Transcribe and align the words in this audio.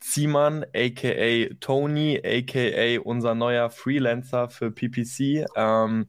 Ziemann, 0.00 0.64
aka 0.74 1.54
Tony, 1.60 2.20
aka 2.24 3.00
unser 3.02 3.34
neuer 3.34 3.70
Freelancer 3.70 4.50
für 4.50 4.70
PPC. 4.70 5.46
Ähm, 5.56 6.08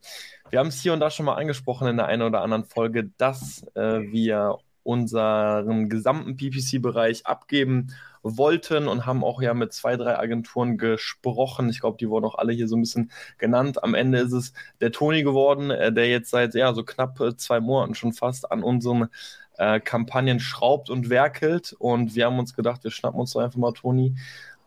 wir 0.50 0.60
haben 0.60 0.68
es 0.68 0.82
hier 0.82 0.94
und 0.94 1.00
da 1.00 1.10
schon 1.10 1.26
mal 1.26 1.36
angesprochen 1.36 1.88
in 1.88 1.98
der 1.98 2.08
einen 2.08 2.22
oder 2.22 2.42
anderen 2.42 2.66
Folge, 2.66 3.10
dass 3.18 3.66
äh, 3.76 4.02
wir 4.12 4.58
unseren 4.84 5.90
gesamten 5.90 6.38
PPC-Bereich 6.38 7.26
abgeben 7.26 7.88
wollten 8.22 8.88
und 8.88 9.06
haben 9.06 9.24
auch 9.24 9.42
ja 9.42 9.54
mit 9.54 9.74
zwei, 9.74 9.98
drei 9.98 10.18
Agenturen 10.18 10.78
gesprochen. 10.78 11.70
Ich 11.70 11.80
glaube, 11.80 11.98
die 12.00 12.10
wurden 12.10 12.26
auch 12.26 12.36
alle 12.38 12.54
hier 12.54 12.68
so 12.68 12.76
ein 12.76 12.82
bisschen 12.82 13.12
genannt. 13.38 13.84
Am 13.84 13.94
Ende 13.94 14.20
ist 14.20 14.32
es 14.32 14.54
der 14.82 14.92
Toni 14.92 15.24
geworden, 15.24 15.72
äh, 15.72 15.92
der 15.92 16.08
jetzt 16.08 16.30
seit 16.32 16.54
ja 16.56 16.74
so 16.74 16.84
knapp 16.84 17.20
äh, 17.20 17.36
zwei 17.36 17.60
Monaten 17.60 17.96
schon 17.96 18.14
fast 18.14 18.52
an 18.52 18.64
unseren 18.64 19.10
äh, 19.58 19.80
Kampagnen 19.80 20.40
schraubt 20.40 20.90
und 20.90 21.10
werkelt. 21.10 21.76
Und 21.78 22.16
wir 22.16 22.26
haben 22.26 22.40
uns 22.40 22.56
gedacht, 22.56 22.84
wir 22.84 22.92
schnappen 22.92 23.20
uns 23.20 23.34
doch 23.34 23.42
einfach 23.42 23.58
mal 23.58 23.74
Toni 23.74 24.16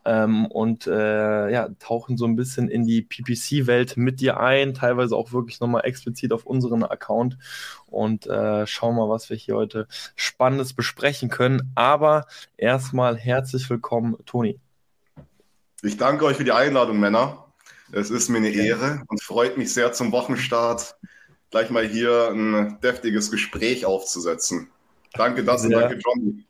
ähm, 0.05 0.47
und 0.47 0.87
äh, 0.87 1.51
ja, 1.51 1.69
tauchen 1.79 2.17
so 2.17 2.25
ein 2.25 2.37
bisschen 2.37 2.69
in 2.69 2.87
die 2.87 3.03
PPC-Welt 3.03 3.97
mit 3.97 4.21
dir 4.21 4.41
ein, 4.41 4.73
teilweise 4.73 5.15
auch 5.15 5.33
wirklich 5.33 5.61
nochmal 5.61 5.85
explizit 5.85 6.33
auf 6.33 6.47
unseren 6.47 6.83
Account 6.83 7.37
und 7.87 8.27
äh, 8.27 8.67
schauen 8.67 8.97
mal, 8.97 9.09
was 9.09 9.29
wir 9.29 9.37
hier 9.37 9.57
heute 9.57 9.87
Spannendes 10.17 10.73
besprechen 10.73 11.29
können. 11.29 11.73
Aber 11.75 12.27
erstmal 12.57 13.17
herzlich 13.17 13.69
willkommen, 13.69 14.17
Toni. 14.25 14.59
Ich 15.83 15.97
danke 15.97 16.25
euch 16.25 16.37
für 16.37 16.45
die 16.45 16.53
Einladung, 16.53 16.99
Männer. 16.99 17.45
Es 17.93 18.11
ist 18.11 18.29
mir 18.29 18.39
eine 18.39 18.51
Ehre 18.51 19.03
und 19.09 19.23
freut 19.23 19.57
mich 19.59 19.73
sehr 19.73 19.93
zum 19.93 20.13
Wochenstart 20.13 20.97
gleich 21.51 21.71
mal 21.71 21.87
hier 21.87 22.31
ein 22.31 22.79
deftiges 22.83 23.31
Gespräch 23.31 23.87
aufzusetzen. 23.87 24.71
Danke, 25.19 25.45
das 25.45 25.65
und 25.65 25.73
danke, 25.73 25.99
Johnny. 25.99 26.45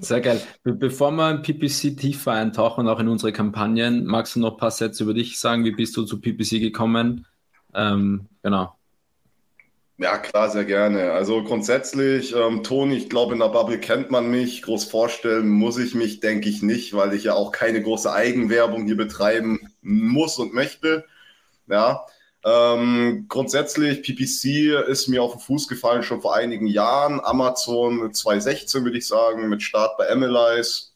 Sehr 0.00 0.20
geil. 0.20 0.40
Be 0.62 0.72
bevor 0.72 1.10
wir 1.12 1.30
in 1.30 1.42
PPC 1.42 1.96
tiefer 1.96 2.32
eintauchen, 2.32 2.86
auch 2.86 3.00
in 3.00 3.08
unsere 3.08 3.32
Kampagnen, 3.32 4.04
magst 4.04 4.36
du 4.36 4.40
noch 4.40 4.52
ein 4.52 4.58
paar 4.58 4.70
Sätze 4.70 5.02
über 5.04 5.14
dich 5.14 5.40
sagen? 5.40 5.64
Wie 5.64 5.72
bist 5.72 5.96
du 5.96 6.04
zu 6.04 6.20
PPC 6.20 6.60
gekommen? 6.60 7.26
Ähm, 7.74 8.26
genau. 8.42 8.76
Ja, 9.98 10.16
klar, 10.16 10.48
sehr 10.48 10.64
gerne. 10.64 11.12
Also 11.12 11.42
grundsätzlich, 11.44 12.34
ähm, 12.34 12.62
Toni, 12.62 12.96
ich 12.96 13.10
glaube, 13.10 13.34
in 13.34 13.40
der 13.40 13.48
Bubble 13.48 13.78
kennt 13.78 14.10
man 14.10 14.30
mich. 14.30 14.62
Groß 14.62 14.84
vorstellen 14.84 15.48
muss 15.48 15.76
ich 15.76 15.94
mich, 15.94 16.20
denke 16.20 16.48
ich 16.48 16.62
nicht, 16.62 16.94
weil 16.94 17.12
ich 17.12 17.24
ja 17.24 17.34
auch 17.34 17.52
keine 17.52 17.82
große 17.82 18.10
Eigenwerbung 18.10 18.86
hier 18.86 18.96
betreiben 18.96 19.60
muss 19.82 20.38
und 20.38 20.54
möchte. 20.54 21.04
Ja, 21.66 22.06
ähm, 22.42 23.26
grundsätzlich, 23.28 24.02
PPC 24.02 24.88
ist 24.88 25.08
mir 25.08 25.22
auf 25.22 25.32
den 25.32 25.40
Fuß 25.40 25.68
gefallen 25.68 26.02
schon 26.02 26.22
vor 26.22 26.34
einigen 26.34 26.66
Jahren. 26.66 27.20
Amazon 27.22 28.12
2016 28.12 28.84
würde 28.84 28.98
ich 28.98 29.06
sagen, 29.06 29.48
mit 29.48 29.62
Start 29.62 29.98
bei 29.98 30.08
Analyze. 30.08 30.88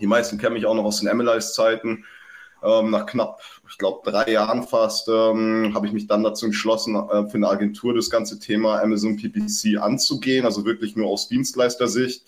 Die 0.00 0.06
meisten 0.06 0.38
kennen 0.38 0.54
mich 0.54 0.66
auch 0.66 0.74
noch 0.74 0.84
aus 0.84 1.00
den 1.00 1.08
Analyze-Zeiten. 1.08 2.04
Ähm, 2.62 2.90
nach 2.90 3.06
knapp, 3.06 3.42
ich 3.68 3.76
glaube, 3.76 4.08
drei 4.08 4.30
Jahren 4.30 4.62
fast, 4.62 5.08
ähm, 5.08 5.72
habe 5.74 5.86
ich 5.86 5.92
mich 5.92 6.06
dann 6.06 6.22
dazu 6.22 6.46
entschlossen, 6.46 6.94
äh, 6.94 7.28
für 7.28 7.36
eine 7.36 7.48
Agentur 7.48 7.92
das 7.92 8.08
ganze 8.08 8.38
Thema 8.38 8.80
Amazon 8.80 9.16
PPC 9.16 9.78
anzugehen, 9.80 10.46
also 10.46 10.64
wirklich 10.64 10.96
nur 10.96 11.08
aus 11.08 11.28
Dienstleistersicht. 11.28 12.24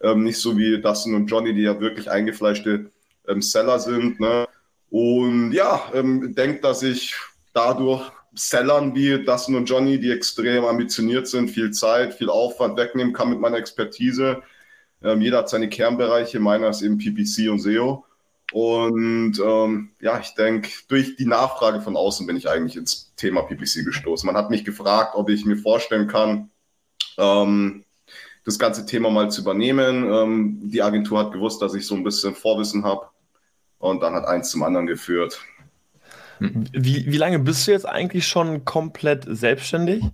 Ähm, 0.00 0.22
nicht 0.24 0.38
so 0.38 0.56
wie 0.56 0.80
Dustin 0.80 1.14
und 1.14 1.26
Johnny, 1.26 1.54
die 1.54 1.62
ja 1.62 1.80
wirklich 1.80 2.10
eingefleischte 2.10 2.90
ähm, 3.26 3.42
Seller 3.42 3.78
sind. 3.80 4.20
Ne? 4.20 4.46
Und 4.90 5.52
ja, 5.52 5.82
ähm, 5.92 6.34
denke, 6.34 6.60
dass 6.60 6.82
ich 6.82 7.14
dadurch 7.56 8.12
Sellern 8.34 8.94
wie 8.94 9.24
Dustin 9.24 9.56
und 9.56 9.64
Johnny, 9.64 9.98
die 9.98 10.12
extrem 10.12 10.66
ambitioniert 10.66 11.26
sind, 11.26 11.48
viel 11.48 11.70
Zeit, 11.70 12.12
viel 12.12 12.28
Aufwand 12.28 12.76
wegnehmen 12.76 13.14
kann 13.14 13.30
mit 13.30 13.40
meiner 13.40 13.56
Expertise. 13.56 14.42
Ähm, 15.02 15.22
jeder 15.22 15.38
hat 15.38 15.48
seine 15.48 15.70
Kernbereiche, 15.70 16.38
meiner 16.38 16.68
ist 16.68 16.82
eben 16.82 16.98
PPC 16.98 17.50
und 17.50 17.60
SEO. 17.60 18.04
Und 18.52 19.40
ähm, 19.42 19.90
ja, 20.00 20.20
ich 20.20 20.34
denke, 20.34 20.68
durch 20.88 21.16
die 21.16 21.26
Nachfrage 21.26 21.80
von 21.80 21.96
außen 21.96 22.26
bin 22.26 22.36
ich 22.36 22.48
eigentlich 22.48 22.76
ins 22.76 23.14
Thema 23.16 23.42
PPC 23.42 23.84
gestoßen. 23.84 24.26
Man 24.26 24.36
hat 24.36 24.50
mich 24.50 24.64
gefragt, 24.64 25.14
ob 25.14 25.30
ich 25.30 25.46
mir 25.46 25.56
vorstellen 25.56 26.06
kann, 26.06 26.50
ähm, 27.16 27.84
das 28.44 28.58
ganze 28.58 28.84
Thema 28.84 29.10
mal 29.10 29.30
zu 29.30 29.40
übernehmen. 29.40 30.12
Ähm, 30.12 30.60
die 30.62 30.82
Agentur 30.82 31.18
hat 31.18 31.32
gewusst, 31.32 31.62
dass 31.62 31.74
ich 31.74 31.86
so 31.86 31.94
ein 31.94 32.04
bisschen 32.04 32.34
Vorwissen 32.34 32.84
habe. 32.84 33.08
Und 33.78 34.02
dann 34.02 34.14
hat 34.14 34.26
eins 34.26 34.50
zum 34.50 34.62
anderen 34.62 34.86
geführt. 34.86 35.40
Wie, 36.40 37.06
wie 37.06 37.16
lange 37.16 37.38
bist 37.38 37.66
du 37.66 37.72
jetzt 37.72 37.86
eigentlich 37.86 38.26
schon 38.26 38.64
komplett 38.64 39.24
selbstständig? 39.26 40.04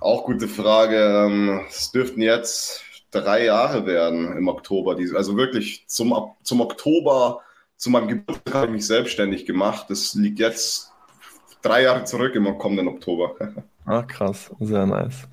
Auch 0.00 0.24
gute 0.24 0.48
Frage. 0.48 0.96
Ähm, 0.96 1.60
es 1.68 1.92
dürften 1.92 2.22
jetzt 2.22 2.82
drei 3.10 3.44
Jahre 3.44 3.86
werden 3.86 4.36
im 4.36 4.48
Oktober. 4.48 4.96
Also 5.14 5.36
wirklich 5.36 5.84
zum, 5.86 6.14
zum 6.42 6.60
Oktober, 6.60 7.40
zu 7.76 7.90
meinem 7.90 8.08
Geburtstag 8.08 8.54
habe 8.54 8.66
ich 8.66 8.72
mich 8.72 8.86
selbstständig 8.86 9.46
gemacht. 9.46 9.86
Das 9.88 10.14
liegt 10.14 10.38
jetzt 10.38 10.92
drei 11.62 11.82
Jahre 11.82 12.04
zurück 12.04 12.34
im 12.34 12.58
kommenden 12.58 12.88
Oktober. 12.88 13.34
Ach 13.84 14.06
krass, 14.08 14.50
sehr 14.60 14.86
nice. 14.86 15.28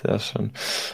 Sehr 0.00 0.18
schön. 0.18 0.52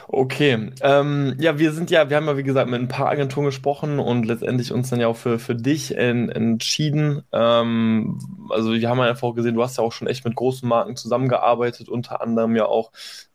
Okay, 0.08 0.72
ähm, 0.80 1.36
ja, 1.38 1.56
wir 1.58 1.72
sind 1.72 1.90
ja, 1.90 2.10
wir 2.10 2.16
haben 2.16 2.26
ja 2.26 2.36
wie 2.36 2.42
gesagt 2.42 2.68
mit 2.68 2.80
ein 2.80 2.88
paar 2.88 3.08
Agenturen 3.08 3.46
gesprochen 3.46 4.00
und 4.00 4.24
letztendlich 4.26 4.72
uns 4.72 4.90
dann 4.90 4.98
ja 4.98 5.06
auch 5.06 5.16
für, 5.16 5.38
für 5.38 5.54
dich 5.54 5.96
en, 5.96 6.28
entschieden. 6.28 7.22
Ähm, 7.32 8.18
also 8.50 8.72
wir 8.72 8.88
haben 8.88 8.98
ja 8.98 9.04
einfach 9.04 9.28
auch 9.28 9.34
gesehen, 9.34 9.54
du 9.54 9.62
hast 9.62 9.78
ja 9.78 9.84
auch 9.84 9.92
schon 9.92 10.08
echt 10.08 10.24
mit 10.24 10.34
großen 10.34 10.68
Marken 10.68 10.96
zusammengearbeitet, 10.96 11.88
unter 11.88 12.20
anderem 12.20 12.56
ja 12.56 12.66
auch 12.66 12.90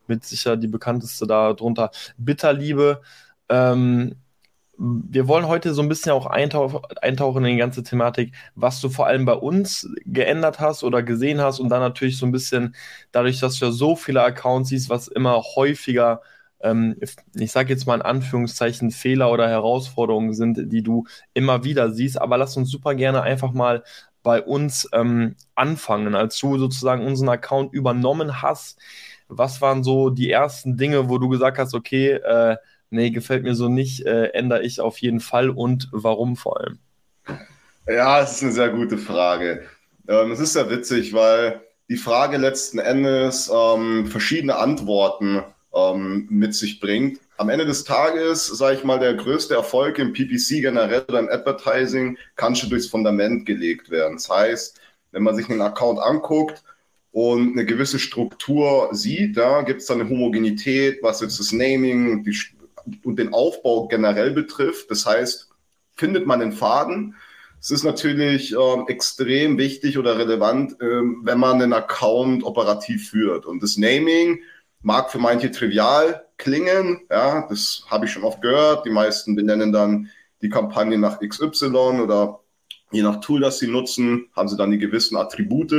mit 0.08 0.26
sicher 0.26 0.58
die 0.58 0.68
bekannteste 0.68 1.28
da 1.28 1.54
drunter 1.54 1.92
Bitterliebe. 2.18 3.02
Ähm, 3.48 4.16
wir 4.78 5.28
wollen 5.28 5.48
heute 5.48 5.74
so 5.74 5.82
ein 5.82 5.90
bisschen 5.90 6.12
auch 6.12 6.26
eintauchen 6.26 7.46
in 7.46 7.52
die 7.52 7.58
ganze 7.58 7.84
Thematik, 7.84 8.34
was 8.56 8.82
du 8.82 8.90
vor 8.90 9.08
allem 9.08 9.26
bei 9.26 9.34
uns 9.34 9.88
geändert 10.06 10.60
hast 10.60 10.84
oder 10.84 11.04
gesehen 11.04 11.42
hast 11.42 11.60
und 11.60 11.70
dann 11.70 11.82
natürlich 11.82 12.18
so 12.18 12.26
ein 12.26 12.32
bisschen 12.32 12.76
dadurch, 13.12 13.40
dass 13.40 13.60
du 13.60 13.66
ja 13.66 13.72
so 13.72 13.96
viele 13.96 14.24
Accounts 14.24 14.70
siehst, 14.70 14.90
was 14.90 15.08
immer 15.08 15.42
häufiger, 15.56 16.22
ähm, 16.62 16.96
ich 17.36 17.52
sage 17.52 17.70
jetzt 17.72 17.86
mal 17.86 17.96
in 17.96 18.02
Anführungszeichen, 18.02 18.92
Fehler 18.92 19.32
oder 19.32 19.48
Herausforderungen 19.48 20.34
sind, 20.34 20.72
die 20.72 20.82
du 20.82 21.06
immer 21.34 21.64
wieder 21.64 21.92
siehst. 21.92 22.20
Aber 22.20 22.38
lass 22.38 22.58
uns 22.58 22.72
super 22.72 22.96
gerne 22.96 23.22
einfach 23.22 23.52
mal 23.52 23.84
bei 24.24 24.42
uns 24.42 24.90
ähm, 24.94 25.36
anfangen, 25.56 26.16
als 26.16 26.40
du 26.40 26.58
sozusagen 26.58 27.06
unseren 27.06 27.30
Account 27.30 27.74
übernommen 27.74 28.42
hast. 28.42 28.80
Was 29.28 29.62
waren 29.62 29.84
so 29.84 30.10
die 30.10 30.32
ersten 30.32 30.78
Dinge, 30.78 31.10
wo 31.10 31.18
du 31.18 31.30
gesagt 31.30 31.58
hast, 31.58 31.74
okay, 31.74 32.12
äh, 32.14 32.58
nee, 32.94 33.10
gefällt 33.10 33.44
mir 33.44 33.56
so 33.56 33.70
nicht, 33.70 34.06
äh, 34.06 34.28
ändere 34.28 34.64
ich 34.64 34.80
auf 34.80 34.98
jeden 35.00 35.20
Fall 35.20 35.50
und 35.50 35.90
warum 35.92 36.36
vor 36.36 36.62
allem? 36.62 36.80
Ja, 37.88 38.22
es 38.22 38.34
ist 38.34 38.44
eine 38.44 38.52
sehr 38.54 38.70
gute 38.70 38.98
Frage. 38.98 39.64
Ähm, 40.08 40.32
es 40.32 40.40
ist 40.40 40.54
sehr 40.54 40.70
witzig, 40.70 41.14
weil 41.14 41.62
die 41.90 41.98
Frage 41.98 42.38
letzten 42.38 42.80
Endes 42.80 43.52
ähm, 43.54 44.08
verschiedene 44.08 44.56
Antworten 44.56 45.44
ähm, 45.74 46.28
mit 46.30 46.56
sich 46.56 46.80
bringt. 46.80 47.20
Am 47.38 47.50
Ende 47.50 47.66
des 47.66 47.84
Tages, 47.84 48.48
sage 48.48 48.78
ich 48.78 48.84
mal, 48.84 49.00
der 49.00 49.16
größte 49.16 49.56
Erfolg 49.56 50.00
im 50.00 50.14
PPC 50.14 50.62
generell 50.62 51.04
oder 51.08 51.20
im 51.20 51.30
Advertising 51.30 52.18
kann 52.36 52.56
schon 52.56 52.70
durchs 52.70 52.88
Fundament 52.88 53.46
gelegt 53.46 53.90
werden. 53.90 54.16
Das 54.16 54.30
heißt, 54.30 54.80
wenn 55.12 55.24
man 55.24 55.36
sich 55.36 55.50
einen 55.50 55.62
Account 55.62 56.00
anguckt 56.00 56.64
und 57.12 57.54
eine 57.54 57.66
gewisse 57.66 58.00
Struktur 58.00 58.90
sieht, 58.92 59.36
da 59.38 59.62
gibt 59.64 59.82
es 59.82 59.88
dann 59.88 60.00
eine 60.00 60.10
Homogenität, 60.10 61.02
was 61.02 61.22
jetzt 61.22 61.40
das 61.40 61.52
Naming, 61.52 62.24
die 62.24 62.34
und 63.04 63.18
den 63.18 63.34
Aufbau 63.34 63.88
generell 63.88 64.32
betrifft. 64.32 64.90
Das 64.92 65.06
heißt, 65.06 65.50
findet 65.96 66.26
man 66.26 66.40
den 66.40 66.52
Faden. 66.52 67.16
Es 67.60 67.72
ist 67.72 67.84
natürlich 67.84 68.54
ähm, 68.54 68.86
extrem 68.88 69.58
wichtig 69.58 69.98
oder 69.98 70.18
relevant, 70.18 70.76
ähm, 70.82 71.22
wenn 71.24 71.40
man 71.40 71.62
einen 71.62 71.74
Account 71.74 72.44
operativ 72.44 73.10
führt. 73.10 73.46
Und 73.46 73.64
das 73.64 73.78
Naming 73.78 74.42
mag 74.82 75.12
für 75.12 75.20
manche 75.20 75.50
trivial 75.50 76.26
klingen. 76.38 77.02
Ja, 77.10 77.48
das 77.48 77.86
habe 77.88 78.06
ich 78.06 78.12
schon 78.12 78.26
oft 78.26 78.42
gehört. 78.42 78.86
Die 78.86 78.90
meisten 78.90 79.36
benennen 79.36 79.72
dann 79.72 80.10
die 80.42 80.50
Kampagne 80.50 80.98
nach 80.98 81.20
XY 81.22 81.68
oder 82.02 82.42
je 82.92 83.02
nach 83.02 83.22
Tool, 83.22 83.40
das 83.40 83.60
sie 83.60 83.68
nutzen, 83.68 84.28
haben 84.36 84.50
sie 84.50 84.58
dann 84.58 84.72
die 84.72 84.78
gewissen 84.78 85.16
Attribute. 85.16 85.72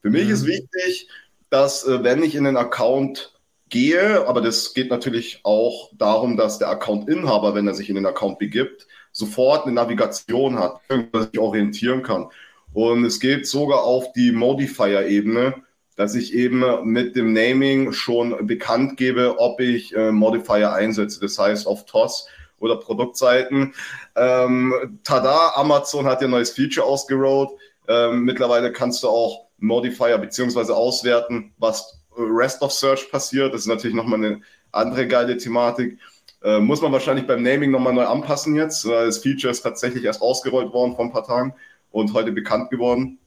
Für 0.00 0.10
mich 0.10 0.26
mhm. 0.26 0.32
ist 0.32 0.46
wichtig, 0.46 1.08
dass 1.50 1.86
äh, 1.86 2.04
wenn 2.04 2.22
ich 2.22 2.34
in 2.34 2.44
den 2.44 2.56
Account 2.56 3.37
gehe, 3.68 4.26
aber 4.26 4.40
das 4.40 4.74
geht 4.74 4.90
natürlich 4.90 5.40
auch 5.44 5.90
darum, 5.96 6.36
dass 6.36 6.58
der 6.58 6.68
Account-Inhaber, 6.68 7.54
wenn 7.54 7.66
er 7.66 7.74
sich 7.74 7.88
in 7.88 7.94
den 7.94 8.06
Account 8.06 8.38
begibt, 8.38 8.86
sofort 9.12 9.64
eine 9.64 9.74
Navigation 9.74 10.58
hat, 10.58 10.80
dass 11.12 11.30
sich 11.30 11.38
orientieren 11.38 12.02
kann. 12.02 12.28
Und 12.72 13.04
es 13.04 13.20
geht 13.20 13.46
sogar 13.46 13.82
auf 13.82 14.12
die 14.12 14.32
Modifier-Ebene, 14.32 15.54
dass 15.96 16.14
ich 16.14 16.32
eben 16.32 16.64
mit 16.84 17.16
dem 17.16 17.32
Naming 17.32 17.92
schon 17.92 18.46
bekannt 18.46 18.96
gebe, 18.96 19.38
ob 19.38 19.60
ich 19.60 19.94
äh, 19.96 20.12
Modifier 20.12 20.72
einsetze. 20.72 21.20
Das 21.20 21.38
heißt 21.38 21.66
auf 21.66 21.86
TOS 21.86 22.28
oder 22.60 22.76
Produktseiten. 22.76 23.74
Ähm, 24.14 25.00
tada, 25.02 25.52
Amazon 25.54 26.06
hat 26.06 26.20
ja 26.20 26.28
ein 26.28 26.30
neues 26.30 26.50
Feature 26.50 26.86
ausgerollt. 26.86 27.50
Ähm, 27.88 28.22
mittlerweile 28.22 28.72
kannst 28.72 29.02
du 29.02 29.08
auch 29.08 29.46
Modifier 29.58 30.18
beziehungsweise 30.18 30.76
auswerten, 30.76 31.52
was 31.58 31.97
Rest 32.18 32.62
of 32.62 32.72
Search 32.72 33.10
passiert. 33.10 33.52
Das 33.52 33.62
ist 33.62 33.66
natürlich 33.66 33.96
nochmal 33.96 34.24
eine 34.24 34.40
andere 34.72 35.06
geile 35.06 35.36
Thematik. 35.36 35.98
Äh, 36.42 36.60
muss 36.60 36.80
man 36.80 36.92
wahrscheinlich 36.92 37.26
beim 37.26 37.42
Naming 37.42 37.70
nochmal 37.70 37.92
neu 37.92 38.06
anpassen 38.06 38.54
jetzt. 38.54 38.84
Das 38.84 39.18
Feature 39.18 39.50
ist 39.50 39.62
tatsächlich 39.62 40.04
erst 40.04 40.22
ausgerollt 40.22 40.72
worden 40.72 40.94
vor 40.94 41.04
ein 41.04 41.12
paar 41.12 41.24
Tagen 41.24 41.54
und 41.90 42.14
heute 42.14 42.32
bekannt 42.32 42.70
geworden. 42.70 43.18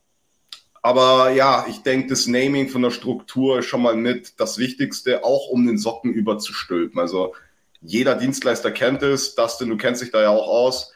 Aber 0.82 1.30
ja, 1.32 1.66
ich 1.70 1.84
denke, 1.84 2.08
das 2.10 2.26
Naming 2.26 2.70
von 2.70 2.82
der 2.82 2.92
Struktur 2.92 3.60
ist 3.60 3.66
schon 3.66 3.84
mal 3.84 3.96
mit 3.96 4.40
das 4.40 4.58
Wichtigste, 4.58 5.24
auch 5.24 5.48
um 5.50 5.66
den 5.68 5.78
Socken 5.78 6.12
überzustülpen. 6.12 7.00
Also 7.00 7.36
jeder 7.82 8.16
Dienstleister 8.16 8.72
kennt 8.72 9.04
es, 9.04 9.36
Dustin, 9.36 9.70
du 9.70 9.78
kennst 9.78 10.02
dich 10.02 10.12
da 10.12 10.22
ja 10.22 10.30
auch 10.30 10.48
aus. 10.48 10.94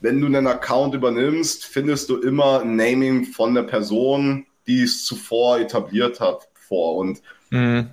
Wenn 0.00 0.20
du 0.20 0.26
einen 0.26 0.46
Account 0.46 0.94
übernimmst, 0.94 1.64
findest 1.64 2.08
du 2.08 2.18
immer 2.18 2.60
ein 2.60 2.76
Naming 2.76 3.26
von 3.26 3.54
der 3.54 3.64
Person, 3.64 4.46
die 4.66 4.82
es 4.82 5.04
zuvor 5.04 5.58
etabliert 5.58 6.20
hat, 6.20 6.47
vor. 6.68 6.96
Und 6.96 7.20
mhm. 7.50 7.88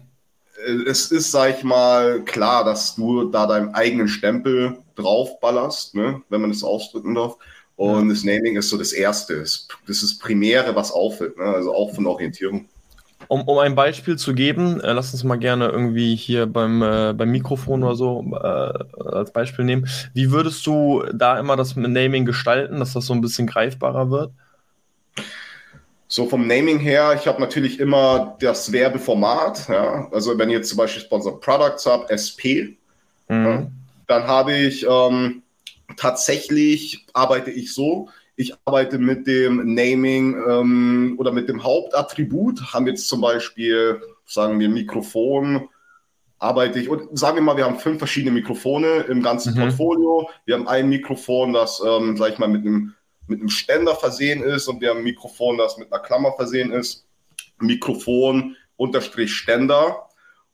es 0.85 1.11
ist, 1.11 1.31
sag 1.31 1.57
ich 1.57 1.63
mal, 1.63 2.21
klar, 2.21 2.63
dass 2.63 2.95
du 2.95 3.29
da 3.29 3.47
deinen 3.47 3.73
eigenen 3.73 4.07
Stempel 4.07 4.77
draufballerst, 4.95 5.95
ne, 5.95 6.21
wenn 6.29 6.41
man 6.41 6.51
das 6.51 6.63
ausdrücken 6.63 7.15
darf. 7.15 7.37
Und 7.77 8.09
das 8.09 8.23
Naming 8.23 8.55
ist 8.55 8.69
so 8.69 8.77
das 8.77 8.93
Erste. 8.93 9.39
Das 9.39 9.67
ist 9.87 10.03
das 10.03 10.17
Primäre, 10.17 10.75
was 10.75 10.91
auffällt, 10.91 11.37
ne? 11.37 11.43
also 11.43 11.73
auch 11.73 11.93
von 11.93 12.07
Orientierung. 12.07 12.69
Um, 13.27 13.41
um 13.41 13.57
ein 13.57 13.75
Beispiel 13.75 14.17
zu 14.17 14.33
geben, 14.33 14.79
äh, 14.81 14.93
lass 14.93 15.13
uns 15.13 15.23
mal 15.23 15.37
gerne 15.37 15.67
irgendwie 15.67 16.15
hier 16.15 16.45
beim, 16.45 16.81
äh, 16.81 17.13
beim 17.13 17.31
Mikrofon 17.31 17.83
oder 17.83 17.95
so 17.95 18.23
äh, 18.33 19.07
als 19.15 19.31
Beispiel 19.31 19.65
nehmen. 19.65 19.87
Wie 20.13 20.31
würdest 20.31 20.65
du 20.67 21.03
da 21.13 21.39
immer 21.39 21.55
das 21.55 21.75
Naming 21.75 22.25
gestalten, 22.25 22.79
dass 22.79 22.93
das 22.93 23.07
so 23.07 23.13
ein 23.13 23.21
bisschen 23.21 23.47
greifbarer 23.47 24.11
wird? 24.11 24.31
So 26.07 26.27
vom 26.27 26.45
Naming 26.45 26.79
her, 26.79 27.17
ich 27.19 27.27
habe 27.27 27.41
natürlich 27.41 27.79
immer 27.79 28.37
das 28.39 28.71
Werbeformat. 28.71 29.67
Ja? 29.69 30.07
Also 30.11 30.37
wenn 30.37 30.49
ich 30.49 30.57
jetzt 30.57 30.69
zum 30.69 30.77
Beispiel 30.77 31.01
Sponsor 31.01 31.39
Products 31.39 31.85
habe, 31.85 32.09
SP, 32.13 32.77
mhm. 33.27 33.45
ja, 33.45 33.67
dann 34.07 34.27
habe 34.27 34.53
ich 34.53 34.85
ähm, 34.87 35.41
tatsächlich 35.97 37.05
arbeite 37.13 37.51
ich 37.51 37.73
so, 37.73 38.09
ich 38.35 38.53
arbeite 38.65 38.97
mit 38.97 39.27
dem 39.27 39.73
Naming 39.73 40.35
ähm, 40.47 41.15
oder 41.17 41.31
mit 41.31 41.47
dem 41.47 41.63
Hauptattribut. 41.63 42.73
Haben 42.73 42.87
jetzt 42.87 43.07
zum 43.07 43.21
Beispiel, 43.21 44.01
sagen 44.25 44.59
wir, 44.59 44.67
Mikrofon, 44.67 45.69
arbeite 46.37 46.79
ich, 46.79 46.89
und 46.89 47.17
sagen 47.17 47.37
wir 47.37 47.41
mal, 47.41 47.55
wir 47.55 47.65
haben 47.65 47.79
fünf 47.79 47.97
verschiedene 47.97 48.31
Mikrofone 48.31 49.05
im 49.07 49.23
ganzen 49.23 49.53
mhm. 49.53 49.61
Portfolio. 49.61 50.29
Wir 50.45 50.55
haben 50.55 50.67
ein 50.67 50.89
Mikrofon, 50.89 51.53
das, 51.53 51.81
ähm, 51.85 52.17
sag 52.17 52.33
ich 52.33 52.37
mal, 52.37 52.49
mit 52.49 52.65
einem, 52.65 52.93
mit 53.27 53.39
einem 53.39 53.49
Ständer 53.49 53.95
versehen 53.95 54.43
ist 54.43 54.67
und 54.67 54.81
wir 54.81 54.89
haben 54.89 54.99
ein 54.99 55.03
Mikrofon, 55.03 55.57
das 55.57 55.77
mit 55.77 55.91
einer 55.91 56.01
Klammer 56.01 56.33
versehen 56.33 56.71
ist. 56.71 57.05
Mikrofon 57.59 58.55
unterstrich 58.77 59.33
Ständer 59.33 60.09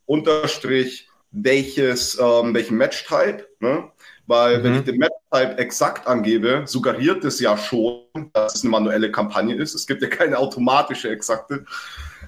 unterstrich 0.06 1.08
welches, 1.30 2.18
ähm, 2.20 2.54
welchen 2.54 2.76
Match-Type. 2.76 3.46
Ne? 3.60 3.90
Weil 4.26 4.58
mhm. 4.58 4.64
wenn 4.64 4.74
ich 4.76 4.84
den 4.84 4.98
Map-Type 4.98 5.58
exakt 5.58 6.06
angebe, 6.06 6.64
suggeriert 6.66 7.24
es 7.24 7.40
ja 7.40 7.56
schon, 7.56 8.04
dass 8.32 8.56
es 8.56 8.62
eine 8.62 8.70
manuelle 8.70 9.10
Kampagne 9.10 9.54
ist. 9.54 9.74
Es 9.74 9.86
gibt 9.86 10.02
ja 10.02 10.08
keine 10.08 10.38
automatische 10.38 11.10
exakte. 11.10 11.64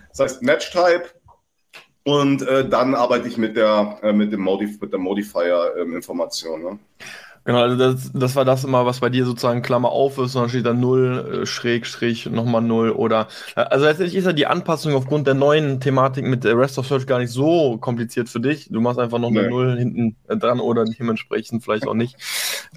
Das 0.09 0.21
heißt 0.21 0.43
Match-Type 0.43 1.05
und 2.05 2.43
äh, 2.43 2.69
dann 2.69 2.95
arbeite 2.95 3.29
ich 3.29 3.37
mit 3.37 3.57
der, 3.57 3.99
äh, 4.03 4.13
mit 4.13 4.33
dem 4.33 4.41
Modif 4.41 4.81
mit 4.81 4.93
der 4.93 5.01
Modifier-Information. 5.01 6.61
Ähm, 6.61 6.67
ne? 6.73 6.79
Genau, 7.45 7.61
also 7.61 7.77
das, 7.77 8.11
das 8.15 8.37
war 8.37 8.47
das 8.47 8.65
immer, 8.65 8.87
was 8.87 9.01
bei 9.01 9.11
dir 9.11 9.27
sozusagen 9.27 9.61
Klammer 9.61 9.91
auf 9.91 10.17
ist 10.17 10.35
und 10.35 10.43
dann 10.43 10.49
steht 10.49 10.65
da 10.65 10.73
0, 10.73 11.43
äh, 11.43 11.47
Schrägstrich, 11.47 12.27
nochmal 12.27 12.63
0 12.63 12.91
oder. 12.91 13.29
Also 13.55 13.85
letztendlich 13.85 14.17
ist 14.17 14.25
ja 14.25 14.33
die 14.33 14.47
Anpassung 14.47 14.95
aufgrund 14.95 15.27
der 15.27 15.35
neuen 15.35 15.79
Thematik 15.79 16.25
mit 16.25 16.45
der 16.45 16.57
Rest 16.57 16.79
of 16.79 16.87
Search 16.87 17.07
gar 17.07 17.19
nicht 17.19 17.31
so 17.31 17.77
kompliziert 17.77 18.31
für 18.31 18.41
dich. 18.41 18.69
Du 18.71 18.81
machst 18.81 18.99
einfach 18.99 19.19
noch 19.19 19.31
nee. 19.31 19.41
eine 19.41 19.51
0 19.51 19.77
hinten 19.77 20.17
dran 20.27 20.59
oder 20.59 20.87
dementsprechend 20.87 21.63
vielleicht 21.63 21.87
auch 21.87 21.95
nicht. 21.95 22.17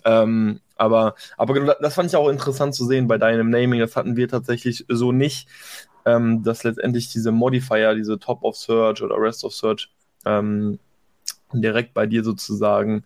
Ähm, 0.03 0.59
aber, 0.75 1.15
aber 1.37 1.75
das 1.75 1.95
fand 1.95 2.09
ich 2.09 2.15
auch 2.17 2.27
interessant 2.27 2.75
zu 2.75 2.85
sehen 2.85 3.07
bei 3.07 3.17
deinem 3.17 3.49
Naming. 3.49 3.79
Das 3.79 3.95
hatten 3.95 4.17
wir 4.17 4.27
tatsächlich 4.27 4.85
so 4.89 5.13
nicht, 5.13 5.47
ähm, 6.05 6.43
dass 6.43 6.65
letztendlich 6.65 7.09
diese 7.09 7.31
Modifier, 7.31 7.95
diese 7.95 8.19
Top 8.19 8.43
of 8.43 8.57
Search 8.57 9.01
oder 9.01 9.15
Rest 9.17 9.45
of 9.45 9.53
Search, 9.53 9.89
ähm, 10.25 10.77
direkt 11.53 11.93
bei 11.93 12.05
dir 12.05 12.23
sozusagen 12.23 13.03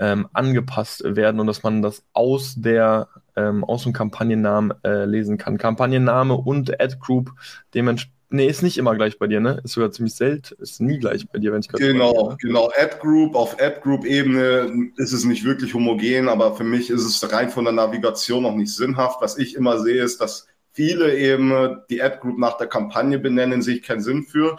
ähm, 0.00 0.28
angepasst 0.32 1.02
werden 1.04 1.40
und 1.40 1.46
dass 1.46 1.62
man 1.62 1.82
das 1.82 2.04
aus 2.12 2.54
der 2.56 3.08
ähm, 3.36 3.64
aus 3.64 3.82
dem 3.82 3.92
Kampagnennamen 3.92 4.72
äh, 4.84 5.04
lesen 5.04 5.38
kann. 5.38 5.58
Kampagnenname 5.58 6.34
und 6.34 6.80
Ad 6.80 6.96
Group 7.00 7.32
dementsprechend 7.74 8.16
Nee, 8.28 8.48
ist 8.48 8.62
nicht 8.62 8.76
immer 8.76 8.96
gleich 8.96 9.20
bei 9.20 9.28
dir, 9.28 9.38
ne? 9.38 9.60
Ist 9.62 9.74
sogar 9.74 9.92
ziemlich 9.92 10.14
selten, 10.14 10.60
ist 10.60 10.80
nie 10.80 10.98
gleich 10.98 11.28
bei 11.28 11.38
dir, 11.38 11.52
wenn 11.52 11.60
ich 11.60 11.68
gerade 11.68 11.86
Genau, 11.92 12.30
ne? 12.30 12.36
genau. 12.40 12.68
Ad 12.76 12.96
Group, 13.00 13.36
auf 13.36 13.60
Ad 13.60 13.80
Group 13.82 14.04
Ebene 14.04 14.90
ist 14.96 15.12
es 15.12 15.24
nicht 15.24 15.44
wirklich 15.44 15.74
homogen, 15.74 16.28
aber 16.28 16.56
für 16.56 16.64
mich 16.64 16.90
ist 16.90 17.04
es 17.04 17.32
rein 17.32 17.50
von 17.50 17.64
der 17.64 17.72
Navigation 17.72 18.42
noch 18.42 18.56
nicht 18.56 18.74
sinnhaft. 18.74 19.20
Was 19.20 19.38
ich 19.38 19.54
immer 19.54 19.78
sehe, 19.78 20.02
ist, 20.02 20.20
dass 20.20 20.48
viele 20.76 21.16
eben 21.16 21.80
die 21.88 22.02
Ad 22.02 22.18
Group 22.20 22.38
nach 22.38 22.58
der 22.58 22.66
Kampagne 22.66 23.18
benennen, 23.18 23.62
sehe 23.62 23.76
ich 23.76 23.82
keinen 23.82 24.02
Sinn 24.02 24.24
für. 24.24 24.58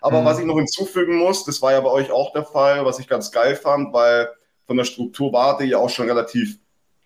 Aber 0.00 0.22
mhm. 0.22 0.24
was 0.24 0.38
ich 0.38 0.46
noch 0.46 0.56
hinzufügen 0.56 1.16
muss, 1.16 1.44
das 1.44 1.60
war 1.60 1.72
ja 1.72 1.80
bei 1.80 1.90
euch 1.90 2.10
auch 2.10 2.32
der 2.32 2.44
Fall, 2.44 2.84
was 2.86 2.98
ich 2.98 3.06
ganz 3.06 3.30
geil 3.30 3.54
fand, 3.54 3.92
weil 3.92 4.30
von 4.66 4.78
der 4.78 4.84
Struktur 4.84 5.32
warte 5.32 5.64
ihr 5.64 5.78
auch 5.78 5.90
schon 5.90 6.08
relativ 6.08 6.58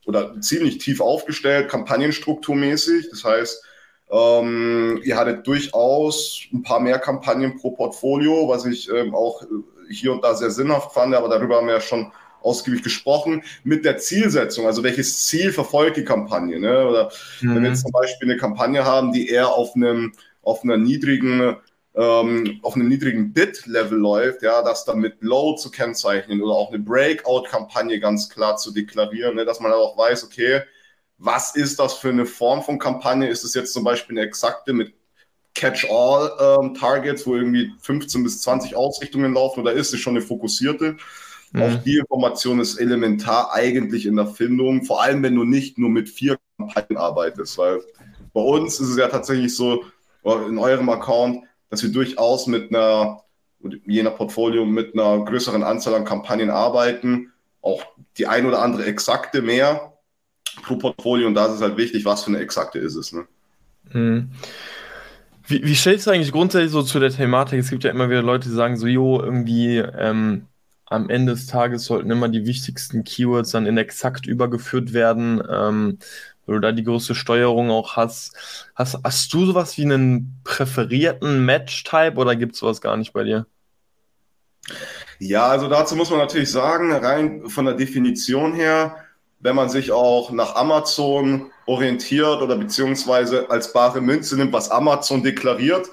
oder 0.06 0.41
ziemlich 0.41 0.79
tief 0.79 1.00
aufgestellt, 1.00 1.69
kampagnenstrukturmäßig. 1.69 3.11
Das 3.11 3.25
heißt, 3.25 3.64
ähm, 4.11 5.00
ihr 5.05 5.17
hattet 5.17 5.47
durchaus 5.47 6.43
ein 6.53 6.62
paar 6.62 6.81
mehr 6.81 6.99
Kampagnen 6.99 7.56
pro 7.56 7.70
Portfolio, 7.73 8.49
was 8.49 8.64
ich 8.64 8.88
ähm, 8.91 9.14
auch 9.14 9.43
hier 9.91 10.12
und 10.12 10.23
da 10.23 10.35
sehr 10.35 10.50
sinnhaft 10.50 10.93
fand, 10.93 11.14
aber 11.14 11.29
darüber 11.29 11.56
haben 11.56 11.67
wir 11.67 11.75
ja 11.75 11.81
schon 11.81 12.12
ausgiebig 12.44 12.83
gesprochen, 12.83 13.43
mit 13.65 13.85
der 13.85 13.99
Zielsetzung, 13.99 14.67
also 14.67 14.83
welches 14.83 15.27
Ziel 15.27 15.53
verfolgt 15.53 15.97
die 15.97 16.05
Kampagne. 16.05 16.59
Ne? 16.59 16.87
Oder 16.87 17.11
mhm. 17.41 17.49
wenn 17.49 17.55
wir 17.55 17.61
mhm. 17.61 17.67
jetzt 17.67 17.83
zum 17.83 17.93
Beispiel 17.93 18.31
eine 18.31 18.39
Kampagne 18.39 18.85
haben, 18.85 19.12
die 19.12 19.29
eher 19.29 19.49
auf 19.49 19.75
einem 19.75 20.12
auf 20.43 20.65
einer 20.65 20.77
niedrigen 20.77 21.56
ähm, 21.94 22.59
auf 22.62 22.75
einem 22.75 22.89
niedrigen 22.89 23.33
Bit-Level 23.33 23.99
läuft, 23.99 24.43
ja, 24.43 24.62
das 24.62 24.85
dann 24.85 24.99
mit 24.99 25.21
Low 25.21 25.56
zu 25.56 25.71
kennzeichnen 25.71 26.41
oder 26.41 26.55
auch 26.55 26.71
eine 26.71 26.79
Breakout-Kampagne 26.79 28.00
ganz 28.00 28.31
klar 28.31 28.57
zu 28.57 28.73
deklarieren, 28.73 29.35
ne, 29.37 29.45
dass 29.45 29.61
man 29.61 29.73
auch 29.73 29.97
weiß, 29.99 30.25
okay, 30.25 30.62
was 31.19 31.55
ist 31.55 31.78
das 31.78 31.95
für 31.95 32.09
eine 32.09 32.26
Form 32.26 32.62
von 32.62 32.78
Kampagne? 32.78 33.28
Ist 33.28 33.45
es 33.45 33.55
jetzt 33.55 33.73
zum 33.73 33.85
Beispiel 33.85 34.19
eine 34.19 34.26
exakte 34.26 34.73
mit 34.73 34.95
Catch-all-Targets, 35.55 37.23
ähm, 37.23 37.26
wo 37.26 37.37
irgendwie 37.37 37.73
15 37.81 38.25
bis 38.25 38.40
20 38.40 38.75
Ausrichtungen 38.75 39.35
laufen 39.35 39.61
oder 39.61 39.73
ist 39.73 39.93
es 39.93 40.00
schon 40.00 40.16
eine 40.16 40.25
fokussierte? 40.25 40.97
Mhm. 41.52 41.62
Auch 41.62 41.75
die 41.82 41.99
Information 41.99 42.61
ist 42.61 42.78
elementar 42.78 43.52
eigentlich 43.52 44.06
in 44.06 44.16
der 44.16 44.26
Findung, 44.26 44.85
vor 44.85 45.02
allem 45.02 45.23
wenn 45.23 45.35
du 45.35 45.44
nicht 45.44 45.78
nur 45.78 45.90
mit 45.90 46.09
vier 46.09 46.38
Kampagnen 46.59 46.99
arbeitest, 46.99 47.59
weil 47.59 47.80
bei 48.32 48.40
uns 48.40 48.80
ist 48.80 48.88
es 48.88 48.97
ja 48.97 49.09
tatsächlich 49.09 49.54
so, 49.54 49.85
in 50.25 50.59
eurem 50.59 50.88
Account, 50.88 51.44
dass 51.68 51.82
wir 51.82 51.90
durchaus 51.90 52.47
mit 52.47 52.75
einer, 52.75 53.23
je 53.87 54.02
nach 54.02 54.16
Portfolio, 54.16 54.64
mit 54.64 54.94
einer 54.94 55.25
größeren 55.25 55.62
Anzahl 55.62 55.94
an 55.94 56.04
Kampagnen 56.04 56.50
arbeiten. 56.50 57.32
Auch 57.61 57.82
die 58.18 58.26
ein 58.26 58.47
oder 58.47 58.62
andere 58.62 58.85
exakte 58.85 59.42
mehr 59.42 59.92
pro 60.62 60.76
Portfolio. 60.76 61.26
Und 61.26 61.35
da 61.35 61.47
ist 61.47 61.54
es 61.54 61.61
halt 61.61 61.76
wichtig, 61.76 62.04
was 62.04 62.25
für 62.25 62.30
eine 62.30 62.38
exakte 62.38 62.78
ist 62.78 62.94
es. 62.94 63.12
Ne? 63.12 63.26
Mhm. 63.92 64.30
Wie, 65.47 65.64
wie 65.64 65.75
stellst 65.75 66.06
du 66.06 66.12
eigentlich 66.12 66.32
grundsätzlich 66.32 66.71
so 66.71 66.82
zu 66.82 67.00
der 67.00 67.11
Thematik? 67.11 67.59
Es 67.59 67.71
gibt 67.71 67.85
ja 67.85 67.90
immer 67.90 68.09
wieder 68.09 68.23
Leute, 68.23 68.49
die 68.49 68.54
sagen 68.54 68.76
so, 68.76 68.87
jo, 68.87 69.21
irgendwie 69.21 69.78
ähm, 69.78 70.47
am 70.92 71.11
Ende 71.11 71.32
des 71.32 71.46
Tages 71.46 71.84
sollten 71.84 72.11
immer 72.11 72.28
die 72.28 72.46
wichtigsten 72.46 73.04
Keywords 73.04 73.50
dann 73.50 73.66
in 73.66 73.76
exakt 73.76 74.26
übergeführt 74.26 74.92
werden. 74.92 75.42
Ähm, 75.50 75.99
weil 76.46 76.56
du 76.56 76.61
da 76.61 76.72
die 76.72 76.84
größte 76.84 77.14
Steuerung 77.14 77.70
auch 77.70 77.96
hast. 77.96 78.34
Hast, 78.75 78.99
hast 79.04 79.32
du 79.32 79.46
sowas 79.46 79.76
wie 79.78 79.84
einen 79.84 80.40
präferierten 80.44 81.44
Match-Type 81.44 82.16
oder 82.16 82.37
gibt 82.37 82.54
es 82.54 82.61
sowas 82.61 82.80
gar 82.80 82.96
nicht 82.96 83.12
bei 83.12 83.25
dir? 83.25 83.46
Ja, 85.18 85.46
also 85.46 85.68
dazu 85.68 85.96
muss 85.96 86.11
man 86.11 86.18
natürlich 86.18 86.50
sagen, 86.50 86.92
rein 86.92 87.49
von 87.49 87.64
der 87.64 87.75
Definition 87.75 88.54
her, 88.54 88.96
wenn 89.40 89.56
man 89.56 89.68
sich 89.68 89.92
auch 89.92 90.30
nach 90.30 90.54
Amazon 90.54 91.50
orientiert 91.66 92.42
oder 92.42 92.56
beziehungsweise 92.56 93.50
als 93.50 93.72
bare 93.72 94.00
Münze 94.00 94.37
nimmt, 94.37 94.52
was 94.52 94.70
Amazon 94.70 95.22
deklariert, 95.22 95.88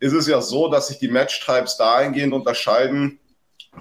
ist 0.00 0.12
es 0.12 0.26
ja 0.26 0.40
so, 0.40 0.68
dass 0.68 0.88
sich 0.88 0.98
die 0.98 1.08
Match-Types 1.08 1.76
dahingehend 1.76 2.32
unterscheiden, 2.32 3.18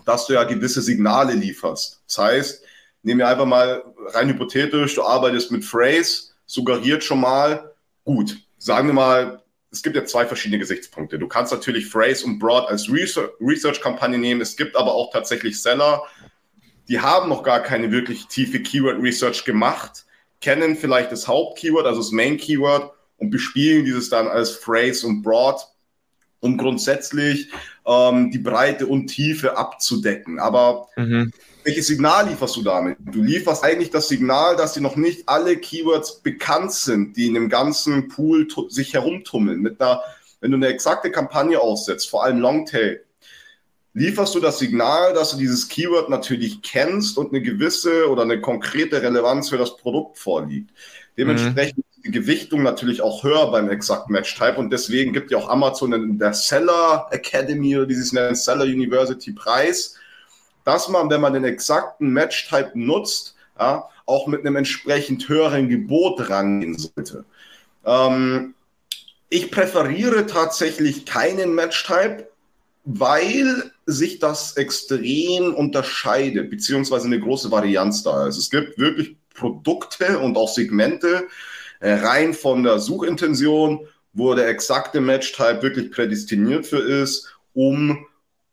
dass 0.06 0.28
du 0.28 0.34
ja 0.34 0.44
gewisse 0.44 0.82
Signale 0.82 1.34
lieferst. 1.34 2.02
Das 2.08 2.18
heißt, 2.18 2.64
nehmen 3.04 3.20
wir 3.20 3.28
einfach 3.28 3.46
mal 3.46 3.84
rein 4.08 4.30
hypothetisch, 4.30 4.96
du 4.96 5.04
arbeitest 5.04 5.52
mit 5.52 5.64
Phrase, 5.64 6.34
suggeriert 6.46 7.04
schon 7.04 7.22
mal, 7.22 7.74
gut, 8.04 8.38
sagen 8.58 8.88
wir 8.88 8.94
mal, 8.94 9.44
es 9.72 9.82
gibt 9.82 9.96
ja 9.96 10.06
zwei 10.06 10.26
verschiedene 10.26 10.60
Gesichtspunkte. 10.60 11.18
Du 11.18 11.28
kannst 11.28 11.52
natürlich 11.52 11.88
Phrase 11.88 12.26
und 12.26 12.38
Broad 12.38 12.68
als 12.70 12.88
Research-Kampagne 12.90 14.20
nehmen. 14.20 14.40
Es 14.40 14.56
gibt 14.56 14.76
aber 14.76 14.94
auch 14.94 15.12
tatsächlich 15.12 15.60
Seller, 15.62 16.04
die 16.88 17.00
haben 17.00 17.30
noch 17.30 17.44
gar 17.44 17.62
keine 17.62 17.92
wirklich 17.92 18.28
tiefe 18.28 18.62
Keyword-Research 18.62 19.46
gemacht, 19.46 20.06
kennen 20.42 20.76
vielleicht 20.76 21.12
das 21.12 21.28
Haupt-Keyword, 21.28 21.88
also 21.88 22.02
das 22.02 22.12
Main-Keyword 22.12 22.94
und 23.18 23.32
bespielen 23.32 23.86
dieses 23.86 24.10
dann 24.10 24.28
als 24.28 24.52
Phrase 24.52 25.08
und 25.08 25.22
Broad, 25.22 25.62
um 26.44 26.58
grundsätzlich 26.58 27.50
ähm, 27.86 28.32
die 28.32 28.40
Breite 28.40 28.86
und 28.86 29.08
Tiefe 29.08 29.58
abzudecken. 29.58 30.40
Aber 30.40 30.90
mhm. 30.98 31.32
welches 31.64 31.88
Signal 31.88 32.30
lieferst 32.30 32.56
du 32.58 32.64
damit? 32.64 32.98
Du 33.00 33.22
lieferst 33.22 33.64
eigentlich 33.64 33.90
das 33.90 34.10
Signal, 34.10 34.56
dass 34.56 34.74
dir 34.74 34.82
noch 34.82 34.98
nicht 34.98 35.28
alle 35.28 35.58
Keywords 35.58 36.20
bekannt 36.20 36.74
sind, 36.74 37.16
die 37.16 37.28
in 37.28 37.34
dem 37.34 37.50
ganzen 37.50 38.10
Pool 38.10 38.48
sich 38.68 38.94
herumtummeln. 38.94 39.62
Mit 39.62 39.82
einer, 39.82 40.02
wenn 40.42 40.52
du 40.52 40.58
eine 40.58 40.68
exakte 40.68 41.12
Kampagne 41.12 41.60
aufsetzt, 41.60 42.10
vor 42.10 42.24
allem 42.24 42.40
Longtail, 42.40 43.02
lieferst 43.94 44.36
du 44.36 44.40
das 44.40 44.60
Signal, 44.60 45.14
dass 45.14 45.32
du 45.32 45.38
dieses 45.38 45.70
Keyword 45.70 46.10
natürlich 46.10 46.62
kennst 46.62 47.18
und 47.18 47.30
eine 47.30 47.42
gewisse 47.42 48.10
oder 48.10 48.24
eine 48.24 48.42
konkrete 48.42 49.02
Relevanz 49.02 49.50
für 49.50 49.58
das 49.58 49.78
Produkt 49.78 50.18
vorliegt. 50.18 50.72
Dementsprechend 51.18 51.78
mhm. 51.78 51.93
Die 52.06 52.12
Gewichtung 52.12 52.64
natürlich 52.64 53.02
auch 53.02 53.24
höher 53.24 53.50
beim 53.52 53.70
Exact 53.70 54.10
Match 54.10 54.36
Type 54.36 54.56
und 54.58 54.72
deswegen 54.72 55.14
gibt 55.14 55.32
ja 55.32 55.38
auch 55.38 55.50
Amazon 55.50 55.94
in 55.94 56.20
der 56.20 56.34
Seller 56.34 57.08
Academy 57.12 57.78
oder 57.78 57.88
wie 57.88 57.96
sie 57.96 58.02
es 58.02 58.12
nennen, 58.12 58.36
Seller 58.36 58.66
University 58.66 59.32
Preis, 59.32 59.96
dass 60.66 60.90
man, 60.90 61.10
wenn 61.10 61.22
man 61.22 61.34
den 61.34 61.46
exakten 61.46 62.10
Match 62.10 62.50
Type 62.50 62.72
nutzt, 62.74 63.36
ja, 63.58 63.88
auch 64.06 64.28
mit 64.28 64.42
einem 64.42 64.58
entsprechend 64.58 65.30
höheren 65.30 65.70
Gebot 65.70 66.30
rangehen 66.30 66.78
sollte. 66.78 67.24
Ähm, 67.86 68.54
ich 69.30 69.50
präferiere 69.50 70.26
tatsächlich 70.28 71.06
keinen 71.06 71.56
Match 71.56 71.86
Type, 71.86 72.28
weil 72.86 73.72
sich 73.86 74.20
das 74.20 74.58
extrem 74.58 75.54
unterscheidet, 75.54 76.50
beziehungsweise 76.50 77.06
eine 77.06 77.20
große 77.20 77.50
Varianz 77.50 78.04
da 78.04 78.28
ist. 78.28 78.38
Es 78.38 78.50
gibt 78.50 78.78
wirklich 78.78 79.16
Produkte 79.34 80.20
und 80.20 80.38
auch 80.38 80.50
Segmente 80.50 81.28
rein 81.92 82.34
von 82.34 82.64
der 82.64 82.80
Suchintention, 82.80 83.88
wo 84.14 84.34
der 84.34 84.48
exakte 84.48 85.02
Match-Type 85.02 85.62
wirklich 85.62 85.92
prädestiniert 85.92 86.66
für 86.66 86.80
ist, 86.80 87.34
um 87.54 88.06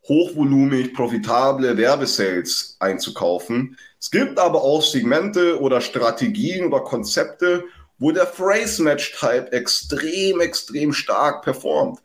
hochvolumig 0.09 0.95
profitable 0.95 1.77
Werbesales 1.77 2.77
einzukaufen. 2.81 3.77
Es 4.01 4.11
gibt 4.11 4.39
aber 4.39 4.63
auch 4.63 4.83
Segmente 4.83 5.61
oder 5.61 5.81
Strategien 5.81 6.67
oder 6.67 6.81
Konzepte, 6.81 7.65
wo 7.99 8.11
der 8.11 8.27
Phrase 8.27 8.83
Match 8.83 9.13
Type 9.19 9.53
extrem, 9.53 10.41
extrem 10.41 10.93
stark 10.93 11.43
performt. 11.43 12.01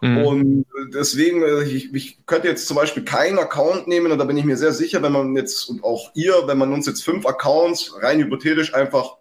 Mhm. 0.00 0.24
Und 0.24 0.66
deswegen, 0.94 1.42
äh, 1.42 1.64
ich, 1.64 1.92
ich, 1.92 2.26
könnte 2.26 2.48
jetzt 2.48 2.66
zum 2.66 2.76
Beispiel 2.76 3.04
keinen 3.04 3.38
Account 3.38 3.86
nehmen 3.86 4.10
und 4.10 4.18
da 4.18 4.24
bin 4.24 4.36
ich 4.36 4.44
mir 4.44 4.56
sehr 4.56 4.72
sicher, 4.72 5.02
wenn 5.02 5.12
man 5.12 5.36
jetzt 5.36 5.68
und 5.68 5.84
auch 5.84 6.10
ihr, 6.14 6.34
wenn 6.46 6.58
man 6.58 6.72
uns 6.72 6.86
jetzt 6.86 7.04
fünf 7.04 7.26
Accounts 7.26 7.92
rein 8.00 8.18
hypothetisch 8.18 8.74
einfach 8.74 9.16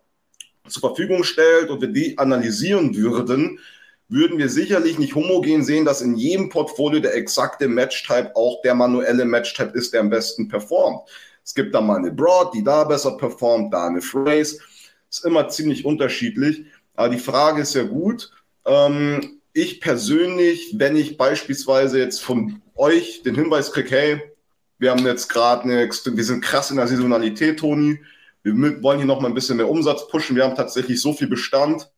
zur 0.72 0.82
Verfügung 0.82 1.24
stellt 1.24 1.70
und 1.70 1.82
wir 1.82 1.90
die 1.90 2.18
analysieren 2.18 2.96
würden, 2.96 3.60
würden 4.10 4.38
wir 4.38 4.50
sicherlich 4.50 5.00
nicht 5.00 5.16
homogen 5.16 5.64
sehen, 5.64 5.86
dass 5.86 6.02
in 6.02 6.16
jedem 6.16 6.50
Portfolio 6.50 7.00
der 7.00 7.16
exakte 7.16 7.68
Match-Type 7.68 8.36
auch 8.36 8.62
der 8.62 8.76
manuelle 8.76 9.24
Match-Type 9.24 9.78
ist, 9.78 9.94
der 9.94 10.02
am 10.02 10.10
besten 10.10 10.50
performt. 10.50 11.08
Es 11.44 11.56
gibt 11.56 11.74
da 11.74 11.82
mal 11.82 11.98
eine 11.98 12.12
Broad, 12.12 12.54
die 12.54 12.64
da 12.64 12.84
besser 12.84 13.18
performt, 13.18 13.74
da 13.74 13.88
eine 13.88 14.02
Phrase. 14.02 14.60
Ist 15.10 15.26
immer 15.26 15.48
ziemlich 15.48 15.86
unterschiedlich. 15.86 16.66
Aber 16.96 17.10
die 17.10 17.20
Frage 17.20 17.62
ist 17.62 17.74
ja 17.74 17.84
gut. 17.84 18.32
Ähm, 18.66 19.40
ich 19.54 19.82
persönlich, 19.82 20.76
wenn 20.78 20.96
ich 20.96 21.18
beispielsweise 21.18 22.00
jetzt 22.00 22.22
von 22.22 22.62
euch 22.76 23.24
den 23.24 23.36
Hinweis 23.36 23.72
kriege, 23.72 23.90
hey, 23.90 24.22
wir 24.78 24.92
haben 24.92 25.06
jetzt 25.06 25.30
gerade 25.30 25.64
eine, 25.64 25.90
wir 25.90 26.24
sind 26.24 26.44
krass 26.44 26.72
in 26.72 26.78
der 26.78 26.88
Saisonalität, 26.88 27.60
Toni, 27.60 28.00
wir 28.44 28.84
wollen 28.84 28.98
hier 28.98 29.08
noch 29.08 29.22
mal 29.22 29.28
ein 29.28 29.34
bisschen 29.34 29.58
mehr 29.58 29.70
Umsatz 29.70 30.08
pushen, 30.08 30.36
wir 30.36 30.44
haben 30.44 30.56
tatsächlich 30.56 31.02
so 31.02 31.14
viel 31.14 31.28
Bestand 31.28 31.92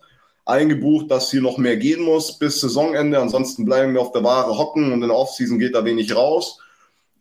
eingebucht, 0.46 1.10
dass 1.10 1.32
hier 1.32 1.42
noch 1.42 1.58
mehr 1.58 1.78
gehen 1.78 2.04
muss 2.04 2.38
bis 2.38 2.60
Saisonende, 2.60 3.20
ansonsten 3.20 3.66
bleiben 3.66 3.94
wir 3.94 4.02
auf 4.02 4.12
der 4.12 4.24
Ware 4.24 4.58
hocken 4.58 4.92
und 4.92 5.02
in 5.02 5.08
der 5.08 5.18
Offseason 5.18 5.60
geht 5.60 5.76
da 5.76 5.86
wenig 5.86 6.16
raus. 6.16 6.60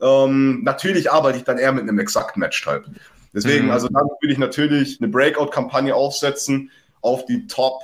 Ähm, 0.01 0.63
natürlich 0.65 1.13
arbeite 1.13 1.39
ich 1.39 1.45
dann 1.45 1.59
eher 1.59 1.73
mit 1.73 1.83
einem 1.83 2.01
exakten 2.01 2.41
Match-Type. 2.41 2.85
Deswegen, 3.33 3.67
mhm. 3.67 3.71
also 3.71 3.89
dann 3.89 4.09
würde 4.21 4.33
ich 4.33 4.39
natürlich 4.39 5.01
eine 5.01 5.09
Breakout-Kampagne 5.09 5.95
aufsetzen 5.95 6.71
auf 7.01 7.25
die 7.27 7.47
Top 7.47 7.83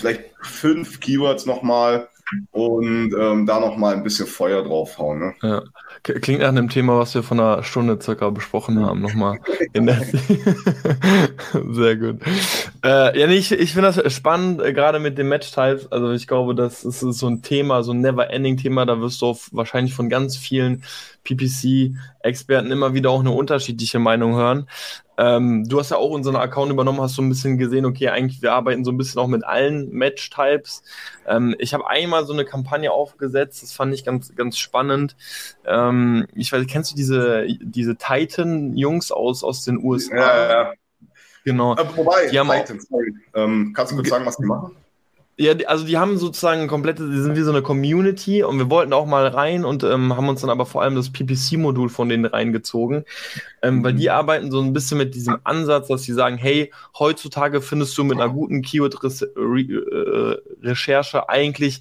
vielleicht 0.00 0.24
fünf 0.42 1.00
Keywords 1.00 1.46
nochmal 1.46 2.08
und 2.52 3.14
ähm, 3.18 3.46
da 3.46 3.60
nochmal 3.60 3.94
ein 3.94 4.02
bisschen 4.02 4.26
Feuer 4.26 4.62
draufhauen. 4.62 5.18
Ne? 5.18 5.34
Ja. 5.42 5.62
Klingt 6.02 6.40
nach 6.40 6.48
einem 6.48 6.70
Thema, 6.70 6.98
was 6.98 7.14
wir 7.14 7.22
von 7.22 7.38
einer 7.38 7.62
Stunde 7.62 8.00
circa 8.00 8.30
besprochen 8.30 8.84
haben, 8.84 9.00
nochmal. 9.00 9.38
Sehr 11.72 11.96
gut. 11.96 12.20
Äh, 12.82 13.20
ja, 13.20 13.26
nee, 13.26 13.34
ich, 13.34 13.52
ich 13.52 13.72
finde 13.74 13.92
das 13.92 14.12
spannend, 14.14 14.62
äh, 14.62 14.72
gerade 14.72 14.98
mit 14.98 15.18
den 15.18 15.28
Match-Types. 15.28 15.92
Also 15.92 16.12
ich 16.12 16.26
glaube, 16.26 16.54
das 16.54 16.84
ist 16.84 17.00
so 17.00 17.26
ein 17.28 17.42
Thema, 17.42 17.82
so 17.82 17.92
ein 17.92 18.00
Never-Ending-Thema. 18.00 18.86
Da 18.86 19.00
wirst 19.00 19.20
du 19.20 19.26
auf, 19.26 19.50
wahrscheinlich 19.52 19.94
von 19.94 20.08
ganz 20.08 20.36
vielen 20.36 20.84
PPC-Experten 21.34 22.70
immer 22.70 22.94
wieder 22.94 23.10
auch 23.10 23.20
eine 23.20 23.30
unterschiedliche 23.30 23.98
Meinung 23.98 24.34
hören. 24.34 24.68
Ähm, 25.18 25.68
du 25.68 25.78
hast 25.78 25.90
ja 25.90 25.98
auch 25.98 26.10
unseren 26.10 26.36
Account 26.36 26.72
übernommen, 26.72 27.00
hast 27.00 27.14
so 27.14 27.22
ein 27.22 27.28
bisschen 27.28 27.58
gesehen, 27.58 27.84
okay, 27.84 28.08
eigentlich 28.08 28.40
wir 28.40 28.52
arbeiten 28.52 28.84
so 28.84 28.90
ein 28.90 28.96
bisschen 28.96 29.20
auch 29.20 29.26
mit 29.26 29.44
allen 29.44 29.90
Match-Types. 29.90 30.82
Ähm, 31.26 31.54
ich 31.58 31.74
habe 31.74 31.86
einmal 31.86 32.24
so 32.24 32.32
eine 32.32 32.44
Kampagne 32.44 32.90
aufgesetzt, 32.90 33.62
das 33.62 33.72
fand 33.72 33.92
ich 33.92 34.04
ganz, 34.04 34.34
ganz 34.34 34.56
spannend. 34.56 35.16
Ähm, 35.66 36.26
ich 36.34 36.50
weiß, 36.52 36.66
kennst 36.66 36.92
du 36.92 36.96
diese, 36.96 37.46
diese 37.60 37.96
Titan-Jungs 37.96 39.12
aus, 39.12 39.44
aus 39.44 39.62
den 39.62 39.84
USA? 39.84 40.16
Ja, 40.16 40.50
ja. 40.50 40.72
Genau. 41.44 41.74
Äh, 41.76 41.84
wobei, 41.96 42.28
die 42.28 42.38
haben 42.38 42.50
Titan, 42.50 42.78
auch, 42.78 42.82
sorry. 42.88 43.14
Ähm, 43.34 43.72
kannst 43.74 43.92
du 43.92 43.96
kurz 43.96 44.08
sagen, 44.08 44.26
was 44.26 44.36
die 44.36 44.46
machen? 44.46 44.76
Ja, 45.40 45.54
also 45.68 45.86
die 45.86 45.96
haben 45.96 46.18
sozusagen 46.18 46.68
komplette, 46.68 47.08
die 47.08 47.18
sind 47.18 47.34
wie 47.34 47.40
so 47.40 47.50
eine 47.50 47.62
Community 47.62 48.42
und 48.42 48.58
wir 48.58 48.68
wollten 48.68 48.92
auch 48.92 49.06
mal 49.06 49.26
rein 49.26 49.64
und 49.64 49.82
ähm, 49.84 50.14
haben 50.14 50.28
uns 50.28 50.42
dann 50.42 50.50
aber 50.50 50.66
vor 50.66 50.82
allem 50.82 50.96
das 50.96 51.10
PPC-Modul 51.10 51.88
von 51.88 52.10
denen 52.10 52.26
reingezogen, 52.26 53.06
ähm, 53.62 53.76
mhm. 53.76 53.84
weil 53.84 53.94
die 53.94 54.10
arbeiten 54.10 54.50
so 54.50 54.60
ein 54.60 54.74
bisschen 54.74 54.98
mit 54.98 55.14
diesem 55.14 55.38
Ansatz, 55.44 55.88
dass 55.88 56.02
sie 56.02 56.12
sagen, 56.12 56.36
hey, 56.36 56.70
heutzutage 56.98 57.62
findest 57.62 57.96
du 57.96 58.04
mit 58.04 58.20
einer 58.20 58.30
guten 58.30 58.60
Keyword-Recherche 58.60 61.16
äh, 61.16 61.22
eigentlich 61.26 61.80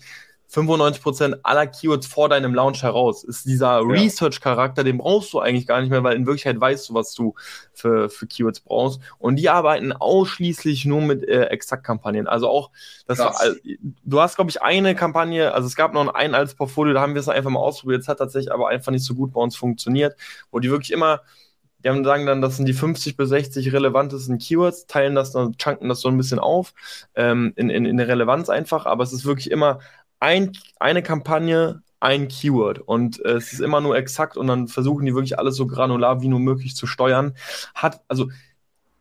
95% 0.52 1.40
aller 1.44 1.68
Keywords 1.68 2.08
vor 2.08 2.28
deinem 2.28 2.56
Launch 2.56 2.82
heraus. 2.82 3.24
Ist 3.24 3.46
dieser 3.46 3.68
ja. 3.68 3.80
Research-Charakter, 3.80 4.84
den 4.84 4.98
brauchst 4.98 5.32
du 5.34 5.40
eigentlich 5.40 5.68
gar 5.68 5.80
nicht 5.80 5.92
mehr, 5.92 6.04
weil 6.04 6.16
in 6.16 6.26
Wirklichkeit 6.26 6.60
weißt 6.60 6.90
du, 6.90 6.94
was 6.96 7.14
du 7.14 7.36
für, 7.74 8.10
für 8.10 8.26
Keywords 8.26 8.60
brauchst. 8.60 9.00
Und 9.20 9.36
die 9.36 9.50
arbeiten 9.50 9.92
ausschließlich 9.92 10.86
nur 10.86 11.02
mit 11.02 11.28
äh, 11.28 11.46
Exakt-Kampagnen. 11.46 12.28
Also 12.28 12.50
auch, 12.50 12.72
das 13.06 13.20
war, 13.20 13.36
du 14.04 14.20
hast, 14.20 14.36
glaube 14.36 14.50
ich, 14.50 14.62
eine 14.62 14.96
Kampagne, 14.96 15.54
also 15.54 15.68
es 15.68 15.76
gab 15.76 15.94
noch 15.94 16.14
einen 16.14 16.34
als 16.34 16.56
Portfolio, 16.56 16.96
da 16.96 17.02
haben 17.02 17.14
wir 17.14 17.20
es 17.22 17.30
einfach 17.30 17.52
mal 17.52 17.60
ausprobiert. 17.60 18.02
Es 18.02 18.08
hat 18.08 18.18
tatsächlich 18.18 18.52
aber 18.52 18.70
einfach 18.70 18.92
nicht 18.92 19.06
so 19.06 19.14
gut 19.14 19.34
bei 19.34 19.42
uns 19.42 19.56
funktioniert, 19.56 20.16
wo 20.52 20.60
die 20.60 20.72
wirklich 20.72 20.92
immer 20.92 21.22
die 21.84 21.88
haben 21.88 22.04
sagen 22.04 22.26
dann, 22.26 22.42
das 22.42 22.58
sind 22.58 22.66
die 22.66 22.74
50 22.74 23.16
bis 23.16 23.30
60 23.30 23.72
relevantesten 23.72 24.38
Keywords, 24.38 24.86
teilen 24.88 25.16
das 25.16 25.32
dann, 25.32 25.56
chunken 25.58 25.88
das 25.88 26.02
so 26.02 26.10
ein 26.10 26.18
bisschen 26.18 26.40
auf, 26.40 26.74
ähm, 27.16 27.54
in, 27.56 27.70
in, 27.70 27.86
in 27.86 27.98
der 27.98 28.10
Relevanz 28.10 28.50
einfach, 28.50 28.86
aber 28.86 29.04
es 29.04 29.14
ist 29.14 29.26
wirklich 29.26 29.50
immer 29.50 29.80
ein, 30.20 30.52
eine 30.80 31.04
Kampagne, 31.04 31.82
ein 32.00 32.28
Keyword 32.30 32.80
und 32.80 33.24
äh, 33.26 33.34
es 33.34 33.52
ist 33.54 33.60
immer 33.60 33.82
nur 33.82 33.98
exakt 33.98 34.38
und 34.38 34.48
dann 34.48 34.68
versuchen 34.68 35.06
die 35.06 35.14
wirklich 35.14 35.38
alles 35.38 35.56
so 35.56 35.68
granular 35.68 36.22
wie 36.22 36.30
nur 36.30 36.40
möglich 36.40 36.76
zu 36.76 36.88
steuern. 36.88 37.36
Hat, 37.76 38.02
also 38.08 38.30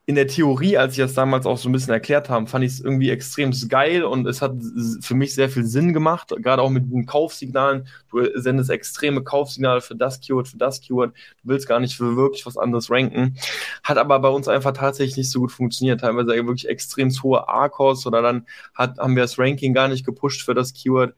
in 0.09 0.15
der 0.15 0.27
Theorie, 0.27 0.79
als 0.79 0.95
ich 0.95 1.01
das 1.01 1.13
damals 1.13 1.45
auch 1.45 1.59
so 1.59 1.69
ein 1.69 1.73
bisschen 1.73 1.93
erklärt 1.93 2.31
habe, 2.31 2.47
fand 2.47 2.65
ich 2.65 2.73
es 2.73 2.81
irgendwie 2.81 3.11
extrem 3.11 3.53
geil 3.69 4.05
und 4.05 4.27
es 4.27 4.41
hat 4.41 4.55
für 5.03 5.15
mich 5.15 5.35
sehr 5.35 5.51
viel 5.51 5.67
Sinn 5.67 5.93
gemacht, 5.93 6.33
gerade 6.39 6.63
auch 6.63 6.71
mit 6.71 6.91
den 6.91 7.05
Kaufsignalen. 7.05 7.87
Du 8.11 8.27
sendest 8.41 8.71
extreme 8.71 9.23
Kaufsignale 9.23 9.83
für 9.83 9.97
das 9.97 10.19
Keyword, 10.23 10.49
für 10.49 10.57
das 10.57 10.81
Keyword. 10.81 11.15
Du 11.43 11.51
willst 11.51 11.69
gar 11.69 11.79
nicht 11.79 11.95
für 11.95 12.17
wirklich 12.17 12.47
was 12.47 12.57
anderes 12.57 12.91
ranken. 12.91 13.37
Hat 13.85 13.99
aber 13.99 14.19
bei 14.21 14.31
uns 14.31 14.49
einfach 14.49 14.73
tatsächlich 14.73 15.19
nicht 15.19 15.31
so 15.31 15.41
gut 15.41 15.53
funktioniert. 15.53 16.01
Teilweise 16.01 16.29
wirklich 16.29 16.71
extrem 16.71 17.11
hohe 17.23 17.47
A-Costs 17.47 18.07
oder 18.07 18.23
dann 18.23 18.47
hat, 18.73 18.97
haben 18.97 19.15
wir 19.15 19.25
das 19.25 19.39
Ranking 19.39 19.75
gar 19.75 19.89
nicht 19.89 20.07
gepusht 20.07 20.43
für 20.43 20.55
das 20.55 20.73
Keyword 20.73 21.13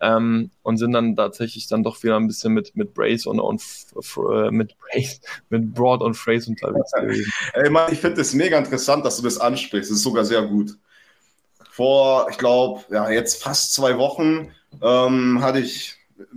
ähm, 0.00 0.50
und 0.62 0.76
sind 0.76 0.92
dann 0.92 1.16
tatsächlich 1.16 1.68
dann 1.68 1.82
doch 1.82 2.02
wieder 2.02 2.16
ein 2.16 2.26
bisschen 2.26 2.52
mit, 2.52 2.76
mit 2.76 2.94
Brace 2.94 3.26
und, 3.26 3.40
und 3.40 3.62
äh, 3.94 4.50
mit 4.50 4.76
Brace, 4.78 5.20
mit 5.48 5.74
Broad 5.74 6.02
und 6.02 6.14
Phrase 6.14 6.50
unterwegs 6.50 6.92
gewesen. 7.00 7.32
Ey, 7.54 7.70
Mann, 7.70 7.92
ich 7.92 8.00
finde 8.00 8.20
es 8.20 8.34
mega 8.34 8.58
interessant, 8.58 9.04
dass 9.04 9.16
du 9.16 9.22
das 9.22 9.38
ansprichst. 9.38 9.90
Das 9.90 9.98
ist 9.98 10.04
sogar 10.04 10.24
sehr 10.24 10.42
gut. 10.42 10.76
Vor, 11.70 12.28
ich 12.30 12.38
glaube, 12.38 12.82
ja, 12.90 13.10
jetzt 13.10 13.42
fast 13.42 13.74
zwei 13.74 13.98
Wochen 13.98 14.50
ähm, 14.82 15.42
hatte 15.42 15.60
ich 15.60 15.96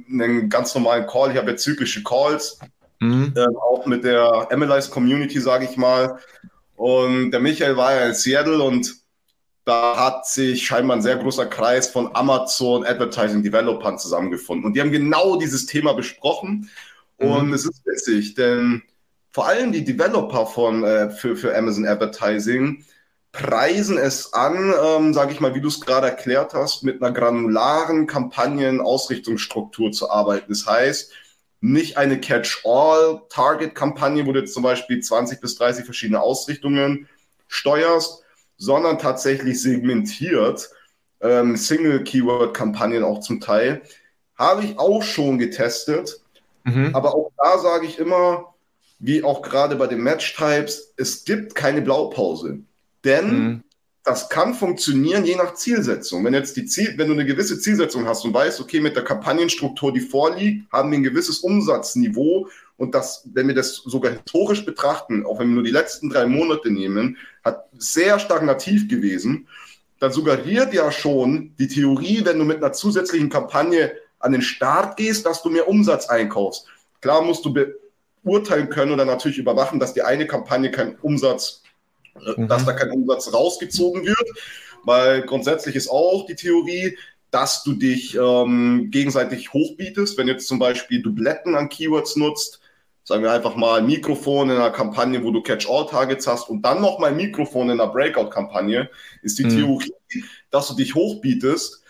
einen 0.10 0.50
ganz 0.50 0.75
normalen 0.75 1.08
Call. 1.08 1.32
Ich 1.32 1.38
habe 1.38 1.51
ja 1.51 1.58
zyklische 1.58 2.04
Calls, 2.04 2.60
mhm. 3.00 3.34
ähm, 3.36 3.58
auch 3.58 3.86
mit 3.86 4.04
der 4.04 4.50
MLIs 4.56 4.89
Community, 4.89 5.39
sage 5.39 5.66
ich 5.66 5.78
mal. 5.78 6.20
Und 6.75 7.32
der 7.32 7.39
Michael 7.39 7.78
war 7.78 7.94
ja 7.94 8.06
in 8.08 8.13
Seattle 8.13 8.62
und 8.62 8.99
da 9.66 9.98
hat 9.98 10.25
sich 10.25 10.66
scheinbar 10.66 10.98
ein 10.98 11.01
sehr 11.01 11.18
großer 11.18 11.46
Kreis 11.46 11.89
von 11.89 12.16
Amazon 12.16 12.86
Advertising 12.86 13.44
Developern 13.44 14.00
zusammengefunden. 14.00 14.66
Und 14.66 14.74
die 14.74 14.82
haben 14.82 14.92
genau 14.92 15.38
dieses 15.38 15.66
Thema 15.66 15.94
besprochen. 15.94 16.70
Und 17.18 17.48
mhm. 17.48 17.54
es 17.54 17.66
ist 17.66 17.86
witzig, 17.86 18.36
denn 18.36 18.82
vor 19.32 19.48
allem 19.48 19.72
die 19.72 19.84
Developer 19.84 20.48
von, 20.48 20.84
äh, 20.84 21.10
für, 21.12 21.36
für 21.36 21.56
Amazon 21.56 21.86
Advertising 21.86 22.84
preisen 23.32 23.98
es 23.98 24.34
an, 24.34 24.74
ähm, 24.84 25.13
sage 25.13 25.34
ich 25.34 25.39
mal, 25.39 25.54
wie 25.54 25.62
du 25.62 25.68
es 25.68 25.82
gerade 25.82 26.08
erklärt 26.08 26.56
hast, 26.56 26.84
mit 26.84 27.00
einer 27.01 27.13
granularen 27.13 28.08
Kampagnen-Ausrichtungsstruktur 28.08 29.92
zu 29.92 30.10
arbeiten. 30.10 30.48
Das 30.50 30.66
heißt, 30.66 31.13
nicht 31.62 31.98
eine 31.98 32.20
Catch-all-Target-Kampagne, 32.20 34.25
wo 34.25 34.32
du 34.32 34.39
jetzt 34.39 34.54
zum 34.54 34.63
Beispiel 34.63 35.00
20 35.00 35.42
bis 35.42 35.58
30 35.58 35.86
verschiedene 35.86 36.22
Ausrichtungen 36.22 37.08
steuerst, 37.48 38.24
sondern 38.60 39.00
tatsächlich 39.00 39.60
segmentiert, 39.60 40.70
ähm, 41.22 41.56
Single-Keyword-Kampagnen 41.56 43.04
auch 43.04 43.22
zum 43.22 43.39
Teil. 43.39 43.82
Habe 44.36 44.63
ich 44.63 44.78
auch 44.78 45.01
schon 45.01 45.39
getestet, 45.39 46.22
mhm. 46.66 46.92
aber 46.94 47.16
auch 47.16 47.32
da 47.38 47.58
sage 47.58 47.88
ich 47.88 47.98
immer, 47.98 48.54
wie 49.00 49.24
auch 49.24 49.42
gerade 49.42 49.78
bei 49.78 49.88
den 49.88 50.01
Match-Types, 50.01 50.94
es 50.98 51.24
gibt 51.24 51.56
keine 51.56 51.82
Blaupause. 51.82 52.60
Denn 53.04 53.32
mhm. 53.32 53.63
Das 54.10 54.28
kann 54.28 54.56
funktionieren 54.56 55.24
je 55.24 55.36
nach 55.36 55.54
Zielsetzung. 55.54 56.25
Wenn 56.25 56.34
jetzt 56.34 56.58
die 56.58 56.66
Ziel, 56.66 56.96
wenn 56.98 57.10
du 57.10 57.13
eine 57.13 57.25
gewisse 57.25 57.60
Zielsetzung 57.60 58.08
hast 58.08 58.25
und 58.25 58.34
weißt, 58.34 58.60
okay, 58.60 58.80
mit 58.80 58.96
der 58.96 59.04
Kampagnenstruktur, 59.04 59.94
die 59.94 60.00
vorliegt, 60.00 60.72
haben 60.72 60.89
wir 60.89 60.98
ein 60.98 61.04
gewisses 61.04 61.42
Umsatzniveau 61.42 62.48
und 62.78 62.96
das, 62.96 63.22
wenn 63.32 63.48
wir 63.48 63.54
das 63.54 63.75
sogar 63.75 64.13
historisch 64.13 64.66
betrachten, 64.66 65.28
auch 65.28 65.38
wenn 65.38 65.50
wir 65.50 65.54
nur 65.54 65.63
die 65.63 65.70
letzten 65.70 66.10
drei 66.10 66.25
Monate 66.25 66.72
nehmen, 66.72 67.18
hat 67.44 67.68
sehr 67.78 68.18
stagnativ 68.18 68.88
gewesen, 68.88 69.48
dann 70.00 70.12
suggeriert 70.12 70.74
ja 70.74 70.92
schon 70.92 71.54
die 71.60 71.68
Theorie, 71.68 72.25
wenn 72.25 72.39
du 72.39 72.46
mit 72.46 72.58
einer 72.58 72.74
zusätzlichen 72.74 73.30
Kampagne 73.30 73.92
an 74.18 74.32
den 74.32 74.42
Start 74.42 74.98
gehst, 74.98 75.28
dass 75.28 75.44
du 75.44 75.51
mehr 75.51 75.68
Umsatz 75.68 76.08
einkaufst. 76.08 76.66
Klar 77.01 77.22
musst 77.22 77.46
du 77.46 77.54
beurteilen 78.24 78.70
können 78.70 78.92
oder 78.92 79.06
natürlich 79.06 79.38
überwachen, 79.38 79.80
dass 79.80 79.94
die 79.94 80.01
eine 80.01 80.25
Kampagne 80.25 80.72
keinen 80.72 80.96
Umsatz 80.96 81.62
mhm. 82.38 82.48
dass 82.48 82.66
da 82.66 82.74
kein 82.74 82.92
Umsatz 82.92 83.34
rausgezogen 83.34 84.06
wird, 84.06 84.30
weil 84.84 85.22
grundsätzlich 85.24 85.76
ist 85.76 85.90
auch 85.90 86.26
die 86.26 86.36
Theorie, 86.36 86.98
dass 87.32 87.64
du 87.64 87.74
dich 87.74 88.16
ähm, 88.16 88.88
gegenseitig 88.90 89.54
hochbietest, 89.54 90.18
wenn 90.18 90.28
jetzt 90.28 90.48
zum 90.48 90.60
Beispiel 90.60 91.02
Dubletten 91.02 91.56
an 91.56 91.70
Keywords 91.70 92.16
nutzt, 92.16 92.60
sagen 93.04 93.24
wir 93.24 93.32
einfach 93.32 93.56
mal 93.56 93.82
Mikrofon 93.82 94.50
in 94.50 94.56
einer 94.56 94.72
Kampagne, 94.72 95.24
wo 95.24 95.32
du 95.32 95.42
Catch-all-Targets 95.42 96.28
hast 96.28 96.50
und 96.50 96.64
dann 96.64 96.82
nochmal 96.82 97.12
Mikrofon 97.12 97.70
in 97.70 97.80
einer 97.80 97.92
Breakout-Kampagne, 97.92 98.90
ist 99.22 99.40
die 99.40 99.46
mhm. 99.46 99.50
Theorie, 99.50 99.94
dass 100.52 100.68
du 100.68 100.76
dich 100.76 100.96
hochbietest. 100.96 101.84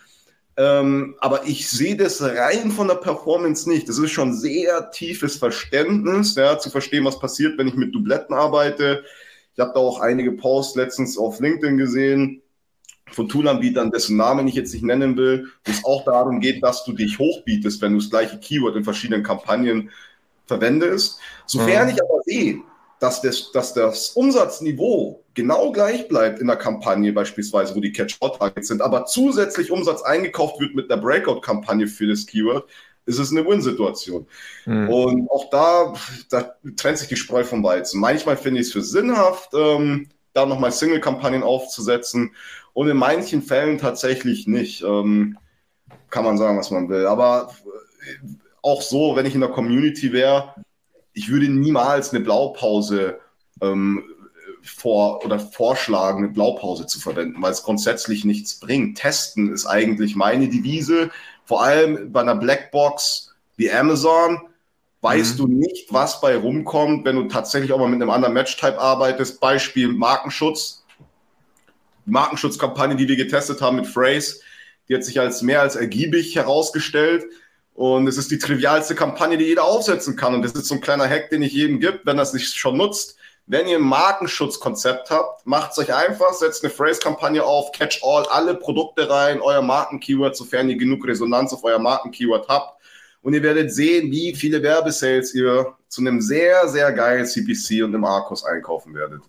Ähm, 0.57 1.15
aber 1.19 1.45
ich 1.45 1.69
sehe 1.69 1.95
das 1.95 2.21
rein 2.21 2.71
von 2.71 2.89
der 2.89 2.95
Performance 2.95 3.69
nicht. 3.69 3.87
Das 3.87 3.97
ist 3.97 4.11
schon 4.11 4.33
sehr 4.33 4.91
tiefes 4.91 5.37
Verständnis, 5.37 6.35
ja, 6.35 6.59
zu 6.59 6.69
verstehen, 6.69 7.05
was 7.05 7.19
passiert, 7.19 7.57
wenn 7.57 7.69
ich 7.69 7.75
mit 7.75 7.95
Dubletten 7.95 8.35
arbeite, 8.35 9.05
ich 9.59 9.61
habe 9.61 9.73
da 9.73 9.81
auch 9.81 9.99
einige 9.99 10.31
Posts 10.31 10.77
letztens 10.77 11.17
auf 11.17 11.41
LinkedIn 11.41 11.77
gesehen 11.77 12.41
von 13.11 13.27
Toolanbietern, 13.27 13.91
dessen 13.91 14.15
Namen 14.15 14.47
ich 14.47 14.55
jetzt 14.55 14.71
nicht 14.71 14.85
nennen 14.85 15.17
will, 15.17 15.47
wo 15.65 15.71
es 15.71 15.83
auch 15.83 16.05
darum 16.05 16.39
geht, 16.39 16.63
dass 16.63 16.85
du 16.85 16.93
dich 16.93 17.19
hochbietest, 17.19 17.81
wenn 17.81 17.91
du 17.91 17.99
das 17.99 18.09
gleiche 18.09 18.39
Keyword 18.39 18.77
in 18.77 18.85
verschiedenen 18.85 19.21
Kampagnen 19.21 19.89
verwendest. 20.45 21.19
Sofern 21.45 21.87
mhm. 21.87 21.93
ich 21.93 22.01
aber 22.01 22.21
sehe, 22.23 22.61
dass 23.01 23.21
das, 23.21 23.51
dass 23.51 23.73
das 23.73 24.11
Umsatzniveau 24.11 25.25
genau 25.33 25.73
gleich 25.73 26.07
bleibt 26.07 26.39
in 26.39 26.47
der 26.47 26.55
Kampagne 26.55 27.11
beispielsweise, 27.11 27.75
wo 27.75 27.81
die 27.81 27.91
Catch-Out-Targets 27.91 28.69
sind, 28.69 28.81
aber 28.81 29.07
zusätzlich 29.07 29.71
Umsatz 29.71 30.03
eingekauft 30.03 30.61
wird 30.61 30.73
mit 30.73 30.89
der 30.89 30.97
Breakout-Kampagne 30.97 31.87
für 31.87 32.07
das 32.07 32.25
Keyword, 32.25 32.69
ist 33.09 33.19
es 33.19 33.31
eine 33.31 33.45
Win-Situation. 33.45 34.27
Mhm. 34.65 34.89
Und 34.89 35.31
auch 35.31 35.49
da, 35.49 35.93
da 36.29 36.55
trennt 36.77 36.99
sich 36.99 37.07
die 37.07 37.15
Spreu 37.15 37.43
vom 37.43 37.63
Weizen. 37.63 37.99
Manchmal 37.99 38.37
finde 38.37 38.61
ich 38.61 38.67
es 38.67 38.73
für 38.73 38.81
sinnhaft, 38.81 39.49
ähm, 39.53 40.07
da 40.33 40.45
nochmal 40.45 40.71
Single-Kampagnen 40.71 41.43
aufzusetzen 41.43 42.35
und 42.73 42.87
in 42.87 42.97
manchen 42.97 43.41
Fällen 43.41 43.79
tatsächlich 43.79 44.47
nicht. 44.47 44.83
Ähm, 44.83 45.37
kann 46.09 46.23
man 46.23 46.37
sagen, 46.37 46.57
was 46.57 46.71
man 46.71 46.89
will. 46.89 47.05
Aber 47.05 47.51
äh, 48.03 48.27
auch 48.61 48.81
so, 48.81 49.15
wenn 49.15 49.25
ich 49.25 49.35
in 49.35 49.41
der 49.41 49.49
Community 49.49 50.11
wäre, 50.11 50.53
ich 51.13 51.29
würde 51.29 51.49
niemals 51.49 52.11
eine 52.11 52.23
Blaupause 52.23 53.19
ähm, 53.61 54.03
vor 54.61 55.25
oder 55.25 55.39
vorschlagen, 55.39 56.23
eine 56.23 56.33
Blaupause 56.33 56.85
zu 56.85 56.99
verwenden, 56.99 57.41
weil 57.41 57.51
es 57.51 57.63
grundsätzlich 57.63 58.25
nichts 58.25 58.59
bringt. 58.59 58.97
Testen 58.97 59.51
ist 59.51 59.65
eigentlich 59.65 60.15
meine 60.15 60.49
Devise 60.49 61.09
vor 61.49 61.63
allem 61.63 62.11
bei 62.11 62.21
einer 62.21 62.35
Blackbox 62.35 63.33
wie 63.57 63.71
Amazon 63.71 64.39
weißt 65.01 65.33
mhm. 65.33 65.37
du 65.37 65.47
nicht, 65.47 65.91
was 65.91 66.21
bei 66.21 66.37
rumkommt, 66.37 67.05
wenn 67.05 67.15
du 67.15 67.23
tatsächlich 67.23 67.73
auch 67.73 67.79
mal 67.79 67.87
mit 67.87 67.99
einem 67.99 68.11
anderen 68.11 68.35
Match-Type 68.35 68.77
arbeitest. 68.77 69.39
Beispiel 69.39 69.87
Markenschutz. 69.87 70.85
Die 72.05 72.11
Markenschutzkampagne, 72.11 72.95
die 72.95 73.07
wir 73.07 73.15
getestet 73.15 73.63
haben 73.63 73.77
mit 73.77 73.87
Phrase, 73.87 74.41
die 74.87 74.93
hat 74.93 75.03
sich 75.03 75.19
als 75.19 75.41
mehr 75.41 75.61
als 75.61 75.75
ergiebig 75.75 76.35
herausgestellt. 76.35 77.25
Und 77.73 78.05
es 78.05 78.17
ist 78.17 78.29
die 78.29 78.37
trivialste 78.37 78.93
Kampagne, 78.93 79.39
die 79.39 79.45
jeder 79.45 79.63
aufsetzen 79.63 80.15
kann. 80.15 80.35
Und 80.35 80.43
das 80.43 80.51
ist 80.51 80.67
so 80.67 80.75
ein 80.75 80.81
kleiner 80.81 81.09
Hack, 81.09 81.31
den 81.31 81.41
ich 81.41 81.53
jedem 81.53 81.79
gibt, 81.79 82.05
wenn 82.05 82.19
er 82.19 82.23
es 82.23 82.33
nicht 82.33 82.55
schon 82.55 82.77
nutzt. 82.77 83.17
Wenn 83.51 83.65
ihr 83.65 83.77
ein 83.77 83.83
Markenschutzkonzept 83.83 85.09
habt, 85.09 85.47
macht 85.47 85.71
es 85.71 85.79
euch 85.79 85.91
einfach, 85.91 86.33
setzt 86.33 86.63
eine 86.63 86.71
Phrase-Kampagne 86.71 87.43
auf, 87.43 87.71
catch 87.71 88.03
all, 88.03 88.27
alle 88.27 88.53
Produkte 88.53 89.09
rein, 89.09 89.41
euer 89.41 89.63
Markenkeyword, 89.63 90.35
sofern 90.35 90.69
ihr 90.69 90.77
genug 90.77 91.03
Resonanz 91.07 91.51
auf 91.51 91.63
euer 91.63 91.79
Markenkeyword 91.79 92.47
habt. 92.47 92.79
Und 93.23 93.33
ihr 93.33 93.41
werdet 93.41 93.73
sehen, 93.73 94.11
wie 94.11 94.35
viele 94.35 94.61
Werbesales 94.61 95.33
ihr 95.33 95.73
zu 95.87 96.01
einem 96.01 96.21
sehr, 96.21 96.67
sehr 96.67 96.91
geilen 96.93 97.25
CPC 97.25 97.83
und 97.83 97.95
einem 97.95 98.05
Arcos 98.05 98.45
einkaufen 98.45 98.93
werdet. 98.93 99.23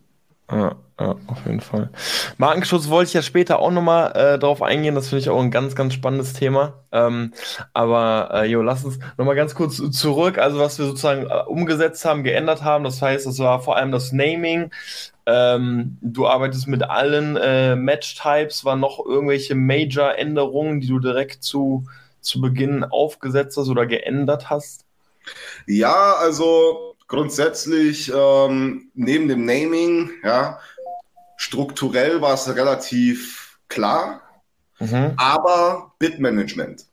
Ja, 0.51 0.77
auf 0.99 1.47
jeden 1.47 1.61
Fall. 1.61 1.91
Markenschutz 2.37 2.89
wollte 2.91 3.09
ich 3.09 3.15
ja 3.15 3.23
später 3.23 3.61
auch 3.61 3.71
nochmal 3.71 4.13
äh, 4.15 4.39
drauf 4.39 4.63
eingehen. 4.63 4.95
Das 4.95 5.09
finde 5.09 5.21
ich 5.21 5.31
auch 5.31 5.41
ein 5.41 5.51
ganz, 5.51 5.75
ganz 5.75 5.95
spannendes 5.95 6.35
Thema. 6.35 6.85
Ähm, 6.93 7.33
aber 7.73 8.31
äh, 8.35 8.47
jo, 8.47 8.61
lass 8.61 8.85
uns 8.85 8.99
nochmal 9.17 9.37
ganz 9.37 9.55
kurz 9.55 9.81
zurück. 9.93 10.39
Also, 10.39 10.59
was 10.59 10.79
wir 10.79 10.85
sozusagen 10.85 11.27
äh, 11.27 11.43
umgesetzt 11.47 12.05
haben, 12.05 12.23
geändert 12.23 12.65
haben. 12.65 12.85
Das 12.85 13.01
heißt, 13.01 13.27
das 13.27 13.39
war 13.39 13.61
vor 13.61 13.77
allem 13.77 13.93
das 13.93 14.13
Naming. 14.13 14.73
Ähm, 15.25 15.97
du 16.03 16.27
arbeitest 16.27 16.67
mit 16.67 16.83
allen 16.83 17.37
äh, 17.37 17.77
Match-Types. 17.77 18.65
Waren 18.65 18.81
noch 18.81 19.05
irgendwelche 19.05 19.55
Major-Änderungen, 19.55 20.81
die 20.81 20.89
du 20.89 20.99
direkt 20.99 21.45
zu, 21.45 21.87
zu 22.21 22.41
Beginn 22.43 22.85
aufgesetzt 22.85 23.57
hast 23.57 23.69
oder 23.69 23.87
geändert 23.87 24.51
hast? 24.51 24.85
Ja, 25.67 26.15
also 26.15 26.97
grundsätzlich 27.11 28.11
ähm, 28.15 28.89
neben 28.95 29.29
dem 29.29 29.45
Naming, 29.45 30.11
ja, 30.23 30.61
strukturell 31.37 32.23
war 32.23 32.35
es 32.35 32.55
relativ 32.55 33.59
klar, 33.69 34.23
mhm. 34.79 35.13
aber 35.17 35.93
Bitmanagement. 35.99 36.87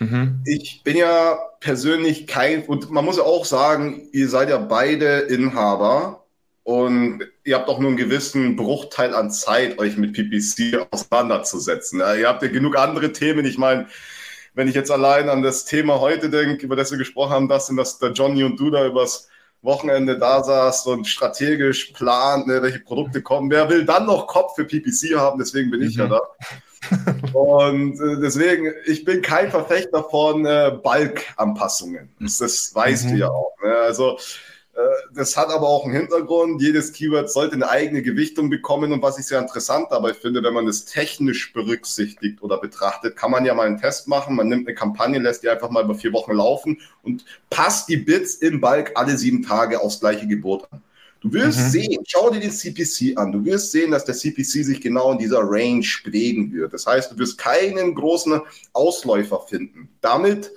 Mhm. 0.00 0.42
Ich 0.44 0.82
bin 0.82 0.96
ja 0.96 1.38
persönlich 1.60 2.26
kein, 2.26 2.64
und 2.64 2.90
man 2.90 3.04
muss 3.04 3.16
ja 3.16 3.22
auch 3.22 3.44
sagen, 3.44 4.08
ihr 4.12 4.28
seid 4.28 4.48
ja 4.48 4.58
beide 4.58 5.20
Inhaber 5.20 6.24
und 6.64 7.20
ihr 7.44 7.54
habt 7.54 7.68
auch 7.68 7.78
nur 7.78 7.90
einen 7.90 7.96
gewissen 7.96 8.56
Bruchteil 8.56 9.14
an 9.14 9.30
Zeit, 9.30 9.78
euch 9.78 9.96
mit 9.96 10.14
PPC 10.14 10.84
auseinanderzusetzen. 10.90 12.00
Ja, 12.00 12.14
ihr 12.14 12.28
habt 12.28 12.42
ja 12.42 12.48
genug 12.48 12.76
andere 12.76 13.12
Themen. 13.12 13.44
Ich 13.44 13.58
meine, 13.58 13.86
wenn 14.54 14.66
ich 14.66 14.74
jetzt 14.74 14.90
allein 14.90 15.28
an 15.28 15.42
das 15.42 15.64
Thema 15.64 16.00
heute 16.00 16.28
denke, 16.28 16.64
über 16.66 16.74
das 16.74 16.90
wir 16.90 16.98
gesprochen 16.98 17.30
haben, 17.30 17.48
das 17.48 17.68
sind 17.68 17.76
das 17.76 18.00
der 18.00 18.10
Johnny 18.10 18.42
und 18.42 18.58
du 18.58 18.70
da 18.70 18.84
übers 18.84 19.28
Wochenende 19.64 20.18
da 20.18 20.44
saß 20.44 20.86
und 20.86 21.06
strategisch 21.06 21.86
plant, 21.92 22.46
ne, 22.46 22.62
welche 22.62 22.80
Produkte 22.80 23.22
kommen. 23.22 23.50
Wer 23.50 23.68
will 23.70 23.84
dann 23.84 24.06
noch 24.06 24.26
Kopf 24.26 24.54
für 24.54 24.64
PPC 24.64 25.16
haben? 25.16 25.38
Deswegen 25.38 25.70
bin 25.70 25.82
ich 25.82 25.96
mhm. 25.96 26.02
ja 26.02 26.08
da. 26.08 26.20
Und 27.32 27.98
äh, 27.98 28.20
deswegen, 28.20 28.72
ich 28.84 29.06
bin 29.06 29.22
kein 29.22 29.50
Verfechter 29.50 30.04
von 30.04 30.44
äh, 30.44 30.70
Bulk-Anpassungen. 30.82 32.10
Das, 32.20 32.38
das 32.38 32.74
weißt 32.74 33.06
mhm. 33.06 33.10
du 33.10 33.16
ja 33.16 33.28
auch. 33.30 33.56
Ne? 33.64 33.74
Also 33.74 34.18
das 35.12 35.36
hat 35.36 35.50
aber 35.50 35.68
auch 35.68 35.84
einen 35.84 35.94
Hintergrund. 35.94 36.60
Jedes 36.60 36.92
Keyword 36.92 37.30
sollte 37.30 37.54
eine 37.54 37.68
eigene 37.68 38.02
Gewichtung 38.02 38.50
bekommen. 38.50 38.92
Und 38.92 39.02
was 39.02 39.18
ich 39.18 39.26
sehr 39.26 39.38
interessant 39.38 39.86
dabei 39.90 40.14
finde, 40.14 40.42
wenn 40.42 40.54
man 40.54 40.66
das 40.66 40.84
technisch 40.84 41.52
berücksichtigt 41.52 42.42
oder 42.42 42.58
betrachtet, 42.58 43.16
kann 43.16 43.30
man 43.30 43.44
ja 43.44 43.54
mal 43.54 43.66
einen 43.66 43.80
Test 43.80 44.08
machen. 44.08 44.34
Man 44.34 44.48
nimmt 44.48 44.66
eine 44.66 44.74
Kampagne, 44.74 45.18
lässt 45.20 45.44
die 45.44 45.48
einfach 45.48 45.70
mal 45.70 45.84
über 45.84 45.94
vier 45.94 46.12
Wochen 46.12 46.32
laufen 46.32 46.80
und 47.02 47.24
passt 47.50 47.88
die 47.88 47.96
Bits 47.96 48.36
im 48.36 48.60
Bulk 48.60 48.92
alle 48.96 49.16
sieben 49.16 49.42
Tage 49.42 49.80
aufs 49.80 50.00
gleiche 50.00 50.26
Gebot 50.26 50.66
an. 50.72 50.82
Du 51.20 51.32
wirst 51.32 51.58
mhm. 51.58 51.70
sehen, 51.70 52.04
schau 52.06 52.28
dir 52.28 52.40
den 52.40 52.50
CPC 52.50 53.16
an. 53.16 53.32
Du 53.32 53.42
wirst 53.46 53.72
sehen, 53.72 53.92
dass 53.92 54.04
der 54.04 54.14
CPC 54.14 54.62
sich 54.62 54.80
genau 54.80 55.12
in 55.12 55.18
dieser 55.18 55.40
Range 55.40 55.86
bewegen 56.04 56.52
wird. 56.52 56.74
Das 56.74 56.86
heißt, 56.86 57.12
du 57.12 57.18
wirst 57.18 57.38
keinen 57.38 57.94
großen 57.94 58.42
Ausläufer 58.74 59.40
finden. 59.48 59.88
Damit, 60.02 60.50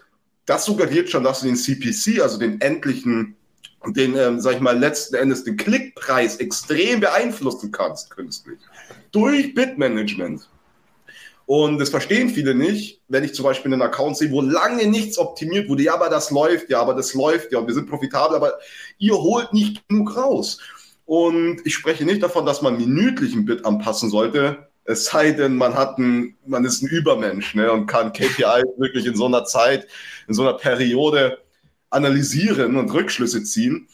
das 0.45 0.65
suggeriert 0.65 1.09
schon, 1.09 1.23
dass 1.23 1.39
du 1.39 1.45
den 1.45 1.55
CPC, 1.55 2.21
also 2.21 2.37
den 2.37 2.59
endlichen 2.59 3.36
den, 3.95 4.15
ähm, 4.15 4.39
sag 4.39 4.55
ich 4.55 4.61
mal, 4.61 4.77
letzten 4.77 5.15
Endes 5.15 5.43
den 5.43 5.57
Klick 5.57 5.95
Preis 5.95 6.37
extrem 6.37 6.99
beeinflussen 6.99 7.71
kannst 7.71 8.09
künstlich 8.09 8.59
durch 9.11 9.53
Bitmanagement. 9.53 10.49
Und 11.45 11.79
das 11.79 11.89
verstehen 11.89 12.29
viele 12.29 12.53
nicht, 12.53 13.01
wenn 13.07 13.23
ich 13.23 13.33
zum 13.33 13.45
Beispiel 13.45 13.71
einen 13.71 13.81
Account 13.81 14.17
sehe, 14.17 14.31
wo 14.31 14.41
lange 14.41 14.85
nichts 14.85 15.17
optimiert 15.17 15.69
wurde. 15.69 15.83
Ja, 15.83 15.93
aber 15.93 16.09
das 16.09 16.29
läuft 16.29 16.69
ja, 16.69 16.81
aber 16.81 16.93
das 16.93 17.13
läuft 17.13 17.53
ja 17.53 17.59
und 17.59 17.67
wir 17.67 17.73
sind 17.73 17.89
profitabel, 17.89 18.35
aber 18.35 18.53
ihr 18.97 19.15
holt 19.15 19.53
nicht 19.53 19.87
genug 19.87 20.17
raus. 20.17 20.59
Und 21.05 21.61
ich 21.65 21.73
spreche 21.73 22.03
nicht 22.03 22.21
davon, 22.21 22.45
dass 22.45 22.61
man 22.61 22.77
minütlich 22.77 23.33
ein 23.33 23.45
Bit 23.45 23.65
anpassen 23.65 24.09
sollte, 24.09 24.67
es 24.87 25.05
sei 25.05 25.31
denn, 25.31 25.57
man 25.57 25.75
hat 25.75 25.97
ein, 25.97 26.35
man 26.45 26.63
ist 26.63 26.81
ein 26.81 26.87
Übermensch 26.87 27.55
ne, 27.55 27.71
und 27.71 27.87
kann 27.87 28.13
KPI 28.13 28.63
wirklich 28.77 29.05
in 29.05 29.15
so 29.15 29.25
einer 29.25 29.43
Zeit, 29.43 29.85
in 30.27 30.33
so 30.33 30.43
einer 30.43 30.53
Periode 30.53 31.39
analysieren 31.89 32.77
und 32.77 32.93
Rückschlüsse 32.93 33.43
ziehen. 33.43 33.87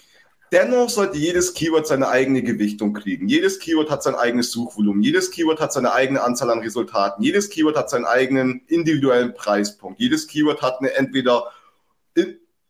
Dennoch 0.52 0.90
sollte 0.90 1.18
jedes 1.18 1.56
Keyword 1.56 1.88
seine 1.88 2.10
eigene 2.10 2.44
Gewichtung 2.44 2.94
kriegen. 2.94 3.28
Jedes 3.28 3.58
Keyword 3.58 3.90
hat 3.90 4.04
sein 4.04 4.14
eigenes 4.14 4.52
Suchvolumen. 4.52 5.02
Jedes 5.02 5.32
Keyword 5.32 5.60
hat 5.60 5.74
seine 5.74 5.94
eigene 5.94 6.22
Anzahl 6.22 6.52
an 6.52 6.60
Resultaten. 6.60 7.24
Jedes 7.24 7.50
Keyword 7.50 7.76
hat 7.76 7.90
seinen 7.90 8.06
eigenen 8.06 8.62
individuellen 8.68 9.34
Preispunkt. 9.34 10.00
Jedes 10.00 10.28
Keyword 10.28 10.62
hat 10.62 10.80
eine 10.80 10.94
entweder 10.94 11.46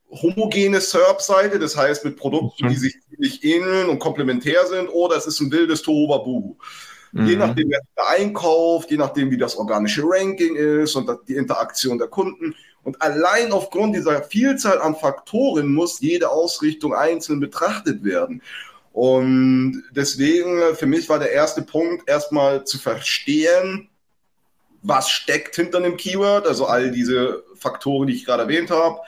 homogene 0.10 0.80
SERP-Seite, 0.80 1.60
das 1.60 1.76
heißt 1.76 2.06
mit 2.06 2.18
Produkten, 2.18 2.70
die 2.70 2.76
sich 2.76 2.96
ziemlich 3.10 3.44
ähneln 3.44 3.90
und 3.90 4.00
komplementär 4.00 4.66
sind, 4.68 4.88
oder 4.88 5.18
es 5.18 5.26
ist 5.26 5.40
ein 5.42 5.52
wildes 5.52 5.82
Tohuwabohu. 5.82 6.56
Mhm. 7.12 7.28
Je 7.28 7.36
nachdem, 7.36 7.70
wer 7.70 7.82
einkauft, 8.08 8.92
je 8.92 8.98
nachdem, 8.98 9.32
wie 9.32 9.38
das 9.38 9.56
organische 9.56 10.04
Ranking 10.06 10.56
ist 10.56 10.96
und 10.96 11.10
die 11.28 11.36
Interaktion 11.36 11.98
der 11.98 12.08
Kunden. 12.08 12.56
Und 12.84 13.02
allein 13.02 13.52
aufgrund 13.52 13.96
dieser 13.96 14.24
Vielzahl 14.24 14.82
an 14.82 14.96
Faktoren 14.96 15.74
muss 15.74 16.02
jede 16.02 16.30
Ausrichtung 16.30 16.93
einzeln 16.93 17.39
betrachtet 17.39 18.04
werden. 18.04 18.41
Und 18.91 19.84
deswegen, 19.91 20.76
für 20.76 20.86
mich 20.86 21.10
war 21.10 21.17
der 21.17 21.32
erste 21.32 21.62
Punkt, 21.62 22.08
erstmal 22.08 22.65
zu 22.65 22.78
verstehen, 22.78 23.89
was 24.84 25.10
steckt 25.10 25.56
hinter 25.56 25.80
einem 25.80 25.98
Keyword, 25.98 26.46
also 26.46 26.65
all 26.65 26.91
diese 26.91 27.43
Faktoren, 27.56 28.08
die 28.08 28.15
ich 28.15 28.26
gerade 28.26 28.43
erwähnt 28.43 28.69
habe. 28.69 29.00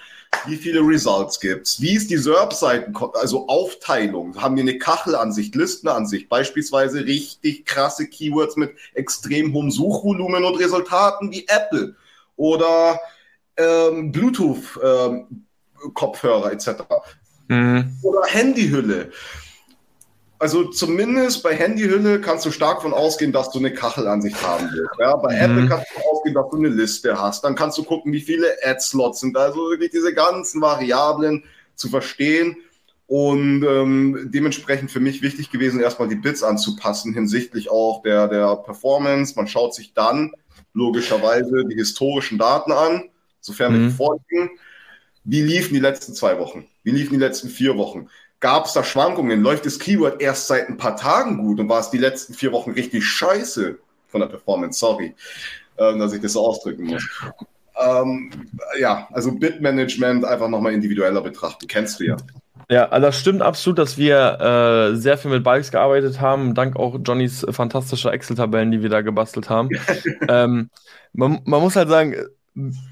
Wie 0.47 0.57
viele 0.57 0.81
Results 0.81 1.39
gibt's? 1.39 1.81
Wie 1.81 1.95
ist 1.95 2.09
die 2.09 2.17
SERP-Seiten, 2.17 2.95
also 3.13 3.47
Aufteilung? 3.47 4.41
Haben 4.41 4.55
wir 4.55 4.63
eine 4.63 4.77
Kachelansicht, 4.77 5.55
Listenansicht, 5.55 6.29
beispielsweise 6.29 7.05
richtig 7.05 7.65
krasse 7.65 8.07
Keywords 8.07 8.55
mit 8.55 8.75
extrem 8.93 9.53
hohem 9.53 9.71
Suchvolumen 9.71 10.43
und 10.43 10.55
Resultaten 10.55 11.31
wie 11.31 11.45
Apple 11.47 11.95
oder 12.35 12.99
ähm, 13.57 14.11
Bluetooth-Kopfhörer 14.11 16.51
ähm, 16.51 16.57
etc. 16.57 16.83
Mhm. 17.47 17.97
Oder 18.01 18.23
Handyhülle. 18.25 19.11
Also 20.37 20.65
zumindest 20.65 21.43
bei 21.43 21.55
Handyhülle 21.55 22.19
kannst 22.19 22.45
du 22.45 22.51
stark 22.51 22.81
von 22.81 22.93
ausgehen, 22.93 23.31
dass 23.31 23.51
du 23.51 23.59
eine 23.59 23.73
Kachelansicht 23.73 24.45
haben 24.45 24.69
willst. 24.73 24.91
Ja, 24.99 25.15
bei 25.15 25.33
mhm. 25.33 25.41
Apple 25.41 25.69
kannst 25.69 25.87
du 25.95 26.01
ausgehen, 26.11 26.35
dass 26.35 26.49
du 26.49 26.57
eine 26.57 26.67
Liste 26.67 27.17
hast. 27.19 27.45
Dann 27.45 27.55
kannst 27.55 27.77
du 27.77 27.83
gucken, 27.83 28.11
wie 28.11 28.19
viele 28.19 28.47
Ad-Slots 28.63 29.21
sind. 29.21 29.37
Also 29.37 29.69
wirklich 29.69 29.91
diese 29.91 30.13
ganzen 30.13 30.59
Variablen 30.61 31.45
zu 31.75 31.87
verstehen. 31.89 32.57
Und 33.07 33.63
ähm, 33.63 34.31
dementsprechend 34.33 34.91
für 34.91 34.99
mich 34.99 35.21
wichtig 35.21 35.51
gewesen, 35.51 35.79
erstmal 35.79 36.09
die 36.09 36.15
Bits 36.15 36.43
anzupassen 36.43 37.13
hinsichtlich 37.13 37.69
auch 37.69 38.01
der, 38.01 38.27
der 38.27 38.55
Performance. 38.57 39.35
Man 39.35 39.47
schaut 39.47 39.75
sich 39.75 39.93
dann 39.93 40.33
logischerweise 40.73 41.65
die 41.65 41.75
historischen 41.75 42.39
Daten 42.39 42.71
an 42.71 43.09
sofern 43.45 43.85
mhm. 43.85 43.91
vorliegen. 43.91 44.49
Wie 45.23 45.41
liefen 45.41 45.73
die 45.73 45.79
letzten 45.79 46.13
zwei 46.13 46.37
Wochen? 46.39 46.67
Wie 46.83 46.91
liefen 46.91 47.13
die 47.13 47.19
letzten 47.19 47.49
vier 47.49 47.77
Wochen? 47.77 48.09
Gab 48.39 48.65
es 48.65 48.73
da 48.73 48.83
Schwankungen? 48.83 49.41
Läuft 49.41 49.65
das 49.65 49.79
Keyword 49.79 50.21
erst 50.21 50.47
seit 50.47 50.69
ein 50.69 50.77
paar 50.77 50.95
Tagen 50.95 51.37
gut 51.37 51.59
und 51.59 51.69
war 51.69 51.79
es 51.79 51.89
die 51.89 51.97
letzten 51.97 52.33
vier 52.33 52.51
Wochen 52.51 52.71
richtig 52.71 53.05
scheiße 53.05 53.77
von 54.07 54.21
der 54.21 54.27
Performance? 54.27 54.79
Sorry, 54.79 55.15
äh, 55.77 55.97
dass 55.97 56.13
ich 56.13 56.21
das 56.21 56.33
so 56.33 56.45
ausdrücken 56.45 56.85
muss. 56.85 57.03
Ähm, 57.77 58.31
ja, 58.79 59.07
also 59.11 59.31
Bitmanagement 59.31 60.25
einfach 60.25 60.47
nochmal 60.47 60.73
individueller 60.73 61.21
betrachten. 61.21 61.67
Kennst 61.67 61.99
du 61.99 62.05
ja. 62.05 62.17
Ja, 62.69 62.89
also 62.89 63.07
das 63.07 63.19
stimmt 63.19 63.41
absolut, 63.41 63.77
dass 63.77 63.97
wir 63.97 64.39
äh, 64.39 64.95
sehr 64.95 65.17
viel 65.17 65.29
mit 65.29 65.43
Bikes 65.43 65.71
gearbeitet 65.71 66.19
haben, 66.19 66.55
dank 66.55 66.75
auch 66.77 66.97
Johnnys 67.03 67.45
fantastischer 67.51 68.11
Excel-Tabellen, 68.11 68.71
die 68.71 68.81
wir 68.81 68.89
da 68.89 69.01
gebastelt 69.01 69.49
haben. 69.49 69.69
ähm, 70.27 70.69
man, 71.13 71.41
man, 71.45 71.61
muss 71.61 71.75
halt 71.75 71.89
sagen, 71.89 72.15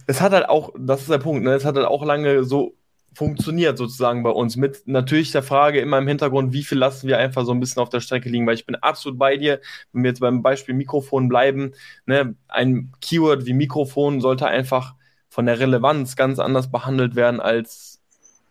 es 0.08 0.22
hat 0.22 0.34
halt 0.34 0.50
auch, 0.50 0.72
das 0.78 1.02
ist 1.02 1.10
der 1.10 1.20
Punkt, 1.20 1.44
ne? 1.44 1.54
es 1.54 1.66
hat 1.66 1.76
halt 1.76 1.88
auch 1.88 2.04
lange 2.06 2.44
so 2.44 2.76
funktioniert 3.16 3.78
sozusagen 3.78 4.24
bei 4.24 4.32
uns 4.32 4.56
mit 4.56 4.88
natürlich 4.88 5.32
der 5.32 5.44
Frage 5.44 5.80
immer 5.80 6.00
im 6.00 6.08
Hintergrund, 6.08 6.52
wie 6.52 6.64
viel 6.64 6.80
lassen 6.80 7.08
wir 7.08 7.20
einfach 7.20 7.46
so 7.46 7.52
ein 7.52 7.60
bisschen 7.60 7.82
auf 7.82 7.90
der 7.90 8.00
Strecke 8.00 8.30
liegen, 8.30 8.48
weil 8.48 8.56
ich 8.56 8.66
bin 8.66 8.76
absolut 8.76 9.20
bei 9.20 9.38
dir, 9.38 9.62
wenn 9.92 10.04
wir 10.04 10.10
jetzt 10.10 10.20
beim 10.20 10.42
Beispiel 10.42 10.74
Mikrofon 10.74 11.30
bleiben, 11.30 11.74
ne, 12.06 12.36
ein 12.48 12.92
Keyword 13.02 13.46
wie 13.46 13.54
Mikrofon 13.54 14.20
sollte 14.20 14.48
einfach 14.48 14.96
von 15.30 15.46
der 15.46 15.60
Relevanz 15.60 16.16
ganz 16.16 16.40
anders 16.40 16.72
behandelt 16.72 17.16
werden 17.16 17.40
als 17.40 18.02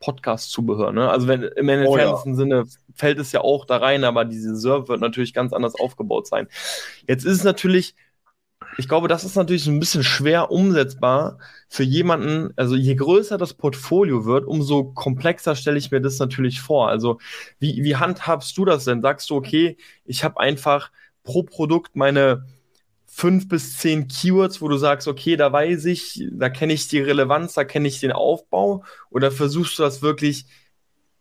Podcast-Zubehör. 0.01 0.93
Ne? 0.93 1.09
Also 1.09 1.29
wenn 1.29 1.43
im 1.43 1.69
entferntesten 1.69 2.33
oh, 2.33 2.35
ja. 2.35 2.39
Sinne 2.39 2.65
fällt 2.95 3.19
es 3.19 3.33
ja 3.33 3.41
auch 3.41 3.65
da 3.65 3.79
rein, 3.79 4.05
aber 4.05 4.25
diese 4.25 4.57
Server 4.57 4.89
wird 4.89 5.01
natürlich 5.01 5.33
ganz 5.33 5.53
anders 5.53 5.75
aufgebaut 5.77 6.27
sein. 6.27 6.49
Jetzt 7.07 7.25
ist 7.25 7.39
es 7.39 7.45
natürlich 7.45 7.95
ich 8.79 8.89
glaube, 8.89 9.09
das 9.09 9.25
ist 9.25 9.37
natürlich 9.37 9.67
ein 9.67 9.81
bisschen 9.81 10.03
schwer 10.03 10.51
umsetzbar 10.51 11.39
für 11.69 11.83
jemanden. 11.83 12.53
Also 12.57 12.75
je 12.75 12.95
größer 12.95 13.37
das 13.37 13.55
Portfolio 13.55 14.25
wird, 14.25 14.47
umso 14.47 14.85
komplexer 14.85 15.55
stelle 15.57 15.79
ich 15.79 15.91
mir 15.91 16.01
das 16.01 16.19
natürlich 16.19 16.61
vor. 16.61 16.89
Also 16.89 17.19
wie, 17.59 17.85
wie 17.85 17.97
handhabst 17.97 18.57
du 18.57 18.65
das 18.65 18.85
denn? 18.85 19.03
Sagst 19.03 19.29
du, 19.31 19.37
okay, 19.37 19.77
ich 20.05 20.25
habe 20.25 20.41
einfach 20.41 20.91
pro 21.23 21.43
Produkt 21.43 21.97
meine 21.97 22.47
fünf 23.07 23.47
bis 23.47 23.77
zehn 23.77 24.09
Keywords, 24.09 24.63
wo 24.63 24.69
du 24.69 24.79
sagst, 24.79 25.07
okay, 25.07 25.37
da 25.37 25.53
weiß 25.53 25.85
ich, 25.85 26.27
da 26.33 26.49
kenne 26.49 26.73
ich 26.73 26.89
die 26.89 27.01
Relevanz, 27.01 27.53
da 27.53 27.65
kenne 27.65 27.89
ich 27.89 28.01
den 28.01 28.13
Aufbau? 28.13 28.85
Oder 29.11 29.31
versuchst 29.31 29.79
du 29.79 29.83
das 29.83 30.01
wirklich 30.01 30.47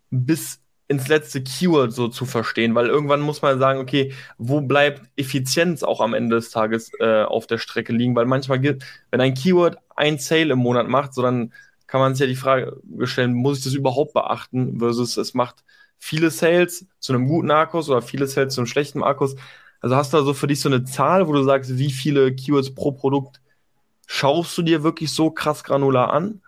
bis 0.09 0.60
ins 0.91 1.07
letzte 1.07 1.41
Keyword 1.41 1.93
so 1.93 2.09
zu 2.09 2.25
verstehen, 2.25 2.75
weil 2.75 2.87
irgendwann 2.87 3.21
muss 3.21 3.41
man 3.41 3.57
sagen, 3.59 3.79
okay, 3.79 4.13
wo 4.37 4.59
bleibt 4.59 5.01
Effizienz 5.15 5.83
auch 5.83 6.01
am 6.01 6.13
Ende 6.13 6.35
des 6.35 6.49
Tages 6.49 6.91
äh, 6.99 7.23
auf 7.23 7.47
der 7.47 7.59
Strecke 7.59 7.93
liegen, 7.93 8.13
weil 8.13 8.25
manchmal 8.25 8.59
gibt, 8.59 8.83
wenn 9.09 9.21
ein 9.21 9.33
Keyword 9.33 9.77
ein 9.95 10.17
Sale 10.19 10.51
im 10.51 10.59
Monat 10.59 10.89
macht, 10.89 11.13
so 11.13 11.21
dann 11.21 11.53
kann 11.87 12.01
man 12.01 12.13
sich 12.13 12.19
ja 12.21 12.27
die 12.27 12.35
Frage 12.35 12.77
stellen, 13.03 13.33
muss 13.33 13.59
ich 13.59 13.63
das 13.63 13.73
überhaupt 13.73 14.13
beachten, 14.13 14.79
versus 14.79 15.15
es 15.15 15.33
macht 15.33 15.63
viele 15.97 16.29
Sales 16.29 16.85
zu 16.99 17.13
einem 17.13 17.25
guten 17.25 17.51
Akkus 17.51 17.89
oder 17.89 18.01
viele 18.01 18.27
Sales 18.27 18.53
zu 18.53 18.59
einem 18.59 18.67
schlechten 18.67 19.01
Akkus. 19.01 19.37
Also 19.79 19.95
hast 19.95 20.11
du 20.11 20.17
da 20.17 20.23
so 20.23 20.33
für 20.33 20.47
dich 20.47 20.59
so 20.59 20.67
eine 20.67 20.83
Zahl, 20.83 21.27
wo 21.29 21.31
du 21.31 21.43
sagst, 21.43 21.77
wie 21.77 21.91
viele 21.91 22.35
Keywords 22.35 22.75
pro 22.75 22.91
Produkt 22.91 23.39
schaust 24.07 24.57
du 24.57 24.61
dir 24.61 24.83
wirklich 24.83 25.13
so 25.13 25.31
krass 25.31 25.63
granular 25.63 26.11
an? 26.11 26.41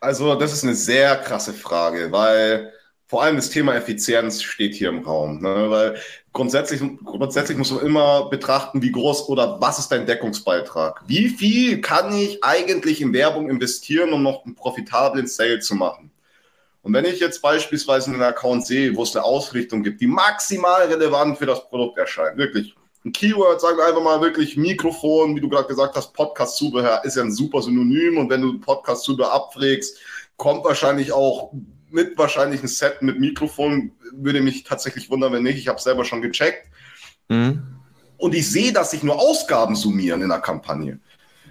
Also, 0.00 0.34
das 0.34 0.52
ist 0.52 0.64
eine 0.64 0.74
sehr 0.74 1.16
krasse 1.16 1.52
Frage, 1.52 2.10
weil 2.10 2.72
vor 3.12 3.22
allem 3.22 3.36
das 3.36 3.50
Thema 3.50 3.74
Effizienz 3.74 4.42
steht 4.42 4.74
hier 4.74 4.88
im 4.88 5.00
Raum, 5.00 5.42
ne? 5.42 5.66
weil 5.68 5.96
grundsätzlich, 6.32 6.80
grundsätzlich 7.04 7.58
muss 7.58 7.70
man 7.70 7.84
immer 7.84 8.30
betrachten, 8.30 8.80
wie 8.80 8.90
groß 8.90 9.28
oder 9.28 9.60
was 9.60 9.78
ist 9.78 9.92
dein 9.92 10.06
Deckungsbeitrag? 10.06 11.02
Wie 11.06 11.28
viel 11.28 11.82
kann 11.82 12.16
ich 12.16 12.42
eigentlich 12.42 13.02
in 13.02 13.12
Werbung 13.12 13.50
investieren, 13.50 14.14
um 14.14 14.22
noch 14.22 14.46
einen 14.46 14.54
profitablen 14.54 15.26
Sale 15.26 15.58
zu 15.58 15.74
machen? 15.74 16.10
Und 16.80 16.94
wenn 16.94 17.04
ich 17.04 17.20
jetzt 17.20 17.42
beispielsweise 17.42 18.12
einen 18.12 18.22
Account 18.22 18.66
sehe, 18.66 18.96
wo 18.96 19.02
es 19.02 19.14
eine 19.14 19.26
Ausrichtung 19.26 19.82
gibt, 19.82 20.00
die 20.00 20.06
maximal 20.06 20.86
relevant 20.86 21.36
für 21.36 21.44
das 21.44 21.68
Produkt 21.68 21.98
erscheint, 21.98 22.38
wirklich 22.38 22.74
ein 23.04 23.12
Keyword, 23.12 23.60
sagen 23.60 23.76
wir 23.76 23.88
einfach 23.88 24.02
mal 24.02 24.22
wirklich 24.22 24.56
Mikrofon, 24.56 25.36
wie 25.36 25.40
du 25.42 25.50
gerade 25.50 25.68
gesagt 25.68 25.96
hast, 25.96 26.14
Podcast-Zubehör 26.14 27.04
ist 27.04 27.18
ja 27.18 27.24
ein 27.24 27.32
super 27.32 27.60
Synonym 27.60 28.16
und 28.16 28.30
wenn 28.30 28.40
du 28.40 28.58
Podcast-Zubehör 28.58 29.34
abfragst, 29.34 29.98
kommt 30.38 30.64
wahrscheinlich 30.64 31.12
auch 31.12 31.52
mit 31.92 32.16
wahrscheinlich 32.18 32.62
ein 32.62 32.68
Set 32.68 33.02
mit 33.02 33.18
Mikrofon. 33.18 33.92
Würde 34.12 34.40
mich 34.40 34.64
tatsächlich 34.64 35.10
wundern, 35.10 35.32
wenn 35.32 35.42
nicht. 35.42 35.58
Ich 35.58 35.68
habe 35.68 35.80
selber 35.80 36.04
schon 36.04 36.22
gecheckt. 36.22 36.66
Mhm. 37.28 37.62
Und 38.16 38.34
ich 38.34 38.50
sehe, 38.50 38.72
dass 38.72 38.92
sich 38.92 39.02
nur 39.02 39.18
Ausgaben 39.18 39.74
summieren 39.74 40.22
in 40.22 40.28
der 40.28 40.40
Kampagne. 40.40 41.00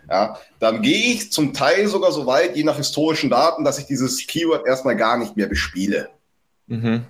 Ja, 0.09 0.37
dann 0.59 0.81
gehe 0.81 1.13
ich 1.13 1.31
zum 1.31 1.53
Teil 1.53 1.87
sogar 1.87 2.11
so 2.11 2.25
weit, 2.25 2.55
je 2.55 2.63
nach 2.63 2.77
historischen 2.77 3.29
Daten, 3.29 3.63
dass 3.63 3.79
ich 3.79 3.85
dieses 3.85 4.25
Keyword 4.27 4.67
erstmal 4.67 4.95
gar 4.95 5.17
nicht 5.17 5.37
mehr 5.37 5.47
bespiele. 5.47 6.09
Mhm. 6.67 7.05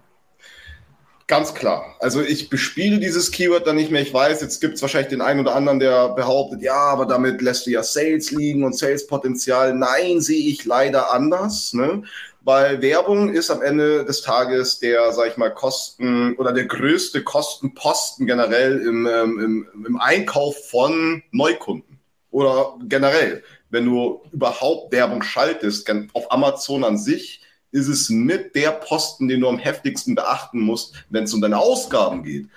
Ganz 1.32 1.54
klar. 1.54 1.96
Also 2.00 2.22
ich 2.22 2.50
bespiele 2.50 3.00
dieses 3.00 3.32
Keyword 3.32 3.65
dann 3.65 3.78
nicht 3.78 3.89
mehr. 3.89 4.02
Ich 4.02 4.13
weiß, 4.13 4.41
jetzt 4.41 4.60
gibt 4.60 4.76
es 4.76 4.82
wahrscheinlich 4.82 5.12
den 5.12 5.22
einen 5.22 5.39
oder 5.39 5.56
anderen, 5.56 5.80
der 5.80 6.10
behauptet, 6.10 6.62
ja, 6.62 6.76
aber 6.76 7.06
damit 7.06 7.41
lässt 7.41 7.65
du 7.65 7.70
ja 7.70 7.84
Sales 7.84 8.32
liegen 8.32 8.65
und 8.65 8.78
Sales-Potenzial. 8.78 9.74
Nein, 9.74 10.20
sehe 10.20 10.50
ich 10.50 10.65
leider 10.65 11.13
anders. 11.13 11.74
Ne? 11.74 12.04
Weil 12.43 12.82
Werbung 12.82 13.34
ist 13.34 13.51
am 13.51 13.62
Ende 13.62 14.04
des 14.04 14.21
Tages 14.21 14.80
der, 14.80 15.12
sag 15.12 15.30
ich 15.30 15.38
mal, 15.38 15.54
Kosten 15.54 16.36
oder 16.38 16.51
der 16.51 16.65
größte 16.65 17.23
Kostenposten 17.23 18.25
generell 18.25 18.80
im, 18.80 19.08
ähm, 19.08 19.39
im, 19.75 19.86
im 19.86 19.99
Einkauf 19.99 20.69
von 20.69 21.21
Neukunden 21.32 21.99
oder 22.32 22.77
generell. 22.88 23.43
Wenn 23.69 23.86
du 23.86 24.21
überhaupt 24.32 24.91
Werbung 24.91 25.21
schaltest, 25.21 25.89
auf 26.13 26.32
Amazon 26.32 26.84
an 26.84 26.97
sich 26.97 27.41
ist 27.71 27.88
es 27.88 28.10
mit 28.10 28.56
der 28.56 28.71
Posten, 28.71 29.27
den 29.27 29.41
du 29.41 29.47
am 29.47 29.58
heftigsten 29.58 30.15
beachten 30.15 30.60
musst, 30.60 30.93
wenn 31.10 31.23
es 31.23 31.34
um 31.34 31.41
deine 31.41 31.58
Ausgaben 31.58 32.23
geht. 32.23 32.47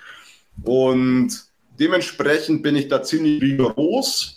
Und 0.63 1.29
dementsprechend 1.79 2.63
bin 2.63 2.75
ich 2.75 2.87
da 2.87 3.01
ziemlich 3.01 3.41
rigoros. 3.41 4.34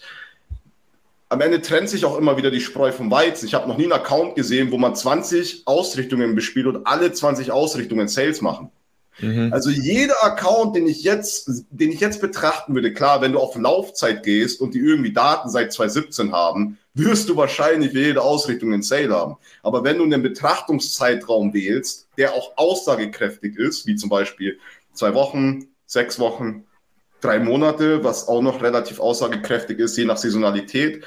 Am 1.31 1.41
Ende 1.43 1.61
trennt 1.61 1.91
sich 1.91 2.05
auch 2.05 2.17
immer 2.17 2.37
wieder 2.39 2.51
die 2.51 2.61
Spreu 2.61 2.91
vom 2.91 3.11
Weizen. 3.11 3.47
Ich 3.47 3.55
habe 3.55 3.69
noch 3.69 3.77
nie 3.77 3.85
einen 3.85 3.93
Account 3.93 4.35
gesehen, 4.35 4.71
wo 4.71 4.79
man 4.79 4.95
20 4.95 5.63
Ausrichtungen 5.67 6.35
bespielt 6.35 6.67
und 6.67 6.87
alle 6.87 7.13
20 7.13 7.53
Ausrichtungen 7.53 8.09
Sales 8.09 8.41
machen. 8.41 8.71
Mhm. 9.21 9.53
Also 9.53 9.71
jeder 9.71 10.23
Account, 10.23 10.77
den 10.77 10.87
ich 10.87 11.03
jetzt, 11.03 11.65
den 11.71 11.93
ich 11.93 12.01
jetzt 12.01 12.21
betrachten 12.21 12.75
würde, 12.75 12.93
klar, 12.93 13.21
wenn 13.21 13.33
du 13.33 13.41
auf 13.41 13.57
Laufzeit 13.57 14.23
gehst 14.23 14.61
und 14.61 14.75
die 14.75 14.79
irgendwie 14.79 15.13
Daten 15.13 15.51
seit 15.51 15.73
2017 15.73 16.33
haben, 16.33 16.79
wirst 16.95 17.29
du 17.29 17.37
wahrscheinlich 17.37 17.93
für 17.93 18.01
jede 18.01 18.23
Ausrichtung 18.23 18.73
einen 18.73 18.83
Sale 18.83 19.15
haben. 19.15 19.37
Aber 19.63 19.85
wenn 19.85 19.99
du 19.99 20.05
einen 20.05 20.23
Betrachtungszeitraum 20.23 21.53
wählst, 21.53 22.09
der 22.17 22.35
auch 22.35 22.57
aussagekräftig 22.57 23.57
ist, 23.57 23.87
wie 23.87 23.97
zum 23.97 24.09
Beispiel 24.09 24.59
zwei 24.93 25.15
Wochen, 25.15 25.69
sechs 25.87 26.19
Wochen, 26.19 26.65
drei 27.21 27.39
Monate, 27.39 28.03
was 28.05 28.29
auch 28.29 28.43
noch 28.43 28.63
relativ 28.63 29.01
aussagekräftig 29.01 29.79
ist, 29.79 29.97
je 29.97 30.05
nach 30.05 30.17
Saisonalität, 30.17 31.05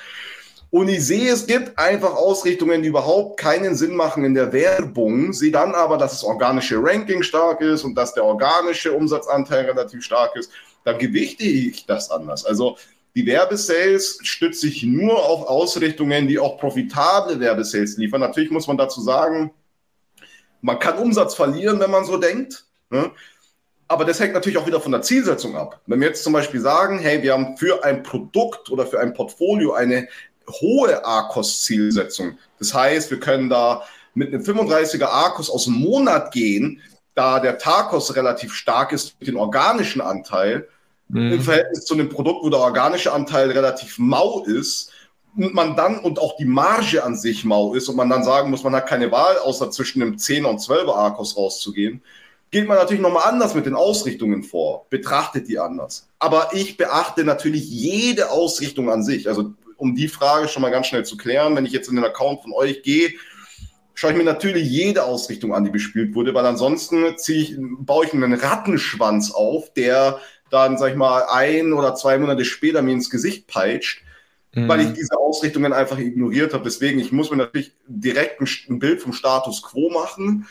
und 0.71 0.87
ich 0.87 1.05
sehe, 1.05 1.29
es 1.29 1.45
gibt 1.47 1.77
einfach 1.77 2.15
Ausrichtungen, 2.15 2.81
die 2.81 2.87
überhaupt 2.87 3.37
keinen 3.37 3.75
Sinn 3.75 3.93
machen 3.93 4.23
in 4.23 4.33
der 4.33 4.53
Werbung, 4.53 5.33
sehe 5.33 5.51
dann 5.51 5.75
aber, 5.75 5.97
dass 5.97 6.11
das 6.11 6.23
organische 6.23 6.77
Ranking 6.81 7.23
stark 7.23 7.59
ist 7.59 7.83
und 7.83 7.93
dass 7.95 8.13
der 8.13 8.23
organische 8.23 8.93
Umsatzanteil 8.93 9.65
relativ 9.65 10.01
stark 10.01 10.33
ist, 10.37 10.49
dann 10.85 10.97
gewichte 10.97 11.43
ich 11.43 11.85
das 11.85 12.09
anders. 12.09 12.45
Also 12.45 12.77
die 13.15 13.25
Werbesales 13.25 14.19
stützt 14.21 14.61
sich 14.61 14.83
nur 14.83 15.21
auf 15.25 15.45
Ausrichtungen, 15.49 16.29
die 16.29 16.39
auch 16.39 16.57
profitable 16.57 17.37
Werbesales 17.41 17.97
liefern. 17.97 18.21
Natürlich 18.21 18.49
muss 18.49 18.67
man 18.67 18.77
dazu 18.77 19.01
sagen, 19.01 19.51
man 20.61 20.79
kann 20.79 20.99
Umsatz 20.99 21.35
verlieren, 21.35 21.81
wenn 21.81 21.91
man 21.91 22.05
so 22.05 22.15
denkt. 22.15 22.63
Ne? 22.89 23.11
Aber 23.91 24.05
das 24.05 24.21
hängt 24.21 24.33
natürlich 24.33 24.57
auch 24.57 24.65
wieder 24.65 24.79
von 24.79 24.93
der 24.93 25.01
Zielsetzung 25.01 25.57
ab. 25.57 25.81
Wenn 25.85 25.99
wir 25.99 26.07
jetzt 26.07 26.23
zum 26.23 26.31
Beispiel 26.31 26.61
sagen, 26.61 26.97
hey, 26.99 27.21
wir 27.23 27.33
haben 27.33 27.57
für 27.57 27.83
ein 27.83 28.03
Produkt 28.03 28.71
oder 28.71 28.85
für 28.85 29.01
ein 29.01 29.13
Portfolio 29.13 29.73
eine 29.73 30.07
hohe 30.47 31.03
ARKOS-Zielsetzung. 31.03 32.37
Das 32.57 32.73
heißt, 32.73 33.11
wir 33.11 33.19
können 33.19 33.49
da 33.49 33.83
mit 34.13 34.33
einem 34.33 34.43
35er 34.43 35.07
ARKOS 35.07 35.49
aus 35.49 35.65
dem 35.65 35.73
Monat 35.73 36.31
gehen, 36.31 36.81
da 37.15 37.41
der 37.41 37.57
TARKOS 37.57 38.15
relativ 38.15 38.53
stark 38.53 38.93
ist 38.93 39.17
mit 39.19 39.27
dem 39.27 39.35
organischen 39.35 39.99
Anteil, 39.99 40.69
mhm. 41.09 41.33
im 41.33 41.41
Verhältnis 41.41 41.83
zu 41.83 41.93
einem 41.93 42.07
Produkt, 42.07 42.45
wo 42.45 42.49
der 42.49 42.61
organische 42.61 43.11
Anteil 43.11 43.51
relativ 43.51 43.99
mau 43.99 44.45
ist 44.45 44.93
und 45.35 45.53
man 45.53 45.75
dann 45.75 45.99
und 45.99 46.17
auch 46.17 46.37
die 46.37 46.45
Marge 46.45 47.03
an 47.03 47.17
sich 47.17 47.43
mau 47.43 47.73
ist 47.73 47.89
und 47.89 47.97
man 47.97 48.09
dann 48.09 48.23
sagen 48.23 48.51
muss, 48.51 48.63
man 48.63 48.73
hat 48.73 48.87
keine 48.87 49.11
Wahl, 49.11 49.37
außer 49.39 49.69
zwischen 49.69 50.01
einem 50.01 50.15
10er 50.15 50.45
und 50.45 50.61
12er 50.61 50.95
ARKOS 50.95 51.35
rauszugehen, 51.35 52.01
geht 52.51 52.67
man 52.67 52.77
natürlich 52.77 53.01
nochmal 53.01 53.29
anders 53.29 53.55
mit 53.55 53.65
den 53.65 53.75
Ausrichtungen 53.75 54.43
vor, 54.43 54.85
betrachtet 54.89 55.47
die 55.47 55.57
anders. 55.57 56.09
Aber 56.19 56.49
ich 56.53 56.75
beachte 56.75 57.23
natürlich 57.23 57.69
jede 57.69 58.29
Ausrichtung 58.29 58.91
an 58.91 59.03
sich. 59.03 59.29
Also 59.29 59.53
um 59.77 59.95
die 59.95 60.09
Frage 60.09 60.49
schon 60.49 60.61
mal 60.61 60.69
ganz 60.69 60.87
schnell 60.87 61.05
zu 61.05 61.17
klären, 61.17 61.55
wenn 61.55 61.65
ich 61.65 61.71
jetzt 61.71 61.87
in 61.87 61.95
den 61.95 62.05
Account 62.05 62.41
von 62.41 62.51
euch 62.51 62.83
gehe, 62.83 63.13
schaue 63.93 64.11
ich 64.11 64.17
mir 64.17 64.25
natürlich 64.25 64.69
jede 64.69 65.05
Ausrichtung 65.05 65.53
an, 65.53 65.63
die 65.63 65.71
bespielt 65.71 66.13
wurde, 66.13 66.33
weil 66.33 66.45
ansonsten 66.45 67.17
ziehe 67.17 67.41
ich, 67.41 67.55
baue 67.57 68.05
ich 68.05 68.13
einen 68.13 68.33
Rattenschwanz 68.33 69.31
auf, 69.31 69.73
der 69.73 70.19
dann, 70.49 70.77
sag 70.77 70.91
ich 70.91 70.97
mal, 70.97 71.23
ein 71.31 71.71
oder 71.71 71.95
zwei 71.95 72.17
Monate 72.17 72.43
später 72.43 72.81
mir 72.81 72.91
ins 72.91 73.09
Gesicht 73.09 73.47
peitscht, 73.47 74.03
mhm. 74.53 74.67
weil 74.67 74.81
ich 74.81 74.93
diese 74.93 75.17
Ausrichtungen 75.17 75.71
einfach 75.71 75.97
ignoriert 75.97 76.53
habe. 76.53 76.65
Deswegen, 76.65 76.99
ich 76.99 77.13
muss 77.13 77.31
mir 77.31 77.37
natürlich 77.37 77.73
direkt 77.87 78.41
ein, 78.41 78.49
ein 78.69 78.79
Bild 78.79 79.01
vom 79.01 79.13
Status 79.13 79.61
quo 79.61 79.89
machen 79.89 80.47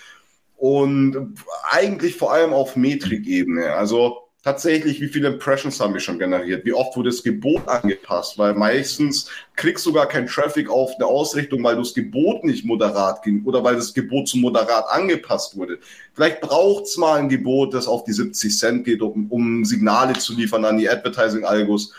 und 0.61 1.35
eigentlich 1.71 2.17
vor 2.17 2.33
allem 2.33 2.53
auf 2.53 2.77
Metrikebene. 2.77 3.73
Also 3.73 4.19
tatsächlich, 4.45 5.01
wie 5.01 5.09
viele 5.09 5.29
Impressions 5.29 5.81
haben 5.81 5.95
wir 5.95 6.01
schon 6.01 6.19
generiert? 6.19 6.67
Wie 6.67 6.75
oft 6.75 6.95
wurde 6.97 7.09
das 7.09 7.23
Gebot 7.23 7.67
angepasst? 7.67 8.37
Weil 8.37 8.53
meistens 8.53 9.31
kriegst 9.57 9.87
du 9.87 9.93
gar 9.95 10.07
keinen 10.07 10.27
Traffic 10.27 10.69
auf 10.69 10.93
eine 10.97 11.07
Ausrichtung, 11.07 11.65
weil 11.65 11.77
du 11.77 11.81
das 11.81 11.95
Gebot 11.95 12.45
nicht 12.45 12.67
moderat 12.67 13.23
ging 13.23 13.43
oder 13.47 13.65
weil 13.65 13.77
das 13.77 13.95
Gebot 13.95 14.29
zu 14.29 14.37
moderat 14.37 14.85
angepasst 14.91 15.57
wurde. 15.57 15.79
Vielleicht 16.13 16.43
braucht 16.43 16.85
es 16.85 16.99
mal 16.99 17.19
ein 17.19 17.31
Gebot, 17.31 17.73
das 17.73 17.89
auf 17.89 18.05
die 18.05 18.13
70 18.13 18.59
Cent 18.59 18.85
geht, 18.85 19.01
um, 19.01 19.31
um 19.31 19.65
Signale 19.65 20.13
zu 20.13 20.35
liefern 20.35 20.67
an 20.67 20.77
die 20.77 20.91
Advertising-Algos. 20.91 21.95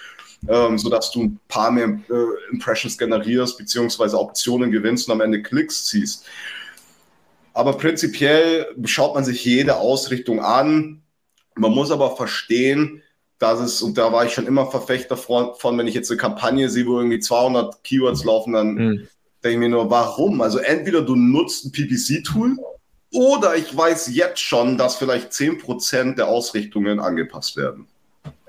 Ähm, 0.47 0.79
sodass 0.79 1.11
du 1.11 1.21
ein 1.21 1.39
paar 1.47 1.71
mehr 1.71 1.85
äh, 1.85 2.51
Impressions 2.51 2.97
generierst, 2.97 3.59
beziehungsweise 3.59 4.19
Optionen 4.19 4.71
gewinnst 4.71 5.07
und 5.07 5.13
am 5.13 5.21
Ende 5.21 5.43
Klicks 5.43 5.85
ziehst. 5.85 6.25
Aber 7.53 7.73
prinzipiell 7.73 8.67
schaut 8.85 9.15
man 9.15 9.25
sich 9.25 9.43
jede 9.43 9.77
Ausrichtung 9.77 10.39
an, 10.39 11.01
man 11.55 11.71
muss 11.71 11.91
aber 11.91 12.15
verstehen, 12.15 13.01
dass 13.39 13.59
es, 13.59 13.81
und 13.81 13.97
da 13.97 14.13
war 14.13 14.25
ich 14.25 14.33
schon 14.33 14.47
immer 14.47 14.67
Verfechter 14.67 15.17
von, 15.17 15.77
wenn 15.77 15.87
ich 15.87 15.95
jetzt 15.95 16.11
eine 16.11 16.17
Kampagne 16.17 16.69
sehe, 16.69 16.85
wo 16.85 16.97
irgendwie 16.97 17.19
200 17.19 17.83
Keywords 17.83 18.23
laufen, 18.23 18.53
dann 18.53 18.73
mhm. 18.75 19.07
denke 19.43 19.51
ich 19.51 19.57
mir 19.57 19.69
nur, 19.69 19.89
warum? 19.89 20.41
Also 20.41 20.59
entweder 20.59 21.01
du 21.01 21.15
nutzt 21.15 21.65
ein 21.65 21.71
PPC-Tool 21.71 22.57
oder 23.13 23.55
ich 23.55 23.75
weiß 23.75 24.15
jetzt 24.15 24.39
schon, 24.39 24.77
dass 24.77 24.95
vielleicht 24.95 25.31
10% 25.31 26.15
der 26.15 26.27
Ausrichtungen 26.27 26.99
angepasst 26.99 27.57
werden. 27.57 27.87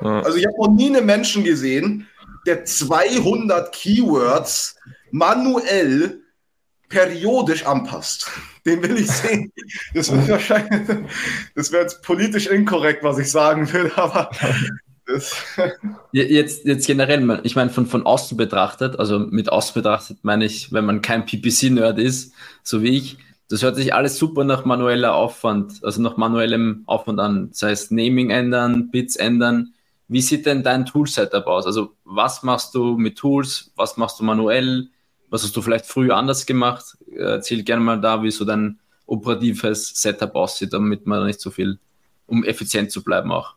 Ja. 0.01 0.21
Also 0.21 0.37
ich 0.39 0.47
habe 0.47 0.57
noch 0.59 0.71
nie 0.71 0.95
einen 0.95 1.07
Menschen 1.07 1.43
gesehen, 1.43 2.07
der 2.47 2.65
200 2.65 3.73
Keywords 3.73 4.77
manuell 5.11 6.22
periodisch 6.93 7.65
anpasst. 7.67 8.31
Den 8.67 8.83
will 8.83 8.99
ich 8.99 9.11
sehen. 9.11 9.51
Das 9.95 10.13
wäre 10.13 10.29
wahrscheinlich, 10.29 10.99
das 11.55 11.73
wäre 11.73 11.83
jetzt 11.83 12.03
politisch 12.03 12.47
inkorrekt, 12.47 13.03
was 13.03 13.19
ich 13.19 13.31
sagen 13.31 13.73
will, 13.73 13.91
aber 13.97 14.31
jetzt, 16.13 16.65
jetzt 16.65 16.87
generell, 16.87 17.41
ich 17.43 17.57
meine, 17.57 17.71
von, 17.71 17.87
von 17.87 18.07
außen 18.07 18.37
betrachtet, 18.37 18.99
also 18.99 19.19
mit 19.19 19.51
außen 19.51 19.75
betrachtet 19.75 20.19
meine 20.23 20.45
ich, 20.45 20.73
wenn 20.73 20.85
man 20.85 21.03
kein 21.03 21.25
PPC-Nerd 21.25 21.99
ist, 21.99 22.35
so 22.63 22.83
wie 22.83 22.97
ich, 22.97 23.17
das 23.49 23.63
hört 23.63 23.77
sich 23.77 23.95
alles 23.95 24.17
super 24.17 24.45
nach 24.45 24.65
manueller 24.65 25.15
Aufwand, 25.15 25.83
also 25.83 26.01
nach 26.01 26.17
manuellem 26.17 26.85
Aufwand 26.87 27.21
an. 27.21 27.51
Das 27.51 27.63
heißt, 27.63 27.93
Naming 27.93 28.31
ändern, 28.31 28.91
Bits 28.91 29.17
ändern. 29.17 29.75
Wie 30.09 30.23
sieht 30.23 30.47
denn 30.47 30.63
dein 30.63 30.87
Tool-Setup 30.87 31.47
aus? 31.47 31.67
Also, 31.67 31.95
was 32.05 32.43
machst 32.43 32.75
du 32.75 32.97
mit 32.97 33.17
Tools? 33.19 33.73
Was 33.77 33.97
machst 33.97 34.21
du 34.21 34.25
manuell? 34.25 34.89
Was 35.33 35.45
hast 35.45 35.57
du 35.57 35.63
vielleicht 35.63 35.87
früher 35.87 36.15
anders 36.15 36.45
gemacht? 36.45 36.99
Erzähl 37.17 37.63
gerne 37.63 37.83
mal 37.83 37.99
da, 37.99 38.23
wie 38.23 38.31
so 38.31 38.45
dein 38.45 38.79
operatives 39.07 39.89
Setup 39.95 40.35
aussieht, 40.35 40.75
damit 40.75 41.07
man 41.07 41.25
nicht 41.25 41.41
so 41.41 41.51
viel, 41.51 41.79
um 42.27 42.45
effizient 42.45 42.93
zu 42.93 43.03
bleiben 43.03 43.33
auch. 43.33 43.55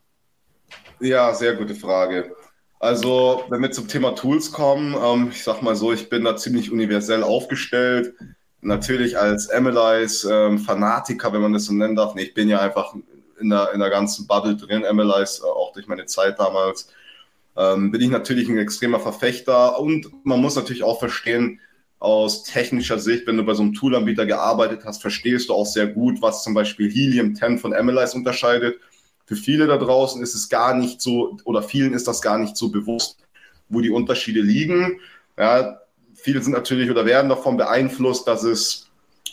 Ja, 1.02 1.34
sehr 1.34 1.54
gute 1.54 1.76
Frage. 1.76 2.34
Also, 2.80 3.44
wenn 3.50 3.62
wir 3.62 3.72
zum 3.72 3.90
Thema 3.90 4.16
Tools 4.16 4.54
kommen, 4.54 4.96
ähm, 4.96 5.28
ich 5.32 5.44
sag 5.44 5.62
mal 5.62 5.76
so, 5.76 5.92
ich 5.92 6.08
bin 6.08 6.24
da 6.24 6.38
ziemlich 6.38 6.72
universell 6.72 7.24
aufgestellt. 7.24 8.14
Natürlich 8.62 9.20
als 9.20 9.50
MLIs-Fanatiker, 9.50 11.28
ähm, 11.28 11.34
wenn 11.34 11.42
man 11.42 11.54
das 11.54 11.66
so 11.66 11.74
nennen 11.74 11.98
darf. 11.98 12.16
Nee, 12.16 12.24
ich 12.24 12.34
bin 12.34 12.48
ja 12.48 12.62
einfach 12.62 12.96
in 13.38 13.50
der, 13.50 13.74
in 13.74 13.82
der 13.82 13.90
ganzen 13.90 14.28
Bubble 14.28 14.56
drin, 14.56 14.86
MLIs, 14.90 15.42
äh, 15.42 15.44
auch 15.44 15.74
durch 15.74 15.88
meine 15.88 16.06
Zeit 16.06 16.40
damals. 16.40 16.88
Ähm, 17.58 17.92
bin 17.92 18.00
ich 18.00 18.10
natürlich 18.10 18.48
ein 18.48 18.58
extremer 18.58 19.02
Verfechter 19.02 19.78
und 19.78 20.26
man 20.26 20.40
muss 20.40 20.56
natürlich 20.56 20.84
auch 20.84 21.00
verstehen, 21.00 21.60
aus 22.00 22.44
technischer 22.44 23.00
Sicht, 23.00 23.26
wenn 23.26 23.38
du 23.38 23.44
bei 23.44 23.54
so 23.54 23.64
einem 23.64 23.74
Toolanbieter 23.74 24.26
gearbeitet 24.26 24.82
hast, 24.86 25.02
verstehst 25.02 25.50
du 25.50 25.54
auch 25.54 25.66
sehr 25.66 25.88
gut, 25.88 26.22
was 26.22 26.44
zum 26.44 26.54
Beispiel 26.54 26.92
Helium 26.92 27.36
10 27.36 27.58
von 27.58 27.72
MLIs 27.72 28.14
unterscheidet. 28.14 28.80
Für 29.26 29.36
viele 29.36 29.66
da 29.66 29.78
draußen 29.78 30.22
ist 30.22 30.36
es 30.36 30.50
gar 30.50 30.76
nicht 30.76 31.02
so, 31.02 31.38
oder 31.46 31.64
vielen 31.64 31.94
ist 31.94 32.08
das 32.08 32.22
gar 32.22 32.38
nicht 32.38 32.58
so 32.58 32.70
bewusst, 32.70 33.18
wo 33.70 33.82
die 33.82 33.90
Unterschiede 33.90 34.42
liegen. 34.42 35.00
Ja, 35.38 35.82
viele 36.14 36.42
sind 36.42 36.54
natürlich 36.54 36.90
oder 36.92 37.06
werden 37.06 37.30
davon 37.30 37.58
beeinflusst, 37.58 38.28
dass 38.28 38.44
es 38.44 38.90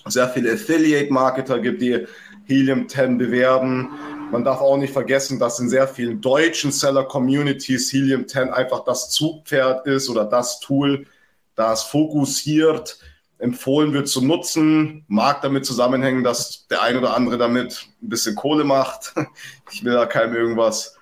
sehr 0.07 0.29
viele 0.29 0.53
Affiliate-Marketer 0.53 1.59
gibt, 1.61 1.83
die 1.83 2.07
Helium 2.45 2.89
10 2.89 3.19
bewerben. 3.19 3.91
Man 4.31 4.45
darf 4.45 4.61
auch 4.61 4.77
nicht 4.77 4.93
vergessen, 4.93 5.39
dass 5.39 5.61
in 5.61 5.69
sehr 5.69 5.87
vielen 5.87 6.21
deutschen 6.21 6.73
Seller-Communities 6.73 7.93
Helium 7.93 8.27
10 8.27 8.51
einfach 8.51 8.85
das 8.85 9.11
Zugpferd 9.11 9.87
ist 9.87 10.09
oder 10.09 10.25
das 10.25 10.59
Tool, 10.61 11.07
das 11.55 11.85
fokussiert 11.85 12.99
empfohlen 13.43 13.93
wird 13.93 14.09
zu 14.09 14.25
nutzen. 14.25 15.05
Mag 15.09 15.43
damit 15.43 15.67
zusammenhängen, 15.67 16.23
dass 16.23 16.67
der 16.69 16.83
ein 16.83 16.97
oder 16.97 17.15
andere 17.17 17.39
damit 17.39 17.89
ein 18.01 18.09
bisschen 18.09 18.37
Kohle 18.37 18.65
macht. 18.65 19.15
Ich 19.73 19.83
will 19.85 19.95
da 19.95 20.05
keinem 20.05 20.35
irgendwas 20.35 20.97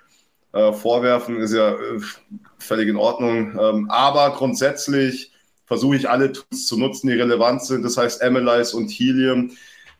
äh, 0.53 0.71
vorwerfen, 0.71 1.39
ist 1.41 1.53
ja 1.53 1.73
äh, 1.73 1.99
völlig 2.57 2.87
in 2.87 2.95
Ordnung. 2.95 3.59
Ähm, 3.59 3.89
aber 3.89 4.31
grundsätzlich 4.31 5.31
versuche 5.65 5.97
ich 5.97 6.09
alle 6.09 6.31
Tools 6.31 6.67
zu 6.67 6.77
nutzen, 6.77 7.07
die 7.07 7.13
relevant 7.13 7.63
sind. 7.63 7.83
Das 7.83 7.97
heißt 7.97 8.23
MLIs 8.23 8.73
und 8.73 8.89
Helium. 8.89 9.51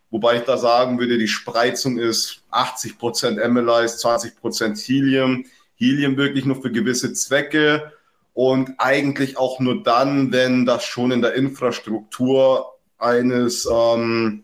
Wobei 0.10 0.38
ich 0.38 0.44
da 0.44 0.58
sagen 0.58 1.00
würde, 1.00 1.18
die 1.18 1.28
Spreizung 1.28 1.98
ist 1.98 2.42
80% 2.52 3.46
MLIs, 3.48 4.04
20% 4.04 4.86
Helium. 4.86 5.46
Helium 5.76 6.18
wirklich 6.18 6.46
nur 6.46 6.62
für 6.62 6.72
gewisse 6.72 7.14
Zwecke 7.14 7.92
und 8.34 8.72
eigentlich 8.78 9.38
auch 9.38 9.60
nur 9.60 9.84
dann, 9.84 10.32
wenn 10.32 10.65
das 10.65 10.86
schon 10.86 11.12
in 11.12 11.22
der 11.22 11.34
Infrastruktur 11.34 12.65
eines 12.98 13.67
ähm, 13.72 14.44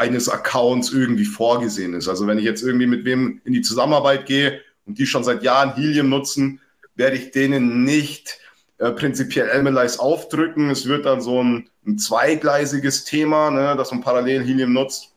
eines 0.00 0.30
Accounts 0.30 0.92
irgendwie 0.92 1.26
vorgesehen 1.26 1.92
ist. 1.92 2.08
Also 2.08 2.26
wenn 2.26 2.38
ich 2.38 2.44
jetzt 2.44 2.62
irgendwie 2.62 2.86
mit 2.86 3.04
wem 3.04 3.42
in 3.44 3.52
die 3.52 3.60
Zusammenarbeit 3.60 4.24
gehe 4.24 4.60
und 4.86 4.98
die 4.98 5.04
schon 5.04 5.24
seit 5.24 5.42
Jahren 5.42 5.74
Helium 5.74 6.08
nutzen, 6.08 6.60
werde 6.94 7.16
ich 7.16 7.32
denen 7.32 7.84
nicht 7.84 8.38
äh, 8.78 8.92
prinzipiell 8.92 9.62
MLIs 9.62 9.98
aufdrücken. 9.98 10.70
Es 10.70 10.86
wird 10.86 11.04
dann 11.04 11.20
so 11.20 11.42
ein, 11.42 11.68
ein 11.86 11.98
zweigleisiges 11.98 13.04
Thema, 13.04 13.50
ne, 13.50 13.76
dass 13.76 13.90
man 13.90 14.00
parallel 14.00 14.42
Helium 14.42 14.72
nutzt. 14.72 15.12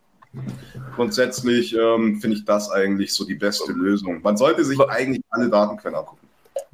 Grundsätzlich 0.95 1.73
ähm, 1.73 2.19
finde 2.19 2.37
ich 2.37 2.43
das 2.43 2.69
eigentlich 2.69 3.13
so 3.13 3.25
die 3.25 3.35
beste 3.35 3.71
Lösung. 3.71 4.21
Man 4.21 4.35
sollte 4.35 4.65
sich 4.65 4.79
eigentlich 4.81 5.23
alle 5.29 5.49
Datenquellen 5.49 5.97
angucken. 5.97 6.22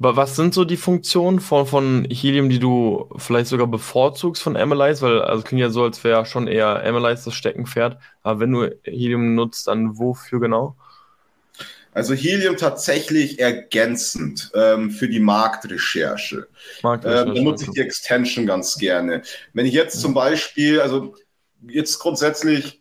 Aber 0.00 0.16
was 0.16 0.34
sind 0.34 0.54
so 0.54 0.64
die 0.64 0.78
Funktionen 0.78 1.40
von, 1.40 1.66
von 1.66 2.08
Helium, 2.10 2.48
die 2.48 2.58
du 2.58 3.10
vielleicht 3.16 3.48
sogar 3.48 3.66
bevorzugst 3.66 4.42
von 4.42 4.54
MLIs? 4.54 5.02
Weil, 5.02 5.20
also 5.20 5.42
klingt 5.42 5.60
ja 5.60 5.68
so, 5.68 5.84
als 5.84 6.02
wäre 6.02 6.24
schon 6.24 6.48
eher 6.48 6.90
MLIs 6.90 7.24
das 7.24 7.34
Steckenpferd. 7.34 7.98
Aber 8.22 8.40
wenn 8.40 8.50
du 8.50 8.74
Helium 8.82 9.34
nutzt, 9.34 9.68
dann 9.68 9.98
wofür 9.98 10.40
genau? 10.40 10.74
Also 11.92 12.14
Helium 12.14 12.56
tatsächlich 12.56 13.40
ergänzend 13.40 14.50
ähm, 14.54 14.90
für 14.90 15.08
die 15.08 15.20
Marktrecherche. 15.20 16.48
Marktrecherche 16.82 17.28
ähm, 17.28 17.34
da 17.34 17.42
nutze 17.42 17.64
ich 17.64 17.70
die 17.72 17.80
Extension 17.80 18.46
ganz 18.46 18.78
gerne. 18.78 19.20
Wenn 19.52 19.66
ich 19.66 19.74
jetzt 19.74 20.00
zum 20.00 20.14
Beispiel, 20.14 20.80
also 20.80 21.14
jetzt 21.68 21.98
grundsätzlich, 21.98 22.80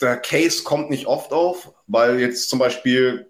der 0.00 0.18
Case 0.18 0.62
kommt 0.62 0.90
nicht 0.90 1.06
oft 1.06 1.32
auf, 1.32 1.72
weil 1.88 2.20
jetzt 2.20 2.48
zum 2.48 2.60
Beispiel 2.60 3.26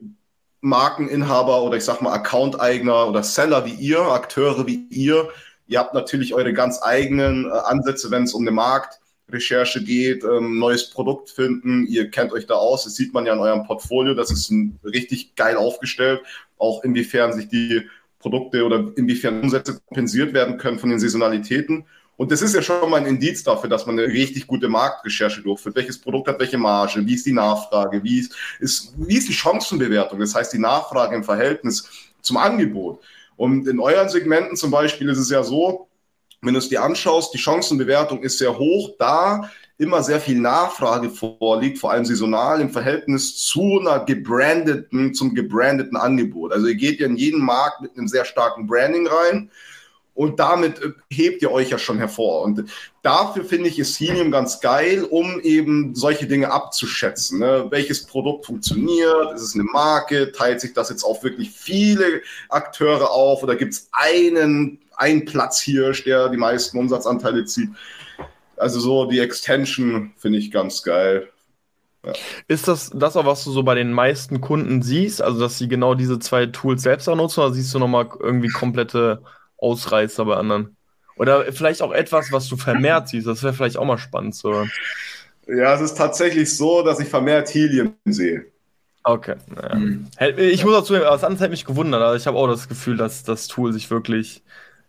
Markeninhaber 0.60 1.62
oder 1.62 1.76
ich 1.76 1.84
sag 1.84 2.02
mal 2.02 2.12
Account-Eigner 2.12 3.08
oder 3.08 3.22
Seller 3.22 3.64
wie 3.64 3.74
ihr, 3.74 4.00
Akteure 4.00 4.66
wie 4.66 4.86
ihr, 4.90 5.30
ihr 5.66 5.78
habt 5.78 5.94
natürlich 5.94 6.34
eure 6.34 6.52
ganz 6.52 6.82
eigenen 6.82 7.46
äh, 7.46 7.50
Ansätze, 7.50 8.10
wenn 8.10 8.24
es 8.24 8.34
um 8.34 8.42
eine 8.42 8.50
Marktrecherche 8.50 9.82
geht, 9.82 10.24
ähm, 10.24 10.58
neues 10.58 10.90
Produkt 10.90 11.30
finden. 11.30 11.86
Ihr 11.86 12.10
kennt 12.10 12.32
euch 12.32 12.46
da 12.46 12.54
aus, 12.54 12.84
das 12.84 12.96
sieht 12.96 13.14
man 13.14 13.24
ja 13.24 13.32
in 13.32 13.38
eurem 13.38 13.64
Portfolio, 13.64 14.14
das 14.14 14.30
ist 14.30 14.50
ein, 14.50 14.78
richtig 14.84 15.34
geil 15.36 15.56
aufgestellt, 15.56 16.20
auch 16.58 16.84
inwiefern 16.84 17.32
sich 17.32 17.48
die 17.48 17.88
Produkte 18.18 18.64
oder 18.64 18.92
inwiefern 18.96 19.40
Umsätze 19.40 19.80
kompensiert 19.86 20.34
werden 20.34 20.58
können 20.58 20.78
von 20.78 20.90
den 20.90 21.00
Saisonalitäten. 21.00 21.86
Und 22.20 22.30
das 22.30 22.42
ist 22.42 22.54
ja 22.54 22.60
schon 22.60 22.90
mal 22.90 22.98
ein 22.98 23.06
Indiz 23.06 23.42
dafür, 23.44 23.70
dass 23.70 23.86
man 23.86 23.98
eine 23.98 24.06
richtig 24.06 24.46
gute 24.46 24.68
Marktrecherche 24.68 25.40
durchführt. 25.40 25.74
Welches 25.74 25.98
Produkt 25.98 26.28
hat 26.28 26.38
welche 26.38 26.58
Marge? 26.58 27.06
Wie 27.06 27.14
ist 27.14 27.24
die 27.24 27.32
Nachfrage? 27.32 28.04
Wie 28.04 28.18
ist, 28.18 28.36
ist, 28.58 28.92
wie 28.98 29.16
ist 29.16 29.26
die 29.30 29.32
Chancenbewertung? 29.32 30.20
Das 30.20 30.34
heißt, 30.34 30.52
die 30.52 30.58
Nachfrage 30.58 31.16
im 31.16 31.24
Verhältnis 31.24 31.88
zum 32.20 32.36
Angebot. 32.36 33.00
Und 33.36 33.66
in 33.66 33.80
euren 33.80 34.10
Segmenten 34.10 34.54
zum 34.54 34.70
Beispiel 34.70 35.08
ist 35.08 35.16
es 35.16 35.30
ja 35.30 35.42
so, 35.42 35.88
wenn 36.42 36.52
du 36.52 36.58
es 36.58 36.68
dir 36.68 36.82
anschaust, 36.82 37.32
die 37.32 37.38
Chancenbewertung 37.38 38.22
ist 38.22 38.36
sehr 38.36 38.58
hoch, 38.58 38.90
da 38.98 39.50
immer 39.78 40.02
sehr 40.02 40.20
viel 40.20 40.40
Nachfrage 40.40 41.08
vorliegt, 41.08 41.78
vor 41.78 41.92
allem 41.92 42.04
saisonal 42.04 42.60
im 42.60 42.68
Verhältnis 42.68 43.38
zu 43.38 43.80
einer 43.80 44.04
gebrandeten, 44.04 45.14
zum 45.14 45.34
gebrandeten 45.34 45.96
Angebot. 45.96 46.52
Also 46.52 46.66
ihr 46.66 46.74
geht 46.74 47.00
ja 47.00 47.06
in 47.06 47.16
jeden 47.16 47.42
Markt 47.42 47.80
mit 47.80 47.96
einem 47.96 48.08
sehr 48.08 48.26
starken 48.26 48.66
Branding 48.66 49.06
rein 49.06 49.50
und 50.20 50.38
damit 50.38 50.82
äh, 50.82 50.92
hebt 51.10 51.40
ihr 51.40 51.50
euch 51.50 51.70
ja 51.70 51.78
schon 51.78 51.96
hervor. 51.96 52.42
Und 52.42 52.70
dafür 53.00 53.42
finde 53.42 53.70
ich 53.70 53.78
ist 53.78 53.98
Helium 53.98 54.30
ganz 54.30 54.60
geil, 54.60 55.02
um 55.02 55.40
eben 55.40 55.94
solche 55.94 56.26
Dinge 56.26 56.52
abzuschätzen. 56.52 57.38
Ne? 57.38 57.68
Welches 57.70 58.04
Produkt 58.04 58.44
funktioniert? 58.44 59.32
Ist 59.34 59.40
es 59.40 59.54
eine 59.54 59.64
Marke? 59.64 60.30
Teilt 60.32 60.60
sich 60.60 60.74
das 60.74 60.90
jetzt 60.90 61.04
auf 61.04 61.24
wirklich 61.24 61.50
viele 61.50 62.20
Akteure 62.50 63.10
auf? 63.10 63.42
Oder 63.42 63.56
gibt 63.56 63.72
es 63.72 63.88
einen, 63.92 64.80
einen 64.94 65.24
Platzhirsch, 65.24 66.04
der 66.04 66.28
die 66.28 66.36
meisten 66.36 66.76
Umsatzanteile 66.76 67.46
zieht? 67.46 67.70
Also 68.58 68.78
so 68.78 69.06
die 69.06 69.20
Extension 69.20 70.12
finde 70.18 70.38
ich 70.38 70.50
ganz 70.50 70.82
geil. 70.82 71.30
Ja. 72.04 72.12
Ist 72.46 72.68
das 72.68 72.90
das 72.94 73.16
auch, 73.16 73.24
was 73.24 73.44
du 73.44 73.52
so 73.52 73.62
bei 73.62 73.74
den 73.74 73.94
meisten 73.94 74.42
Kunden 74.42 74.82
siehst? 74.82 75.22
Also, 75.22 75.40
dass 75.40 75.56
sie 75.56 75.68
genau 75.68 75.94
diese 75.94 76.18
zwei 76.18 76.44
Tools 76.44 76.82
selbst 76.82 77.08
auch 77.08 77.16
nutzen? 77.16 77.40
Oder 77.40 77.54
siehst 77.54 77.74
du 77.74 77.78
nochmal 77.78 78.08
irgendwie 78.20 78.48
komplette 78.48 79.22
Ausreißer 79.60 80.24
bei 80.24 80.36
anderen. 80.36 80.76
Oder 81.16 81.52
vielleicht 81.52 81.82
auch 81.82 81.92
etwas, 81.92 82.32
was 82.32 82.48
du 82.48 82.56
vermehrt 82.56 83.08
siehst. 83.10 83.26
Das 83.26 83.42
wäre 83.42 83.52
vielleicht 83.52 83.76
auch 83.76 83.84
mal 83.84 83.98
spannend 83.98 84.34
zu 84.34 84.50
hören. 84.50 84.72
Ja, 85.46 85.74
es 85.74 85.80
ist 85.80 85.94
tatsächlich 85.94 86.56
so, 86.56 86.82
dass 86.82 87.00
ich 87.00 87.08
vermehrt 87.08 87.48
Helium 87.48 87.94
sehe. 88.04 88.46
Okay. 89.02 89.36
Naja. 89.48 89.74
Hm. 89.74 90.06
Ich 90.36 90.64
muss 90.64 90.74
dazu, 90.74 90.94
was 90.94 91.24
anderes 91.24 91.40
hätte 91.40 91.50
mich 91.50 91.64
gewundert. 91.64 92.02
Also 92.02 92.16
ich 92.16 92.26
habe 92.26 92.38
auch 92.38 92.46
das 92.46 92.68
Gefühl, 92.68 92.96
dass 92.96 93.22
das 93.22 93.48
Tool 93.48 93.72
sich 93.72 93.90
wirklich 93.90 94.42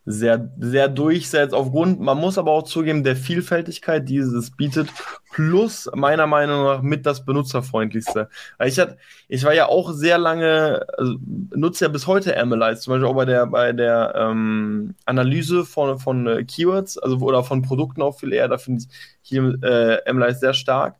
sehr, 0.06 0.52
sehr 0.60 0.88
durchsetzt. 0.88 1.54
Aufgrund, 1.54 2.00
man 2.00 2.18
muss 2.18 2.38
aber 2.38 2.52
auch 2.52 2.64
zugeben, 2.64 3.04
der 3.04 3.16
Vielfältigkeit, 3.16 4.10
die 4.10 4.18
es 4.18 4.52
bietet, 4.52 4.90
plus 5.32 5.90
meiner 5.94 6.28
Meinung 6.28 6.64
nach 6.64 6.82
mit 6.82 7.06
das 7.06 7.24
benutzerfreundlichste. 7.24 8.30
Ich, 8.66 8.80
hat, 8.80 8.98
ich 9.28 9.44
war 9.44 9.54
ja 9.54 9.68
auch 9.68 9.92
sehr 9.94 10.18
lange, 10.18 10.86
also 10.98 11.16
nutze 11.56 11.86
ja 11.86 11.90
bis 11.90 12.08
heute 12.08 12.36
MLIs, 12.46 12.82
zum 12.82 12.94
Beispiel 12.94 13.08
auch 13.08 13.16
bei 13.16 13.26
der, 13.26 13.46
bei 13.46 13.74
der 13.74 14.14
ähm, 14.16 14.96
Analyse 15.06 15.66
von, 15.66 16.00
von 16.00 16.28
äh, 16.28 16.44
Keywords, 16.44 16.98
also 16.98 17.18
oder 17.18 17.44
von 17.44 17.62
Produkten 17.62 18.02
auch 18.02 18.20
viel 18.20 18.34
eher, 18.34 18.48
da 18.48 18.58
finde 18.58 18.84
ich 18.84 18.90
hier 19.22 19.58
äh, 19.64 20.12
MLIs 20.12 20.40
sehr 20.40 20.54
stark 20.54 20.96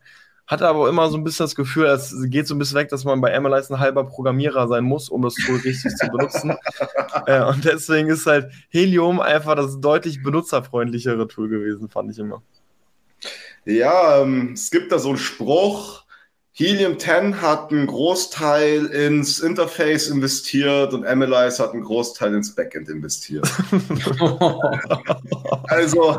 hatte 0.52 0.68
aber 0.68 0.90
immer 0.90 1.10
so 1.10 1.18
ein 1.18 1.24
bisschen 1.24 1.46
das 1.46 1.56
Gefühl, 1.56 1.86
es 1.86 2.14
geht 2.26 2.46
so 2.46 2.54
ein 2.54 2.60
bisschen 2.60 2.78
weg, 2.78 2.90
dass 2.90 3.06
man 3.06 3.22
bei 3.22 3.40
MLIs 3.40 3.72
ein 3.72 3.80
halber 3.80 4.04
Programmierer 4.04 4.68
sein 4.68 4.84
muss, 4.84 5.08
um 5.08 5.22
das 5.22 5.36
Tool 5.36 5.58
richtig 5.60 5.96
zu 5.96 6.08
benutzen. 6.08 6.56
Äh, 7.28 7.44
und 7.44 7.66
deswegen 7.66 8.10
ist 8.10 8.26
halt 8.26 8.52
Helium 8.70 9.20
einfach 9.20 9.56
das 9.56 9.80
deutlich 9.80 10.24
benutzerfreundlichere 10.24 11.28
Tool 11.28 11.50
gewesen, 11.50 11.88
fand 11.88 12.10
ich 12.10 12.18
immer. 12.18 12.42
Ja, 13.66 14.22
ähm, 14.22 14.54
es 14.54 14.72
gibt 14.72 14.92
da 14.92 14.98
so 14.98 15.10
einen 15.10 15.18
Spruch, 15.18 16.06
Helium 16.54 16.98
10 16.98 17.42
hat 17.42 17.72
einen 17.72 17.88
Großteil 17.88 18.86
ins 18.88 19.40
Interface 19.40 20.10
investiert 20.10 20.94
und 20.94 21.02
MLIs 21.02 21.60
hat 21.60 21.74
einen 21.74 21.84
Großteil 21.84 22.34
ins 22.34 22.56
Backend 22.56 22.90
investiert. 22.90 23.48
also, 25.68 26.18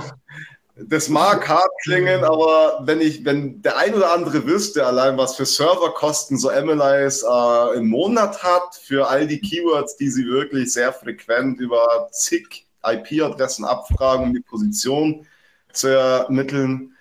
das 0.88 1.08
mag 1.08 1.48
hart 1.48 1.70
klingen, 1.82 2.24
aber 2.24 2.80
wenn 2.84 3.00
ich, 3.00 3.24
wenn 3.24 3.62
der 3.62 3.76
ein 3.76 3.94
oder 3.94 4.12
andere 4.12 4.46
wüsste, 4.46 4.86
allein 4.86 5.16
was 5.16 5.36
für 5.36 5.46
Serverkosten 5.46 6.38
so 6.38 6.50
MLIs 6.50 7.22
äh, 7.22 7.76
im 7.76 7.88
Monat 7.88 8.42
hat, 8.42 8.74
für 8.74 9.08
all 9.08 9.26
die 9.26 9.40
Keywords, 9.40 9.96
die 9.96 10.08
sie 10.08 10.26
wirklich 10.26 10.72
sehr 10.72 10.92
frequent 10.92 11.60
über 11.60 12.08
zig 12.12 12.66
IP-Adressen 12.84 13.64
abfragen, 13.64 14.26
um 14.26 14.34
die 14.34 14.40
Position 14.40 15.26
zu 15.72 15.88
ermitteln, 15.88 16.96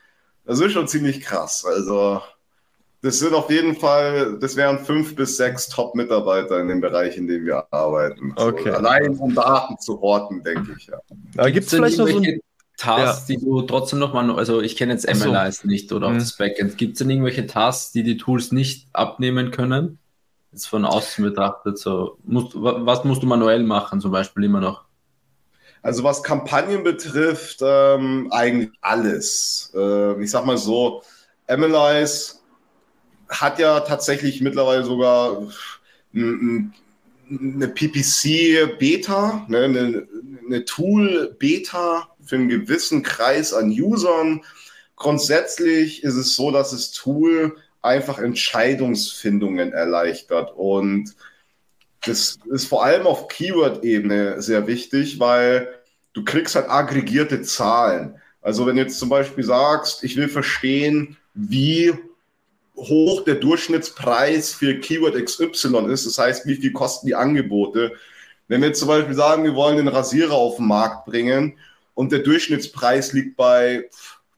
das 0.45 0.59
ist 0.59 0.73
schon 0.73 0.87
ziemlich 0.87 1.21
krass. 1.21 1.65
Also, 1.65 2.21
das 3.01 3.19
sind 3.19 3.33
auf 3.33 3.49
jeden 3.49 3.75
Fall, 3.75 4.37
das 4.39 4.55
wären 4.55 4.79
fünf 4.79 5.15
bis 5.15 5.37
sechs 5.37 5.69
Top-Mitarbeiter 5.69 6.59
in 6.59 6.67
dem 6.67 6.81
Bereich, 6.81 7.17
in 7.17 7.27
dem 7.27 7.45
wir 7.45 7.65
arbeiten. 7.73 8.33
Okay. 8.35 8.69
So, 8.69 8.77
allein 8.77 9.17
um 9.17 9.33
Daten 9.33 9.79
zu 9.79 9.99
horten, 10.01 10.43
denke 10.43 10.75
ich, 10.77 10.87
ja. 10.87 10.99
Da 11.35 11.49
gibt 11.49 11.65
es 11.65 11.73
vielleicht 11.73 11.97
noch 11.97 12.07
so 12.07 12.17
ein 12.17 12.39
Tasks, 12.81 13.29
ja. 13.29 13.35
die 13.35 13.45
du 13.45 13.61
trotzdem 13.61 13.99
noch 13.99 14.13
mal, 14.13 14.29
also 14.35 14.59
ich 14.61 14.75
kenne 14.75 14.93
jetzt 14.93 15.07
MLIs 15.07 15.59
so. 15.59 15.67
nicht 15.67 15.91
oder 15.93 16.07
auch 16.07 16.11
mhm. 16.11 16.19
das 16.19 16.35
Backend. 16.35 16.77
Gibt 16.77 16.93
es 16.93 16.99
denn 16.99 17.09
irgendwelche 17.09 17.45
Tasks, 17.45 17.91
die 17.91 18.03
die 18.03 18.17
Tools 18.17 18.51
nicht 18.51 18.87
abnehmen 18.93 19.51
können? 19.51 19.99
Jetzt 20.51 20.67
von 20.67 20.83
außen 20.83 21.23
betrachtet, 21.23 21.77
so, 21.77 22.17
musst, 22.23 22.53
was 22.55 23.03
musst 23.03 23.23
du 23.23 23.27
manuell 23.27 23.63
machen, 23.63 24.01
zum 24.01 24.11
Beispiel 24.11 24.43
immer 24.43 24.59
noch? 24.59 24.83
Also 25.83 26.03
was 26.03 26.23
Kampagnen 26.23 26.83
betrifft, 26.83 27.59
ähm, 27.61 28.27
eigentlich 28.31 28.71
alles. 28.81 29.71
Äh, 29.75 30.21
ich 30.21 30.29
sag 30.29 30.45
mal 30.45 30.57
so, 30.57 31.03
MLIs 31.47 32.43
hat 33.29 33.59
ja 33.59 33.79
tatsächlich 33.79 34.41
mittlerweile 34.41 34.83
sogar 34.83 35.47
eine 36.13 37.67
PPC-Beta, 37.67 39.45
ne, 39.47 39.57
eine, 39.59 40.07
eine 40.45 40.65
Tool-Beta 40.65 42.10
für 42.31 42.37
einen 42.37 42.47
gewissen 42.47 43.03
Kreis 43.03 43.53
an 43.53 43.69
Usern. 43.69 44.41
Grundsätzlich 44.95 46.01
ist 46.01 46.15
es 46.15 46.33
so, 46.33 46.49
dass 46.49 46.71
das 46.71 46.93
Tool 46.93 47.57
einfach 47.81 48.19
Entscheidungsfindungen 48.19 49.73
erleichtert 49.73 50.53
und 50.55 51.13
das 52.05 52.39
ist 52.49 52.67
vor 52.67 52.85
allem 52.85 53.05
auf 53.05 53.27
Keyword-Ebene 53.27 54.41
sehr 54.41 54.65
wichtig, 54.65 55.19
weil 55.19 55.67
du 56.13 56.23
kriegst 56.23 56.55
halt 56.55 56.69
aggregierte 56.69 57.41
Zahlen. 57.41 58.15
Also 58.41 58.65
wenn 58.65 58.77
du 58.77 58.83
jetzt 58.83 58.97
zum 58.97 59.09
Beispiel 59.09 59.43
sagst, 59.43 60.01
ich 60.05 60.15
will 60.15 60.29
verstehen, 60.29 61.17
wie 61.33 61.93
hoch 62.77 63.25
der 63.25 63.35
Durchschnittspreis 63.35 64.53
für 64.53 64.79
Keyword 64.79 65.21
XY 65.25 65.91
ist, 65.91 66.05
das 66.05 66.17
heißt, 66.17 66.47
wie 66.47 66.55
viel 66.55 66.71
kosten 66.71 67.07
die 67.07 67.15
Angebote. 67.15 67.91
Wenn 68.47 68.61
wir 68.61 68.69
jetzt 68.69 68.79
zum 68.79 68.87
Beispiel 68.87 69.15
sagen, 69.15 69.43
wir 69.43 69.53
wollen 69.53 69.75
den 69.75 69.89
Rasierer 69.89 70.33
auf 70.33 70.55
den 70.55 70.67
Markt 70.67 71.05
bringen 71.05 71.57
und 72.01 72.11
der 72.11 72.21
Durchschnittspreis 72.21 73.13
liegt 73.13 73.37
bei, 73.37 73.87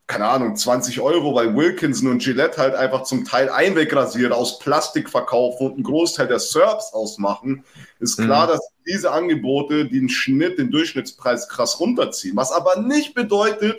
keine 0.06 0.26
Ahnung, 0.26 0.58
20 0.58 1.00
Euro, 1.00 1.34
weil 1.34 1.56
Wilkinson 1.56 2.10
und 2.10 2.22
Gillette 2.22 2.58
halt 2.58 2.76
einfach 2.76 3.04
zum 3.04 3.24
Teil 3.24 3.50
Einwegrasierer 3.50 4.36
aus 4.36 4.60
Plastik 4.60 5.10
verkaufen 5.10 5.68
und 5.68 5.74
einen 5.76 5.84
Großteil 5.84 6.28
der 6.28 6.40
Serbs 6.40 6.92
ausmachen, 6.92 7.64
ist 8.02 8.18
klar, 8.18 8.48
mhm. 8.48 8.52
dass 8.52 8.68
diese 8.86 9.14
Angebote 9.14 9.86
den 9.86 10.10
Schnitt, 10.10 10.60
den 10.60 10.72
Durchschnittspreis 10.72 11.48
krass 11.48 11.80
runterziehen. 11.80 12.36
Was 12.36 12.52
aber 12.52 12.82
nicht 12.82 13.14
bedeutet, 13.14 13.78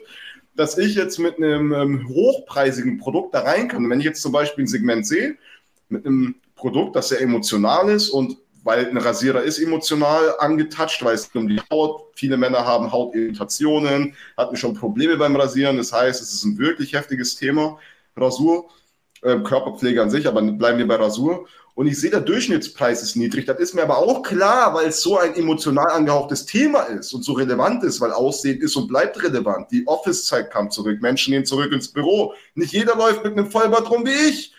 dass 0.57 0.79
ich 0.79 0.95
jetzt 0.95 1.19
mit 1.19 1.37
einem 1.37 1.75
ähm, 1.75 2.09
hochpreisigen 2.09 2.97
Produkt 2.97 3.35
da 3.35 3.41
rein 3.41 3.69
kann. 3.69 3.85
Und 3.85 3.91
wenn 3.91 4.01
ich 4.01 4.07
jetzt 4.07 4.23
zum 4.23 4.33
Beispiel 4.33 4.65
ein 4.65 4.69
Segment 4.69 5.07
sehe, 5.07 5.37
mit 5.91 6.07
einem 6.07 6.37
Produkt, 6.57 6.97
das 6.97 7.11
sehr 7.11 7.21
emotional 7.21 7.91
ist 7.91 8.09
und 8.09 8.39
weil 8.65 8.89
ein 8.89 8.97
Rasierer 8.97 9.43
ist 9.43 9.59
emotional 9.59 10.35
angetatscht, 10.39 11.05
weil 11.05 11.15
es 11.15 11.31
um 11.35 11.47
die 11.47 11.61
Haut, 11.71 12.07
viele 12.15 12.37
Männer 12.39 12.67
haben 12.67 12.91
Hautirritationen, 12.91 14.17
hatten 14.37 14.57
schon 14.57 14.75
Probleme 14.75 15.17
beim 15.17 15.37
Rasieren, 15.37 15.77
das 15.77 15.93
heißt, 15.93 16.21
es 16.21 16.33
ist 16.33 16.45
ein 16.45 16.59
wirklich 16.59 16.95
heftiges 16.95 17.37
Thema, 17.37 17.79
Rasur, 18.17 18.71
äh, 19.23 19.39
Körperpflege 19.41 20.03
an 20.03 20.11
sich, 20.11 20.27
aber 20.27 20.41
bleiben 20.43 20.79
wir 20.79 20.89
bei 20.89 20.97
Rasur. 20.97 21.47
Und 21.75 21.89
ich 21.89 22.01
sehe, 22.01 22.11
der 22.11 22.21
Durchschnittspreis 22.21 23.03
ist 23.03 23.17
niedrig. 23.17 23.47
Das 23.47 23.59
ist 23.59 23.75
mir 23.75 23.83
aber 23.83 23.99
auch 23.99 24.23
klar, 24.23 24.73
weil 24.75 24.87
es 24.87 25.03
so 25.03 25.19
ein 25.19 25.35
emotional 25.35 25.91
angehauchtes 25.91 26.47
Thema 26.47 26.83
ist 26.83 27.13
und 27.13 27.25
so 27.25 27.33
relevant 27.33 27.83
ist, 27.83 28.01
weil 28.01 28.13
Aussehen 28.13 28.61
ist 28.61 28.77
und 28.77 28.87
bleibt 28.87 29.21
relevant. 29.21 29.73
Die 29.73 29.85
Office-Zeit 29.85 30.53
kam 30.53 30.71
zurück, 30.71 31.03
Menschen 31.03 31.33
gehen 31.33 31.45
zurück 31.45 31.73
ins 31.73 31.89
Büro. 31.89 32.33
Nicht 32.55 32.73
jeder 32.73 32.95
läuft 32.95 33.25
mit 33.25 33.33
einem 33.33 33.51
Vollbart 33.51 33.91
rum 33.91 34.07
wie 34.07 34.29
ich 34.29 34.54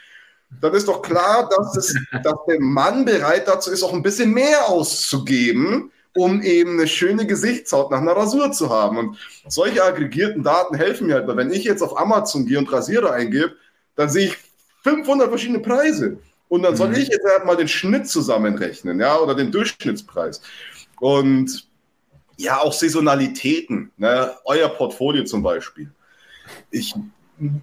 dann 0.61 0.73
ist 0.73 0.87
doch 0.87 1.01
klar, 1.01 1.49
dass, 1.49 1.75
es, 1.75 1.95
dass 2.23 2.35
der 2.47 2.59
Mann 2.59 3.05
bereit 3.05 3.47
dazu 3.47 3.71
ist, 3.71 3.83
auch 3.83 3.93
ein 3.93 4.03
bisschen 4.03 4.31
mehr 4.31 4.67
auszugeben, 4.69 5.91
um 6.15 6.41
eben 6.41 6.73
eine 6.73 6.87
schöne 6.87 7.25
Gesichtshaut 7.27 7.91
nach 7.91 7.99
einer 7.99 8.15
Rasur 8.15 8.51
zu 8.51 8.69
haben. 8.69 8.97
Und 8.97 9.17
solche 9.47 9.83
aggregierten 9.83 10.43
Daten 10.43 10.75
helfen 10.75 11.07
mir 11.07 11.15
halt, 11.15 11.27
weil 11.27 11.37
wenn 11.37 11.51
ich 11.51 11.63
jetzt 11.63 11.81
auf 11.81 11.97
Amazon 11.99 12.45
gehe 12.45 12.57
und 12.57 12.71
Rasierer 12.71 13.11
eingebe, 13.11 13.55
dann 13.95 14.09
sehe 14.09 14.27
ich 14.27 14.37
500 14.83 15.29
verschiedene 15.29 15.59
Preise. 15.59 16.17
Und 16.47 16.63
dann 16.63 16.75
soll 16.75 16.89
mhm. 16.89 16.95
ich 16.95 17.09
jetzt 17.09 17.25
halt 17.25 17.45
mal 17.45 17.57
den 17.57 17.67
Schnitt 17.67 18.07
zusammenrechnen, 18.07 18.99
ja, 18.99 19.17
oder 19.17 19.35
den 19.35 19.51
Durchschnittspreis. 19.51 20.41
Und 20.99 21.67
ja, 22.37 22.59
auch 22.59 22.73
Saisonalitäten, 22.73 23.91
ne? 23.97 24.35
euer 24.45 24.69
Portfolio 24.69 25.23
zum 25.23 25.41
Beispiel. 25.41 25.91
Ich 26.69 26.93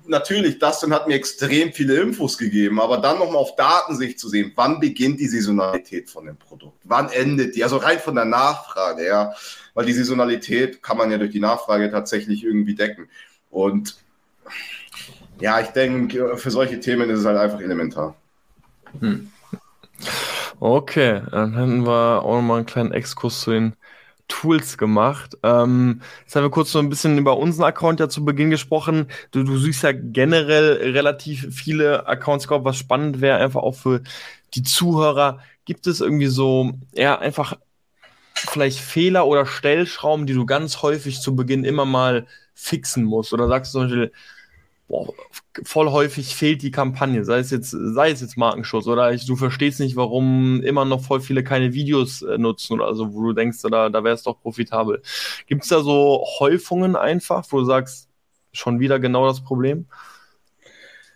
natürlich, 0.06 0.58
Dustin 0.58 0.92
hat 0.92 1.08
mir 1.08 1.14
extrem 1.14 1.72
viele 1.72 2.00
Infos 2.00 2.36
gegeben, 2.36 2.80
aber 2.80 2.98
dann 2.98 3.18
nochmal 3.18 3.36
auf 3.36 3.56
Datensicht 3.56 4.18
zu 4.18 4.28
sehen, 4.28 4.52
wann 4.54 4.80
beginnt 4.80 5.20
die 5.20 5.28
Saisonalität 5.28 6.10
von 6.10 6.26
dem 6.26 6.36
Produkt? 6.36 6.78
Wann 6.84 7.08
endet 7.10 7.56
die? 7.56 7.64
Also 7.64 7.78
rein 7.78 7.98
von 7.98 8.14
der 8.14 8.24
Nachfrage, 8.24 9.06
ja. 9.06 9.32
Weil 9.74 9.86
die 9.86 9.92
Saisonalität 9.92 10.82
kann 10.82 10.98
man 10.98 11.10
ja 11.10 11.18
durch 11.18 11.30
die 11.30 11.40
Nachfrage 11.40 11.90
tatsächlich 11.90 12.44
irgendwie 12.44 12.74
decken. 12.74 13.08
Und 13.50 13.96
ja, 15.40 15.60
ich 15.60 15.68
denke, 15.68 16.36
für 16.36 16.50
solche 16.50 16.78
Themen 16.80 17.08
ist 17.10 17.20
es 17.20 17.24
halt 17.24 17.38
einfach 17.38 17.60
elementar. 17.60 18.14
Hm. 19.00 19.30
Okay, 20.60 21.22
dann 21.30 21.56
hätten 21.56 21.86
wir 21.86 22.22
auch 22.22 22.36
nochmal 22.36 22.58
einen 22.58 22.66
kleinen 22.66 22.92
Exkurs 22.92 23.40
zu 23.40 23.50
den 23.50 23.74
Tools 24.32 24.78
gemacht. 24.78 25.36
Ähm, 25.42 26.00
jetzt 26.22 26.34
haben 26.34 26.44
wir 26.44 26.50
kurz 26.50 26.72
so 26.72 26.78
ein 26.78 26.88
bisschen 26.88 27.18
über 27.18 27.36
unseren 27.36 27.66
Account 27.66 28.00
ja 28.00 28.08
zu 28.08 28.24
Beginn 28.24 28.48
gesprochen. 28.48 29.08
Du, 29.30 29.44
du 29.44 29.58
siehst 29.58 29.82
ja 29.82 29.92
generell 29.92 30.92
relativ 30.92 31.54
viele 31.54 32.06
Accounts, 32.06 32.48
glaube 32.48 32.64
was 32.64 32.78
spannend 32.78 33.20
wäre, 33.20 33.36
einfach 33.36 33.62
auch 33.62 33.74
für 33.74 34.00
die 34.54 34.62
Zuhörer. 34.62 35.40
Gibt 35.66 35.86
es 35.86 36.00
irgendwie 36.00 36.28
so, 36.28 36.72
ja, 36.94 37.18
einfach 37.18 37.58
vielleicht 38.34 38.78
Fehler 38.78 39.26
oder 39.26 39.44
Stellschrauben, 39.44 40.26
die 40.26 40.34
du 40.34 40.46
ganz 40.46 40.80
häufig 40.80 41.20
zu 41.20 41.36
Beginn 41.36 41.64
immer 41.64 41.84
mal 41.84 42.26
fixen 42.54 43.04
musst? 43.04 43.34
Oder 43.34 43.48
sagst 43.48 43.74
du 43.74 43.80
zum 43.80 43.88
Beispiel, 43.88 44.12
boah, 44.88 45.12
voll 45.64 45.90
häufig 45.90 46.34
fehlt 46.34 46.62
die 46.62 46.70
Kampagne, 46.70 47.24
sei 47.24 47.38
es 47.38 47.50
jetzt, 47.50 47.70
sei 47.70 48.10
es 48.10 48.20
jetzt 48.20 48.36
Markenschutz 48.36 48.86
oder 48.86 49.12
ich, 49.12 49.26
du 49.26 49.36
verstehst 49.36 49.80
nicht, 49.80 49.96
warum 49.96 50.62
immer 50.62 50.84
noch 50.84 51.02
voll 51.02 51.20
viele 51.20 51.44
keine 51.44 51.72
Videos 51.72 52.22
äh, 52.22 52.38
nutzen 52.38 52.74
oder 52.74 52.94
so, 52.94 53.12
wo 53.14 53.22
du 53.22 53.32
denkst, 53.32 53.58
da, 53.62 53.88
da 53.88 54.04
wäre 54.04 54.14
es 54.14 54.22
doch 54.22 54.40
profitabel. 54.40 55.02
Gibt 55.46 55.62
es 55.62 55.68
da 55.68 55.82
so 55.82 56.24
Häufungen 56.40 56.96
einfach, 56.96 57.44
wo 57.50 57.60
du 57.60 57.64
sagst, 57.64 58.08
schon 58.52 58.80
wieder 58.80 58.98
genau 58.98 59.26
das 59.26 59.42
Problem? 59.42 59.86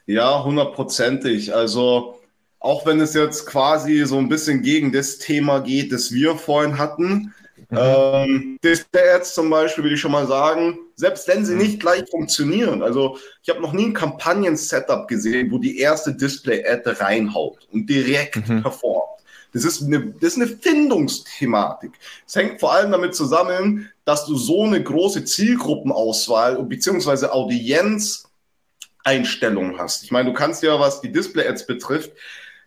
Ja, 0.07 0.43
hundertprozentig. 0.45 1.55
Also 1.55 2.21
auch 2.61 2.87
wenn 2.87 3.01
es 3.01 3.13
jetzt 3.15 3.47
quasi 3.47 4.05
so 4.07 4.19
ein 4.19 4.29
bisschen 4.29 4.63
gegen 4.63 4.93
das 4.93 5.19
Thema 5.19 5.61
geht, 5.61 5.93
das 5.93 6.13
wir 6.13 6.37
vorhin 6.37 6.79
hatten, 6.79 7.35
Mhm. 7.71 7.79
Ähm, 7.79 8.59
Display-Ads 8.63 9.35
zum 9.35 9.51
Beispiel, 9.51 9.85
will 9.85 9.93
ich 9.93 10.01
schon 10.01 10.13
mal 10.13 10.27
sagen, 10.27 10.79
selbst 10.97 11.29
wenn 11.29 11.45
sie 11.45 11.53
mhm. 11.53 11.59
nicht 11.59 11.81
gleich 11.81 12.09
funktionieren. 12.11 12.83
Also 12.83 13.19
ich 13.43 13.51
habe 13.51 13.61
noch 13.61 13.73
nie 13.73 13.87
ein 13.87 13.93
Kampagnen-Setup 13.93 15.07
gesehen, 15.07 15.53
wo 15.53 15.59
die 15.59 15.79
erste 15.79 16.13
Display-Ad 16.15 16.91
reinhaut 17.01 17.69
und 17.71 17.89
direkt 17.89 18.49
mhm. 18.49 18.63
performt. 18.63 19.05
Das 19.53 19.65
ist, 19.65 19.83
eine, 19.83 20.13
das 20.21 20.37
ist 20.37 20.43
eine 20.43 20.49
Findungsthematik. 20.49 21.93
Es 22.27 22.35
hängt 22.35 22.59
vor 22.61 22.73
allem 22.73 22.91
damit 22.93 23.15
zusammen, 23.15 23.91
dass 24.05 24.27
du 24.27 24.37
so 24.37 24.65
eine 24.65 24.83
große 24.83 25.25
Zielgruppenauswahl 25.25 26.63
bzw. 26.63 27.29
Audienzeinstellung 27.29 29.79
hast. 29.79 30.05
Ich 30.05 30.11
meine, 30.11 30.29
du 30.29 30.35
kannst 30.35 30.63
ja, 30.63 30.79
was 30.79 31.01
die 31.01 31.13
Display-Ads 31.13 31.67
betrifft, 31.67 32.13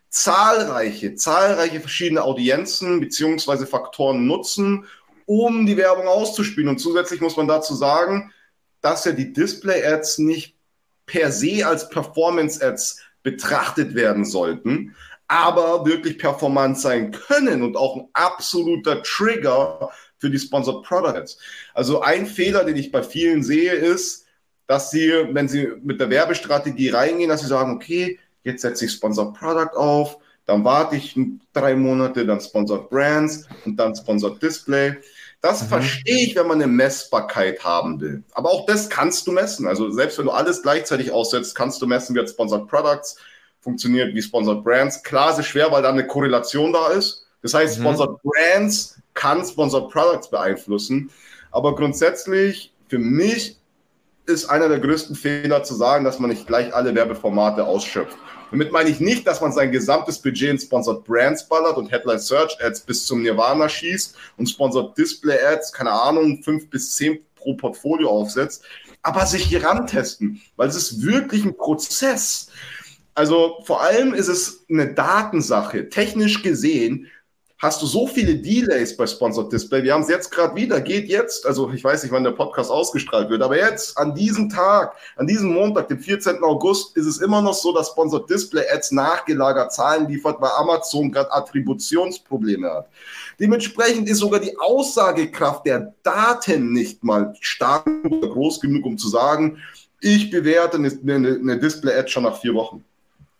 zahlreiche, 0.09 1.13
zahlreiche 1.15 1.79
verschiedene 1.79 2.23
Audienzen 2.23 2.99
beziehungsweise 2.99 3.67
Faktoren 3.67 4.25
nutzen, 4.25 4.85
um 5.29 5.67
die 5.67 5.77
Werbung 5.77 6.07
auszuspielen. 6.07 6.69
Und 6.69 6.79
zusätzlich 6.79 7.21
muss 7.21 7.37
man 7.37 7.47
dazu 7.47 7.75
sagen, 7.75 8.33
dass 8.81 9.05
ja 9.05 9.11
die 9.11 9.31
Display-Ads 9.31 10.17
nicht 10.17 10.55
per 11.05 11.31
se 11.31 11.67
als 11.67 11.87
Performance-Ads 11.89 12.99
betrachtet 13.21 13.93
werden 13.93 14.25
sollten, 14.25 14.95
aber 15.27 15.85
wirklich 15.85 16.17
performant 16.17 16.79
sein 16.79 17.11
können 17.11 17.61
und 17.61 17.77
auch 17.77 17.95
ein 17.95 18.07
absoluter 18.13 19.03
Trigger 19.03 19.91
für 20.17 20.31
die 20.31 20.39
Sponsored 20.39 20.83
Products. 20.83 21.37
Also 21.75 22.01
ein 22.01 22.25
Fehler, 22.25 22.63
den 22.63 22.77
ich 22.77 22.91
bei 22.91 23.03
vielen 23.03 23.43
sehe, 23.43 23.73
ist, 23.73 24.25
dass 24.65 24.89
sie, 24.89 25.11
wenn 25.31 25.47
sie 25.47 25.73
mit 25.83 26.01
der 26.01 26.09
Werbestrategie 26.09 26.89
reingehen, 26.89 27.29
dass 27.29 27.41
sie 27.41 27.47
sagen, 27.47 27.75
okay, 27.75 28.17
jetzt 28.43 28.63
setze 28.63 28.85
ich 28.85 28.91
Sponsored 28.93 29.35
Product 29.35 29.77
auf, 29.77 30.17
dann 30.47 30.63
warte 30.63 30.95
ich 30.95 31.15
drei 31.53 31.75
Monate, 31.75 32.25
dann 32.25 32.41
Sponsored 32.41 32.89
Brands 32.89 33.47
und 33.65 33.77
dann 33.77 33.95
Sponsored 33.95 34.41
Display. 34.41 34.97
Das 35.41 35.63
mhm. 35.63 35.67
verstehe 35.67 36.25
ich, 36.25 36.35
wenn 36.35 36.47
man 36.47 36.61
eine 36.61 36.71
Messbarkeit 36.71 37.63
haben 37.63 37.99
will. 38.01 38.23
Aber 38.33 38.49
auch 38.49 38.65
das 38.65 38.89
kannst 38.89 39.25
du 39.25 39.31
messen. 39.31 39.67
Also 39.67 39.89
selbst 39.89 40.17
wenn 40.17 40.25
du 40.25 40.31
alles 40.31 40.61
gleichzeitig 40.61 41.11
aussetzt, 41.11 41.55
kannst 41.55 41.81
du 41.81 41.87
messen, 41.87 42.15
wie 42.15 42.19
hat 42.19 42.29
Sponsored 42.29 42.67
Products 42.67 43.17
funktioniert, 43.61 44.13
wie 44.13 44.21
Sponsored 44.21 44.63
Brands. 44.63 45.01
Klar, 45.03 45.31
es 45.31 45.39
ist 45.39 45.47
schwer, 45.47 45.71
weil 45.71 45.81
da 45.81 45.89
eine 45.89 46.07
Korrelation 46.07 46.73
da 46.73 46.89
ist. 46.89 47.25
Das 47.41 47.53
heißt, 47.53 47.77
mhm. 47.77 47.83
Sponsored 47.83 48.17
Brands 48.21 48.99
kann 49.13 49.45
Sponsored 49.45 49.89
Products 49.89 50.29
beeinflussen. 50.29 51.09
Aber 51.51 51.75
grundsätzlich, 51.75 52.73
für 52.87 52.99
mich 52.99 53.57
ist 54.25 54.45
einer 54.45 54.69
der 54.69 54.79
größten 54.79 55.15
Fehler 55.15 55.63
zu 55.63 55.73
sagen, 55.73 56.05
dass 56.05 56.19
man 56.19 56.29
nicht 56.29 56.47
gleich 56.47 56.73
alle 56.73 56.93
Werbeformate 56.93 57.65
ausschöpft. 57.65 58.17
Damit 58.51 58.71
meine 58.71 58.89
ich 58.89 58.99
nicht, 58.99 59.27
dass 59.27 59.41
man 59.41 59.51
sein 59.51 59.71
gesamtes 59.71 60.19
Budget 60.19 60.49
in 60.49 60.59
Sponsored 60.59 61.03
Brands 61.03 61.47
ballert 61.47 61.77
und 61.77 61.91
Headline 61.91 62.19
Search 62.19 62.57
Ads 62.61 62.81
bis 62.81 63.05
zum 63.05 63.21
Nirvana 63.21 63.69
schießt 63.69 64.15
und 64.37 64.47
Sponsored 64.47 64.97
Display 64.97 65.37
Ads, 65.39 65.71
keine 65.71 65.91
Ahnung, 65.91 66.41
fünf 66.43 66.69
bis 66.69 66.95
zehn 66.95 67.19
pro 67.35 67.53
Portfolio 67.53 68.09
aufsetzt, 68.09 68.63
aber 69.01 69.25
sich 69.25 69.43
hier 69.43 69.63
rantesten, 69.63 70.41
weil 70.55 70.67
es 70.67 70.75
ist 70.75 71.01
wirklich 71.03 71.45
ein 71.45 71.55
Prozess. 71.55 72.49
Also 73.15 73.59
vor 73.65 73.81
allem 73.81 74.13
ist 74.13 74.27
es 74.27 74.65
eine 74.69 74.93
Datensache. 74.93 75.89
Technisch 75.89 76.41
gesehen 76.41 77.07
hast 77.59 77.81
du 77.81 77.85
so 77.85 78.07
viele 78.07 78.35
Delays 78.35 78.95
bei 78.95 79.05
Sponsored 79.05 79.51
Display. 79.51 79.83
Wir 79.83 79.93
haben 79.93 80.01
es 80.01 80.07
jetzt 80.07 80.31
gerade 80.31 80.55
wieder, 80.55 80.79
geht 80.79 81.09
jetzt, 81.09 81.45
also 81.45 81.69
ich 81.71 81.83
weiß 81.83 82.03
nicht, 82.03 82.11
wann 82.11 82.23
der 82.23 82.31
Podcast 82.31 82.71
ausgestrahlt 82.71 83.29
wird, 83.29 83.41
aber 83.41 83.57
jetzt, 83.57 83.97
an 83.97 84.15
diesem 84.15 84.49
Tag, 84.49 84.95
an 85.17 85.27
diesem 85.27 85.53
Montag, 85.53 85.89
dem 85.89 85.99
14. 85.99 86.41
August, 86.41 86.95
ist 86.95 87.05
es 87.05 87.19
immer 87.19 87.41
noch 87.41 87.53
so, 87.53 87.73
dass 87.73 87.89
Sponsored 87.89 88.29
Display 88.29 88.63
Ads 88.73 88.93
nachgelagert 88.93 89.73
Zahlen 89.73 90.07
liefert, 90.07 90.37
weil 90.39 90.51
Amazon 90.55 91.11
gerade 91.11 91.31
Attributionsprobleme 91.33 92.69
hat. 92.69 92.89
Dementsprechend 93.39 94.07
ist 94.09 94.19
sogar 94.19 94.39
die 94.39 94.57
Aussagekraft 94.57 95.65
der 95.65 95.93
Daten 96.01 96.71
nicht 96.71 97.03
mal 97.03 97.33
stark 97.41 97.85
oder 98.09 98.29
groß 98.29 98.61
genug, 98.61 98.85
um 98.85 98.97
zu 98.97 99.09
sagen, 99.09 99.57
ich 100.01 100.29
bewerte 100.29 100.77
eine, 100.77 100.87
eine, 100.87 101.35
eine 101.35 101.59
Display-Ad 101.59 102.09
schon 102.09 102.23
nach 102.23 102.39
vier 102.39 102.53
Wochen. 102.53 102.85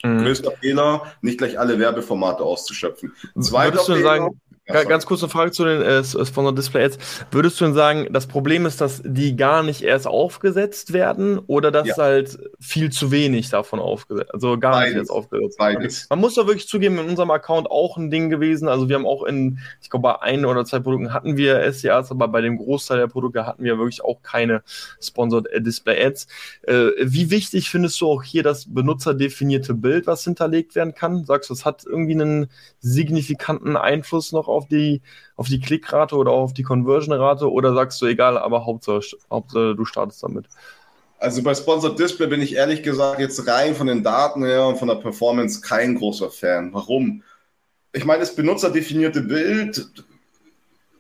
Mhm. 0.04 0.20
Größter 0.20 0.52
Fehler, 0.52 1.04
nicht 1.22 1.38
gleich 1.38 1.60
alle 1.60 1.80
Werbeformate 1.80 2.44
auszuschöpfen. 2.44 3.14
Zweiter 3.40 3.80
Fehler, 3.80 4.02
sagen, 4.02 4.42
ganz 4.70 5.06
kurze 5.06 5.30
Frage 5.30 5.52
zu 5.52 5.66
den 5.66 5.82
äh, 5.82 6.04
Sponsor 6.04 6.54
Display 6.54 6.86
Ads. 6.86 6.98
Würdest 7.32 7.60
du 7.60 7.66
denn 7.66 7.74
sagen, 7.74 8.08
das 8.12 8.28
Problem 8.28 8.66
ist, 8.66 8.82
dass 8.82 9.02
die 9.04 9.36
gar 9.36 9.64
nicht 9.64 9.82
erst 9.82 10.08
aufgesetzt 10.08 10.94
werden 10.94 11.40
oder 11.48 11.72
dass 11.72 11.88
ja. 11.88 11.98
halt 11.98 12.40
viel 12.60 12.92
zu 12.92 13.12
wenig 13.12 13.50
davon 13.50 13.80
aufgesetzt, 13.80 14.34
also 14.34 14.58
gar 14.58 14.74
Beides. 14.74 14.90
nicht 14.90 15.00
erst 15.00 15.12
aufgesetzt 15.12 15.58
Beides. 15.58 16.08
Man 16.10 16.20
muss 16.20 16.36
doch 16.36 16.48
wirklich 16.48 16.68
zugeben, 16.68 17.00
in 17.00 17.10
unserem 17.10 17.32
Account 17.32 17.70
auch 17.70 17.98
ein 17.98 18.12
Ding 18.12 18.30
gewesen. 18.30 18.68
Also 18.68 18.90
wir 18.90 18.96
haben 18.96 19.08
auch 19.08 19.24
in, 19.24 19.60
ich 19.82 19.90
glaube, 19.90 20.04
bei 20.04 20.22
ein 20.22 20.46
oder 20.46 20.66
zwei 20.66 20.80
Produkten 20.80 21.14
hatten 21.14 21.38
wir 21.38 21.62
SDAs, 21.72 22.12
aber 22.12 22.28
bei 22.28 22.42
dem 22.42 22.58
Großteil 22.58 23.00
der 23.00 23.08
Produkte 23.08 23.46
hatten 23.46 23.64
wir 23.64 23.78
wirklich 23.78 24.04
auch 24.04 24.22
keine 24.22 24.64
Sponsored 25.02 25.48
Display 25.66 26.06
Ads. 26.06 26.28
Äh, 26.64 26.90
wie 27.02 27.32
wichtig 27.32 27.70
findest 27.70 28.00
du 28.02 28.08
auch 28.08 28.24
hier 28.24 28.44
das 28.44 28.72
benutzerdefinierte 28.74 29.74
Bild, 29.74 30.08
was 30.08 30.24
hinterlegt 30.24 30.76
werden 30.76 30.94
kann? 30.94 31.26
Sagst 31.26 31.50
du, 31.50 31.54
es 31.54 31.66
hat 31.66 31.86
irgendwie 31.86 32.14
einen 32.14 32.50
signifikanten 32.80 33.78
Einfluss 33.78 34.32
noch 34.32 34.48
auf 34.48 34.59
auf 34.60 34.68
die, 34.68 35.02
auf 35.36 35.48
die 35.48 35.60
Klickrate 35.60 36.16
oder 36.16 36.32
auf 36.32 36.54
die 36.54 36.64
Conversion-Rate 36.64 37.52
oder 37.52 37.74
sagst 37.74 38.02
du, 38.02 38.06
egal, 38.06 38.38
aber 38.38 38.66
Hauptsache, 38.66 39.18
Hauptsache 39.32 39.76
du 39.76 39.86
startest 39.86 40.22
damit? 40.22 40.46
Also 41.18 41.42
bei 41.44 41.54
Sponsored 41.54 41.98
Display 41.98 42.28
bin 42.28 42.42
ich 42.42 42.56
ehrlich 42.56 42.84
gesagt 42.84 43.20
jetzt 43.20 43.46
rein 43.48 43.76
von 43.76 43.88
den 43.88 44.04
Daten 44.04 44.44
her 44.46 44.68
und 44.68 44.78
von 44.78 44.88
der 44.88 44.96
Performance 44.96 45.62
kein 45.62 45.96
großer 45.96 46.30
Fan. 46.30 46.74
Warum? 46.74 47.24
Ich 47.92 48.06
meine, 48.06 48.22
das 48.22 48.36
benutzerdefinierte 48.36 49.22
Bild 49.22 49.86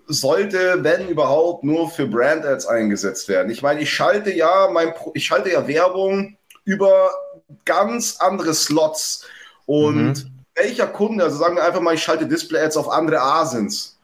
sollte, 0.07 0.79
wenn 0.83 1.07
überhaupt, 1.07 1.63
nur 1.63 1.89
für 1.89 2.07
Brand 2.07 2.45
Ads 2.45 2.65
eingesetzt 2.65 3.29
werden. 3.29 3.51
Ich 3.51 3.61
meine, 3.61 3.81
ich 3.81 3.93
schalte 3.93 4.33
ja 4.33 4.69
mein, 4.73 4.93
ich 5.13 5.25
schalte 5.25 5.51
ja 5.51 5.67
Werbung 5.67 6.37
über 6.65 7.11
ganz 7.63 8.17
andere 8.19 8.53
Slots 8.53 9.25
und 9.65 10.25
mhm. 10.25 10.38
Welcher 10.59 10.87
Kunde, 10.87 11.23
also 11.23 11.37
sagen 11.37 11.55
wir 11.55 11.63
einfach 11.63 11.81
mal, 11.81 11.93
ich 11.93 12.03
schalte 12.03 12.27
Display 12.27 12.61
Ads 12.61 12.77
auf 12.77 12.89
andere 12.89 13.21
Asins. 13.21 13.97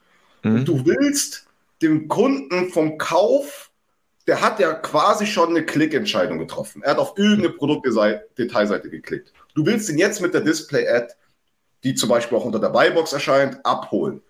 Mhm. 0.43 0.65
Du 0.65 0.85
willst 0.85 1.45
dem 1.81 2.07
Kunden 2.07 2.69
vom 2.69 2.97
Kauf 2.97 3.71
der 4.27 4.41
hat 4.41 4.59
ja 4.59 4.73
quasi 4.73 5.25
schon 5.25 5.49
eine 5.49 5.65
Klickentscheidung 5.65 6.39
getroffen. 6.39 6.81
Er 6.81 6.91
hat 6.91 6.97
auf 6.97 7.13
irgendeine 7.17 7.51
Produktdetailseite 7.51 8.89
geklickt. 8.89 9.33
Du 9.53 9.65
willst 9.65 9.89
ihn 9.89 9.97
jetzt 9.97 10.21
mit 10.21 10.33
der 10.33 10.41
Display-Ad, 10.41 11.13
die 11.83 11.93
zum 11.93 12.09
Beispiel 12.09 12.37
auch 12.37 12.45
unter 12.45 12.59
der 12.59 12.69
Buybox 12.69 13.13
erscheint, 13.13 13.63
abholen. 13.63 14.21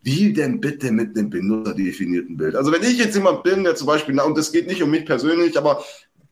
Wie 0.00 0.32
denn 0.32 0.60
bitte 0.60 0.90
mit 0.90 1.16
einem 1.16 1.30
benutzerdefinierten 1.30 2.36
Bild? 2.36 2.56
Also 2.56 2.72
wenn 2.72 2.82
ich 2.82 2.98
jetzt 2.98 3.14
jemand 3.14 3.42
bin, 3.42 3.64
der 3.64 3.74
zum 3.74 3.86
Beispiel, 3.86 4.18
und 4.18 4.36
das 4.36 4.52
geht 4.52 4.66
nicht 4.66 4.82
um 4.82 4.90
mich 4.90 5.04
persönlich, 5.06 5.56
aber 5.56 5.84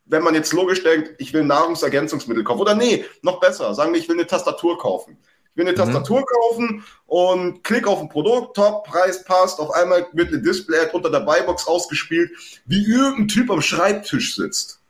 wenn 0.07 0.23
man 0.23 0.35
jetzt 0.35 0.53
logisch 0.53 0.83
denkt, 0.83 1.15
ich 1.19 1.33
will 1.33 1.45
Nahrungsergänzungsmittel 1.45 2.45
kaufen, 2.45 2.61
oder 2.61 2.75
nee, 2.75 3.05
noch 3.23 3.41
besser, 3.41 3.75
sagen 3.75 3.93
wir, 3.93 4.01
ich 4.01 4.09
will 4.09 4.17
eine 4.17 4.27
Tastatur 4.27 4.79
kaufen 4.79 5.19
ich 5.53 5.59
will 5.59 5.69
eine 5.69 5.73
mhm. 5.73 5.77
Tastatur 5.77 6.21
mhm. 6.21 6.25
kaufen 6.25 6.85
und 7.07 7.65
klick 7.65 7.87
auf 7.87 8.01
ein 8.01 8.09
Produkt, 8.09 8.57
top, 8.57 8.85
Preis 8.85 9.23
passt, 9.25 9.61
auf 9.61 9.71
einmal 9.73 10.07
wird 10.13 10.29
eine 10.29 10.41
Display-Ad 10.41 10.91
unter 10.93 11.11
der 11.11 11.21
Buybox 11.21 11.67
ausgespielt, 11.67 12.31
wie 12.65 12.85
irgendein 12.85 13.29
Typ 13.29 13.51
am 13.51 13.61
Schreibtisch 13.61 14.37
sitzt. 14.37 14.81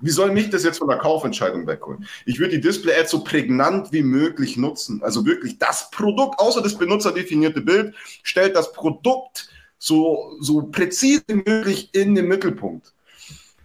Wie 0.00 0.10
soll 0.10 0.32
mich 0.32 0.50
das 0.50 0.64
jetzt 0.64 0.78
von 0.78 0.88
der 0.88 0.98
Kaufentscheidung 0.98 1.66
wegholen? 1.66 2.06
Ich 2.26 2.38
würde 2.40 2.56
die 2.56 2.60
Display-Ad 2.60 3.08
so 3.08 3.22
prägnant 3.22 3.92
wie 3.92 4.02
möglich 4.02 4.56
nutzen. 4.56 5.00
Also 5.02 5.24
wirklich 5.24 5.58
das 5.58 5.90
Produkt, 5.90 6.40
außer 6.40 6.60
das 6.60 6.76
benutzerdefinierte 6.76 7.60
Bild, 7.60 7.94
stellt 8.22 8.56
das 8.56 8.72
Produkt 8.72 9.48
so, 9.78 10.36
so 10.40 10.62
präzise 10.62 11.22
wie 11.28 11.42
möglich 11.46 11.90
in 11.92 12.14
den 12.16 12.26
Mittelpunkt. 12.26 12.92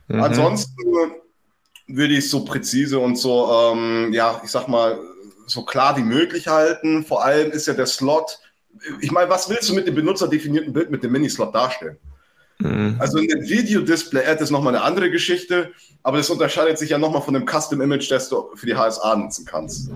Mhm. 0.07 0.21
Ansonsten 0.21 0.83
würde 1.87 2.13
ich 2.13 2.29
so 2.29 2.45
präzise 2.45 2.99
und 2.99 3.15
so, 3.15 3.49
ähm, 3.51 4.13
ja, 4.13 4.39
ich 4.43 4.51
sag 4.51 4.67
mal, 4.67 4.99
so 5.49 5.63
klar 5.63 5.97
wie 5.97 6.03
möglich 6.03 6.47
halten. 6.47 7.03
Vor 7.03 7.23
allem 7.23 7.51
ist 7.51 7.67
ja 7.67 7.73
der 7.73 7.85
Slot, 7.85 8.39
ich 9.01 9.11
meine, 9.11 9.29
was 9.29 9.49
willst 9.49 9.69
du 9.69 9.73
mit 9.73 9.87
dem 9.87 9.95
benutzerdefinierten 9.95 10.73
Bild 10.73 10.91
mit 10.91 11.03
dem 11.03 11.11
Mini-Slot 11.11 11.53
darstellen? 11.53 11.97
Mhm. 12.59 12.97
Also 12.99 13.19
ein 13.19 13.27
Video-Display-Ad 13.27 14.43
ist 14.43 14.51
nochmal 14.51 14.75
eine 14.75 14.83
andere 14.83 15.09
Geschichte, 15.09 15.71
aber 16.03 16.17
das 16.17 16.29
unterscheidet 16.29 16.77
sich 16.77 16.89
ja 16.89 16.97
nochmal 16.97 17.21
von 17.21 17.33
dem 17.33 17.45
Custom-Image, 17.47 18.11
das 18.11 18.29
du 18.29 18.49
für 18.55 18.65
die 18.65 18.75
HSA 18.75 19.15
nutzen 19.15 19.45
kannst. 19.45 19.89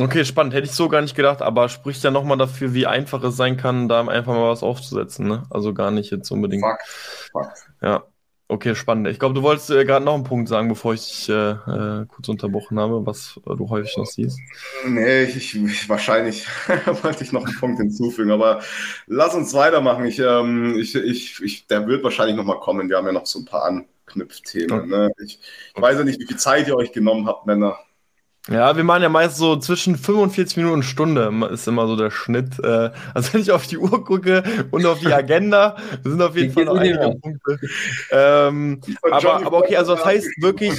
Okay, 0.00 0.24
spannend. 0.24 0.54
Hätte 0.54 0.66
ich 0.66 0.72
so 0.72 0.88
gar 0.88 1.00
nicht 1.00 1.16
gedacht, 1.16 1.42
aber 1.42 1.68
spricht 1.68 2.04
ja 2.04 2.10
nochmal 2.10 2.38
dafür, 2.38 2.72
wie 2.72 2.86
einfach 2.86 3.22
es 3.24 3.36
sein 3.36 3.56
kann, 3.56 3.88
da 3.88 4.00
einfach 4.00 4.32
mal 4.32 4.50
was 4.50 4.62
aufzusetzen. 4.62 5.26
Ne? 5.26 5.42
Also 5.50 5.74
gar 5.74 5.90
nicht 5.90 6.10
jetzt 6.12 6.30
unbedingt. 6.30 6.62
Fakt. 6.62 6.86
Fakt. 7.32 7.58
Ja. 7.82 8.04
Okay, 8.54 8.76
spannend. 8.76 9.08
Ich 9.08 9.18
glaube, 9.18 9.34
du 9.34 9.42
wolltest 9.42 9.68
äh, 9.70 9.84
gerade 9.84 10.04
noch 10.04 10.14
einen 10.14 10.22
Punkt 10.22 10.48
sagen, 10.48 10.68
bevor 10.68 10.94
ich 10.94 11.00
dich 11.00 11.28
äh, 11.28 11.50
äh, 11.50 12.06
kurz 12.06 12.28
unterbrochen 12.28 12.78
habe, 12.78 13.04
was 13.04 13.40
du 13.44 13.68
häufig 13.68 13.96
noch 13.96 14.06
siehst. 14.06 14.38
Nee, 14.86 15.24
ich, 15.24 15.56
ich 15.56 15.88
wahrscheinlich 15.88 16.46
wollte 17.02 17.24
ich 17.24 17.32
noch 17.32 17.44
einen 17.44 17.58
Punkt 17.58 17.80
hinzufügen, 17.80 18.30
aber 18.30 18.60
lass 19.08 19.34
uns 19.34 19.54
weitermachen. 19.54 20.04
Ich, 20.04 20.20
ähm, 20.20 20.76
ich, 20.78 20.94
ich, 20.94 21.42
ich, 21.42 21.66
der 21.66 21.88
wird 21.88 22.04
wahrscheinlich 22.04 22.36
noch 22.36 22.44
mal 22.44 22.60
kommen. 22.60 22.88
Wir 22.88 22.96
haben 22.96 23.06
ja 23.06 23.12
noch 23.12 23.26
so 23.26 23.40
ein 23.40 23.44
paar 23.44 23.64
Anknüpfthemen. 23.64 24.78
Okay. 24.82 24.88
Ne? 24.88 25.10
Ich, 25.24 25.40
ich 25.74 25.82
weiß 25.82 25.98
ja 25.98 26.04
nicht, 26.04 26.20
wie 26.20 26.26
viel 26.26 26.36
Zeit 26.36 26.68
ihr 26.68 26.76
euch 26.76 26.92
genommen 26.92 27.26
habt, 27.26 27.46
Männer. 27.46 27.76
Ja, 28.50 28.76
wir 28.76 28.84
machen 28.84 29.02
ja 29.02 29.08
meist 29.08 29.36
so 29.36 29.56
zwischen 29.56 29.96
45 29.96 30.58
Minuten 30.58 30.74
und 30.74 30.82
Stunde 30.82 31.32
ist 31.50 31.66
immer 31.66 31.86
so 31.86 31.96
der 31.96 32.10
Schnitt. 32.10 32.58
Äh, 32.62 32.90
also 33.14 33.32
wenn 33.32 33.40
ich 33.40 33.50
auf 33.52 33.66
die 33.66 33.78
Uhr 33.78 34.04
gucke 34.04 34.42
und 34.70 34.84
auf 34.84 35.00
die 35.00 35.06
Agenda, 35.12 35.76
sind 36.02 36.20
auf 36.20 36.36
jeden 36.36 36.52
Fall 36.52 36.66
noch 36.66 36.76
einige 36.76 37.16
Punkte. 37.20 37.58
Ähm, 38.10 38.80
aber, 39.02 39.46
aber 39.46 39.58
okay, 39.58 39.76
also 39.76 39.94
das 39.94 40.04
heißt 40.04 40.28
wirklich, 40.42 40.74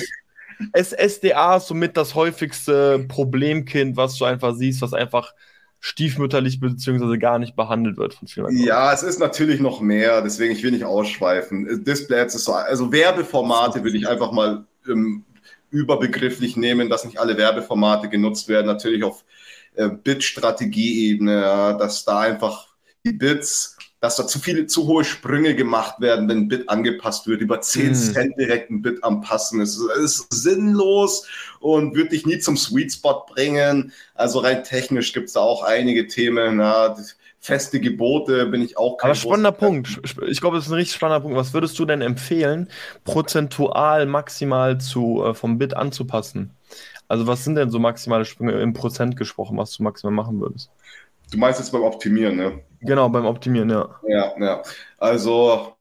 SSDA 0.73 1.57
ist 1.57 1.67
somit 1.67 1.97
das 1.97 2.13
häufigste 2.13 2.99
Problemkind, 3.07 3.97
was 3.97 4.15
du 4.17 4.25
einfach 4.25 4.53
siehst, 4.53 4.81
was 4.83 4.93
einfach 4.93 5.33
stiefmütterlich 5.79 6.59
beziehungsweise 6.59 7.17
gar 7.17 7.39
nicht 7.39 7.55
behandelt 7.55 7.97
wird 7.97 8.13
von 8.13 8.27
vielen 8.27 8.57
Ja, 8.57 8.93
es 8.93 9.03
ist 9.03 9.19
natürlich 9.19 9.59
noch 9.59 9.81
mehr, 9.81 10.21
deswegen 10.21 10.53
ich 10.53 10.63
will 10.63 10.71
nicht 10.71 10.85
ausschweifen. 10.85 11.83
Displays 11.83 12.33
ist 12.35 12.45
so, 12.45 12.53
also 12.53 12.91
Werbeformate 12.91 13.83
würde 13.83 13.97
ich 13.97 14.07
einfach 14.07 14.31
mal 14.31 14.65
ähm, 14.87 15.23
überbegrifflich 15.75 16.55
nehmen, 16.55 16.89
dass 16.89 17.05
nicht 17.05 17.19
alle 17.19 17.37
Werbeformate 17.37 18.09
genutzt 18.09 18.47
werden, 18.47 18.67
natürlich 18.67 19.03
auf 19.03 19.23
äh, 19.75 19.89
Bit-Strategie-Ebene, 19.89 21.41
ja, 21.41 21.73
dass 21.73 22.05
da 22.05 22.19
einfach 22.19 22.67
die 23.05 23.11
Bits, 23.11 23.77
dass 23.99 24.15
da 24.15 24.27
zu 24.27 24.39
viele, 24.39 24.67
zu 24.67 24.87
hohe 24.87 25.03
Sprünge 25.03 25.55
gemacht 25.55 25.99
werden, 25.99 26.29
wenn 26.29 26.39
ein 26.39 26.47
Bit 26.47 26.69
angepasst 26.69 27.27
wird, 27.27 27.41
über 27.41 27.61
10 27.61 27.89
mm. 27.89 27.93
Cent 27.93 28.33
direkt 28.37 28.69
ein 28.69 28.81
Bit 28.81 29.03
anpassen. 29.03 29.61
Es 29.61 29.77
ist, 29.77 29.89
ist 29.97 30.33
sinnlos 30.33 31.27
und 31.59 31.95
wird 31.95 32.11
dich 32.11 32.25
nie 32.25 32.39
zum 32.39 32.57
Sweet 32.57 32.93
Spot 32.93 33.25
bringen. 33.27 33.91
Also 34.13 34.39
rein 34.39 34.63
technisch 34.63 35.13
gibt 35.13 35.27
es 35.27 35.33
da 35.33 35.41
auch 35.41 35.63
einige 35.63 36.07
Themen. 36.07 36.59
Ja, 36.59 36.95
feste 37.45 37.79
Gebote 37.79 38.47
bin 38.47 38.61
ich 38.63 38.75
auch 38.75 38.97
kein 38.97 39.11
Aber 39.11 39.15
spannender 39.15 39.51
Punkt. 39.51 40.01
Ich 40.27 40.41
glaube, 40.41 40.57
das 40.57 40.65
ist 40.65 40.71
ein 40.71 40.75
richtig 40.75 40.95
spannender 40.95 41.21
Punkt. 41.21 41.37
Was 41.37 41.53
würdest 41.53 41.77
du 41.77 41.85
denn 41.85 42.01
empfehlen, 42.01 42.69
prozentual 43.03 44.07
maximal 44.07 44.79
zu, 44.79 45.23
äh, 45.23 45.33
vom 45.35 45.59
Bit 45.59 45.75
anzupassen? 45.75 46.55
Also 47.07 47.27
was 47.27 47.43
sind 47.43 47.55
denn 47.55 47.69
so 47.69 47.77
maximale 47.77 48.25
Sprünge 48.25 48.53
im 48.53 48.73
Prozent 48.73 49.15
gesprochen, 49.15 49.57
was 49.59 49.77
du 49.77 49.83
maximal 49.83 50.13
machen 50.13 50.41
würdest? 50.41 50.71
Du 51.31 51.37
meinst 51.37 51.59
jetzt 51.59 51.71
beim 51.71 51.83
Optimieren, 51.83 52.35
ne? 52.35 52.61
Genau, 52.81 53.09
beim 53.09 53.25
Optimieren, 53.25 53.69
ja. 53.69 53.89
Ja, 54.07 54.33
ja. 54.39 54.63
Also 54.97 55.74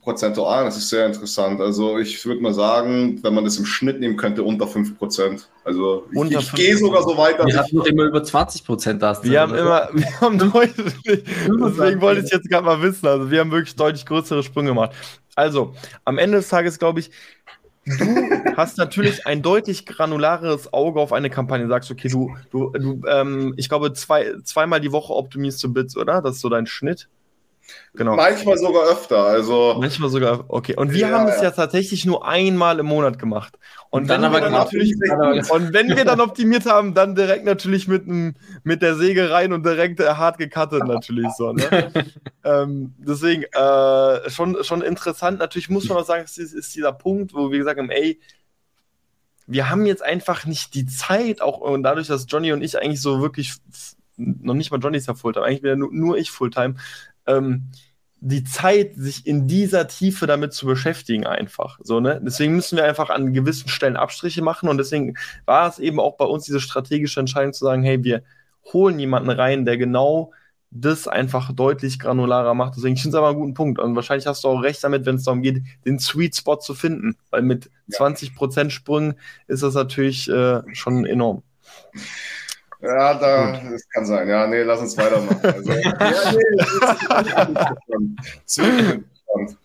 prozentual, 0.00 0.64
das 0.64 0.76
ist 0.76 0.88
sehr 0.88 1.06
interessant. 1.06 1.60
Also 1.60 1.98
ich 1.98 2.24
würde 2.24 2.40
mal 2.40 2.52
sagen, 2.52 3.22
wenn 3.22 3.34
man 3.34 3.44
das 3.44 3.56
im 3.58 3.66
Schnitt 3.66 4.00
nehmen 4.00 4.16
könnte, 4.16 4.42
unter 4.42 4.66
5 4.66 4.98
Prozent. 4.98 5.48
Also 5.64 6.06
ich, 6.10 6.36
ich 6.36 6.52
gehe 6.52 6.76
sogar 6.76 7.02
so 7.02 7.16
weit, 7.16 7.38
dass 7.38 7.72
wir 7.72 7.82
ich... 7.82 7.92
immer 7.92 8.04
über 8.04 8.22
20 8.22 8.64
Prozent 8.64 9.02
da. 9.02 9.22
Wir 9.22 9.40
haben 9.40 9.54
immer, 9.54 9.88
wir 9.92 10.20
haben 10.20 10.38
deutlich, 10.38 10.94
deswegen 11.06 12.00
wollte 12.00 12.22
ich 12.24 12.32
jetzt 12.32 12.48
gerade 12.48 12.64
mal 12.64 12.82
wissen, 12.82 13.06
also 13.06 13.30
wir 13.30 13.40
haben 13.40 13.50
wirklich 13.50 13.76
deutlich 13.76 14.06
größere 14.06 14.42
Sprünge 14.42 14.70
gemacht. 14.70 14.92
Also, 15.34 15.74
am 16.04 16.18
Ende 16.18 16.38
des 16.38 16.48
Tages 16.48 16.78
glaube 16.78 17.00
ich, 17.00 17.10
du 17.84 17.94
hast 18.56 18.78
natürlich 18.78 19.26
ein 19.26 19.42
deutlich 19.42 19.86
granulareres 19.86 20.72
Auge 20.72 21.00
auf 21.00 21.12
eine 21.12 21.30
Kampagne. 21.30 21.66
Sagst, 21.68 21.90
okay, 21.90 22.08
du, 22.08 22.34
du, 22.50 22.70
du 22.70 23.02
ähm, 23.08 23.54
ich 23.56 23.68
glaube, 23.68 23.92
zwei, 23.92 24.34
zweimal 24.44 24.80
die 24.80 24.92
Woche 24.92 25.14
optimierst 25.14 25.62
du 25.64 25.72
Bits, 25.72 25.96
oder? 25.96 26.20
Das 26.22 26.36
ist 26.36 26.40
so 26.40 26.48
dein 26.48 26.66
Schnitt. 26.66 27.08
Genau. 27.94 28.16
Manchmal 28.16 28.56
sogar 28.56 28.84
öfter. 28.90 29.22
Also 29.24 29.76
Manchmal 29.78 30.08
sogar, 30.08 30.44
okay. 30.48 30.74
Und 30.76 30.92
wir 30.92 31.08
ja, 31.08 31.10
haben 31.10 31.28
es 31.28 31.36
ja. 31.36 31.44
ja 31.44 31.50
tatsächlich 31.50 32.06
nur 32.06 32.26
einmal 32.26 32.78
im 32.78 32.86
Monat 32.86 33.18
gemacht. 33.18 33.58
Und, 33.90 34.02
und 34.02 34.08
dann 34.08 34.24
aber 34.24 34.40
dann 34.40 34.52
natürlich, 34.52 34.94
und 35.50 35.72
wenn 35.74 35.88
wir 35.94 36.04
dann 36.04 36.20
optimiert 36.20 36.64
haben, 36.64 36.94
dann 36.94 37.14
direkt 37.14 37.44
natürlich 37.44 37.88
mit, 37.88 38.04
mit 38.06 38.82
der 38.82 38.94
Säge 38.94 39.30
rein 39.30 39.52
und 39.52 39.66
direkt 39.66 40.00
äh, 40.00 40.14
hart 40.14 40.38
gecuttet 40.38 40.86
natürlich 40.86 41.28
so. 41.36 41.52
Ne? 41.52 41.92
ähm, 42.44 42.94
deswegen 42.98 43.42
äh, 43.42 44.30
schon, 44.30 44.64
schon 44.64 44.80
interessant. 44.80 45.38
Natürlich 45.38 45.68
muss 45.68 45.88
man 45.88 45.98
auch 45.98 46.06
sagen, 46.06 46.22
es 46.24 46.38
ist, 46.38 46.54
ist 46.54 46.74
dieser 46.74 46.92
Punkt, 46.92 47.34
wo 47.34 47.50
wir 47.50 47.58
gesagt 47.58 47.78
haben, 47.78 47.90
ey, 47.90 48.18
wir 49.46 49.68
haben 49.68 49.84
jetzt 49.86 50.02
einfach 50.02 50.46
nicht 50.46 50.74
die 50.74 50.86
Zeit, 50.86 51.42
auch 51.42 51.58
und 51.58 51.82
dadurch, 51.82 52.06
dass 52.06 52.26
Johnny 52.28 52.52
und 52.52 52.62
ich 52.62 52.80
eigentlich 52.80 53.02
so 53.02 53.20
wirklich 53.20 53.54
noch 54.16 54.54
nicht 54.54 54.70
mal 54.70 54.80
Johnny 54.80 54.98
ist 54.98 55.08
ja 55.08 55.14
Fulltime, 55.14 55.46
eigentlich 55.46 55.62
wieder 55.62 55.76
nur, 55.76 55.92
nur 55.92 56.16
ich 56.16 56.30
Fulltime, 56.30 56.74
ähm, 57.26 57.70
die 58.24 58.44
Zeit, 58.44 58.94
sich 58.94 59.26
in 59.26 59.48
dieser 59.48 59.88
Tiefe 59.88 60.26
damit 60.28 60.52
zu 60.52 60.66
beschäftigen, 60.66 61.26
einfach. 61.26 61.80
So, 61.82 61.98
ne? 61.98 62.20
Deswegen 62.24 62.54
müssen 62.54 62.76
wir 62.76 62.84
einfach 62.84 63.10
an 63.10 63.32
gewissen 63.32 63.68
Stellen 63.68 63.96
Abstriche 63.96 64.42
machen 64.42 64.68
und 64.68 64.78
deswegen 64.78 65.14
war 65.44 65.68
es 65.68 65.80
eben 65.80 65.98
auch 65.98 66.16
bei 66.16 66.24
uns 66.24 66.44
diese 66.44 66.60
strategische 66.60 67.18
Entscheidung 67.18 67.52
zu 67.52 67.64
sagen, 67.64 67.82
hey, 67.82 68.04
wir 68.04 68.22
holen 68.72 69.00
jemanden 69.00 69.30
rein, 69.30 69.64
der 69.64 69.76
genau 69.76 70.32
das 70.70 71.06
einfach 71.06 71.52
deutlich 71.52 71.98
granularer 71.98 72.54
macht. 72.54 72.76
Deswegen 72.76 72.96
finde 72.96 73.08
ich 73.08 73.14
es 73.14 73.18
aber 73.18 73.28
einen 73.28 73.38
guten 73.38 73.54
Punkt. 73.54 73.78
Und 73.78 73.94
wahrscheinlich 73.94 74.26
hast 74.26 74.44
du 74.44 74.48
auch 74.48 74.62
recht 74.62 74.82
damit, 74.82 75.04
wenn 75.04 75.16
es 75.16 75.24
darum 75.24 75.42
geht, 75.42 75.62
den 75.84 75.98
Sweet 75.98 76.36
Spot 76.36 76.56
zu 76.56 76.74
finden. 76.74 77.16
Weil 77.30 77.42
mit 77.42 77.70
ja. 77.88 77.98
20% 77.98 78.70
Sprüngen 78.70 79.14
ist 79.48 79.62
das 79.62 79.74
natürlich 79.74 80.28
äh, 80.30 80.62
schon 80.72 81.04
enorm. 81.04 81.42
Ja, 82.82 83.14
da, 83.14 83.60
das 83.70 83.88
kann 83.88 84.04
sein. 84.04 84.28
Ja, 84.28 84.46
nee, 84.46 84.62
lass 84.62 84.80
uns 84.80 84.96
weitermachen. 84.96 85.38
Also, 85.42 85.72
ja, 85.72 86.32
nee, 86.32 86.56
das 86.56 86.68
ist 88.46 88.58
interessant. 88.58 89.56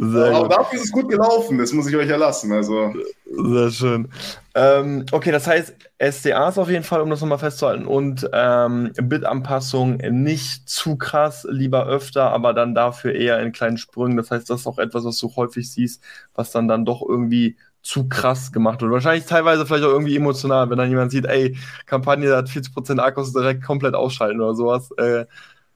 Sehr 0.00 0.36
Aber 0.36 0.48
dafür 0.48 0.78
ist 0.78 0.84
es 0.84 0.92
gut 0.92 1.08
gelaufen, 1.08 1.58
das 1.58 1.72
muss 1.72 1.88
ich 1.88 1.96
euch 1.96 2.08
erlassen. 2.08 2.52
Also. 2.52 2.92
Sehr 3.24 3.70
schön. 3.70 4.08
Ähm, 4.54 5.06
okay, 5.12 5.32
das 5.32 5.46
heißt, 5.46 5.74
SDAs 5.98 6.58
auf 6.58 6.68
jeden 6.68 6.84
Fall, 6.84 7.00
um 7.00 7.10
das 7.10 7.20
nochmal 7.20 7.38
festzuhalten, 7.38 7.86
und 7.86 8.28
ähm, 8.32 8.92
Bitanpassung 9.00 9.96
nicht 9.96 10.68
zu 10.68 10.96
krass, 10.96 11.46
lieber 11.50 11.86
öfter, 11.86 12.30
aber 12.30 12.52
dann 12.54 12.74
dafür 12.74 13.14
eher 13.14 13.40
in 13.40 13.52
kleinen 13.52 13.78
Sprüngen. 13.78 14.16
Das 14.16 14.30
heißt, 14.30 14.48
das 14.48 14.60
ist 14.60 14.66
auch 14.66 14.78
etwas, 14.78 15.04
was 15.04 15.18
du 15.18 15.34
häufig 15.34 15.70
siehst, 15.70 16.02
was 16.34 16.50
dann 16.50 16.68
dann 16.68 16.84
doch 16.84 17.02
irgendwie 17.06 17.56
zu 17.82 18.08
krass 18.08 18.52
gemacht 18.52 18.80
wird. 18.82 18.90
Wahrscheinlich 18.90 19.26
teilweise 19.26 19.64
vielleicht 19.64 19.84
auch 19.84 19.92
irgendwie 19.92 20.16
emotional, 20.16 20.68
wenn 20.70 20.78
dann 20.78 20.90
jemand 20.90 21.10
sieht, 21.10 21.26
ey, 21.26 21.56
Kampagne 21.86 22.36
hat 22.36 22.48
40% 22.48 22.98
Akkus 22.98 23.32
direkt 23.32 23.64
komplett 23.64 23.94
ausschalten 23.94 24.40
oder 24.40 24.54
sowas. 24.54 24.90
Äh, 24.98 25.26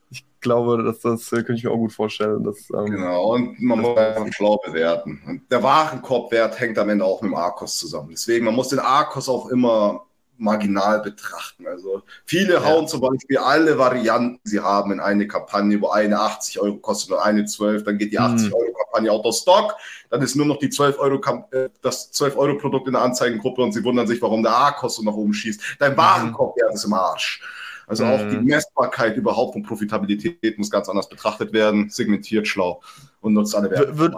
ich 0.09 0.25
glaube, 0.41 0.83
dass 0.83 0.99
das 0.99 1.31
äh, 1.31 1.37
könnte 1.37 1.53
ich 1.53 1.63
mir 1.63 1.71
auch 1.71 1.77
gut 1.77 1.93
vorstellen. 1.93 2.43
Dass, 2.43 2.69
ähm, 2.69 2.85
genau, 2.85 3.33
und 3.33 3.59
man 3.61 3.79
muss 3.79 3.97
einfach 3.97 4.31
schlau 4.31 4.61
bewerten. 4.63 5.21
Und 5.25 5.51
der 5.51 5.63
Warenkorbwert 5.63 6.59
hängt 6.59 6.77
am 6.77 6.89
Ende 6.89 7.05
auch 7.05 7.21
mit 7.21 7.31
dem 7.31 7.35
Arkos 7.35 7.77
zusammen. 7.77 8.09
Deswegen, 8.11 8.45
man 8.45 8.55
muss 8.55 8.69
den 8.69 8.79
Arkos 8.79 9.27
auch 9.27 9.49
immer 9.49 10.05
marginal 10.37 11.01
betrachten. 11.01 11.67
Also 11.67 12.03
viele 12.25 12.55
ja. 12.55 12.65
hauen 12.65 12.87
zum 12.87 13.01
Beispiel 13.01 13.37
alle 13.37 13.77
Varianten, 13.77 14.39
sie 14.43 14.59
haben 14.59 14.91
in 14.91 14.99
eine 14.99 15.27
Kampagne, 15.27 15.79
wo 15.81 15.89
eine 15.89 16.19
80 16.19 16.59
Euro 16.59 16.77
kostet 16.77 17.11
und 17.11 17.19
eine 17.19 17.45
12, 17.45 17.83
dann 17.83 17.97
geht 17.97 18.11
die 18.11 18.19
80 18.19 18.47
hm. 18.47 18.53
Euro 18.53 18.73
Kampagne 18.73 19.11
out 19.11 19.25
of 19.25 19.35
stock, 19.35 19.75
dann 20.09 20.21
ist 20.21 20.35
nur 20.35 20.45
noch 20.45 20.57
die 20.57 20.69
12 20.69 20.99
Euro 20.99 21.21
äh, 21.51 21.69
das 21.81 22.11
12 22.11 22.37
Euro 22.37 22.57
Produkt 22.57 22.87
in 22.87 22.93
der 22.93 23.01
Anzeigengruppe 23.01 23.61
und 23.61 23.71
sie 23.71 23.83
wundern 23.83 24.07
sich, 24.07 24.21
warum 24.21 24.43
der 24.43 24.55
A-Kost 24.55 24.97
so 24.97 25.03
nach 25.03 25.13
oben 25.13 25.33
schießt. 25.33 25.77
Dein 25.79 25.93
mhm. 25.93 25.97
Warenkorbwert 25.97 26.73
ist 26.73 26.85
im 26.85 26.93
Arsch. 26.93 27.41
Also 27.85 28.05
auch 28.05 28.19
die 28.29 28.37
mhm. 28.37 28.45
Messbarkeit 28.45 29.17
überhaupt 29.17 29.53
von 29.53 29.63
Profitabilität 29.63 30.57
muss 30.57 30.71
ganz 30.71 30.87
anders 30.87 31.09
betrachtet 31.09 31.51
werden, 31.51 31.89
segmentiert 31.89 32.47
schlau 32.47 32.81
und 33.21 33.33
nutzt 33.33 33.55
alle 33.55 33.69
Werte. 33.69 34.13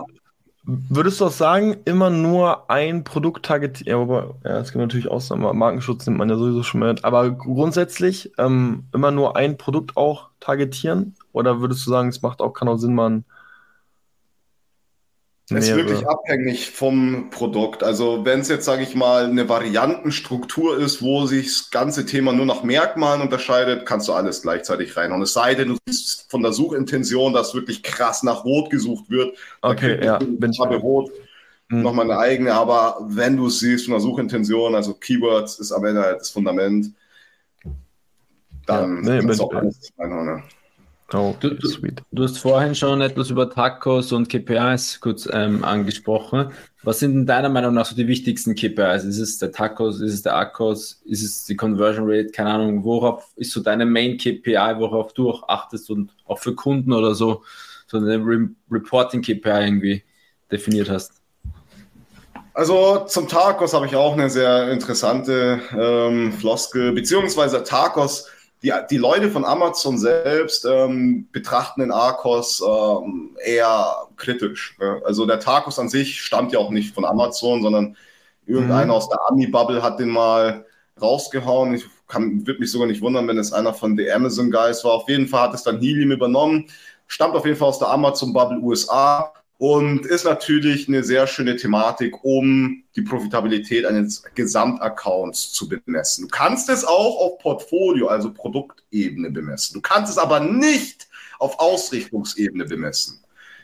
Würdest 0.68 1.22
du 1.22 1.26
auch 1.26 1.32
sagen, 1.32 1.78
immer 1.86 2.10
nur 2.10 2.70
ein 2.72 3.04
Produkt 3.04 3.46
targetieren? 3.46 3.88
Ja, 3.88 4.02
aber 4.02 4.36
ja, 4.44 4.60
es 4.60 4.72
gibt 4.72 4.82
natürlich 4.82 5.08
Ausnahmen. 5.08 5.58
Markenschutz 5.58 6.08
nimmt 6.08 6.18
man 6.18 6.30
ja 6.30 6.38
sowieso 6.38 6.64
schon 6.64 6.80
mit. 6.80 7.06
Aber 7.06 7.30
grundsätzlich 7.30 8.32
ähm, 8.40 8.86
immer 8.92 9.12
nur 9.12 9.36
ein 9.36 9.58
Produkt 9.58 9.96
auch 9.96 10.30
targetieren? 10.40 11.16
Oder 11.34 11.62
würdest 11.62 11.86
du 11.86 11.92
sagen, 11.92 12.10
es 12.10 12.24
macht 12.24 12.42
auch, 12.42 12.60
auch 12.60 12.78
Sinn, 12.78 12.96
man 12.96 13.26
es 15.50 15.70
ist 15.70 15.76
wirklich 15.76 16.08
abhängig 16.08 16.72
vom 16.72 17.30
Produkt. 17.30 17.84
Also 17.84 18.26
wenn 18.26 18.40
es 18.40 18.50
jetzt, 18.50 18.66
sage 18.66 18.82
ich 18.82 18.96
mal, 18.96 19.26
eine 19.26 19.48
Variantenstruktur 19.48 20.80
ist, 20.80 21.04
wo 21.04 21.28
sich 21.28 21.46
das 21.46 21.70
ganze 21.70 22.08
Thema 22.08 22.34
nur 22.34 22.48
nach 22.48 22.64
Merkmalen 22.64 23.22
unterscheidet, 23.22 23.86
kannst 23.86 24.08
du 24.08 24.14
alles 24.14 24.42
gleichzeitig 24.42 24.98
reinhauen. 24.98 25.22
Es 25.22 25.34
sei 25.34 25.54
denn, 25.54 25.70
du 25.70 25.78
siehst 25.86 26.32
von 26.32 26.42
der 26.42 26.52
Suchintention, 26.52 27.32
dass 27.34 27.54
wirklich 27.54 27.84
krass 27.84 28.24
nach 28.24 28.44
Rot 28.44 28.72
gesucht 28.72 29.10
wird. 29.12 29.38
Okay, 29.62 30.04
ja. 30.04 30.18
Bin 30.18 30.50
ich 30.50 30.60
habe 30.60 30.78
Rot 30.78 31.12
hm. 31.70 31.84
nochmal 31.84 32.10
eine 32.10 32.20
eigene, 32.20 32.54
aber 32.54 32.98
wenn 33.08 33.38
du 33.38 33.46
es 33.48 33.60
siehst 33.60 33.86
von 33.86 33.94
der 33.94 34.02
Suchintention, 34.02 34.74
also 34.74 34.96
Keywords 34.96 35.60
ist 35.60 35.72
am 35.72 35.86
Ende 35.86 36.02
halt 36.02 36.22
das 36.22 36.32
Fundament, 36.32 36.92
dann 38.66 39.04
ja, 39.04 39.22
nee, 39.22 39.36
du 39.36 39.44
auch 39.44 39.54
alles 39.54 39.94
reinhauen. 39.96 40.26
Ne? 40.26 40.44
Oh, 41.14 41.36
du, 41.40 41.52
du, 41.52 41.70
du, 42.12 42.24
hast 42.24 42.40
vorhin 42.40 42.74
schon 42.74 43.00
etwas 43.00 43.30
über 43.30 43.48
Tacos 43.52 44.12
und 44.12 44.28
KPIs 44.28 45.00
kurz 45.02 45.30
ähm, 45.32 45.64
angesprochen. 45.64 46.52
Was 46.82 47.00
sind 47.00 47.14
denn 47.14 47.26
deiner 47.28 47.50
Meinung 47.50 47.76
nach 47.76 47.86
so 47.86 47.96
die 47.96 48.08
wichtigsten 48.08 48.56
KPIs? 48.56 49.04
Ist 49.04 49.20
es 49.20 49.38
der 49.38 49.52
Tacos, 49.52 50.02
ist 50.02 50.14
es 50.14 50.24
der 50.24 50.36
Akkus, 50.36 51.04
ist 51.06 51.24
es 51.24 51.46
die 51.46 51.56
Conversion 51.56 52.06
Rate? 52.10 52.32
Keine 52.32 52.50
Ahnung, 52.50 52.84
worauf 52.84 53.32
ist 53.36 53.52
so 53.52 53.62
deine 53.62 53.86
Main 53.86 54.18
KPI, 54.18 54.78
worauf 54.78 55.14
du 55.14 55.30
auch 55.30 55.48
achtest 55.48 55.92
und 55.92 56.12
auch 56.26 56.40
für 56.40 56.56
Kunden 56.56 56.92
oder 56.92 57.14
so, 57.14 57.44
so 57.86 57.98
eine 57.98 58.16
Re 58.16 58.50
Reporting 58.72 59.22
KPI 59.22 59.64
irgendwie 59.64 60.04
definiert 60.52 60.90
hast? 60.90 61.14
Also 62.56 63.06
zum 63.06 63.28
Tacos 63.28 63.74
habe 63.74 63.86
ich 63.86 63.96
auch 63.96 64.14
eine 64.14 64.30
sehr 64.32 64.72
interessante 64.72 65.62
ähm, 65.78 66.34
Floskel, 66.34 66.94
beziehungsweise 66.94 67.64
Tacos 67.64 68.28
die, 68.66 68.74
die 68.90 68.98
Leute 68.98 69.30
von 69.30 69.46
Amazon 69.46 70.00
selbst 70.00 70.66
ähm, 70.66 71.30
betrachten 71.32 71.82
den 71.82 71.92
Arcos 71.92 72.64
ähm, 72.68 73.38
eher 73.44 74.08
kritisch. 74.18 74.76
Ne? 74.80 75.02
Also 75.06 75.28
der 75.28 75.40
Tacos 75.40 75.78
an 75.78 75.88
sich 75.88 76.20
stammt 76.20 76.52
ja 76.52 76.58
auch 76.58 76.72
nicht 76.72 76.96
von 76.96 77.06
Amazon, 77.06 77.62
sondern 77.62 77.96
irgendeiner 78.48 78.86
mhm. 78.86 78.92
aus 78.92 79.08
der 79.08 79.20
Ami-Bubble 79.30 79.84
hat 79.84 80.00
den 80.00 80.10
mal 80.10 80.66
rausgehauen. 81.00 81.76
Ich 81.76 81.86
würde 82.10 82.60
mich 82.60 82.72
sogar 82.72 82.88
nicht 82.88 83.02
wundern, 83.02 83.28
wenn 83.28 83.38
es 83.38 83.54
einer 83.54 83.74
von 83.74 83.96
den 83.96 84.12
Amazon 84.12 84.50
Guys 84.50 84.84
war. 84.84 84.94
Auf 84.94 85.10
jeden 85.10 85.28
Fall 85.28 85.44
hat 85.44 85.54
es 85.54 85.64
dann 85.64 85.80
Helium 85.80 86.12
übernommen. 86.12 86.66
Stammt 87.06 87.36
auf 87.36 87.46
jeden 87.46 87.58
Fall 87.58 87.68
aus 87.68 87.80
der 87.80 87.90
Amazon-Bubble 87.90 88.60
USA 88.60 89.32
und 89.58 90.06
ist 90.06 90.26
natürlich 90.26 90.88
eine 90.88 91.04
sehr 91.04 91.28
schöne 91.28 91.56
Thematik, 91.56 92.24
um 92.24 92.84
die 92.96 93.02
Profitabilität 93.02 93.86
eines 93.86 94.24
Gesamtaccounts 94.36 95.54
zu 95.54 95.70
bemessen. 95.70 96.24
Du 96.24 96.28
kannst 96.28 96.70
es 96.70 96.84
auch 96.84 97.20
auf 97.20 97.40
Portfolio, 97.40 98.08
also 98.08 98.34
Produktebene 98.34 99.32
bemessen. 99.32 99.76
Du 99.76 99.82
kannst 99.82 100.12
es 100.12 100.18
aber 100.18 100.42
nicht 100.42 101.08
auf 101.40 101.60
Ausrichtungsebene 101.60 102.66
bemessen. 102.66 103.24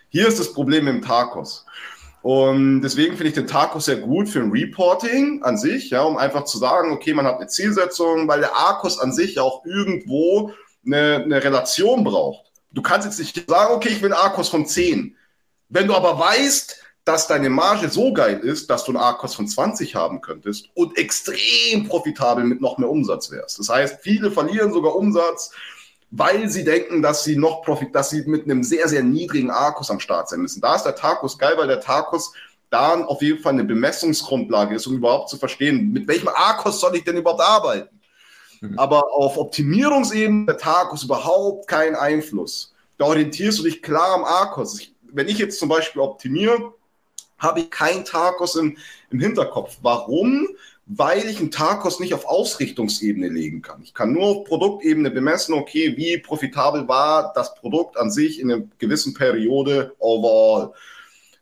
Hier 0.10 0.28
ist 0.28 0.40
das 0.40 0.54
Problem 0.54 0.88
im 0.88 1.02
Tacos. 1.02 1.66
Und 2.22 2.82
deswegen 2.82 3.18
finde 3.18 3.30
ich 3.30 3.34
den 3.34 3.48
Tacos 3.48 3.86
sehr 3.86 3.98
gut 3.98 4.30
für 4.30 4.40
ein 4.40 4.52
Reporting 4.52 5.42
an 5.44 5.58
sich, 5.58 5.90
ja, 5.90 6.04
um 6.04 6.18
einfach 6.18 6.44
zu 6.44 6.58
sagen, 6.58 6.92
okay, 6.92 7.14
man 7.14 7.26
hat 7.26 7.38
eine 7.38 7.48
Zielsetzung, 7.48 8.28
weil 8.28 8.42
der 8.42 8.56
Arcos 8.56 9.00
an 9.00 9.12
sich 9.12 9.40
auch 9.40 9.66
irgendwo 9.66 10.52
eine, 10.86 11.24
eine 11.24 11.44
Relation 11.44 12.04
braucht. 12.04 12.52
Du 12.72 12.82
kannst 12.82 13.08
jetzt 13.08 13.20
nicht 13.20 13.50
sagen, 13.50 13.74
okay, 13.74 13.90
ich 13.90 14.02
will 14.02 14.14
einen 14.14 14.22
Arcos 14.22 14.50
von 14.50 14.66
10 14.66 15.16
wenn 15.72 15.88
du 15.88 15.96
aber 15.96 16.20
weißt, 16.20 16.78
dass 17.06 17.28
deine 17.28 17.50
Marge 17.50 17.90
so 17.90 18.14
geil 18.14 18.40
ist, 18.40 18.70
dass 18.70 18.84
du 18.84 18.92
einen 18.92 19.02
A-Kost 19.02 19.36
von 19.36 19.48
20 19.48 19.96
haben 19.96 20.22
könntest 20.22 20.70
und 20.76 20.98
extrem 20.98 21.88
profitabel 21.88 22.44
mit 22.44 22.62
noch 22.62 22.78
mehr 22.78 22.90
Umsatz 22.90 23.32
wärst. 23.32 23.58
Das 23.58 23.70
heißt, 23.70 24.00
viele 24.02 24.32
verlieren 24.32 24.72
sogar 24.72 24.96
Umsatz, 24.96 25.52
weil 26.12 26.50
sie 26.50 26.64
denken, 26.64 27.02
dass 27.02 27.24
sie 27.24 27.38
noch 27.38 27.64
Profit, 27.64 27.96
dass 27.96 28.12
sie 28.12 28.24
mit 28.28 28.44
einem 28.44 28.64
sehr, 28.64 28.88
sehr 28.88 29.02
niedrigen 29.02 29.50
Arkus 29.50 29.90
am 29.90 30.00
Start 30.00 30.30
sein 30.30 30.42
müssen. 30.42 30.62
Da 30.62 30.76
ist 30.76 30.84
der 30.84 30.96
Tarkus 30.96 31.38
geil, 31.38 31.54
weil 31.58 31.68
der 31.68 31.80
Tarkus 31.80 32.34
da 32.70 33.02
auf 33.04 33.22
jeden 33.22 33.40
Fall 33.40 33.54
eine 33.54 33.64
Bemessungsgrundlage 33.64 34.76
ist, 34.76 34.88
um 34.88 34.96
überhaupt 34.96 35.30
zu 35.30 35.38
verstehen, 35.38 35.92
mit 35.92 36.08
welchem 36.08 36.30
Arkus 36.30 36.80
soll 36.80 36.96
ich 36.96 37.04
denn 37.04 37.18
überhaupt 37.18 37.42
arbeiten. 37.42 38.00
Mhm. 38.62 38.78
Aber 38.78 39.12
auf 39.14 39.38
Optimierungsebene 39.38 40.46
der 40.46 40.58
Tarkus 40.58 41.04
überhaupt 41.04 41.68
keinen 41.68 41.96
Einfluss. 41.96 42.74
Da 42.98 43.06
orientierst 43.06 43.60
du 43.60 43.64
dich 43.64 43.82
klar 43.82 44.14
am 44.14 44.24
Arkus. 44.24 44.80
Wenn 45.14 45.28
ich 45.28 45.38
jetzt 45.38 45.60
zum 45.60 45.70
Beispiel 45.70 46.02
optimiere, 46.02 46.74
habe 47.38 47.62
ich 47.62 47.72
keinen 47.72 48.06
Tarkos 48.06 48.56
im, 48.56 48.78
im 49.10 49.20
Hinterkopf. 49.20 49.78
Warum? 49.82 50.48
Weil 50.86 51.28
ich 51.30 51.40
einen 51.40 51.52
Tarkos 51.52 52.00
nicht 52.00 52.14
auf 52.14 52.26
Ausrichtungsebene 52.26 53.30
legen 53.30 53.62
kann. 53.62 53.82
Ich 53.82 53.94
kann 53.94 54.14
nur 54.14 54.26
auf 54.26 54.44
Produktebene 54.46 55.10
bemessen, 55.10 55.54
okay, 55.54 55.96
wie 55.98 56.18
profitabel 56.18 56.88
war 56.88 57.34
das 57.34 57.56
Produkt 57.56 57.98
an 57.98 58.12
sich 58.12 58.40
in 58.40 58.52
einer 58.52 58.64
gewissen 58.78 59.14
Periode 59.14 59.96
overall. 60.00 60.74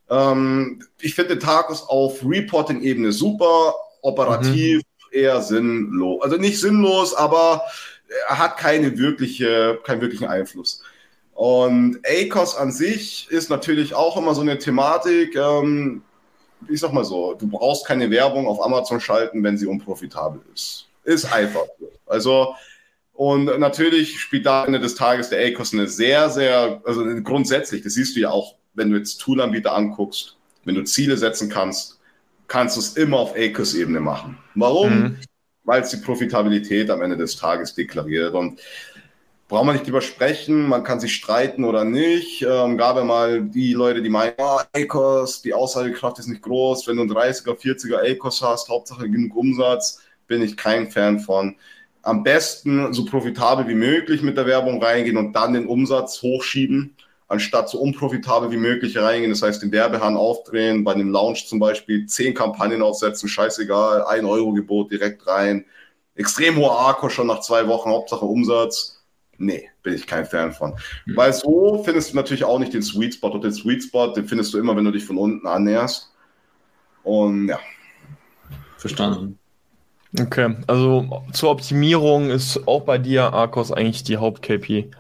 Ähm, 0.09 0.84
ich 0.99 1.15
finde 1.15 1.36
den 1.36 1.41
Tarkos 1.41 1.84
auf 1.88 2.24
Reporting-Ebene 2.24 3.11
super, 3.11 3.76
operativ 4.01 4.78
mhm. 4.78 4.84
eher 5.11 5.41
sinnlos. 5.41 6.24
Also 6.24 6.38
nicht 6.38 6.59
sinnlos, 6.59 7.13
aber 7.13 7.63
er 8.28 8.39
hat 8.39 8.57
keine 8.57 8.97
wirkliche, 8.97 9.80
keinen 9.84 10.01
wirklichen 10.01 10.28
Einfluss. 10.28 10.82
Und 11.39 12.01
ACOS 12.05 12.57
an 12.57 12.73
sich 12.73 13.31
ist 13.31 13.49
natürlich 13.49 13.93
auch 13.93 14.17
immer 14.17 14.35
so 14.35 14.41
eine 14.41 14.57
Thematik. 14.57 15.37
Ähm, 15.37 16.01
ich 16.67 16.81
sag 16.81 16.91
mal 16.91 17.05
so, 17.05 17.33
du 17.33 17.47
brauchst 17.47 17.87
keine 17.87 18.11
Werbung 18.11 18.45
auf 18.45 18.61
Amazon 18.61 18.99
schalten, 18.99 19.41
wenn 19.41 19.57
sie 19.57 19.65
unprofitabel 19.65 20.41
ist. 20.53 20.89
Ist 21.05 21.31
einfach. 21.31 21.63
Also, 22.05 22.55
und 23.13 23.45
natürlich 23.57 24.19
spielt 24.19 24.45
da 24.45 24.65
Ende 24.65 24.81
des 24.81 24.95
Tages 24.95 25.29
der 25.29 25.39
ACOS 25.45 25.71
eine 25.71 25.87
sehr, 25.87 26.29
sehr, 26.29 26.81
also 26.83 27.05
grundsätzlich, 27.23 27.83
das 27.83 27.93
siehst 27.93 28.17
du 28.17 28.19
ja 28.19 28.31
auch, 28.31 28.55
wenn 28.73 28.91
du 28.91 28.97
jetzt 28.97 29.21
Toolanbieter 29.21 29.73
anguckst, 29.73 30.35
wenn 30.65 30.75
du 30.75 30.83
Ziele 30.83 31.15
setzen 31.15 31.47
kannst, 31.47 32.01
kannst 32.49 32.75
du 32.75 32.81
es 32.81 32.97
immer 32.97 33.17
auf 33.17 33.33
ACOS-Ebene 33.37 34.01
machen. 34.01 34.37
Warum? 34.55 34.93
Mhm. 34.93 35.17
Weil 35.63 35.83
es 35.83 35.89
die 35.91 35.97
Profitabilität 36.03 36.89
am 36.89 37.01
Ende 37.01 37.15
des 37.15 37.37
Tages 37.37 37.75
deklariert. 37.75 38.33
Und 38.33 38.59
braucht 39.49 39.65
man 39.65 39.75
nicht 39.75 39.87
drüber 39.87 40.01
sprechen, 40.01 40.69
man 40.69 40.83
kann 40.83 40.99
sich 40.99 41.15
streiten 41.15 41.65
oder 41.65 41.83
nicht. 41.83 42.43
Ähm, 42.43 42.77
gab 42.77 42.95
ja 42.95 43.03
mal 43.03 43.41
die 43.41 43.73
Leute, 43.73 44.01
die 44.03 44.09
meinen, 44.09 44.33
oh, 44.37 44.59
ACOS, 44.73 45.41
die 45.41 45.55
Aussagekraft 45.55 46.19
ist 46.19 46.27
nicht 46.27 46.43
groß, 46.43 46.87
wenn 46.87 46.97
du 46.97 47.01
einen 47.01 47.11
30er, 47.11 47.57
40er 47.59 47.97
ACOS 47.97 48.43
hast, 48.43 48.69
Hauptsache 48.69 49.09
genug 49.09 49.35
Umsatz, 49.35 50.01
bin 50.27 50.43
ich 50.43 50.55
kein 50.55 50.91
Fan 50.91 51.19
von. 51.19 51.55
Am 52.03 52.23
besten 52.23 52.93
so 52.93 53.05
profitabel 53.05 53.67
wie 53.67 53.73
möglich 53.73 54.21
mit 54.21 54.37
der 54.37 54.45
Werbung 54.45 54.81
reingehen 54.81 55.17
und 55.17 55.33
dann 55.33 55.53
den 55.53 55.65
Umsatz 55.65 56.21
hochschieben, 56.21 56.95
anstatt 57.27 57.69
so 57.69 57.79
unprofitabel 57.79 58.51
wie 58.51 58.57
möglich 58.57 58.97
reingehen. 58.99 59.31
Das 59.31 59.41
heißt, 59.41 59.63
den 59.63 59.71
Werbehahn 59.71 60.15
aufdrehen, 60.15 60.83
bei 60.83 60.93
einem 60.93 61.09
Launch 61.09 61.47
zum 61.47 61.57
Beispiel 61.57 62.05
zehn 62.05 62.35
Kampagnen 62.35 62.83
aufsetzen, 62.83 63.27
scheißegal, 63.27 64.03
ein 64.05 64.25
Euro 64.25 64.53
Gebot 64.53 64.91
direkt 64.91 65.25
rein. 65.25 65.65
Extrem 66.13 66.57
hoher 66.57 66.87
Akku 66.87 67.09
schon 67.09 67.27
nach 67.27 67.39
zwei 67.41 67.67
Wochen, 67.67 67.89
Hauptsache 67.89 68.25
Umsatz 68.25 68.98
Nee, 69.39 69.69
bin 69.83 69.93
ich 69.93 70.05
kein 70.05 70.25
Fan 70.25 70.53
von. 70.53 70.75
Mhm. 71.05 71.15
Weil 71.15 71.33
so 71.33 71.83
findest 71.83 72.11
du 72.11 72.15
natürlich 72.15 72.43
auch 72.43 72.59
nicht 72.59 72.73
den 72.73 72.83
Sweet 72.83 73.15
Spot. 73.15 73.31
Und 73.31 73.43
den 73.43 73.53
Sweet 73.53 73.83
Spot, 73.83 74.13
den 74.13 74.27
findest 74.27 74.53
du 74.53 74.59
immer, 74.59 74.75
wenn 74.75 74.85
du 74.85 74.91
dich 74.91 75.05
von 75.05 75.17
unten 75.17 75.47
annäherst. 75.47 76.11
Und 77.03 77.47
ja. 77.47 77.59
Verstanden. 78.77 79.39
Okay, 80.19 80.55
also 80.67 81.23
zur 81.33 81.51
Optimierung 81.51 82.29
ist 82.29 82.67
auch 82.67 82.81
bei 82.81 82.97
dir 82.97 83.33
Arcos 83.33 83.71
eigentlich 83.71 84.03
die 84.03 84.17
Haupt-KPI. 84.17 84.91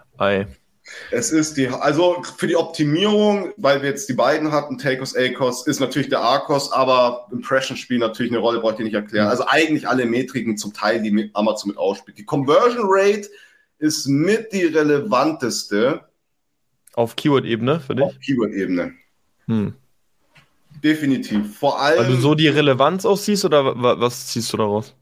Es 1.11 1.31
ist 1.31 1.57
die, 1.57 1.67
also 1.67 2.21
für 2.37 2.47
die 2.47 2.55
Optimierung, 2.55 3.53
weil 3.57 3.81
wir 3.81 3.89
jetzt 3.89 4.09
die 4.09 4.13
beiden 4.13 4.51
hatten, 4.51 4.77
Takos, 4.77 5.15
Acos, 5.15 5.65
ist 5.67 5.79
natürlich 5.79 6.09
der 6.09 6.21
Arcos, 6.21 6.71
aber 6.71 7.27
Impressions 7.31 7.79
spielen 7.79 7.99
natürlich 7.99 8.31
eine 8.31 8.39
Rolle, 8.39 8.59
brauche 8.59 8.73
ich 8.73 8.79
nicht 8.79 8.93
erklären. 8.93 9.27
Also 9.27 9.45
eigentlich 9.47 9.87
alle 9.87 10.05
Metriken 10.05 10.57
zum 10.57 10.73
Teil, 10.73 11.01
die 11.01 11.31
Amazon 11.33 11.69
mit 11.69 11.77
ausspielt. 11.77 12.17
Die 12.17 12.25
Conversion 12.25 12.85
Rate 12.85 13.29
ist 13.79 14.07
mit 14.07 14.53
die 14.53 14.65
relevanteste. 14.65 16.01
Auf 16.93 17.15
Keyword-Ebene 17.15 17.79
für 17.79 17.95
dich? 17.95 18.05
Auf 18.05 18.19
Keyword-Ebene. 18.19 18.93
Hm. 19.47 19.73
Definitiv. 20.83 21.57
Vor 21.57 21.79
allem. 21.79 21.99
Weil 21.99 22.07
du 22.07 22.21
so 22.21 22.35
die 22.35 22.47
Relevanz 22.47 23.05
aussiehst 23.05 23.45
oder 23.45 23.73
was 23.75 24.27
ziehst 24.27 24.53
du 24.53 24.57
daraus? 24.57 24.95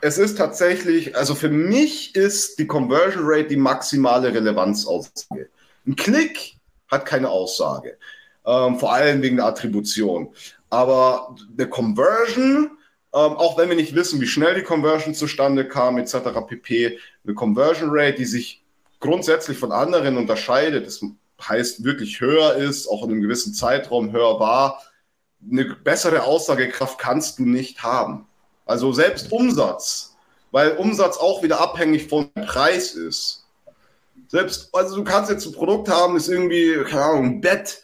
Es 0.00 0.16
ist 0.16 0.38
tatsächlich, 0.38 1.16
also 1.16 1.34
für 1.34 1.48
mich 1.48 2.14
ist 2.14 2.58
die 2.58 2.66
Conversion 2.66 3.24
Rate 3.26 3.48
die 3.48 3.56
maximale 3.56 4.32
Relevanzaussage. 4.32 5.48
Ein 5.86 5.96
Klick 5.96 6.54
hat 6.88 7.04
keine 7.04 7.28
Aussage, 7.28 7.98
ähm, 8.46 8.78
vor 8.78 8.92
allem 8.92 9.22
wegen 9.22 9.36
der 9.36 9.46
Attribution. 9.46 10.32
Aber 10.70 11.34
eine 11.56 11.68
Conversion, 11.68 12.77
ähm, 13.14 13.36
auch 13.36 13.56
wenn 13.56 13.68
wir 13.68 13.76
nicht 13.76 13.94
wissen, 13.94 14.20
wie 14.20 14.26
schnell 14.26 14.54
die 14.54 14.62
Conversion 14.62 15.14
zustande 15.14 15.66
kam, 15.66 15.98
etc. 15.98 16.16
pp., 16.46 16.98
eine 17.24 17.34
Conversion 17.34 17.88
Rate, 17.90 18.16
die 18.18 18.26
sich 18.26 18.62
grundsätzlich 19.00 19.58
von 19.58 19.72
anderen 19.72 20.16
unterscheidet, 20.16 20.86
das 20.86 21.00
heißt 21.40 21.84
wirklich 21.84 22.20
höher 22.20 22.56
ist, 22.56 22.88
auch 22.88 23.04
in 23.04 23.12
einem 23.12 23.22
gewissen 23.22 23.54
Zeitraum 23.54 24.12
höher 24.12 24.38
war, 24.40 24.82
eine 25.50 25.64
bessere 25.64 26.24
Aussagekraft 26.24 26.98
kannst 26.98 27.38
du 27.38 27.44
nicht 27.44 27.82
haben. 27.82 28.26
Also 28.66 28.92
selbst 28.92 29.32
Umsatz, 29.32 30.16
weil 30.50 30.76
Umsatz 30.76 31.16
auch 31.16 31.42
wieder 31.42 31.60
abhängig 31.60 32.08
vom 32.08 32.30
Preis 32.32 32.92
ist. 32.92 33.46
Selbst, 34.26 34.74
also 34.74 34.96
du 34.96 35.04
kannst 35.04 35.30
jetzt 35.30 35.46
ein 35.46 35.52
Produkt 35.52 35.88
haben, 35.88 36.14
das 36.14 36.28
irgendwie, 36.28 36.84
keine 36.84 37.04
Ahnung, 37.04 37.24
ein 37.24 37.40
Bett, 37.40 37.82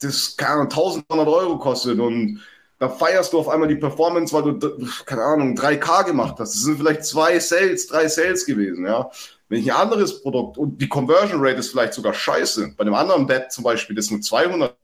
das, 0.00 0.36
keine 0.36 0.52
Ahnung, 0.52 0.70
1200 0.70 1.28
Euro 1.28 1.58
kostet 1.58 2.00
und 2.00 2.40
da 2.78 2.88
feierst 2.88 3.32
du 3.32 3.38
auf 3.38 3.48
einmal 3.48 3.68
die 3.68 3.76
Performance, 3.76 4.32
weil 4.32 4.54
du, 4.54 4.88
keine 5.04 5.22
Ahnung, 5.22 5.56
3K 5.56 6.04
gemacht 6.04 6.36
hast. 6.38 6.54
Das 6.54 6.62
sind 6.62 6.78
vielleicht 6.78 7.04
zwei 7.04 7.38
Sales, 7.40 7.86
drei 7.88 8.08
Sales 8.08 8.46
gewesen, 8.46 8.86
ja. 8.86 9.10
Wenn 9.48 9.60
ich 9.60 9.72
ein 9.72 9.80
anderes 9.80 10.22
Produkt 10.22 10.58
und 10.58 10.78
die 10.78 10.88
Conversion 10.88 11.40
Rate 11.40 11.56
ist 11.56 11.70
vielleicht 11.70 11.94
sogar 11.94 12.12
scheiße. 12.12 12.74
Bei 12.76 12.82
einem 12.82 12.94
anderen 12.94 13.26
Bett 13.26 13.50
zum 13.50 13.64
Beispiel, 13.64 13.96
das 13.96 14.10
nur 14.10 14.20
200 14.20 14.76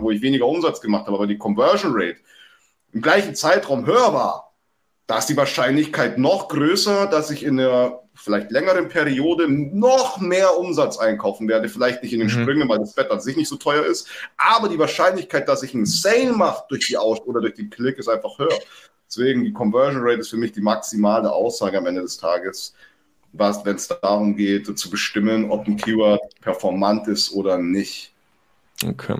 wo 0.00 0.10
ich 0.10 0.22
weniger 0.22 0.46
Umsatz 0.46 0.80
gemacht 0.80 1.06
habe, 1.06 1.16
aber 1.16 1.26
die 1.26 1.36
Conversion 1.38 1.92
Rate 1.94 2.16
im 2.92 3.02
gleichen 3.02 3.34
Zeitraum 3.34 3.86
höher 3.86 4.12
war, 4.12 4.51
da 5.06 5.18
ist 5.18 5.26
die 5.26 5.36
Wahrscheinlichkeit 5.36 6.18
noch 6.18 6.48
größer, 6.48 7.06
dass 7.06 7.30
ich 7.30 7.44
in 7.44 7.58
einer 7.58 8.00
vielleicht 8.14 8.50
längeren 8.50 8.88
Periode 8.88 9.48
noch 9.48 10.20
mehr 10.20 10.58
Umsatz 10.58 10.98
einkaufen 10.98 11.48
werde. 11.48 11.68
Vielleicht 11.68 12.02
nicht 12.02 12.12
in 12.12 12.20
den 12.20 12.28
mhm. 12.28 12.42
Sprüngen, 12.42 12.68
weil 12.68 12.78
das 12.78 12.94
Bett 12.94 13.10
an 13.10 13.20
sich 13.20 13.36
nicht 13.36 13.48
so 13.48 13.56
teuer 13.56 13.84
ist. 13.84 14.08
Aber 14.36 14.68
die 14.68 14.78
Wahrscheinlichkeit, 14.78 15.48
dass 15.48 15.62
ich 15.62 15.74
einen 15.74 15.86
Sale 15.86 16.32
mache 16.32 16.64
durch 16.68 16.86
die 16.88 16.96
Aus- 16.96 17.20
oder 17.22 17.40
durch 17.40 17.54
den 17.54 17.70
Klick, 17.70 17.98
ist 17.98 18.08
einfach 18.08 18.38
höher. 18.38 18.58
Deswegen 19.08 19.44
die 19.44 19.52
Conversion 19.52 20.02
Rate 20.02 20.20
ist 20.20 20.30
für 20.30 20.36
mich 20.36 20.52
die 20.52 20.60
maximale 20.60 21.30
Aussage 21.30 21.78
am 21.78 21.86
Ende 21.86 22.02
des 22.02 22.16
Tages, 22.16 22.74
was, 23.32 23.64
wenn 23.64 23.76
es 23.76 23.88
darum 23.88 24.36
geht, 24.36 24.78
zu 24.78 24.90
bestimmen, 24.90 25.50
ob 25.50 25.66
ein 25.66 25.76
Keyword 25.76 26.20
performant 26.40 27.08
ist 27.08 27.32
oder 27.32 27.58
nicht. 27.58 28.12
Okay. 28.86 29.16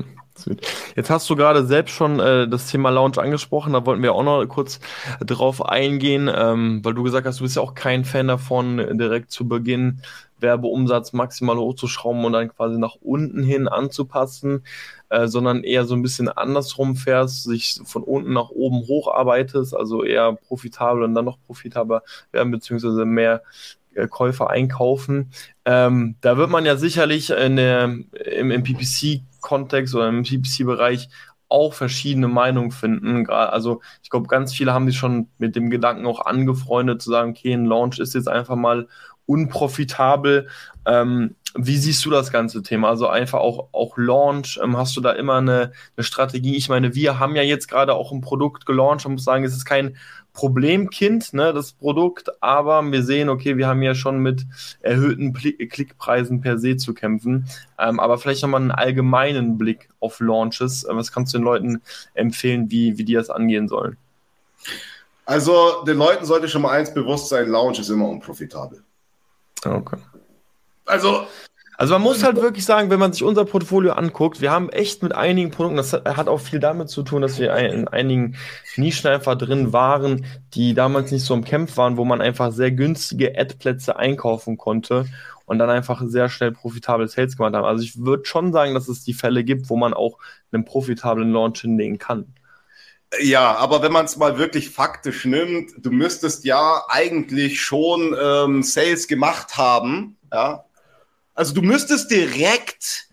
Jetzt 0.96 1.10
hast 1.10 1.28
du 1.28 1.36
gerade 1.36 1.66
selbst 1.66 1.92
schon 1.92 2.20
äh, 2.20 2.48
das 2.48 2.68
Thema 2.68 2.90
Lounge 2.90 3.18
angesprochen, 3.18 3.72
da 3.72 3.84
wollten 3.86 4.02
wir 4.02 4.14
auch 4.14 4.24
noch 4.24 4.44
kurz 4.46 4.80
drauf 5.20 5.64
eingehen, 5.64 6.30
ähm, 6.34 6.80
weil 6.82 6.94
du 6.94 7.02
gesagt 7.02 7.26
hast, 7.26 7.40
du 7.40 7.44
bist 7.44 7.56
ja 7.56 7.62
auch 7.62 7.74
kein 7.74 8.04
Fan 8.04 8.28
davon, 8.28 8.76
direkt 8.98 9.30
zu 9.30 9.48
Beginn 9.48 10.02
Werbeumsatz 10.42 11.12
maximal 11.12 11.56
hochzuschrauben 11.56 12.24
und 12.24 12.32
dann 12.32 12.48
quasi 12.48 12.78
nach 12.78 12.96
unten 13.00 13.42
hin 13.42 13.68
anzupassen, 13.68 14.64
äh, 15.08 15.28
sondern 15.28 15.64
eher 15.64 15.84
so 15.84 15.94
ein 15.94 16.02
bisschen 16.02 16.28
andersrum 16.28 16.96
fährst, 16.96 17.44
sich 17.44 17.80
von 17.84 18.02
unten 18.02 18.32
nach 18.32 18.50
oben 18.50 18.86
hocharbeitest, 18.86 19.74
also 19.74 20.04
eher 20.04 20.34
profitabel 20.34 21.04
und 21.04 21.14
dann 21.14 21.24
noch 21.24 21.38
profitabler 21.46 22.02
werden, 22.32 22.50
beziehungsweise 22.50 23.04
mehr 23.04 23.42
Käufer 24.10 24.50
einkaufen. 24.50 25.30
Ähm, 25.64 26.16
da 26.20 26.36
wird 26.36 26.50
man 26.50 26.64
ja 26.64 26.76
sicherlich 26.76 27.30
in 27.30 27.56
der, 27.56 27.84
im, 27.84 28.50
im 28.50 28.62
PPC-Kontext 28.62 29.94
oder 29.94 30.08
im 30.08 30.22
PPC-Bereich 30.22 31.08
auch 31.48 31.74
verschiedene 31.74 32.28
Meinungen 32.28 32.70
finden. 32.70 33.28
Also 33.28 33.82
ich 34.02 34.08
glaube, 34.08 34.26
ganz 34.26 34.54
viele 34.54 34.72
haben 34.72 34.86
sich 34.86 34.96
schon 34.96 35.28
mit 35.38 35.54
dem 35.54 35.68
Gedanken 35.68 36.06
auch 36.06 36.24
angefreundet, 36.24 37.02
zu 37.02 37.10
sagen, 37.10 37.32
okay, 37.32 37.52
ein 37.52 37.66
Launch 37.66 37.98
ist 37.98 38.14
jetzt 38.14 38.28
einfach 38.28 38.56
mal 38.56 38.88
unprofitabel. 39.26 40.48
Ähm, 40.86 41.36
wie 41.54 41.76
siehst 41.76 42.04
du 42.04 42.10
das 42.10 42.32
ganze 42.32 42.62
Thema? 42.62 42.88
Also 42.88 43.08
einfach 43.08 43.40
auch, 43.40 43.68
auch 43.72 43.98
Launch, 43.98 44.58
ähm, 44.62 44.76
hast 44.76 44.96
du 44.96 45.02
da 45.02 45.12
immer 45.12 45.36
eine, 45.36 45.72
eine 45.96 46.04
Strategie? 46.04 46.56
Ich 46.56 46.70
meine, 46.70 46.94
wir 46.94 47.18
haben 47.18 47.36
ja 47.36 47.42
jetzt 47.42 47.68
gerade 47.68 47.94
auch 47.94 48.12
ein 48.12 48.22
Produkt 48.22 48.64
gelauncht. 48.64 49.04
Man 49.04 49.14
muss 49.14 49.24
sagen, 49.24 49.44
es 49.44 49.54
ist 49.54 49.66
kein 49.66 49.96
Problemkind, 50.32 51.34
ne, 51.34 51.52
das 51.52 51.72
Produkt, 51.72 52.30
aber 52.42 52.82
wir 52.90 53.02
sehen, 53.02 53.28
okay, 53.28 53.58
wir 53.58 53.66
haben 53.66 53.82
ja 53.82 53.94
schon 53.94 54.18
mit 54.18 54.46
erhöhten 54.80 55.32
Pl 55.32 55.52
Klickpreisen 55.66 56.40
per 56.40 56.58
se 56.58 56.76
zu 56.76 56.94
kämpfen. 56.94 57.46
Ähm, 57.78 58.00
aber 58.00 58.16
vielleicht 58.18 58.42
nochmal 58.42 58.62
einen 58.62 58.70
allgemeinen 58.70 59.58
Blick 59.58 59.90
auf 60.00 60.20
Launches. 60.20 60.84
Äh, 60.84 60.96
was 60.96 61.12
kannst 61.12 61.34
du 61.34 61.38
den 61.38 61.44
Leuten 61.44 61.82
empfehlen, 62.14 62.70
wie, 62.70 62.96
wie 62.96 63.04
die 63.04 63.14
das 63.14 63.28
angehen 63.28 63.68
sollen? 63.68 63.98
Also, 65.24 65.84
den 65.84 65.98
Leuten 65.98 66.24
sollte 66.24 66.48
schon 66.48 66.62
mal 66.62 66.72
eins 66.72 66.92
bewusst 66.92 67.28
sein: 67.28 67.48
Launch 67.48 67.78
ist 67.78 67.90
immer 67.90 68.08
unprofitabel. 68.08 68.82
Okay. 69.64 69.98
Also, 70.86 71.26
also 71.82 71.94
man 71.94 72.02
muss 72.02 72.22
halt 72.22 72.36
wirklich 72.36 72.64
sagen, 72.64 72.90
wenn 72.90 73.00
man 73.00 73.12
sich 73.12 73.24
unser 73.24 73.44
Portfolio 73.44 73.94
anguckt, 73.94 74.40
wir 74.40 74.52
haben 74.52 74.68
echt 74.68 75.02
mit 75.02 75.16
einigen 75.16 75.50
Produkten, 75.50 75.78
das 75.78 75.92
hat 75.92 76.28
auch 76.28 76.38
viel 76.38 76.60
damit 76.60 76.90
zu 76.90 77.02
tun, 77.02 77.22
dass 77.22 77.40
wir 77.40 77.52
in 77.56 77.88
einigen 77.88 78.36
Nischen 78.76 79.10
einfach 79.10 79.36
drin 79.36 79.72
waren, 79.72 80.24
die 80.54 80.74
damals 80.74 81.10
nicht 81.10 81.24
so 81.24 81.34
im 81.34 81.42
Kämpf 81.42 81.76
waren, 81.76 81.96
wo 81.96 82.04
man 82.04 82.20
einfach 82.20 82.52
sehr 82.52 82.70
günstige 82.70 83.36
Ad-Plätze 83.36 83.96
einkaufen 83.96 84.58
konnte 84.58 85.06
und 85.44 85.58
dann 85.58 85.70
einfach 85.70 86.00
sehr 86.06 86.28
schnell 86.28 86.52
profitable 86.52 87.08
Sales 87.08 87.36
gemacht 87.36 87.52
haben. 87.56 87.64
Also 87.64 87.82
ich 87.82 87.98
würde 87.98 88.26
schon 88.26 88.52
sagen, 88.52 88.74
dass 88.74 88.86
es 88.86 89.02
die 89.02 89.12
Fälle 89.12 89.42
gibt, 89.42 89.68
wo 89.68 89.76
man 89.76 89.92
auch 89.92 90.18
einen 90.52 90.64
profitablen 90.64 91.32
Launch 91.32 91.62
hinlegen 91.62 91.98
kann. 91.98 92.32
Ja, 93.20 93.56
aber 93.56 93.82
wenn 93.82 93.90
man 93.90 94.04
es 94.04 94.16
mal 94.16 94.38
wirklich 94.38 94.70
faktisch 94.70 95.24
nimmt, 95.24 95.72
du 95.78 95.90
müsstest 95.90 96.44
ja 96.44 96.84
eigentlich 96.88 97.60
schon 97.60 98.16
ähm, 98.22 98.62
Sales 98.62 99.08
gemacht 99.08 99.56
haben, 99.56 100.16
ja, 100.32 100.64
also 101.34 101.54
du 101.54 101.62
müsstest 101.62 102.10
direkt 102.10 103.08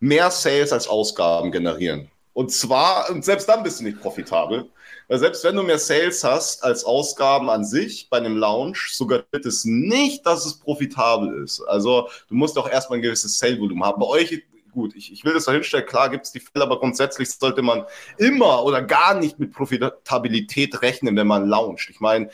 mehr 0.00 0.30
Sales 0.30 0.72
als 0.72 0.88
Ausgaben 0.88 1.50
generieren. 1.50 2.10
Und 2.32 2.52
zwar, 2.52 3.10
und 3.10 3.24
selbst 3.24 3.48
dann 3.48 3.62
bist 3.62 3.80
du 3.80 3.84
nicht 3.84 4.00
profitabel. 4.00 4.68
Weil 5.08 5.18
selbst 5.18 5.44
wenn 5.44 5.54
du 5.54 5.62
mehr 5.62 5.78
Sales 5.78 6.24
hast 6.24 6.64
als 6.64 6.84
Ausgaben 6.84 7.48
an 7.48 7.64
sich 7.64 8.08
bei 8.10 8.16
einem 8.18 8.36
Launch, 8.36 8.88
suggeriert 8.92 9.46
es 9.46 9.64
nicht, 9.64 10.26
dass 10.26 10.44
es 10.44 10.58
profitabel 10.58 11.44
ist. 11.44 11.60
Also 11.62 12.08
du 12.28 12.34
musst 12.34 12.58
auch 12.58 12.68
erstmal 12.68 12.98
ein 12.98 13.02
gewisses 13.02 13.38
Sale-Volumen 13.38 13.84
haben. 13.84 14.00
Bei 14.00 14.06
euch, 14.06 14.42
gut, 14.72 14.96
ich, 14.96 15.12
ich 15.12 15.24
will 15.24 15.34
das 15.34 15.44
dahinstellen, 15.44 15.86
klar 15.86 16.10
gibt 16.10 16.26
es 16.26 16.32
die 16.32 16.40
Fälle, 16.40 16.64
aber 16.64 16.80
grundsätzlich 16.80 17.30
sollte 17.30 17.62
man 17.62 17.84
immer 18.18 18.64
oder 18.64 18.82
gar 18.82 19.14
nicht 19.14 19.38
mit 19.38 19.52
Profitabilität 19.52 20.82
rechnen, 20.82 21.16
wenn 21.16 21.26
man 21.26 21.48
launcht. 21.48 21.88
Ich 21.88 22.00
meine, 22.00 22.28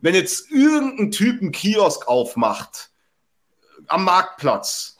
wenn 0.00 0.14
jetzt 0.14 0.50
irgendein 0.52 1.10
Typ 1.10 1.42
einen 1.42 1.52
Kiosk 1.52 2.06
aufmacht, 2.06 2.90
am 3.88 4.04
Marktplatz. 4.04 4.96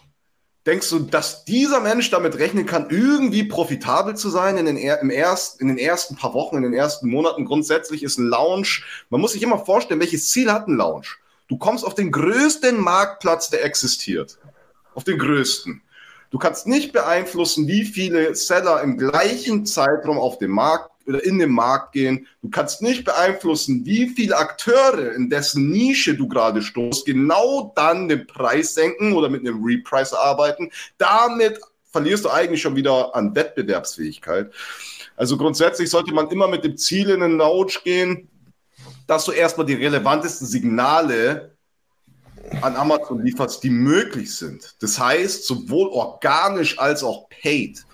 Denkst 0.66 0.90
du, 0.90 0.98
dass 0.98 1.44
dieser 1.44 1.80
Mensch 1.80 2.10
damit 2.10 2.38
rechnen 2.38 2.66
kann, 2.66 2.90
irgendwie 2.90 3.44
profitabel 3.44 4.16
zu 4.16 4.30
sein 4.30 4.56
in 4.56 4.66
den, 4.66 4.76
im 4.76 5.10
erst, 5.10 5.60
in 5.60 5.68
den 5.68 5.78
ersten 5.78 6.16
paar 6.16 6.34
Wochen, 6.34 6.56
in 6.56 6.62
den 6.62 6.74
ersten 6.74 7.08
Monaten? 7.08 7.44
Grundsätzlich 7.44 8.02
ist 8.02 8.18
ein 8.18 8.26
Lounge, 8.26 8.80
man 9.08 9.20
muss 9.20 9.32
sich 9.32 9.42
immer 9.42 9.64
vorstellen, 9.64 10.00
welches 10.00 10.28
Ziel 10.30 10.52
hat 10.52 10.66
ein 10.66 10.76
Lounge? 10.76 11.06
Du 11.48 11.56
kommst 11.56 11.84
auf 11.84 11.94
den 11.94 12.10
größten 12.10 12.80
Marktplatz, 12.80 13.48
der 13.50 13.64
existiert. 13.64 14.38
Auf 14.94 15.04
den 15.04 15.18
größten. 15.18 15.82
Du 16.30 16.38
kannst 16.38 16.66
nicht 16.66 16.92
beeinflussen, 16.92 17.68
wie 17.68 17.84
viele 17.84 18.34
Seller 18.34 18.82
im 18.82 18.98
gleichen 18.98 19.64
Zeitraum 19.66 20.18
auf 20.18 20.38
dem 20.38 20.50
Markt 20.50 20.90
oder 21.06 21.24
in 21.24 21.38
den 21.38 21.50
Markt 21.50 21.92
gehen. 21.92 22.26
Du 22.42 22.50
kannst 22.50 22.82
nicht 22.82 23.04
beeinflussen, 23.04 23.84
wie 23.84 24.08
viele 24.08 24.36
Akteure, 24.36 25.12
in 25.12 25.30
dessen 25.30 25.70
Nische 25.70 26.14
du 26.14 26.28
gerade 26.28 26.62
stoßt, 26.62 27.06
genau 27.06 27.72
dann 27.76 28.08
den 28.08 28.26
Preis 28.26 28.74
senken 28.74 29.12
oder 29.12 29.28
mit 29.28 29.40
einem 29.40 29.64
Reprice 29.64 30.14
arbeiten. 30.14 30.70
Damit 30.98 31.60
verlierst 31.92 32.24
du 32.24 32.30
eigentlich 32.30 32.60
schon 32.60 32.76
wieder 32.76 33.14
an 33.14 33.34
Wettbewerbsfähigkeit. 33.34 34.52
Also 35.16 35.36
grundsätzlich 35.36 35.88
sollte 35.88 36.12
man 36.12 36.30
immer 36.30 36.48
mit 36.48 36.64
dem 36.64 36.76
Ziel 36.76 37.10
in 37.10 37.20
den 37.20 37.38
Launch 37.38 37.82
gehen, 37.84 38.28
dass 39.06 39.24
du 39.24 39.32
erstmal 39.32 39.66
die 39.66 39.74
relevantesten 39.74 40.46
Signale 40.46 41.56
an 42.62 42.76
Amazon 42.76 43.24
lieferst, 43.24 43.62
die 43.62 43.70
möglich 43.70 44.34
sind. 44.34 44.76
Das 44.80 44.98
heißt, 44.98 45.46
sowohl 45.46 45.88
organisch 45.88 46.78
als 46.78 47.02
auch 47.02 47.28
paid. 47.28 47.84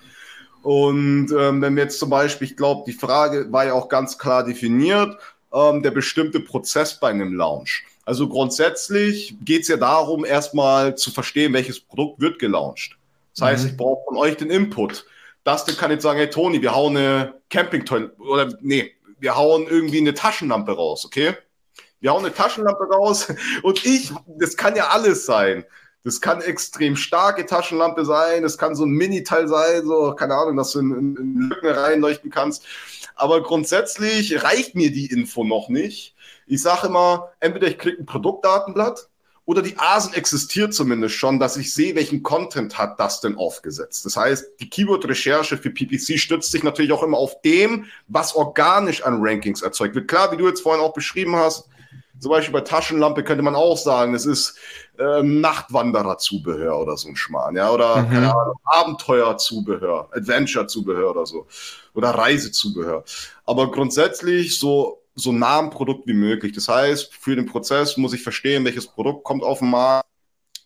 Und 0.63 1.27
ähm, 1.37 1.61
wenn 1.61 1.75
wir 1.75 1.83
jetzt 1.83 1.99
zum 1.99 2.09
Beispiel, 2.09 2.47
ich 2.47 2.57
glaube, 2.57 2.83
die 2.87 2.93
Frage 2.93 3.51
war 3.51 3.65
ja 3.65 3.73
auch 3.73 3.89
ganz 3.89 4.17
klar 4.17 4.43
definiert, 4.43 5.17
ähm, 5.53 5.83
der 5.83 5.91
bestimmte 5.91 6.39
Prozess 6.39 6.99
bei 6.99 7.09
einem 7.09 7.33
Launch. 7.33 7.83
Also 8.05 8.27
grundsätzlich 8.27 9.35
geht 9.41 9.63
es 9.63 9.67
ja 9.67 9.77
darum, 9.77 10.25
erstmal 10.25 10.95
zu 10.95 11.11
verstehen, 11.11 11.53
welches 11.53 11.79
Produkt 11.81 12.21
wird 12.21 12.39
gelauncht. 12.39 12.97
Das 13.35 13.45
heißt, 13.45 13.63
mhm. 13.63 13.69
ich 13.69 13.77
brauche 13.77 14.03
von 14.07 14.17
euch 14.17 14.37
den 14.37 14.49
Input. 14.49 15.05
Dustin 15.43 15.75
kann 15.75 15.91
jetzt 15.91 16.03
sagen, 16.03 16.19
hey 16.19 16.29
Toni, 16.29 16.61
wir 16.61 16.73
hauen 16.73 16.95
eine 16.95 17.33
Campingtoilette 17.49 18.15
oder 18.19 18.57
nee, 18.61 18.93
wir 19.19 19.35
hauen 19.35 19.67
irgendwie 19.67 19.99
eine 19.99 20.13
Taschenlampe 20.13 20.73
raus, 20.73 21.05
okay? 21.05 21.35
Wir 21.99 22.11
hauen 22.11 22.25
eine 22.25 22.33
Taschenlampe 22.33 22.85
raus 22.85 23.27
und 23.63 23.85
ich, 23.85 24.11
das 24.37 24.55
kann 24.55 24.75
ja 24.75 24.87
alles 24.87 25.25
sein. 25.25 25.65
Das 26.03 26.19
kann 26.19 26.41
extrem 26.41 26.97
starke 26.97 27.45
Taschenlampe 27.45 28.03
sein, 28.03 28.43
das 28.43 28.57
kann 28.57 28.75
so 28.75 28.83
ein 28.83 28.91
Mini-Teil 28.91 29.47
sein, 29.47 29.85
so, 29.85 30.13
keine 30.13 30.35
Ahnung, 30.35 30.57
dass 30.57 30.71
du 30.73 30.79
in, 30.79 31.15
in, 31.15 31.49
Lücken 31.49 31.69
reinleuchten 31.69 32.29
kannst. 32.29 32.65
Aber 33.15 33.41
grundsätzlich 33.41 34.43
reicht 34.43 34.75
mir 34.75 34.91
die 34.91 35.05
Info 35.05 35.45
noch 35.45 35.69
nicht. 35.69 36.15
Ich 36.45 36.61
sage 36.61 36.87
immer, 36.87 37.31
entweder 37.39 37.67
ich 37.67 37.77
kriege 37.77 38.01
ein 38.01 38.05
Produktdatenblatt 38.05 39.07
oder 39.45 39.61
die 39.61 39.77
ASIN 39.77 40.13
existiert 40.13 40.73
zumindest 40.73 41.15
schon, 41.15 41.39
dass 41.39 41.55
ich 41.55 41.73
sehe, 41.73 41.95
welchen 41.95 42.21
Content 42.21 42.77
hat 42.77 42.99
das 42.99 43.21
denn 43.21 43.37
aufgesetzt. 43.37 44.05
Das 44.05 44.17
heißt, 44.17 44.59
die 44.59 44.69
Keyword-Recherche 44.69 45.57
für 45.57 45.69
PPC 45.69 46.19
stützt 46.19 46.51
sich 46.51 46.63
natürlich 46.63 46.91
auch 46.91 47.03
immer 47.03 47.17
auf 47.17 47.41
dem, 47.41 47.85
was 48.07 48.35
organisch 48.35 49.03
an 49.03 49.19
Rankings 49.21 49.61
erzeugt 49.61 49.95
wird. 49.95 50.09
Klar, 50.09 50.31
wie 50.33 50.37
du 50.37 50.47
jetzt 50.47 50.61
vorhin 50.61 50.83
auch 50.83 50.93
beschrieben 50.93 51.35
hast, 51.35 51.67
zum 52.19 52.31
Beispiel 52.31 52.53
bei 52.53 52.61
Taschenlampe 52.61 53.23
könnte 53.23 53.43
man 53.43 53.55
auch 53.55 53.77
sagen, 53.77 54.13
es 54.13 54.25
ist 54.25 54.57
ähm, 54.99 55.41
Nachtwanderer-Zubehör 55.41 56.79
oder 56.79 56.95
so 56.95 57.09
ein 57.09 57.15
Schmarrn, 57.15 57.55
ja, 57.55 57.71
oder 57.71 58.03
mhm. 58.03 58.31
Abenteuer-Zubehör, 58.63 60.09
Adventure-Zubehör 60.11 61.09
oder 61.09 61.25
so, 61.25 61.47
oder 61.93 62.11
Reisezubehör. 62.11 63.03
Aber 63.45 63.71
grundsätzlich 63.71 64.59
so 64.59 65.03
so 65.15 65.31
nah 65.31 65.59
am 65.59 65.69
Produkt 65.69 66.07
wie 66.07 66.13
möglich. 66.13 66.53
Das 66.53 66.67
heißt, 66.67 67.13
für 67.13 67.35
den 67.35 67.45
Prozess 67.45 67.97
muss 67.97 68.13
ich 68.13 68.23
verstehen, 68.23 68.65
welches 68.65 68.87
Produkt 68.87 69.23
kommt 69.23 69.43
auf 69.43 69.59
den 69.59 69.69
Markt, 69.69 70.07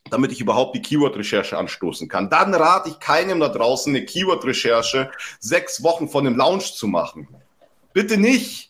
damit 0.10 0.32
ich 0.32 0.40
überhaupt 0.40 0.76
die 0.76 0.82
Keyword-Recherche 0.82 1.58
anstoßen 1.58 2.08
kann. 2.08 2.30
Dann 2.30 2.54
rate 2.54 2.90
ich 2.90 3.00
keinem 3.00 3.40
da 3.40 3.50
draußen, 3.50 3.94
eine 3.94 4.06
Keyword-Recherche 4.06 5.12
sechs 5.40 5.84
Wochen 5.84 6.08
vor 6.08 6.22
dem 6.22 6.38
Launch 6.38 6.76
zu 6.76 6.88
machen. 6.88 7.28
Bitte 7.94 8.18
nicht. 8.18 8.67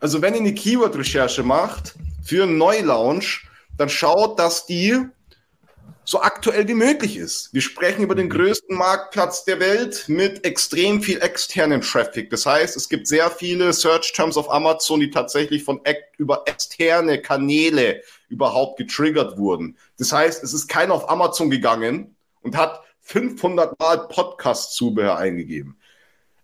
Also 0.00 0.22
wenn 0.22 0.34
ihr 0.34 0.40
eine 0.40 0.54
Keyword-Recherche 0.54 1.42
macht 1.42 1.94
für 2.24 2.42
einen 2.42 2.58
Neulaunch, 2.58 3.46
dann 3.78 3.88
schaut, 3.88 4.38
dass 4.38 4.66
die 4.66 5.06
so 6.08 6.20
aktuell 6.20 6.68
wie 6.68 6.74
möglich 6.74 7.16
ist. 7.16 7.52
Wir 7.52 7.60
sprechen 7.60 8.02
über 8.02 8.14
den 8.14 8.30
größten 8.30 8.76
Marktplatz 8.76 9.44
der 9.44 9.58
Welt 9.58 10.04
mit 10.06 10.44
extrem 10.44 11.02
viel 11.02 11.20
externen 11.20 11.80
Traffic. 11.80 12.30
Das 12.30 12.46
heißt, 12.46 12.76
es 12.76 12.88
gibt 12.88 13.08
sehr 13.08 13.28
viele 13.28 13.72
Search 13.72 14.12
Terms 14.12 14.36
auf 14.36 14.48
Amazon, 14.50 15.00
die 15.00 15.10
tatsächlich 15.10 15.64
von 15.64 15.80
über 16.16 16.44
externe 16.46 17.20
Kanäle 17.20 18.02
überhaupt 18.28 18.78
getriggert 18.78 19.36
wurden. 19.36 19.76
Das 19.98 20.12
heißt, 20.12 20.44
es 20.44 20.54
ist 20.54 20.68
keiner 20.68 20.94
auf 20.94 21.10
Amazon 21.10 21.50
gegangen 21.50 22.14
und 22.40 22.56
hat 22.56 22.82
500 23.00 23.78
Mal 23.80 24.06
Podcast-Zubehör 24.06 25.16
eingegeben. 25.16 25.76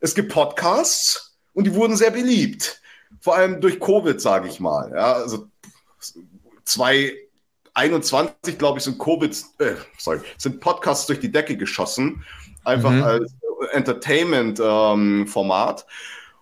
Es 0.00 0.16
gibt 0.16 0.32
Podcasts 0.32 1.36
und 1.54 1.64
die 1.64 1.74
wurden 1.74 1.96
sehr 1.96 2.10
beliebt. 2.10 2.81
Vor 3.20 3.36
allem 3.36 3.60
durch 3.60 3.78
Covid, 3.78 4.20
sage 4.20 4.48
ich 4.48 4.60
mal. 4.60 4.90
Ja, 4.94 5.12
also 5.12 5.48
zwei 6.64 7.12
21, 7.74 8.58
glaube 8.58 8.78
ich, 8.78 8.84
sind 8.84 8.98
Covid, 8.98 9.34
äh, 9.58 9.74
sorry, 9.98 10.20
sind 10.36 10.60
Podcasts 10.60 11.06
durch 11.06 11.20
die 11.20 11.32
Decke 11.32 11.56
geschossen, 11.56 12.22
einfach 12.64 12.90
mhm. 12.90 13.02
als 13.02 13.32
Entertainment-Format. 13.72 15.80
Ähm, 15.80 15.86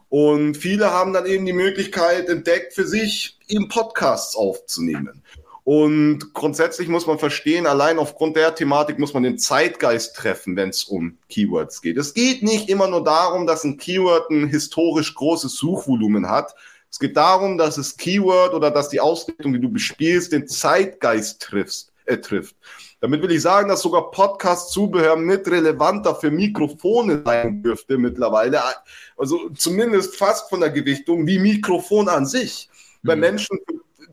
und 0.08 0.56
viele 0.56 0.90
haben 0.90 1.12
dann 1.12 1.26
eben 1.26 1.46
die 1.46 1.52
Möglichkeit 1.52 2.28
entdeckt, 2.28 2.74
für 2.74 2.84
sich 2.84 3.38
eben 3.46 3.68
Podcasts 3.68 4.34
aufzunehmen. 4.34 5.19
Und 5.64 6.32
grundsätzlich 6.32 6.88
muss 6.88 7.06
man 7.06 7.18
verstehen, 7.18 7.66
allein 7.66 7.98
aufgrund 7.98 8.36
der 8.36 8.54
Thematik 8.54 8.98
muss 8.98 9.14
man 9.14 9.22
den 9.22 9.38
Zeitgeist 9.38 10.16
treffen, 10.16 10.56
wenn 10.56 10.70
es 10.70 10.84
um 10.84 11.18
Keywords 11.28 11.82
geht. 11.82 11.98
Es 11.98 12.14
geht 12.14 12.42
nicht 12.42 12.68
immer 12.68 12.88
nur 12.88 13.04
darum, 13.04 13.46
dass 13.46 13.64
ein 13.64 13.76
Keyword 13.76 14.30
ein 14.30 14.48
historisch 14.48 15.14
großes 15.14 15.54
Suchvolumen 15.54 16.28
hat, 16.28 16.54
es 16.90 16.98
geht 16.98 17.16
darum, 17.16 17.56
dass 17.56 17.76
das 17.76 17.96
Keyword 17.96 18.52
oder 18.52 18.70
dass 18.70 18.88
die 18.88 19.00
Ausrichtung, 19.00 19.52
die 19.52 19.61
du 19.61 19.70
bespielst, 19.70 20.32
den 20.32 20.48
Zeitgeist 20.48 21.40
triffst, 21.40 21.92
äh, 22.04 22.18
trifft. 22.18 22.56
Damit 23.00 23.22
will 23.22 23.30
ich 23.30 23.42
sagen, 23.42 23.68
dass 23.68 23.80
sogar 23.80 24.11
Podcast-Zubehör 24.11 25.16
mit 25.16 25.48
relevanter 25.48 26.16
für 26.16 26.30
Mikrofone 26.30 27.22
sein 27.24 27.62
dürfte 27.62 27.96
mittlerweile. 27.96 28.61
Also 29.16 29.50
zumindest 29.50 30.16
fast 30.16 30.50
von 30.50 30.61
der 30.61 30.70
Gewichtung 30.70 31.26
wie 31.26 31.38
Mikrofon 31.38 32.08
an 32.08 32.26
sich. 32.26 32.68
Mhm. 33.02 33.06
Bei 33.06 33.16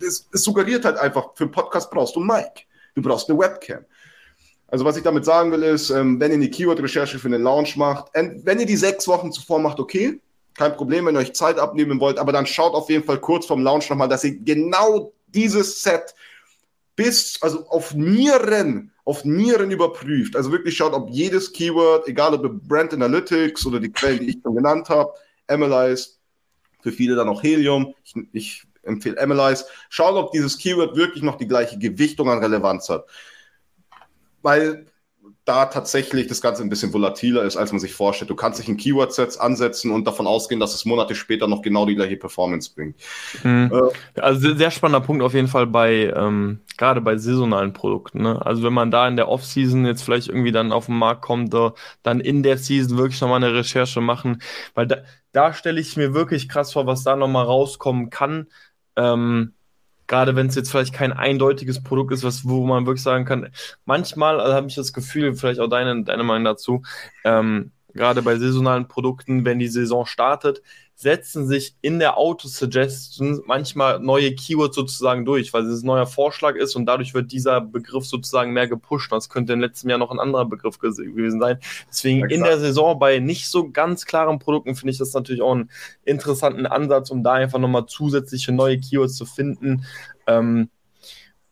Menschen, 0.02 0.28
es 0.32 0.44
suggeriert 0.44 0.86
halt 0.86 0.98
einfach, 0.98 1.30
für 1.36 1.48
Podcast 1.48 1.90
brauchst 1.92 2.16
du 2.16 2.22
ein 2.22 2.28
Mic. 2.28 2.66
Du 2.96 3.02
brauchst 3.02 3.30
eine 3.30 3.38
Webcam. 3.38 3.86
Also 4.68 4.84
was 4.84 4.98
ich 4.98 5.04
damit 5.04 5.24
sagen 5.24 5.52
will, 5.52 5.64
ist, 5.64 5.90
ähm, 5.92 6.20
wenn 6.20 6.32
ihr 6.32 6.38
eine 6.38 6.50
Keyword-Recherche 6.50 7.20
für 7.20 7.28
einen 7.28 7.44
Launch 7.44 7.78
macht, 7.78 8.12
wenn 8.14 8.60
ihr 8.60 8.66
die 8.66 8.76
sechs 8.76 9.08
Wochen 9.08 9.32
zuvor 9.32 9.60
macht, 9.60 9.80
okay, 9.80 10.20
kein 10.56 10.76
Problem, 10.76 11.06
wenn 11.06 11.16
ihr 11.16 11.20
euch 11.20 11.34
Zeit 11.34 11.60
abnehmen 11.60 12.00
wollt, 12.00 12.18
aber 12.18 12.34
dann 12.34 12.46
schaut 12.46 12.74
auf 12.74 12.90
jeden 12.90 13.06
Fall 13.06 13.20
kurz 13.20 13.46
vorm 13.46 13.64
Launch 13.64 13.90
nochmal, 13.90 14.10
dass 14.10 14.24
ihr 14.24 14.38
genau 14.40 15.14
dieses 15.28 15.82
Set 15.82 16.16
bis, 16.96 17.38
also 17.42 17.68
auf 17.68 17.94
Nieren, 17.94 18.92
auf 19.06 19.24
Nieren 19.24 19.72
überprüft. 19.72 20.36
Also 20.36 20.52
wirklich 20.52 20.76
schaut, 20.76 20.94
ob 20.94 21.10
jedes 21.12 21.54
Keyword, 21.54 22.08
egal 22.08 22.34
ob 22.34 22.62
Brand 22.68 22.94
Analytics 22.94 23.66
oder 23.68 23.80
die 23.80 23.92
Quellen, 23.92 24.20
die 24.20 24.30
ich 24.30 24.38
schon 24.44 24.56
genannt 24.56 24.90
habe, 24.90 25.14
Analyze, 25.48 26.18
für 26.82 26.92
viele 26.92 27.16
dann 27.16 27.30
auch 27.30 27.44
Helium, 27.44 27.94
ich, 28.04 28.16
ich 28.34 28.67
empfehle 28.88 29.20
Analyze, 29.20 29.66
schaut, 29.90 30.16
ob 30.16 30.32
dieses 30.32 30.58
Keyword 30.58 30.96
wirklich 30.96 31.24
noch 31.24 31.38
die 31.38 31.48
gleiche 31.48 31.78
Gewichtung 31.78 32.30
an 32.30 32.40
Relevanz 32.40 32.90
hat. 32.90 33.06
Weil 34.42 34.86
da 35.48 35.66
tatsächlich 35.66 36.28
das 36.28 36.42
Ganze 36.42 36.62
ein 36.62 36.70
bisschen 36.70 36.92
volatiler 36.92 37.44
ist, 37.44 37.56
als 37.56 37.72
man 37.72 37.80
sich 37.80 37.94
vorstellt. 37.94 38.30
Du 38.30 38.36
kannst 38.36 38.60
dich 38.60 38.68
in 38.68 38.76
Keyword-Sets 38.76 39.38
ansetzen 39.38 39.92
und 39.92 40.06
davon 40.06 40.28
ausgehen, 40.28 40.60
dass 40.60 40.74
es 40.74 40.84
Monate 40.84 41.16
später 41.16 41.48
noch 41.48 41.62
genau 41.62 41.86
die 41.86 41.96
gleiche 41.96 42.18
Performance 42.18 42.72
bringt. 42.76 42.98
Mhm. 43.44 43.72
Äh, 44.16 44.20
also 44.20 44.54
sehr 44.56 44.72
spannender 44.72 45.06
Punkt 45.06 45.24
auf 45.24 45.34
jeden 45.34 45.48
Fall 45.48 45.66
bei, 45.66 46.12
ähm, 46.14 46.60
gerade 46.78 47.00
bei 47.00 47.18
saisonalen 47.18 47.72
Produkten. 47.72 48.24
Ne? 48.24 48.46
Also 48.46 48.62
wenn 48.62 48.74
man 48.74 48.92
da 48.92 49.08
in 49.08 49.16
der 49.16 49.30
Off-Season 49.30 49.86
jetzt 49.86 50.04
vielleicht 50.04 50.28
irgendwie 50.28 50.52
dann 50.52 50.74
auf 50.74 50.88
den 50.88 50.98
Markt 50.98 51.22
kommt, 51.22 51.54
uh, 51.54 51.72
dann 52.04 52.20
in 52.20 52.44
der 52.44 52.58
Season 52.58 52.98
wirklich 52.98 53.22
nochmal 53.22 53.42
eine 53.42 53.54
Recherche 53.54 54.02
machen, 54.02 54.42
weil 54.74 54.88
da, 54.88 54.98
da 55.32 55.54
stelle 55.54 55.80
ich 55.80 55.96
mir 55.96 56.14
wirklich 56.14 56.50
krass 56.50 56.74
vor, 56.74 56.88
was 56.88 57.04
da 57.04 57.16
nochmal 57.16 57.46
rauskommen 57.46 58.10
kann. 58.10 58.48
Ähm, 58.98 59.54
gerade 60.08 60.36
wenn 60.36 60.48
es 60.48 60.56
jetzt 60.56 60.72
vielleicht 60.72 60.94
kein 60.94 61.14
eindeutiges 61.14 61.84
Produkt 61.84 62.12
ist, 62.14 62.24
was, 62.24 62.48
wo 62.48 62.66
man 62.66 62.86
wirklich 62.86 63.04
sagen 63.04 63.26
kann, 63.26 63.50
manchmal 63.86 64.40
also 64.40 64.54
habe 64.54 64.68
ich 64.68 64.76
das 64.76 64.94
Gefühl, 64.94 65.36
vielleicht 65.36 65.60
auch 65.60 65.68
deine, 65.68 66.04
deine 66.04 66.24
Meinung 66.24 66.46
dazu, 66.46 66.82
ähm, 67.24 67.72
gerade 67.94 68.22
bei 68.22 68.38
saisonalen 68.38 68.88
Produkten, 68.88 69.46
wenn 69.46 69.60
die 69.60 69.68
Saison 69.68 70.06
startet, 70.06 70.62
setzen 71.00 71.48
sich 71.48 71.76
in 71.82 72.00
der 72.00 72.18
Auto-Suggestion 72.18 73.44
manchmal 73.46 74.00
neue 74.00 74.34
Keywords 74.34 74.76
sozusagen 74.76 75.26
durch, 75.26 75.54
weil 75.54 75.64
es 75.68 75.84
ein 75.84 75.86
neuer 75.86 76.08
Vorschlag 76.08 76.56
ist 76.56 76.76
und 76.76 76.88
dadurch 76.88 77.14
wird 77.14 77.32
dieser 77.32 77.62
Begriff 77.62 78.08
sozusagen 78.08 78.52
mehr 78.52 78.68
gepusht. 78.68 79.12
Das 79.12 79.30
könnte 79.30 79.54
im 79.54 79.60
letzten 79.60 79.92
Jahr 79.92 80.00
noch 80.00 80.10
ein 80.10 80.20
anderer 80.20 80.46
Begriff 80.46 80.80
gewesen 80.80 81.40
sein. 81.40 81.60
Deswegen 81.88 82.28
in 82.32 82.42
der 82.42 82.58
Saison 82.58 82.98
bei 82.98 83.20
nicht 83.20 83.48
so 83.48 83.70
ganz 83.70 84.08
klaren 84.08 84.40
Produkten 84.40 84.76
finde 84.76 84.92
ich 84.92 84.98
das 84.98 85.14
natürlich 85.14 85.44
auch 85.44 85.54
einen 85.54 85.70
interessanten 86.04 86.66
Ansatz, 86.66 87.12
um 87.12 87.22
da 87.24 87.34
einfach 87.34 87.60
nochmal 87.60 87.86
zusätzliche 87.86 88.52
neue 88.52 88.80
Keywords 88.80 89.18
zu 89.18 89.28
finden. 89.28 89.86
Ähm, 90.26 90.72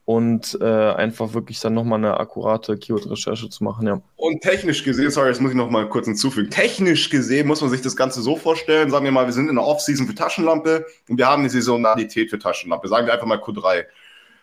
und 0.05 0.57
äh, 0.61 0.65
einfach 0.65 1.33
wirklich 1.33 1.59
dann 1.59 1.73
nochmal 1.73 1.97
eine 1.97 2.19
akkurate 2.19 2.77
Keyword-Recherche 2.77 3.49
zu 3.49 3.63
machen, 3.63 3.87
ja. 3.87 4.01
Und 4.15 4.41
technisch 4.41 4.83
gesehen, 4.83 5.09
sorry, 5.09 5.29
das 5.29 5.39
muss 5.39 5.51
ich 5.51 5.57
nochmal 5.57 5.89
kurz 5.89 6.05
hinzufügen, 6.05 6.51
technisch 6.51 7.09
gesehen 7.09 7.47
muss 7.47 7.61
man 7.61 7.71
sich 7.71 7.81
das 7.81 7.95
Ganze 7.95 8.21
so 8.21 8.35
vorstellen, 8.35 8.91
sagen 8.91 9.03
wir 9.03 9.11
mal, 9.11 9.25
wir 9.25 9.33
sind 9.33 9.49
in 9.49 9.55
der 9.55 9.65
Off-Season 9.65 10.05
für 10.05 10.13
Taschenlampe 10.13 10.85
und 11.09 11.17
wir 11.17 11.27
haben 11.27 11.41
eine 11.41 11.49
Saisonalität 11.49 12.29
für 12.29 12.37
Taschenlampe, 12.37 12.87
sagen 12.87 13.07
wir 13.07 13.13
einfach 13.13 13.25
mal 13.25 13.39
Q3. 13.39 13.85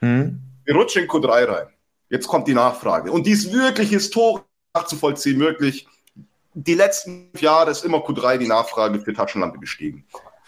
Mhm. 0.01 0.41
Wir 0.65 0.75
rutschen 0.75 1.05
in 1.05 1.09
Q3 1.09 1.49
rein. 1.49 1.67
Jetzt 2.09 2.27
kommt 2.27 2.49
die 2.49 2.55
Nachfrage. 2.55 3.11
Und 3.13 3.27
die 3.27 3.31
ist 3.31 3.53
wirklich 3.53 3.91
historisch 3.91 4.43
nachzuvollziehen, 4.75 5.39
wirklich. 5.39 5.87
Die 6.55 6.75
letzten 6.75 7.31
Jahre 7.39 7.71
ist 7.71 7.85
immer 7.85 7.99
Q3 7.99 8.37
die 8.37 8.47
Nachfrage 8.47 9.01
für 9.01 9.15
Taschenlampe 9.15 9.59
gestiegen. 9.59 10.05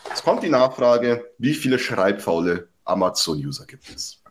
Jetzt 0.09 0.23
kommt 0.23 0.43
die 0.43 0.51
Nachfrage, 0.51 1.25
wie 1.39 1.55
viele 1.55 1.79
schreibfaule 1.79 2.69
Amazon-User 2.85 3.65
gibt 3.65 3.89
es? 3.89 4.24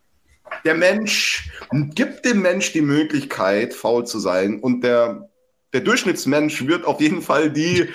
Der 0.66 0.76
Mensch 0.76 1.50
gibt 1.94 2.26
dem 2.26 2.42
Mensch 2.42 2.72
die 2.72 2.82
Möglichkeit, 2.82 3.74
faul 3.74 4.06
zu 4.06 4.20
sein. 4.20 4.60
Und 4.60 4.84
der, 4.84 5.30
der 5.74 5.82
Durchschnittsmensch 5.82 6.66
wird 6.66 6.86
auf 6.86 7.02
jeden 7.02 7.22
Fall 7.22 7.52
die, 7.52 7.90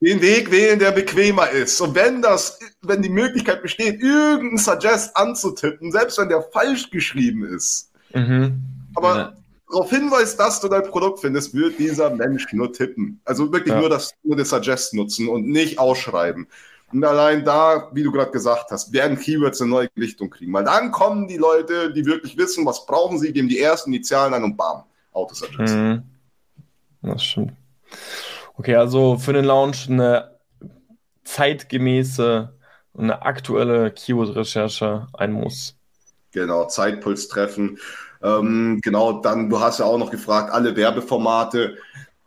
den 0.00 0.20
Weg 0.20 0.50
wählen, 0.50 0.78
der 0.78 0.90
bequemer 0.90 1.50
ist. 1.50 1.80
Und 1.80 1.94
wenn 1.94 2.22
das, 2.22 2.58
wenn 2.82 3.02
die 3.02 3.08
Möglichkeit 3.08 3.62
besteht, 3.62 4.00
irgendeinen 4.02 4.58
Suggest 4.58 5.16
anzutippen, 5.16 5.92
selbst 5.92 6.18
wenn 6.18 6.28
der 6.28 6.42
falsch 6.42 6.90
geschrieben 6.90 7.44
ist, 7.44 7.92
mhm. 8.12 8.60
aber 8.94 9.16
ja. 9.16 9.32
darauf 9.70 9.90
hinweist, 9.90 10.38
dass 10.40 10.60
du 10.60 10.68
dein 10.68 10.82
Produkt 10.82 11.20
findest, 11.20 11.54
wird 11.54 11.78
dieser 11.78 12.10
Mensch 12.10 12.52
nur 12.52 12.72
tippen. 12.72 13.20
Also 13.24 13.52
wirklich 13.52 13.74
ja. 13.74 13.80
nur 13.80 13.88
das, 13.88 14.12
nur 14.24 14.36
das 14.36 14.50
Suggest 14.50 14.92
nutzen 14.94 15.28
und 15.28 15.46
nicht 15.46 15.78
ausschreiben. 15.78 16.48
Und 16.92 17.04
allein 17.04 17.44
da, 17.44 17.88
wie 17.92 18.02
du 18.02 18.12
gerade 18.12 18.30
gesagt 18.30 18.70
hast, 18.70 18.92
werden 18.92 19.18
Keywords 19.18 19.60
eine 19.60 19.70
neue 19.70 19.88
Gewichtung 19.88 20.30
kriegen. 20.30 20.52
Weil 20.52 20.64
dann 20.64 20.90
kommen 20.90 21.26
die 21.26 21.38
Leute, 21.38 21.92
die 21.92 22.04
wirklich 22.04 22.36
wissen, 22.36 22.66
was 22.66 22.84
brauchen 22.86 23.18
sie, 23.18 23.32
geben 23.32 23.48
die 23.48 23.60
ersten 23.60 23.92
Initialen 23.92 24.34
ein 24.34 24.44
und 24.44 24.56
bam, 24.56 24.84
Autosuggest. 25.12 25.74
Mhm. 25.74 26.02
Das 27.02 27.24
stimmt. 27.24 27.52
Okay, 28.56 28.76
also 28.76 29.18
für 29.18 29.32
den 29.32 29.44
Launch 29.44 29.88
eine 29.88 30.38
zeitgemäße, 31.24 32.52
eine 32.96 33.22
aktuelle 33.22 33.90
Keyword-Recherche 33.90 35.06
ein 35.14 35.32
Muss. 35.32 35.76
Genau, 36.32 36.66
Zeitpuls 36.66 37.28
treffen. 37.28 37.78
Ähm, 38.22 38.80
genau, 38.82 39.20
dann, 39.20 39.48
du 39.50 39.60
hast 39.60 39.80
ja 39.80 39.86
auch 39.86 39.98
noch 39.98 40.10
gefragt, 40.10 40.52
alle 40.52 40.76
Werbeformate. 40.76 41.76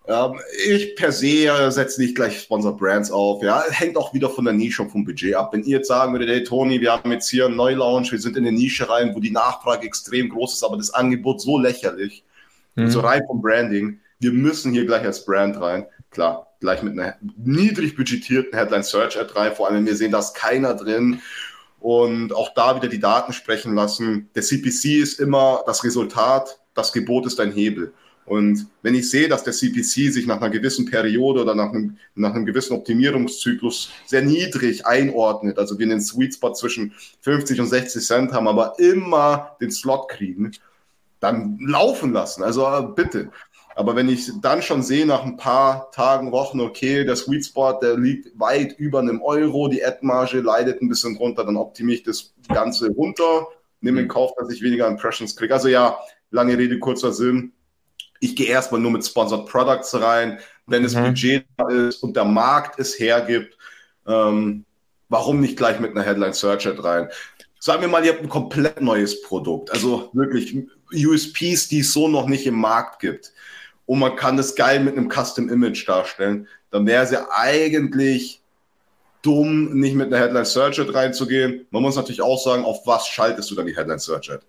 Ähm, 0.07 0.39
ich 0.67 0.95
per 0.95 1.11
se 1.11 1.71
setze 1.71 2.01
nicht 2.01 2.15
gleich 2.15 2.41
Sponsor 2.41 2.77
Brands 2.77 3.11
auf. 3.11 3.41
Ja, 3.41 3.63
hängt 3.69 3.97
auch 3.97 4.13
wieder 4.13 4.29
von 4.29 4.45
der 4.45 4.53
Nische 4.53 4.83
und 4.83 4.91
vom 4.91 5.05
Budget 5.05 5.35
ab. 5.35 5.53
Wenn 5.53 5.63
ihr 5.63 5.77
jetzt 5.77 5.87
sagen 5.87 6.13
würdet, 6.13 6.29
hey 6.29 6.43
Toni, 6.43 6.79
wir 6.81 6.91
haben 6.91 7.11
jetzt 7.11 7.29
hier 7.29 7.45
einen 7.45 7.55
Neulaunch, 7.55 8.11
wir 8.11 8.19
sind 8.19 8.37
in 8.37 8.45
eine 8.45 8.55
Nische 8.55 8.89
rein, 8.89 9.15
wo 9.15 9.19
die 9.19 9.31
Nachfrage 9.31 9.85
extrem 9.85 10.29
groß 10.29 10.53
ist, 10.53 10.63
aber 10.63 10.77
das 10.77 10.93
Angebot 10.93 11.41
so 11.41 11.57
lächerlich, 11.57 12.23
mhm. 12.75 12.89
so 12.89 12.99
rein 12.99 13.23
vom 13.27 13.41
Branding, 13.41 13.99
wir 14.19 14.31
müssen 14.31 14.73
hier 14.73 14.85
gleich 14.85 15.03
als 15.03 15.25
Brand 15.25 15.59
rein. 15.59 15.87
Klar, 16.11 16.55
gleich 16.61 16.83
mit 16.83 16.93
einer 16.93 17.15
niedrig 17.37 17.95
budgetierten 17.95 18.57
Headline 18.57 18.83
Search 18.83 19.19
Ad 19.19 19.33
rein, 19.35 19.53
vor 19.55 19.67
allem 19.67 19.85
wir 19.85 19.95
sehen, 19.95 20.11
da 20.11 20.19
ist 20.19 20.35
keiner 20.35 20.75
drin 20.75 21.21
und 21.79 22.33
auch 22.33 22.53
da 22.53 22.75
wieder 22.75 22.87
die 22.87 22.99
Daten 22.99 23.33
sprechen 23.33 23.75
lassen. 23.75 24.29
Der 24.35 24.43
CPC 24.43 25.01
ist 25.01 25.19
immer 25.19 25.63
das 25.65 25.83
Resultat, 25.83 26.59
das 26.73 26.93
Gebot 26.93 27.25
ist 27.25 27.39
ein 27.39 27.51
Hebel. 27.51 27.93
Und 28.25 28.67
wenn 28.81 28.95
ich 28.95 29.09
sehe, 29.09 29.29
dass 29.29 29.43
der 29.43 29.53
CPC 29.53 30.11
sich 30.11 30.25
nach 30.25 30.41
einer 30.41 30.49
gewissen 30.49 30.85
Periode 30.85 31.41
oder 31.41 31.53
nach 31.53 31.69
einem, 31.69 31.97
nach 32.15 32.33
einem 32.33 32.45
gewissen 32.45 32.73
Optimierungszyklus 32.73 33.91
sehr 34.07 34.23
niedrig 34.23 34.85
einordnet, 34.85 35.59
also 35.59 35.77
wir 35.77 35.85
einen 35.85 36.01
Sweet 36.01 36.33
Spot 36.33 36.53
zwischen 36.53 36.93
50 37.21 37.59
und 37.61 37.67
60 37.67 38.03
Cent 38.03 38.31
haben, 38.33 38.47
aber 38.47 38.79
immer 38.79 39.55
den 39.61 39.69
Slot 39.69 40.09
kriegen, 40.09 40.51
dann 41.19 41.59
laufen 41.59 42.13
lassen. 42.13 42.43
Also 42.43 42.65
äh, 42.65 42.87
bitte. 42.95 43.29
Aber 43.75 43.95
wenn 43.95 44.07
ich 44.09 44.31
dann 44.41 44.61
schon 44.61 44.81
sehe, 44.81 45.05
nach 45.05 45.23
ein 45.23 45.37
paar 45.37 45.91
Tagen, 45.91 46.31
Wochen, 46.31 46.61
okay, 46.61 47.03
der 47.03 47.17
Sweet 47.17 47.45
Spot, 47.45 47.73
der 47.81 47.97
liegt 47.97 48.39
weit 48.39 48.79
über 48.79 48.99
einem 48.99 49.21
Euro, 49.21 49.67
die 49.67 49.83
Ad-Marge 49.83 50.39
leidet 50.39 50.81
ein 50.81 50.87
bisschen 50.87 51.15
drunter, 51.15 51.43
dann 51.43 51.57
optimiere 51.57 51.97
ich 51.97 52.03
das 52.03 52.33
Ganze 52.47 52.89
runter, 52.89 53.47
nehme 53.81 54.01
in 54.01 54.07
Kauf, 54.07 54.31
dass 54.37 54.49
ich 54.49 54.61
weniger 54.61 54.87
Impressions 54.87 55.35
kriege. 55.35 55.53
Also 55.53 55.67
ja, 55.67 55.99
lange 56.31 56.57
Rede, 56.57 56.79
kurzer 56.79 57.11
Sinn. 57.11 57.51
Ich 58.25 58.35
gehe 58.35 58.47
erstmal 58.47 58.81
nur 58.81 58.91
mit 58.91 59.05
Sponsored 59.05 59.47
Products 59.47 59.93
rein. 59.93 60.39
Wenn 60.67 60.83
mhm. 60.83 60.93
Budget 60.93 61.45
da 61.57 61.67
ist 61.69 62.01
und 62.01 62.15
der 62.15 62.25
Markt 62.25 62.79
es 62.79 62.99
hergibt, 62.99 63.57
ähm, 64.07 64.65
warum 65.09 65.39
nicht 65.39 65.57
gleich 65.57 65.79
mit 65.79 65.91
einer 65.91 66.03
Headline 66.03 66.33
Search 66.33 66.67
Ad 66.67 66.81
rein? 66.81 67.09
Sagen 67.59 67.81
wir 67.81 67.87
mal, 67.87 68.03
ihr 68.03 68.13
habt 68.13 68.21
ein 68.21 68.29
komplett 68.29 68.81
neues 68.81 69.21
Produkt, 69.21 69.71
also 69.71 70.09
wirklich 70.13 70.55
USPs, 70.91 71.67
die 71.67 71.79
es 71.79 71.93
so 71.93 72.07
noch 72.07 72.27
nicht 72.27 72.45
im 72.45 72.55
Markt 72.55 72.99
gibt 72.99 73.31
und 73.85 73.99
man 73.99 74.15
kann 74.15 74.37
das 74.37 74.55
geil 74.55 74.79
mit 74.79 74.97
einem 74.97 75.09
Custom 75.09 75.49
Image 75.49 75.87
darstellen, 75.87 76.47
dann 76.71 76.85
wäre 76.85 77.03
es 77.03 77.11
ja 77.11 77.27
eigentlich 77.31 78.41
dumm, 79.21 79.79
nicht 79.79 79.95
mit 79.95 80.07
einer 80.07 80.23
Headline 80.23 80.45
Search 80.45 80.79
Ad 80.79 80.91
reinzugehen. 80.91 81.65
Man 81.71 81.81
muss 81.81 81.95
natürlich 81.95 82.21
auch 82.21 82.41
sagen, 82.43 82.63
auf 82.65 82.85
was 82.85 83.07
schaltest 83.07 83.49
du 83.49 83.55
dann 83.55 83.65
die 83.65 83.75
Headline 83.75 83.99
Search 83.99 84.31
Ad? 84.31 84.45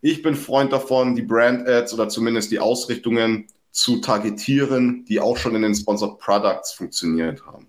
Ich 0.00 0.22
bin 0.22 0.34
Freund 0.34 0.72
davon, 0.72 1.14
die 1.14 1.22
Brand 1.22 1.68
Ads 1.68 1.94
oder 1.94 2.08
zumindest 2.08 2.50
die 2.50 2.60
Ausrichtungen 2.60 3.46
zu 3.70 4.00
targetieren, 4.00 5.04
die 5.06 5.20
auch 5.20 5.36
schon 5.36 5.54
in 5.54 5.62
den 5.62 5.74
Sponsored 5.74 6.18
Products 6.18 6.72
funktioniert 6.72 7.44
haben. 7.46 7.66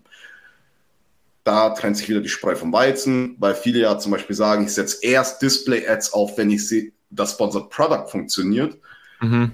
Da 1.44 1.70
trennt 1.70 1.96
sich 1.96 2.08
wieder 2.08 2.20
die 2.20 2.28
Spreu 2.28 2.54
vom 2.54 2.72
Weizen, 2.72 3.36
weil 3.38 3.54
viele 3.54 3.80
ja 3.80 3.98
zum 3.98 4.12
Beispiel 4.12 4.36
sagen, 4.36 4.64
ich 4.64 4.74
setze 4.74 4.98
erst 5.02 5.42
Display 5.42 5.86
Ads 5.86 6.12
auf, 6.12 6.36
wenn 6.38 6.50
ich 6.50 6.66
sehe, 6.66 6.92
das 7.10 7.32
Sponsored 7.32 7.70
Product 7.70 8.08
funktioniert. 8.08 8.78
Mhm 9.20 9.52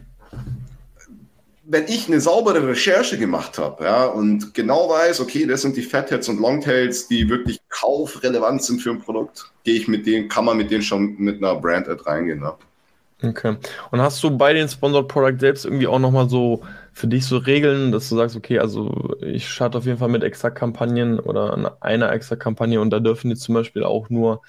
wenn 1.69 1.85
ich 1.89 2.07
eine 2.07 2.21
saubere 2.21 2.67
Recherche 2.67 3.19
gemacht 3.19 3.59
habe, 3.59 3.85
ja, 3.85 4.07
und 4.07 4.55
genau 4.55 4.89
weiß, 4.89 5.21
okay, 5.21 5.47
das 5.47 5.63
sind 5.63 5.77
die 5.77 5.83
Fatheads 5.83 6.29
und 6.29 6.41
Longtails, 6.41 7.09
die 7.09 7.29
wirklich 7.29 7.61
kaufrelevant 7.69 8.63
sind 8.63 8.81
für 8.81 8.91
ein 8.91 9.01
Produkt, 9.01 9.51
gehe 9.65 9.75
ich 9.75 9.89
mit 9.89 10.07
denen, 10.07 10.29
kann 10.29 10.45
man 10.45 10.57
mit 10.57 10.71
denen 10.71 10.83
schon 10.83 11.17
mit 11.19 11.43
einer 11.43 11.57
Brand-Ad 11.57 12.03
reingehen, 12.07 12.41
ne? 12.41 12.55
Okay. 13.23 13.57
Und 13.91 14.01
hast 14.01 14.23
du 14.23 14.37
bei 14.37 14.53
den 14.53 14.69
Sponsored 14.69 15.09
Product 15.09 15.39
selbst 15.41 15.65
irgendwie 15.65 15.87
auch 15.87 15.99
nochmal 15.99 16.29
so 16.29 16.63
für 16.93 17.07
dich 17.07 17.25
so 17.25 17.39
Regeln, 17.39 17.91
dass 17.91 18.11
du 18.11 18.17
sagst, 18.17 18.37
okay, 18.37 18.59
also 18.59 19.17
ich 19.23 19.49
starte 19.49 19.79
auf 19.79 19.87
jeden 19.87 19.99
Fall 19.99 20.11
mit 20.11 20.23
Extra-Kampagnen 20.23 21.19
oder 21.19 21.75
einer 21.81 22.13
Extra-Kampagne 22.13 22.79
und 22.79 22.91
da 22.91 23.01
dürfen 23.01 23.31
jetzt 23.31 23.43
zum 23.43 23.55
Beispiel 23.55 23.85
auch 23.85 24.11
nur 24.11 24.43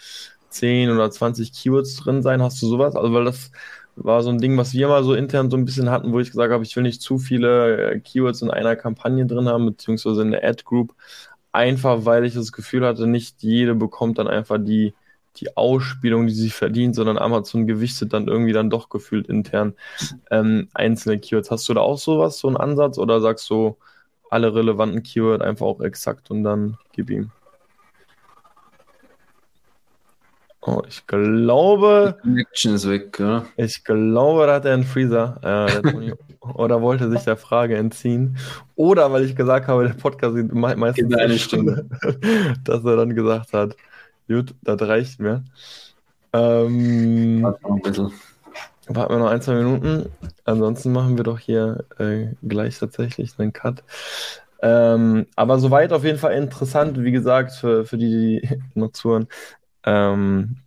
10 0.49 0.89
oder 0.91 1.09
20 1.09 1.53
Keywords 1.53 1.95
drin 1.95 2.21
sein. 2.21 2.41
Hast 2.41 2.61
du 2.61 2.67
sowas? 2.67 2.95
Also, 2.95 3.13
weil 3.13 3.25
das 3.25 3.51
war 3.97 4.21
so 4.21 4.29
ein 4.29 4.37
Ding, 4.39 4.57
was 4.57 4.73
wir 4.73 4.87
mal 4.87 5.03
so 5.03 5.13
intern 5.13 5.49
so 5.49 5.57
ein 5.57 5.65
bisschen 5.65 5.89
hatten, 5.89 6.13
wo 6.13 6.19
ich 6.19 6.29
gesagt 6.31 6.53
habe, 6.53 6.63
ich 6.63 6.75
will 6.75 6.83
nicht 6.83 7.01
zu 7.01 7.17
viele 7.17 7.91
äh, 7.93 7.99
Keywords 7.99 8.41
in 8.41 8.51
einer 8.51 8.75
Kampagne 8.75 9.25
drin 9.25 9.47
haben, 9.47 9.65
beziehungsweise 9.65 10.21
in 10.21 10.31
der 10.31 10.43
Ad-Group, 10.47 10.93
einfach 11.51 12.05
weil 12.05 12.25
ich 12.25 12.35
das 12.35 12.51
Gefühl 12.51 12.85
hatte, 12.85 13.07
nicht 13.07 13.43
jede 13.43 13.75
bekommt 13.75 14.19
dann 14.19 14.27
einfach 14.27 14.57
die, 14.59 14.93
die 15.37 15.57
Ausspielung, 15.57 16.27
die 16.27 16.33
sie 16.33 16.49
verdient, 16.49 16.95
sondern 16.95 17.17
Amazon 17.17 17.67
gewichtet 17.67 18.13
dann 18.13 18.27
irgendwie 18.27 18.53
dann 18.53 18.69
doch 18.69 18.89
gefühlt 18.89 19.27
intern 19.27 19.73
ähm, 20.31 20.69
einzelne 20.73 21.19
Keywords. 21.19 21.51
Hast 21.51 21.67
du 21.69 21.73
da 21.73 21.81
auch 21.81 21.97
sowas, 21.97 22.39
so 22.39 22.47
einen 22.47 22.57
Ansatz 22.57 22.97
oder 22.97 23.21
sagst 23.21 23.49
du 23.49 23.77
alle 24.29 24.53
relevanten 24.53 25.03
Keywords 25.03 25.43
einfach 25.43 25.65
auch 25.65 25.81
exakt 25.81 26.31
und 26.31 26.43
dann 26.43 26.77
gib 26.91 27.09
ihm? 27.09 27.31
Oh, 30.67 30.81
ich 30.85 31.07
glaube. 31.07 32.17
Die 32.25 32.29
Connection 32.29 32.73
ist 32.75 32.89
weg, 32.89 33.17
ja. 33.19 33.45
Ich 33.55 33.85
glaube, 33.85 34.47
da 34.47 34.55
hat 34.55 34.65
er 34.65 34.73
einen 34.73 34.83
Freezer. 34.83 35.39
Äh, 35.41 36.11
oder 36.55 36.81
wollte 36.81 37.09
sich 37.09 37.21
der 37.21 37.37
Frage 37.37 37.77
entziehen. 37.77 38.37
Oder 38.75 39.09
weil 39.13 39.23
ich 39.23 39.37
gesagt 39.37 39.69
habe, 39.69 39.87
der 39.87 39.93
Podcast 39.93 40.35
geht 40.35 40.53
meistens 40.53 41.15
eine 41.15 41.39
Stunde. 41.39 41.85
dass 42.65 42.83
er 42.83 42.97
dann 42.97 43.15
gesagt 43.15 43.53
hat, 43.53 43.77
gut, 44.27 44.53
das 44.61 44.81
reicht 44.81 45.21
mir. 45.21 45.45
Ähm. 46.33 47.43
Warten 47.43 49.13
wir 49.13 49.19
noch 49.19 49.29
ein, 49.29 49.41
zwei 49.41 49.55
Minuten. 49.55 50.09
Ansonsten 50.43 50.91
machen 50.91 51.15
wir 51.15 51.23
doch 51.23 51.39
hier 51.39 51.85
äh, 51.97 52.27
gleich 52.45 52.77
tatsächlich 52.77 53.31
einen 53.37 53.53
Cut. 53.53 53.83
Ähm, 54.61 55.27
aber 55.35 55.59
soweit 55.59 55.93
auf 55.93 56.03
jeden 56.03 56.17
Fall 56.17 56.33
interessant, 56.33 57.01
wie 57.03 57.11
gesagt, 57.11 57.51
für, 57.51 57.85
für 57.85 57.97
die, 57.97 58.41
die 58.41 58.61
noch 58.79 58.91
zuhören. 58.91 59.27
Ähm, 59.87 60.57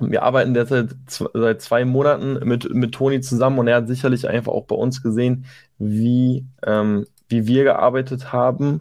wir 0.00 0.22
arbeiten 0.22 0.54
derzeit 0.54 0.90
seit 1.06 1.62
zwei 1.62 1.84
Monaten 1.84 2.40
mit, 2.46 2.72
mit 2.74 2.92
Toni 2.92 3.20
zusammen 3.20 3.58
und 3.58 3.68
er 3.68 3.76
hat 3.76 3.88
sicherlich 3.88 4.28
einfach 4.28 4.52
auch 4.52 4.66
bei 4.66 4.74
uns 4.74 5.02
gesehen, 5.02 5.46
wie, 5.78 6.44
ähm, 6.64 7.06
wie 7.28 7.46
wir 7.46 7.64
gearbeitet 7.64 8.32
haben. 8.32 8.80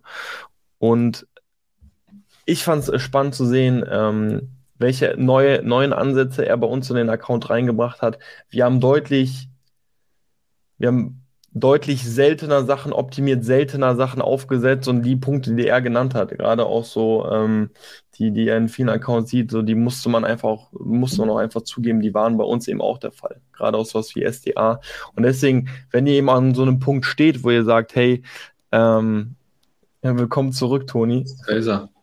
Und 0.79 1.27
ich 2.45 2.63
fand 2.63 2.87
es 2.87 3.01
spannend 3.01 3.35
zu 3.35 3.45
sehen, 3.45 3.85
ähm, 3.89 4.49
welche 4.79 5.15
neue, 5.17 5.61
neuen 5.63 5.93
Ansätze 5.93 6.45
er 6.45 6.57
bei 6.57 6.67
uns 6.67 6.89
in 6.89 6.95
den 6.95 7.09
Account 7.09 7.49
reingebracht 7.49 8.01
hat. 8.01 8.19
Wir 8.49 8.65
haben 8.65 8.79
deutlich, 8.79 9.49
wir 10.77 10.87
haben 10.89 11.26
deutlich 11.59 12.03
seltener 12.03 12.63
Sachen 12.63 12.93
optimiert, 12.93 13.43
seltener 13.43 13.95
Sachen 13.95 14.21
aufgesetzt 14.21 14.87
und 14.87 15.03
die 15.03 15.15
Punkte, 15.15 15.55
die 15.55 15.67
er 15.67 15.81
genannt 15.81 16.13
hat, 16.15 16.29
gerade 16.29 16.65
auch 16.65 16.83
so, 16.83 17.29
ähm, 17.31 17.69
die, 18.15 18.31
die 18.31 18.47
er 18.47 18.57
in 18.57 18.69
vielen 18.69 18.89
Accounts 18.89 19.31
sieht, 19.31 19.51
so 19.51 19.61
die 19.61 19.75
musste 19.75 20.09
man 20.09 20.25
einfach 20.25 20.49
auch, 20.49 20.71
musste 20.73 21.21
man 21.21 21.29
auch 21.29 21.37
einfach 21.37 21.61
zugeben, 21.61 22.01
die 22.01 22.13
waren 22.13 22.37
bei 22.37 22.43
uns 22.43 22.67
eben 22.67 22.81
auch 22.81 22.97
der 22.97 23.11
Fall. 23.11 23.41
Gerade 23.53 23.77
auch 23.77 23.85
sowas 23.85 24.15
wie 24.15 24.23
SDA. 24.23 24.79
Und 25.15 25.23
deswegen, 25.23 25.69
wenn 25.91 26.07
ihr 26.07 26.13
eben 26.13 26.29
an 26.29 26.55
so 26.55 26.63
einem 26.63 26.79
Punkt 26.79 27.05
steht, 27.05 27.43
wo 27.43 27.51
ihr 27.51 27.63
sagt, 27.63 27.95
hey, 27.95 28.23
ähm, 28.71 29.35
ja, 30.03 30.17
willkommen 30.17 30.51
zurück, 30.51 30.87
Toni. 30.87 31.25
Laser. 31.47 31.89
Ja, 31.93 31.96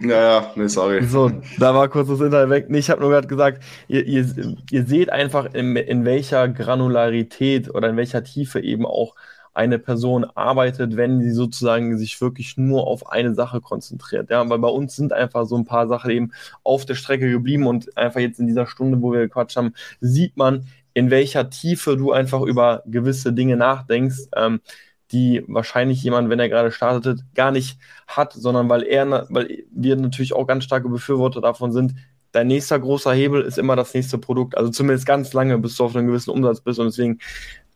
ja, 0.00 0.52
nee, 0.56 0.68
sorry. 0.68 1.04
So, 1.04 1.30
da 1.58 1.74
war 1.74 1.88
kurz 1.88 2.08
das 2.08 2.20
Internet 2.20 2.50
weg. 2.50 2.70
Nee, 2.70 2.78
ich 2.78 2.90
habe 2.90 3.00
nur 3.00 3.10
gerade 3.10 3.28
gesagt, 3.28 3.62
ihr, 3.88 4.04
ihr, 4.06 4.56
ihr 4.70 4.84
seht 4.84 5.10
einfach, 5.10 5.52
in, 5.54 5.76
in 5.76 6.04
welcher 6.04 6.48
Granularität 6.48 7.72
oder 7.74 7.90
in 7.90 7.96
welcher 7.96 8.24
Tiefe 8.24 8.60
eben 8.60 8.86
auch 8.86 9.14
eine 9.52 9.78
Person 9.78 10.24
arbeitet, 10.34 10.96
wenn 10.96 11.20
sie 11.20 11.32
sozusagen 11.32 11.98
sich 11.98 12.20
wirklich 12.20 12.56
nur 12.56 12.86
auf 12.86 13.10
eine 13.10 13.34
Sache 13.34 13.60
konzentriert. 13.60 14.30
Ja, 14.30 14.48
weil 14.48 14.58
bei 14.58 14.68
uns 14.68 14.96
sind 14.96 15.12
einfach 15.12 15.44
so 15.44 15.56
ein 15.56 15.64
paar 15.64 15.88
Sachen 15.88 16.10
eben 16.10 16.32
auf 16.62 16.86
der 16.86 16.94
Strecke 16.94 17.30
geblieben 17.30 17.66
und 17.66 17.96
einfach 17.96 18.20
jetzt 18.20 18.38
in 18.38 18.46
dieser 18.46 18.66
Stunde, 18.66 19.02
wo 19.02 19.12
wir 19.12 19.20
gequatscht 19.20 19.56
haben, 19.56 19.74
sieht 20.00 20.36
man, 20.36 20.66
in 20.94 21.10
welcher 21.10 21.50
Tiefe 21.50 21.96
du 21.96 22.12
einfach 22.12 22.42
über 22.42 22.82
gewisse 22.86 23.32
Dinge 23.32 23.56
nachdenkst. 23.56 24.28
Ähm, 24.36 24.60
die 25.12 25.44
wahrscheinlich 25.46 26.02
jemand, 26.02 26.30
wenn 26.30 26.40
er 26.40 26.48
gerade 26.48 26.70
startet, 26.70 27.20
gar 27.34 27.50
nicht 27.50 27.78
hat, 28.06 28.32
sondern 28.32 28.68
weil 28.68 28.82
er, 28.82 29.26
weil 29.28 29.64
wir 29.72 29.96
natürlich 29.96 30.32
auch 30.32 30.46
ganz 30.46 30.64
starke 30.64 30.88
Befürworter 30.88 31.40
davon 31.40 31.72
sind, 31.72 31.94
dein 32.32 32.46
nächster 32.46 32.78
großer 32.78 33.12
Hebel 33.12 33.42
ist 33.42 33.58
immer 33.58 33.76
das 33.76 33.94
nächste 33.94 34.18
Produkt. 34.18 34.56
Also 34.56 34.70
zumindest 34.70 35.06
ganz 35.06 35.32
lange, 35.32 35.58
bis 35.58 35.76
du 35.76 35.84
auf 35.84 35.96
einem 35.96 36.06
gewissen 36.06 36.30
Umsatz 36.30 36.60
bist. 36.60 36.78
Und 36.78 36.86
deswegen 36.86 37.18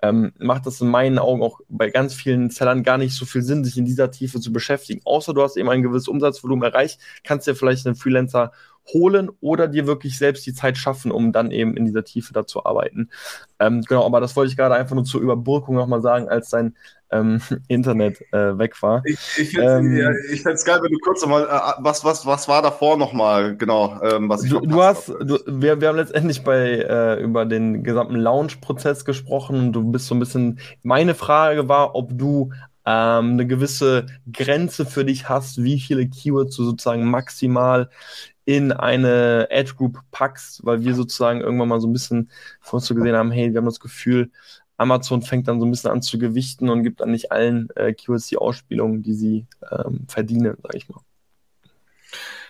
ähm, 0.02 0.32
macht 0.38 0.66
es 0.66 0.80
in 0.80 0.88
meinen 0.88 1.18
Augen 1.18 1.42
auch 1.42 1.60
bei 1.68 1.90
ganz 1.90 2.14
vielen 2.14 2.50
Sellern 2.50 2.82
gar 2.82 2.98
nicht 2.98 3.14
so 3.14 3.24
viel 3.24 3.42
Sinn, 3.42 3.64
sich 3.64 3.78
in 3.78 3.84
dieser 3.84 4.10
Tiefe 4.10 4.40
zu 4.40 4.52
beschäftigen. 4.52 5.00
Außer 5.04 5.34
du 5.34 5.42
hast 5.42 5.56
eben 5.56 5.68
ein 5.70 5.82
gewisses 5.82 6.08
Umsatzvolumen 6.08 6.64
erreicht, 6.70 7.00
kannst 7.24 7.46
dir 7.46 7.56
vielleicht 7.56 7.86
einen 7.86 7.96
Freelancer 7.96 8.52
holen 8.92 9.30
oder 9.40 9.68
dir 9.68 9.86
wirklich 9.86 10.18
selbst 10.18 10.46
die 10.46 10.54
Zeit 10.54 10.76
schaffen, 10.76 11.10
um 11.10 11.32
dann 11.32 11.50
eben 11.50 11.76
in 11.76 11.86
dieser 11.86 12.04
Tiefe 12.04 12.32
da 12.32 12.46
zu 12.46 12.64
arbeiten. 12.64 13.10
Ähm, 13.58 13.82
genau, 13.82 14.04
aber 14.04 14.20
das 14.20 14.36
wollte 14.36 14.50
ich 14.50 14.56
gerade 14.56 14.74
einfach 14.74 14.94
nur 14.94 15.04
zur 15.04 15.20
Überbrückung 15.20 15.74
nochmal 15.74 16.02
sagen, 16.02 16.28
als 16.28 16.50
dein 16.50 16.74
ähm, 17.10 17.40
Internet 17.68 18.20
äh, 18.32 18.58
weg 18.58 18.80
war. 18.82 19.02
Ich, 19.04 19.18
ich 19.38 19.50
finde 19.50 20.12
es 20.30 20.44
ähm, 20.44 20.66
geil, 20.66 20.80
wenn 20.82 20.92
du 20.92 20.98
kurz 20.98 21.22
nochmal, 21.22 21.44
äh, 21.44 21.82
was, 21.82 22.04
was, 22.04 22.26
was 22.26 22.48
war 22.48 22.62
davor 22.62 22.96
nochmal, 22.96 23.56
genau, 23.56 24.00
ähm, 24.02 24.28
was 24.28 24.44
ich 24.44 24.50
Du, 24.50 24.60
du 24.60 24.82
hast, 24.82 25.08
du, 25.08 25.38
wir, 25.46 25.80
wir 25.80 25.88
haben 25.88 25.96
letztendlich 25.96 26.42
bei, 26.44 26.78
äh, 26.78 27.22
über 27.22 27.46
den 27.46 27.84
gesamten 27.84 28.16
Launch-Prozess 28.16 29.04
gesprochen 29.04 29.58
und 29.58 29.72
du 29.72 29.84
bist 29.90 30.06
so 30.06 30.14
ein 30.14 30.20
bisschen, 30.20 30.58
meine 30.82 31.14
Frage 31.14 31.68
war, 31.68 31.94
ob 31.94 32.16
du 32.18 32.50
ähm, 32.86 33.32
eine 33.32 33.46
gewisse 33.46 34.06
Grenze 34.30 34.86
für 34.86 35.04
dich 35.04 35.28
hast, 35.28 35.62
wie 35.62 35.80
viele 35.80 36.08
Keywords 36.08 36.56
du 36.56 36.64
sozusagen 36.64 37.04
maximal 37.04 37.90
in 38.44 38.72
eine 38.72 39.48
Edge 39.50 39.74
Group 39.74 39.98
packst, 40.10 40.64
weil 40.64 40.84
wir 40.84 40.94
sozusagen 40.94 41.40
irgendwann 41.40 41.68
mal 41.68 41.80
so 41.80 41.88
ein 41.88 41.92
bisschen 41.92 42.30
von 42.60 42.78
uns 42.78 42.86
so 42.86 42.94
gesehen 42.94 43.16
haben, 43.16 43.30
hey, 43.30 43.52
wir 43.52 43.58
haben 43.58 43.64
das 43.64 43.80
Gefühl, 43.80 44.30
Amazon 44.76 45.22
fängt 45.22 45.48
dann 45.48 45.60
so 45.60 45.66
ein 45.66 45.70
bisschen 45.70 45.90
an 45.90 46.02
zu 46.02 46.18
gewichten 46.18 46.68
und 46.68 46.82
gibt 46.82 47.00
dann 47.00 47.10
nicht 47.10 47.32
allen 47.32 47.68
äh, 47.76 47.92
Keywords 47.94 48.26
die 48.26 48.36
Ausspielung, 48.36 49.02
die 49.02 49.14
sie 49.14 49.46
ähm, 49.70 50.04
verdienen, 50.08 50.56
sag 50.62 50.74
ich 50.74 50.88
mal. 50.88 51.00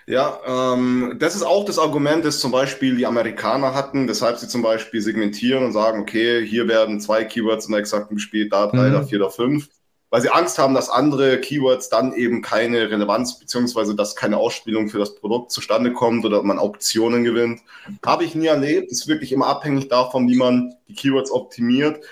Ja, 0.07 0.39
ähm, 0.47 1.16
das 1.18 1.35
ist 1.35 1.45
auch 1.45 1.64
das 1.64 1.78
Argument, 1.78 2.24
das 2.24 2.41
zum 2.41 2.51
Beispiel 2.51 2.97
die 2.97 3.07
Amerikaner 3.07 3.74
hatten, 3.74 4.07
weshalb 4.07 4.37
sie 4.37 4.49
zum 4.49 4.62
Beispiel 4.62 5.01
segmentieren 5.01 5.64
und 5.64 5.72
sagen, 5.72 6.03
okay, 6.03 6.47
hier 6.47 6.68
werden 6.68 7.01
zwei 7.01 7.24
Keywords 7.24 7.66
in 7.66 7.72
der 7.72 7.80
exakten 7.80 8.16
gespielt, 8.16 8.53
da 8.53 8.66
drei, 8.66 8.89
mhm. 8.89 8.93
da 8.93 9.03
vier, 9.03 9.18
da 9.18 9.30
fünf 9.30 9.68
weil 10.15 10.23
sie 10.23 10.31
Angst 10.31 10.61
haben, 10.61 10.75
dass 10.75 10.91
andere 10.91 11.41
Keywords 11.41 11.89
dann 11.89 12.12
eben 12.12 12.41
keine 12.41 12.89
Relevanz 12.89 13.37
beziehungsweise 13.37 13.97
dass 13.97 14.15
keine 14.15 14.37
Ausspielung 14.37 14.89
für 14.89 15.01
das 15.01 15.17
Produkt 15.17 15.51
zustande 15.51 15.93
kommt 15.93 16.25
oder 16.25 16.41
man 16.45 16.61
Auktionen 16.61 17.25
gewinnt. 17.25 17.62
Habe 18.07 18.23
ich 18.23 18.37
nie 18.37 18.47
erlebt. 18.47 18.93
Ist 18.93 19.09
wirklich 19.09 19.33
immer 19.33 19.49
abhängig 19.49 19.89
davon, 19.89 20.29
wie 20.29 20.37
man 20.37 20.73
die 20.87 20.95
Keywords 20.95 21.33
optimiert. 21.33 22.05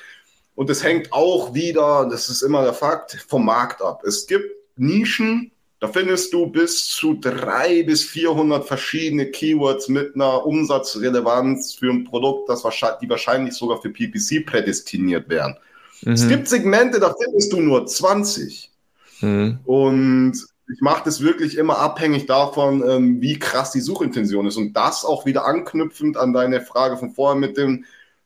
Und 0.57 0.69
es 0.69 0.83
hängt 0.83 1.13
auch 1.13 1.55
wieder, 1.55 2.09
das 2.11 2.29
ist 2.29 2.43
immer 2.43 2.65
der 2.65 2.75
Fakt, 2.75 3.25
vom 3.29 3.45
Markt 3.45 3.81
ab. 3.81 4.03
Es 4.05 4.27
gibt 4.27 4.51
Nischen, 4.75 5.53
da 5.79 5.87
findest 5.87 6.33
du 6.33 6.49
bis 6.49 6.89
zu 6.89 7.15
drei 7.15 7.85
bis 7.85 8.03
400 8.03 8.67
verschiedene 8.67 9.27
Keywords 9.31 9.87
mit 9.87 10.17
einer 10.17 10.45
Umsatzrelevanz 10.45 11.75
für 11.75 11.91
ein 11.91 12.03
Produkt, 12.03 12.49
das 12.49 12.65
wahrscheinlich, 12.65 12.99
die 12.99 13.11
wahrscheinlich 13.11 13.55
sogar 13.55 13.81
für 13.81 13.91
PPC 13.91 14.45
prädestiniert 14.45 15.29
wären. 15.29 15.57
Mhm. 16.03 16.13
Es 16.13 16.29
gibt 16.29 16.49
Segmente, 16.49 17.01
da 17.01 17.15
findest 17.21 17.53
du 17.53 17.61
nur 17.61 17.87
20. 17.87 18.71
Mhm. 19.21 19.61
Und 19.65 20.35
ich 20.73 20.81
mache 20.81 21.03
das 21.05 21.21
wirklich 21.21 21.57
immer 21.57 21.79
abhängig 21.79 22.27
davon, 22.27 22.83
ähm, 22.89 23.21
wie 23.21 23.39
krass 23.39 23.73
die 23.73 23.81
Suchintention 23.81 24.47
ist. 24.47 24.57
Und 24.57 24.75
das 24.75 25.05
auch 25.05 25.27
wieder 25.27 25.45
anknüpfend 25.45 26.17
an 26.17 26.33
deine 26.33 26.61
Frage 26.61 26.97
von 26.97 27.11
vorher 27.11 27.39
mit, 27.39 27.57
dem, 27.57 27.85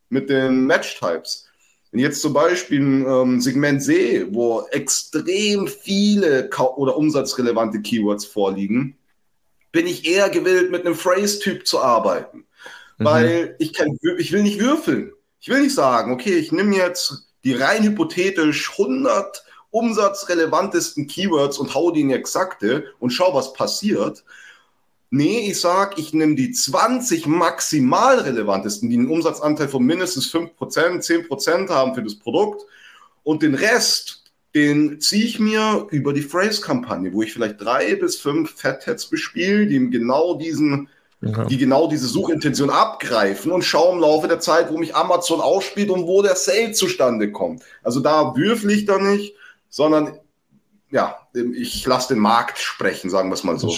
mit 0.09 0.31
den 0.31 0.67
Match-Types. 0.67 1.49
Wenn 1.91 2.01
jetzt 2.01 2.21
zum 2.21 2.33
Beispiel 2.33 2.81
ein 2.81 3.07
ähm, 3.07 3.41
Segment 3.41 3.83
sehe, 3.83 4.33
wo 4.33 4.67
extrem 4.71 5.67
viele 5.67 6.51
oder 6.77 6.97
umsatzrelevante 6.97 7.81
Keywords 7.81 8.27
vorliegen, 8.27 8.97
bin 9.73 9.87
ich 9.87 10.07
eher 10.07 10.31
gewillt, 10.31 10.71
mit 10.71 10.85
einem 10.85 10.95
Phrase-Typ 10.95 11.67
zu 11.67 11.81
arbeiten. 11.81 12.45
Mhm. 12.99 13.05
Weil 13.05 13.57
ich, 13.59 13.73
kann, 13.73 13.99
ich 14.19 14.33
will 14.33 14.43
nicht 14.43 14.61
würfeln. 14.61 15.13
Ich 15.41 15.49
will 15.49 15.63
nicht 15.63 15.75
sagen, 15.75 16.13
okay, 16.13 16.35
ich 16.35 16.53
nehme 16.53 16.77
jetzt 16.77 17.27
die 17.47 17.55
rein 17.55 17.85
hypothetisch 17.85 18.73
100 18.73 19.45
umsatzrelevantesten 19.71 21.07
Keywords 21.07 21.59
und 21.59 21.75
hau 21.75 21.93
die 21.93 22.01
in 22.01 22.11
exakte 22.11 22.87
und 22.99 23.11
schau, 23.11 23.35
was 23.35 23.53
passiert. 23.53 24.25
Nee, 25.11 25.49
ich 25.49 25.61
sag, 25.61 25.97
ich 25.97 26.13
nehme 26.13 26.35
die 26.35 26.51
20 26.51 27.27
maximal 27.27 28.19
relevantesten, 28.19 28.91
die 28.91 28.97
einen 28.97 29.09
Umsatzanteil 29.09 29.69
von 29.69 29.85
mindestens 29.85 30.29
5%, 30.35 30.51
10% 30.59 31.69
haben 31.69 31.95
für 31.95 32.03
das 32.03 32.17
Produkt 32.17 32.67
und 33.23 33.43
den 33.43 33.55
Rest, 33.55 34.25
den 34.57 35.01
ziehe 35.01 35.27
ich 35.27 35.39
mir 35.39 35.87
über 35.91 36.13
die 36.13 36.23
Phrase-Kampagne, 36.23 37.13
wo 37.13 37.23
ich 37.23 37.33
vielleicht 37.33 37.61
drei 37.61 37.95
bis 37.95 38.17
fünf 38.17 38.61
Fatheads 38.61 39.07
bespiele, 39.07 39.67
die 39.67 39.89
genau 39.91 40.35
diesen 40.35 40.89
ja. 41.21 41.45
die 41.45 41.59
genau 41.59 41.89
diese 41.89 42.07
Suchintention 42.07 42.71
abgreifen 42.71 43.53
und 43.53 43.63
schauen 43.63 43.97
im 43.97 44.01
Laufe 44.01 44.29
der 44.29 44.41
Zeit, 44.41 44.71
wo 44.71 44.79
mich 44.79 44.95
Amazon 44.95 45.41
ausspielt 45.41 45.91
und 45.91 46.07
wo 46.07 46.23
der 46.23 46.37
Sale 46.37 46.73
zustande 46.73 47.33
kommt. 47.33 47.63
Also 47.83 48.01
da 48.01 48.37
würfel 48.37 48.71
ich 48.71 48.85
da 48.85 48.99
nicht, 48.99 49.35
sondern 49.69 50.19
ja, 50.91 51.17
ich 51.35 51.85
lasse 51.87 52.15
den 52.15 52.23
Markt 52.23 52.59
sprechen, 52.59 53.11
sagen 53.11 53.31
wir 53.31 53.35
es 53.35 53.45
mal 53.45 53.59
so. 53.59 53.75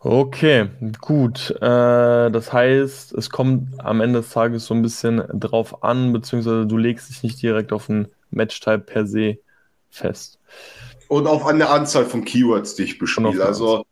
Okay, 0.00 0.68
gut. 1.00 1.50
Äh, 1.60 2.30
das 2.30 2.52
heißt, 2.52 3.12
es 3.12 3.30
kommt 3.30 3.68
am 3.78 4.00
Ende 4.00 4.20
des 4.20 4.30
Tages 4.30 4.66
so 4.66 4.74
ein 4.74 4.82
bisschen 4.82 5.22
drauf 5.32 5.84
an, 5.84 6.12
beziehungsweise 6.12 6.66
du 6.66 6.76
legst 6.76 7.08
dich 7.08 7.22
nicht 7.22 7.40
direkt 7.40 7.72
auf 7.72 7.88
einen 7.88 8.08
Match-Type 8.30 8.80
per 8.80 9.06
se 9.06 9.38
fest. 9.90 10.40
Und 11.06 11.26
auf 11.26 11.46
eine 11.46 11.68
Anzahl 11.68 12.04
von 12.04 12.24
Keywords, 12.24 12.74
die 12.74 12.82
ich 12.84 12.98
bespiele. 12.98 13.44
Also 13.44 13.84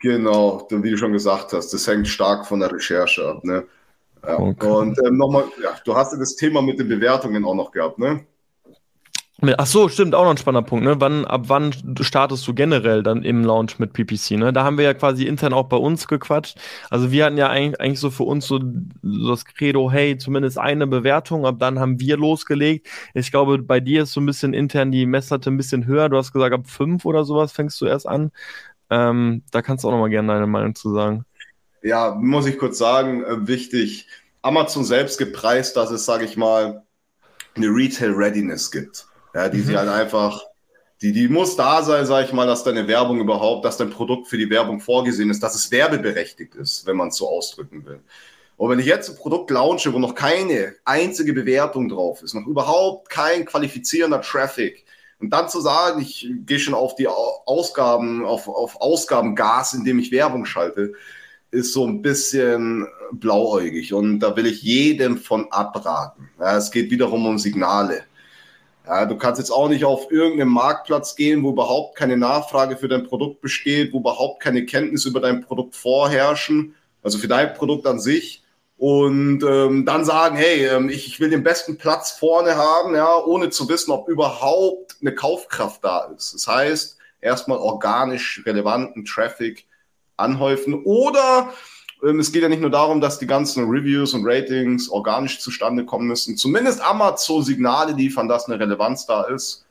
Genau, 0.00 0.66
wie 0.70 0.90
du 0.90 0.96
schon 0.96 1.12
gesagt 1.12 1.52
hast, 1.52 1.72
das 1.72 1.86
hängt 1.86 2.06
stark 2.06 2.46
von 2.46 2.60
der 2.60 2.70
Recherche 2.72 3.26
ab. 3.26 3.44
Ne? 3.44 3.64
Ja. 4.24 4.38
Okay. 4.38 4.66
Und 4.66 4.98
ähm, 5.04 5.16
nochmal, 5.16 5.44
ja, 5.62 5.76
du 5.84 5.94
hast 5.94 6.12
ja 6.12 6.18
das 6.18 6.36
Thema 6.36 6.62
mit 6.62 6.78
den 6.78 6.88
Bewertungen 6.88 7.44
auch 7.44 7.54
noch 7.54 7.72
gehabt, 7.72 7.98
ne? 7.98 8.24
Ach 9.56 9.66
so, 9.66 9.88
stimmt, 9.88 10.16
auch 10.16 10.24
noch 10.24 10.32
ein 10.32 10.36
spannender 10.36 10.66
Punkt. 10.68 10.84
Ne? 10.84 11.00
Wann, 11.00 11.24
ab 11.24 11.42
wann 11.46 11.72
startest 12.00 12.44
du 12.48 12.54
generell 12.54 13.04
dann 13.04 13.22
im 13.22 13.44
Launch 13.44 13.78
mit 13.78 13.92
PPC? 13.92 14.32
Ne? 14.32 14.52
Da 14.52 14.64
haben 14.64 14.78
wir 14.78 14.84
ja 14.84 14.94
quasi 14.94 15.26
intern 15.26 15.52
auch 15.52 15.68
bei 15.68 15.76
uns 15.76 16.08
gequatscht. 16.08 16.58
Also 16.90 17.12
wir 17.12 17.24
hatten 17.24 17.36
ja 17.36 17.48
eigentlich, 17.48 17.80
eigentlich 17.80 18.00
so 18.00 18.10
für 18.10 18.24
uns 18.24 18.48
so, 18.48 18.58
so 19.00 19.30
das 19.30 19.44
Credo, 19.44 19.92
hey, 19.92 20.18
zumindest 20.18 20.58
eine 20.58 20.88
Bewertung, 20.88 21.46
ab 21.46 21.60
dann 21.60 21.78
haben 21.78 22.00
wir 22.00 22.16
losgelegt. 22.16 22.88
Ich 23.14 23.30
glaube, 23.30 23.58
bei 23.58 23.78
dir 23.78 24.02
ist 24.02 24.12
so 24.12 24.20
ein 24.20 24.26
bisschen 24.26 24.54
intern 24.54 24.90
die 24.90 25.06
Messlatte 25.06 25.50
ein 25.50 25.56
bisschen 25.56 25.86
höher. 25.86 26.08
Du 26.08 26.16
hast 26.16 26.32
gesagt, 26.32 26.52
ab 26.52 26.66
fünf 26.66 27.04
oder 27.04 27.24
sowas 27.24 27.52
fängst 27.52 27.80
du 27.80 27.86
erst 27.86 28.08
an. 28.08 28.32
Ähm, 28.90 29.42
da 29.50 29.62
kannst 29.62 29.84
du 29.84 29.88
auch 29.88 29.92
noch 29.92 30.00
mal 30.00 30.10
gerne 30.10 30.32
deine 30.32 30.46
Meinung 30.46 30.74
zu 30.74 30.92
sagen. 30.92 31.24
Ja, 31.82 32.14
muss 32.18 32.46
ich 32.46 32.58
kurz 32.58 32.78
sagen, 32.78 33.22
äh, 33.24 33.46
wichtig. 33.46 34.06
Amazon 34.42 34.84
selbst 34.84 35.18
gepreist, 35.18 35.76
dass 35.76 35.90
es, 35.90 36.04
sage 36.04 36.24
ich 36.24 36.36
mal, 36.36 36.84
eine 37.54 37.66
Retail 37.66 38.12
Readiness 38.12 38.70
gibt. 38.70 39.06
Ja, 39.34 39.48
die 39.48 39.58
mhm. 39.58 39.64
sie 39.64 39.76
halt 39.76 39.88
einfach, 39.88 40.42
die, 41.02 41.12
die 41.12 41.28
muss 41.28 41.56
da 41.56 41.82
sein, 41.82 42.06
sage 42.06 42.26
ich 42.26 42.32
mal, 42.32 42.46
dass 42.46 42.64
deine 42.64 42.88
Werbung 42.88 43.20
überhaupt, 43.20 43.64
dass 43.64 43.76
dein 43.76 43.90
Produkt 43.90 44.28
für 44.28 44.38
die 44.38 44.50
Werbung 44.50 44.80
vorgesehen 44.80 45.30
ist, 45.30 45.42
dass 45.42 45.54
es 45.54 45.70
werbeberechtigt 45.70 46.54
ist, 46.54 46.86
wenn 46.86 46.96
man 46.96 47.08
es 47.08 47.16
so 47.16 47.28
ausdrücken 47.28 47.84
will. 47.84 48.00
Und 48.56 48.70
wenn 48.70 48.80
ich 48.80 48.86
jetzt 48.86 49.08
ein 49.08 49.16
Produkt 49.16 49.50
launche, 49.50 49.92
wo 49.92 50.00
noch 50.00 50.16
keine 50.16 50.74
einzige 50.84 51.32
Bewertung 51.32 51.88
drauf 51.88 52.22
ist, 52.22 52.34
noch 52.34 52.46
überhaupt 52.46 53.08
kein 53.08 53.44
qualifizierender 53.44 54.20
Traffic, 54.20 54.84
und 55.20 55.30
dann 55.30 55.48
zu 55.48 55.60
sagen, 55.60 56.00
ich 56.00 56.28
gehe 56.46 56.60
schon 56.60 56.74
auf 56.74 56.94
die 56.94 57.08
Ausgaben, 57.08 58.24
auf, 58.24 58.48
auf 58.48 58.80
Ausgabengas, 58.80 59.74
indem 59.74 59.98
ich 59.98 60.12
Werbung 60.12 60.44
schalte, 60.44 60.92
ist 61.50 61.72
so 61.72 61.86
ein 61.86 62.02
bisschen 62.02 62.86
blauäugig. 63.12 63.94
Und 63.94 64.20
da 64.20 64.36
will 64.36 64.46
ich 64.46 64.62
jedem 64.62 65.16
von 65.16 65.50
abraten. 65.50 66.28
Ja, 66.38 66.56
es 66.56 66.70
geht 66.70 66.90
wiederum 66.90 67.26
um 67.26 67.38
Signale. 67.38 68.02
Ja, 68.86 69.06
du 69.06 69.16
kannst 69.16 69.38
jetzt 69.38 69.50
auch 69.50 69.68
nicht 69.68 69.84
auf 69.84 70.10
irgendeinen 70.10 70.52
Marktplatz 70.52 71.16
gehen, 71.16 71.42
wo 71.42 71.50
überhaupt 71.50 71.96
keine 71.96 72.16
Nachfrage 72.16 72.76
für 72.76 72.88
dein 72.88 73.04
Produkt 73.04 73.40
besteht, 73.40 73.92
wo 73.92 73.98
überhaupt 73.98 74.40
keine 74.40 74.64
Kenntnis 74.66 75.04
über 75.04 75.20
dein 75.20 75.42
Produkt 75.42 75.74
vorherrschen, 75.74 76.74
also 77.02 77.18
für 77.18 77.28
dein 77.28 77.52
Produkt 77.54 77.86
an 77.86 77.98
sich 77.98 78.44
und 78.78 79.42
ähm, 79.42 79.84
dann 79.84 80.04
sagen, 80.04 80.36
hey, 80.36 80.66
ähm, 80.66 80.88
ich, 80.88 81.08
ich 81.08 81.18
will 81.18 81.30
den 81.30 81.42
besten 81.42 81.76
Platz 81.76 82.12
vorne 82.12 82.54
haben, 82.54 82.94
ja, 82.94 83.16
ohne 83.16 83.50
zu 83.50 83.68
wissen, 83.68 83.90
ob 83.90 84.08
überhaupt 84.08 84.96
eine 85.00 85.14
Kaufkraft 85.14 85.84
da 85.84 86.04
ist. 86.16 86.32
Das 86.32 86.46
heißt, 86.46 86.96
erstmal 87.20 87.58
organisch 87.58 88.40
relevanten 88.46 89.04
Traffic 89.04 89.66
anhäufen 90.16 90.82
oder 90.84 91.52
ähm, 92.04 92.20
es 92.20 92.30
geht 92.30 92.42
ja 92.42 92.48
nicht 92.48 92.60
nur 92.60 92.70
darum, 92.70 93.00
dass 93.00 93.18
die 93.18 93.26
ganzen 93.26 93.68
Reviews 93.68 94.14
und 94.14 94.24
Ratings 94.24 94.88
organisch 94.88 95.40
zustande 95.40 95.84
kommen 95.84 96.06
müssen. 96.06 96.36
Zumindest 96.36 96.80
Amazon 96.80 97.42
Signale 97.42 97.92
liefern, 97.92 98.28
dass 98.28 98.46
eine 98.46 98.60
Relevanz 98.60 99.06
da 99.06 99.24
ist. 99.24 99.64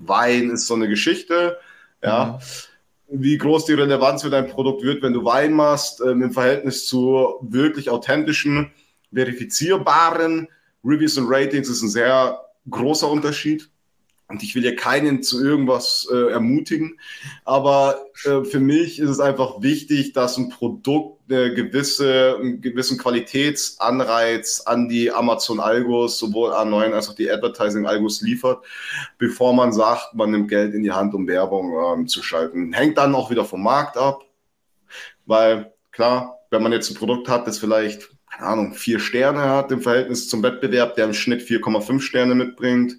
Wein 0.00 0.50
ist 0.50 0.66
so 0.66 0.74
eine 0.74 0.88
Geschichte, 0.88 1.58
ja. 2.02 2.40
Mhm 2.40 2.68
wie 3.08 3.38
groß 3.38 3.64
die 3.64 3.72
Relevanz 3.72 4.22
für 4.22 4.30
dein 4.30 4.48
Produkt 4.48 4.82
wird, 4.82 5.02
wenn 5.02 5.12
du 5.12 5.24
Wein 5.24 5.52
machst, 5.52 6.00
ähm, 6.00 6.22
im 6.22 6.32
Verhältnis 6.32 6.86
zu 6.86 7.38
wirklich 7.40 7.90
authentischen, 7.90 8.70
verifizierbaren 9.12 10.48
Reviews 10.84 11.16
und 11.16 11.26
Ratings 11.28 11.68
ist 11.68 11.82
ein 11.82 11.88
sehr 11.88 12.40
großer 12.68 13.10
Unterschied. 13.10 13.70
Und 14.28 14.42
ich 14.42 14.54
will 14.54 14.62
hier 14.62 14.76
keinen 14.76 15.22
zu 15.22 15.42
irgendwas 15.42 16.06
äh, 16.12 16.32
ermutigen, 16.32 16.98
aber 17.46 17.98
äh, 18.24 18.44
für 18.44 18.60
mich 18.60 18.98
ist 18.98 19.08
es 19.08 19.20
einfach 19.20 19.62
wichtig, 19.62 20.12
dass 20.12 20.36
ein 20.36 20.50
Produkt 20.50 21.18
eine 21.30 21.54
gewisse, 21.54 22.36
einen 22.38 22.60
gewissen 22.60 22.98
Qualitätsanreiz 22.98 24.62
an 24.66 24.88
die 24.88 25.10
Amazon 25.10 25.60
Algos, 25.60 26.18
sowohl 26.18 26.52
A9 26.52 26.92
als 26.92 27.08
auch 27.08 27.14
die 27.14 27.30
Advertising 27.30 27.86
Algos 27.86 28.20
liefert, 28.20 28.64
bevor 29.16 29.54
man 29.54 29.72
sagt, 29.72 30.14
man 30.14 30.30
nimmt 30.30 30.48
Geld 30.48 30.74
in 30.74 30.82
die 30.82 30.92
Hand, 30.92 31.14
um 31.14 31.26
Werbung 31.26 32.00
ähm, 32.00 32.06
zu 32.06 32.22
schalten. 32.22 32.72
Hängt 32.72 32.98
dann 32.98 33.14
auch 33.14 33.30
wieder 33.30 33.46
vom 33.46 33.62
Markt 33.62 33.96
ab, 33.96 34.24
weil 35.26 35.72
klar, 35.90 36.38
wenn 36.50 36.62
man 36.62 36.72
jetzt 36.72 36.90
ein 36.90 36.96
Produkt 36.96 37.28
hat, 37.28 37.46
das 37.46 37.58
vielleicht, 37.58 38.10
keine 38.30 38.46
Ahnung, 38.46 38.74
vier 38.74 39.00
Sterne 39.00 39.40
hat 39.40 39.72
im 39.72 39.80
Verhältnis 39.80 40.28
zum 40.28 40.42
Wettbewerb, 40.42 40.96
der 40.96 41.06
im 41.06 41.14
Schnitt 41.14 41.42
4,5 41.42 42.00
Sterne 42.00 42.34
mitbringt, 42.34 42.96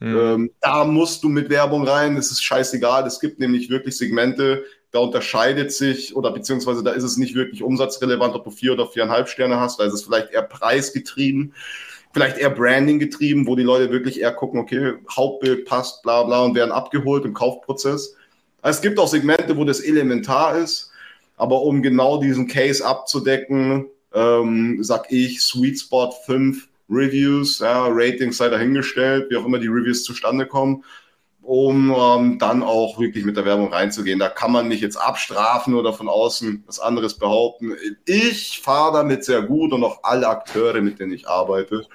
Mhm. 0.00 0.16
Ähm, 0.16 0.50
da 0.60 0.84
musst 0.84 1.22
du 1.22 1.28
mit 1.28 1.50
Werbung 1.50 1.86
rein, 1.86 2.16
das 2.16 2.30
ist 2.30 2.42
scheißegal. 2.42 3.06
Es 3.06 3.20
gibt 3.20 3.38
nämlich 3.38 3.68
wirklich 3.68 3.96
Segmente, 3.96 4.64
da 4.92 4.98
unterscheidet 4.98 5.72
sich 5.72 6.16
oder 6.16 6.32
beziehungsweise 6.32 6.82
da 6.82 6.92
ist 6.92 7.04
es 7.04 7.16
nicht 7.16 7.34
wirklich 7.34 7.62
umsatzrelevant, 7.62 8.34
ob 8.34 8.44
du 8.44 8.50
vier 8.50 8.72
oder 8.72 8.86
viereinhalb 8.86 9.28
Sterne 9.28 9.60
hast, 9.60 9.78
da 9.78 9.84
ist 9.84 9.92
es 9.92 10.02
vielleicht 10.02 10.32
eher 10.32 10.42
preisgetrieben, 10.42 11.54
vielleicht 12.12 12.38
eher 12.38 12.50
Branding 12.50 12.98
getrieben, 12.98 13.46
wo 13.46 13.54
die 13.54 13.62
Leute 13.62 13.92
wirklich 13.92 14.20
eher 14.20 14.32
gucken, 14.32 14.58
okay, 14.58 14.94
Hauptbild 15.14 15.66
passt, 15.66 16.02
bla 16.02 16.24
bla 16.24 16.42
und 16.44 16.54
werden 16.54 16.72
abgeholt 16.72 17.24
im 17.24 17.34
Kaufprozess. 17.34 18.16
Es 18.62 18.80
gibt 18.80 18.98
auch 18.98 19.08
Segmente, 19.08 19.56
wo 19.56 19.64
das 19.64 19.80
elementar 19.80 20.58
ist, 20.58 20.90
aber 21.36 21.62
um 21.62 21.82
genau 21.82 22.20
diesen 22.20 22.48
Case 22.48 22.84
abzudecken, 22.84 23.86
ähm, 24.12 24.78
sag 24.80 25.12
ich 25.12 25.40
Sweet 25.40 25.78
Spot 25.78 26.10
5 26.26 26.68
Reviews, 26.90 27.60
ja, 27.60 27.86
Ratings 27.88 28.36
sei 28.36 28.48
dahingestellt, 28.48 29.30
wie 29.30 29.36
auch 29.36 29.44
immer 29.44 29.58
die 29.58 29.68
Reviews 29.68 30.04
zustande 30.04 30.46
kommen, 30.46 30.84
um 31.42 31.94
ähm, 31.96 32.38
dann 32.38 32.62
auch 32.62 32.98
wirklich 32.98 33.24
mit 33.24 33.36
der 33.36 33.44
Werbung 33.44 33.72
reinzugehen. 33.72 34.18
Da 34.18 34.28
kann 34.28 34.52
man 34.52 34.68
nicht 34.68 34.82
jetzt 34.82 34.96
abstrafen 34.96 35.74
oder 35.74 35.92
von 35.92 36.08
außen 36.08 36.64
was 36.66 36.80
anderes 36.80 37.14
behaupten. 37.14 37.72
Ich 38.04 38.60
fahre 38.62 38.98
damit 38.98 39.24
sehr 39.24 39.42
gut 39.42 39.72
und 39.72 39.84
auch 39.84 40.00
alle 40.02 40.28
Akteure, 40.28 40.80
mit 40.80 40.98
denen 40.98 41.12
ich 41.12 41.28
arbeite, 41.28 41.86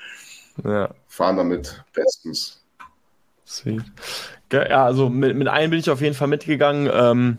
ja. 0.64 0.90
fahren 1.08 1.38
damit 1.38 1.84
bestens. 1.94 2.64
Sweet. 3.46 3.84
Ja, 4.52 4.86
also 4.86 5.10
mit, 5.10 5.36
mit 5.36 5.48
einem 5.48 5.72
bin 5.72 5.80
ich 5.80 5.90
auf 5.90 6.02
jeden 6.02 6.16
Fall 6.16 6.28
mitgegangen. 6.28 6.90
Ähm, 6.92 7.38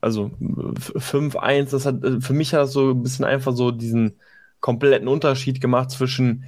also 0.00 0.30
5-1, 0.40 1.70
das 1.70 1.86
hat 1.86 1.96
für 2.20 2.32
mich 2.32 2.54
hat 2.54 2.60
das 2.60 2.72
so 2.72 2.90
ein 2.90 3.02
bisschen 3.02 3.24
einfach 3.24 3.52
so 3.52 3.72
diesen 3.72 4.16
kompletten 4.60 5.08
Unterschied 5.08 5.60
gemacht 5.60 5.90
zwischen 5.90 6.44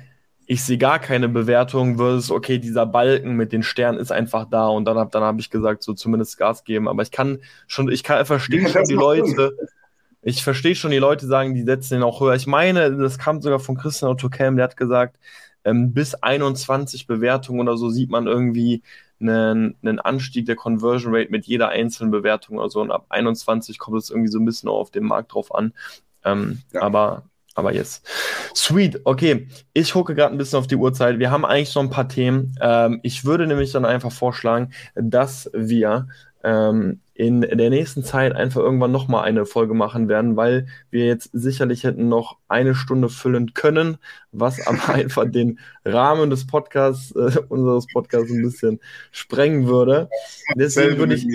ich 0.51 0.65
sehe 0.65 0.79
gar 0.79 0.99
keine 0.99 1.29
Bewertung 1.29 1.99
versus 1.99 2.31
okay, 2.31 2.59
dieser 2.59 2.87
Balken 2.87 3.35
mit 3.37 3.53
den 3.53 3.63
Sternen 3.63 3.99
ist 3.99 4.11
einfach 4.11 4.47
da 4.51 4.69
und 4.69 4.87
dann 4.87 4.97
habe 4.97 5.11
dann 5.11 5.23
hab 5.23 5.39
ich 5.39 5.51
gesagt, 5.51 5.83
so 5.83 5.93
zumindest 5.93 6.39
Gas 6.39 6.65
geben. 6.65 6.89
Aber 6.89 7.03
ich 7.03 7.11
kann 7.11 7.41
schon, 7.67 7.93
ich 7.93 8.03
kann 8.03 8.25
verstehe 8.25 8.63
ja, 8.63 8.69
schon 8.71 8.85
die 8.85 8.95
Leute. 8.95 9.55
Ich 10.23 10.43
verstehe 10.43 10.75
schon 10.75 10.91
die 10.91 10.99
Leute 10.99 11.27
sagen, 11.27 11.55
die 11.55 11.65
setzen 11.65 11.95
den 11.95 12.03
auch 12.03 12.21
höher. 12.21 12.35
Ich 12.35 12.47
meine, 12.47 12.97
das 12.97 13.19
kam 13.19 13.43
sogar 13.43 13.61
von 13.61 13.77
Christian 13.77 14.11
Otto 14.11 14.31
Kelm, 14.31 14.57
der 14.57 14.65
hat 14.65 14.77
gesagt, 14.79 15.19
ähm, 15.65 15.93
bis 15.93 16.15
21 16.15 17.07
Bewertungen 17.07 17.61
oder 17.61 17.77
so 17.77 17.91
sieht 17.91 18.11
man 18.11 18.27
irgendwie 18.27 18.83
einen, 19.21 19.77
einen 19.83 19.99
Anstieg 19.99 20.47
der 20.47 20.57
Conversion 20.57 21.15
Rate 21.15 21.31
mit 21.31 21.45
jeder 21.45 21.69
einzelnen 21.69 22.11
Bewertung 22.11 22.57
oder 22.57 22.71
so. 22.71 22.81
Und 22.81 22.91
ab 22.91 23.05
21 23.11 23.79
kommt 23.79 23.99
es 23.99 24.09
irgendwie 24.09 24.31
so 24.31 24.39
ein 24.39 24.47
bisschen 24.47 24.71
auf 24.71 24.91
den 24.91 25.05
Markt 25.05 25.35
drauf 25.35 25.55
an. 25.55 25.75
Ähm, 26.25 26.63
ja. 26.73 26.83
Aber 26.83 27.28
aber 27.59 27.75
jetzt. 27.75 28.07
Sweet, 28.55 29.01
okay. 29.05 29.49
Ich 29.73 29.93
gucke 29.93 30.15
gerade 30.15 30.35
ein 30.35 30.39
bisschen 30.39 30.59
auf 30.59 30.67
die 30.67 30.77
Uhrzeit. 30.77 31.19
Wir 31.19 31.31
haben 31.31 31.45
eigentlich 31.45 31.75
noch 31.75 31.83
ein 31.83 31.91
paar 31.91 32.09
Themen. 32.09 32.55
Ähm, 32.61 33.01
ich 33.03 33.25
würde 33.25 33.47
nämlich 33.47 33.73
dann 33.73 33.85
einfach 33.85 34.13
vorschlagen, 34.13 34.73
dass 34.95 35.51
wir 35.53 36.07
ähm, 36.45 37.01
in 37.15 37.41
der 37.41 37.71
nächsten 37.71 38.05
Zeit 38.05 38.33
einfach 38.33 38.61
irgendwann 38.61 38.93
nochmal 38.93 39.25
eine 39.25 39.45
Folge 39.45 39.75
machen 39.75 40.09
werden, 40.09 40.37
weil 40.37 40.69
wir 40.91 41.05
jetzt 41.05 41.31
sicherlich 41.33 41.83
hätten 41.83 42.09
noch 42.09 42.39
eine 42.47 42.77
Stunde 42.77 43.09
füllen 43.09 43.55
können, 43.55 43.99
was 44.31 44.65
aber 44.67 44.95
einfach 44.95 45.29
den 45.29 45.59
Rahmen 45.85 46.31
des 46.31 46.47
Podcasts, 46.47 47.11
äh, 47.17 47.41
unseres 47.49 47.87
Podcasts 47.93 48.31
ein 48.31 48.43
bisschen 48.43 48.79
sprengen 49.11 49.67
würde. 49.67 50.09
Deswegen 50.55 50.99
würde 50.99 51.15
ich. 51.15 51.27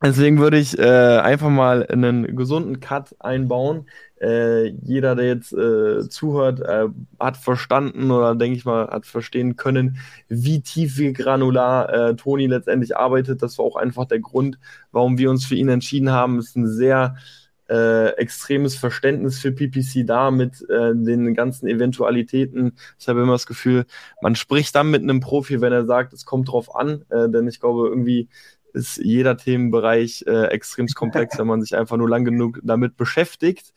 Deswegen 0.00 0.38
würde 0.38 0.58
ich 0.58 0.78
äh, 0.78 1.18
einfach 1.18 1.48
mal 1.48 1.84
einen 1.86 2.36
gesunden 2.36 2.78
Cut 2.78 3.16
einbauen. 3.18 3.88
Äh, 4.20 4.68
jeder, 4.82 5.14
der 5.14 5.26
jetzt 5.26 5.52
äh, 5.52 6.08
zuhört, 6.08 6.60
äh, 6.60 6.88
hat 7.20 7.36
verstanden 7.36 8.10
oder 8.10 8.34
denke 8.34 8.56
ich 8.56 8.64
mal, 8.64 8.88
hat 8.88 9.06
verstehen 9.06 9.56
können, 9.56 9.98
wie 10.28 10.60
tief, 10.60 10.98
wie 10.98 11.12
granular 11.12 11.92
äh, 11.92 12.16
Toni 12.16 12.46
letztendlich 12.46 12.96
arbeitet. 12.96 13.42
Das 13.42 13.58
war 13.58 13.64
auch 13.64 13.76
einfach 13.76 14.06
der 14.06 14.20
Grund, 14.20 14.58
warum 14.90 15.18
wir 15.18 15.30
uns 15.30 15.46
für 15.46 15.54
ihn 15.54 15.68
entschieden 15.68 16.10
haben. 16.10 16.38
Es 16.38 16.48
ist 16.48 16.56
ein 16.56 16.66
sehr 16.66 17.16
äh, 17.68 18.08
extremes 18.16 18.76
Verständnis 18.76 19.38
für 19.38 19.52
PPC 19.52 20.06
da 20.06 20.30
mit 20.30 20.68
äh, 20.68 20.94
den 20.94 21.34
ganzen 21.34 21.68
Eventualitäten. 21.68 22.72
Ich 22.98 23.08
habe 23.08 23.22
immer 23.22 23.32
das 23.32 23.46
Gefühl, 23.46 23.84
man 24.22 24.34
spricht 24.34 24.74
dann 24.74 24.90
mit 24.90 25.02
einem 25.02 25.20
Profi, 25.20 25.60
wenn 25.60 25.72
er 25.72 25.84
sagt, 25.84 26.12
es 26.12 26.24
kommt 26.24 26.48
drauf 26.48 26.74
an, 26.74 27.04
denn 27.10 27.46
ich 27.46 27.60
glaube, 27.60 27.88
irgendwie 27.88 28.28
ist 28.72 28.98
jeder 28.98 29.36
Themenbereich 29.36 30.24
äh, 30.26 30.46
extrem 30.46 30.86
komplex, 30.94 31.38
wenn 31.38 31.46
man 31.46 31.62
sich 31.62 31.76
einfach 31.76 31.96
nur 31.96 32.08
lang 32.08 32.24
genug 32.24 32.60
damit 32.62 32.96
beschäftigt. 32.96 33.72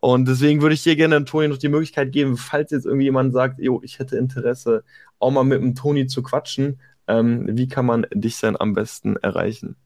Und 0.00 0.26
deswegen 0.26 0.62
würde 0.62 0.74
ich 0.74 0.82
dir 0.82 0.96
gerne, 0.96 1.24
Toni, 1.24 1.48
noch 1.48 1.58
die 1.58 1.68
Möglichkeit 1.68 2.10
geben, 2.12 2.36
falls 2.36 2.70
jetzt 2.70 2.86
irgendwie 2.86 3.04
jemand 3.04 3.34
sagt, 3.34 3.60
jo, 3.60 3.80
ich 3.84 3.98
hätte 3.98 4.16
Interesse, 4.16 4.82
auch 5.18 5.30
mal 5.30 5.44
mit 5.44 5.60
dem 5.60 5.74
Toni 5.74 6.06
zu 6.06 6.22
quatschen, 6.22 6.80
ähm, 7.06 7.46
wie 7.50 7.68
kann 7.68 7.84
man 7.84 8.06
dich 8.12 8.40
denn 8.40 8.58
am 8.58 8.72
besten 8.72 9.16
erreichen? 9.16 9.76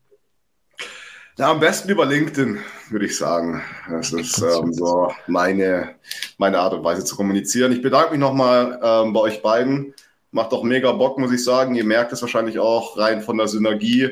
Ja, 1.36 1.50
am 1.50 1.58
besten 1.58 1.90
über 1.90 2.06
LinkedIn, 2.06 2.58
würde 2.90 3.06
ich 3.06 3.16
sagen. 3.16 3.60
Das 3.90 4.12
ist 4.12 4.40
ähm, 4.40 4.72
so 4.72 5.12
meine, 5.26 5.96
meine 6.38 6.60
Art 6.60 6.74
und 6.74 6.84
Weise 6.84 7.04
zu 7.04 7.16
kommunizieren. 7.16 7.72
Ich 7.72 7.82
bedanke 7.82 8.12
mich 8.12 8.20
nochmal 8.20 8.78
ähm, 8.80 9.12
bei 9.12 9.20
euch 9.20 9.42
beiden. 9.42 9.94
Macht 10.30 10.52
doch 10.52 10.62
mega 10.62 10.92
Bock, 10.92 11.18
muss 11.18 11.32
ich 11.32 11.42
sagen. 11.42 11.74
Ihr 11.74 11.84
merkt 11.84 12.12
es 12.12 12.22
wahrscheinlich 12.22 12.60
auch 12.60 12.96
rein 12.98 13.20
von 13.20 13.36
der 13.36 13.48
Synergie 13.48 14.10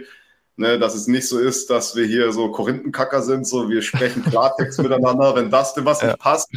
Ne, 0.57 0.79
dass 0.79 0.95
es 0.95 1.07
nicht 1.07 1.27
so 1.27 1.39
ist, 1.39 1.71
dass 1.71 1.97
wir 1.97 2.05
hier 2.05 2.31
so 2.31 2.51
Korinthenkacker 2.51 3.23
sind, 3.23 3.47
so 3.47 3.71
wir 3.71 3.81
sprechen 3.81 4.23
Klartext 4.23 4.79
miteinander. 4.83 5.35
Wenn 5.35 5.51
das 5.51 5.73
denn 5.73 5.87
was 5.87 6.03
ja. 6.03 6.09
nicht 6.09 6.19
passt, 6.19 6.51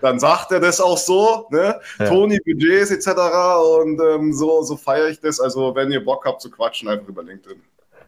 dann 0.00 0.18
sagt 0.18 0.50
er 0.50 0.60
das 0.60 0.80
auch 0.80 0.96
so. 0.96 1.46
Ne? 1.50 1.78
Ja. 1.98 2.08
Toni, 2.08 2.38
Budgets 2.42 2.90
etc. 2.90 3.08
Und 3.82 4.00
ähm, 4.00 4.32
so, 4.32 4.62
so 4.62 4.76
feiere 4.76 5.08
ich 5.08 5.20
das. 5.20 5.40
Also 5.40 5.74
wenn 5.74 5.92
ihr 5.92 6.02
Bock 6.02 6.24
habt 6.24 6.40
zu 6.40 6.50
quatschen, 6.50 6.88
einfach 6.88 7.06
über 7.06 7.22
LinkedIn. 7.22 7.60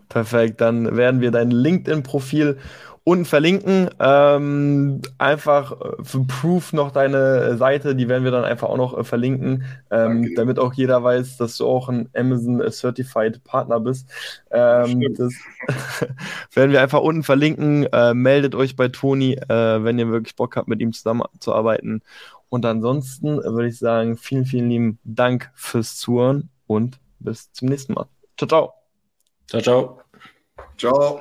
Perfekt, 0.09 0.61
dann 0.61 0.97
werden 0.97 1.21
wir 1.21 1.33
dein 1.33 1.51
LinkedIn-Profil 1.51 2.59
unten 3.07 3.25
verlinken. 3.25 3.89
Ähm, 4.01 5.01
einfach 5.17 5.81
äh, 5.81 6.03
für 6.03 6.25
Proof 6.25 6.73
noch 6.73 6.91
deine 6.91 7.57
Seite, 7.57 7.95
die 7.95 8.09
werden 8.09 8.25
wir 8.25 8.33
dann 8.33 8.43
einfach 8.43 8.69
auch 8.69 8.77
noch 8.77 8.99
äh, 8.99 9.05
verlinken, 9.05 9.65
ähm, 9.93 10.35
damit 10.35 10.59
auch 10.59 10.75
jeder 10.75 11.05
weiß, 11.05 11.37
dass 11.37 11.57
du 11.57 11.67
auch 11.67 11.89
ein 11.89 12.09
Amazon 12.17 12.61
Certified 12.69 13.45
Partner 13.45 13.79
bist. 13.79 14.09
Ähm, 14.51 15.15
das 15.17 15.35
werden 16.53 16.73
wir 16.73 16.83
einfach 16.83 17.01
unten 17.01 17.23
verlinken. 17.23 17.87
Äh, 17.93 18.13
meldet 18.13 18.57
euch 18.57 18.75
bei 18.75 18.89
Toni, 18.89 19.35
äh, 19.35 19.85
wenn 19.85 20.01
ihr 20.01 20.11
wirklich 20.11 20.35
Bock 20.35 20.57
habt, 20.57 20.67
mit 20.67 20.81
ihm 20.81 20.93
zusammenzuarbeiten. 20.93 22.03
Und 22.49 22.67
ansonsten 22.67 23.37
würde 23.39 23.69
ich 23.69 23.79
sagen, 23.79 24.17
vielen, 24.17 24.47
vielen 24.47 24.69
lieben 24.69 24.99
Dank 25.05 25.53
fürs 25.55 25.97
Zuhören 25.97 26.49
und 26.67 26.99
bis 27.21 27.53
zum 27.53 27.69
nächsten 27.69 27.93
Mal. 27.93 28.07
Ciao, 28.37 28.49
ciao. 28.49 28.75
Ciao, 29.47 29.63
ciao. 29.63 30.01
Ciao. 30.77 31.21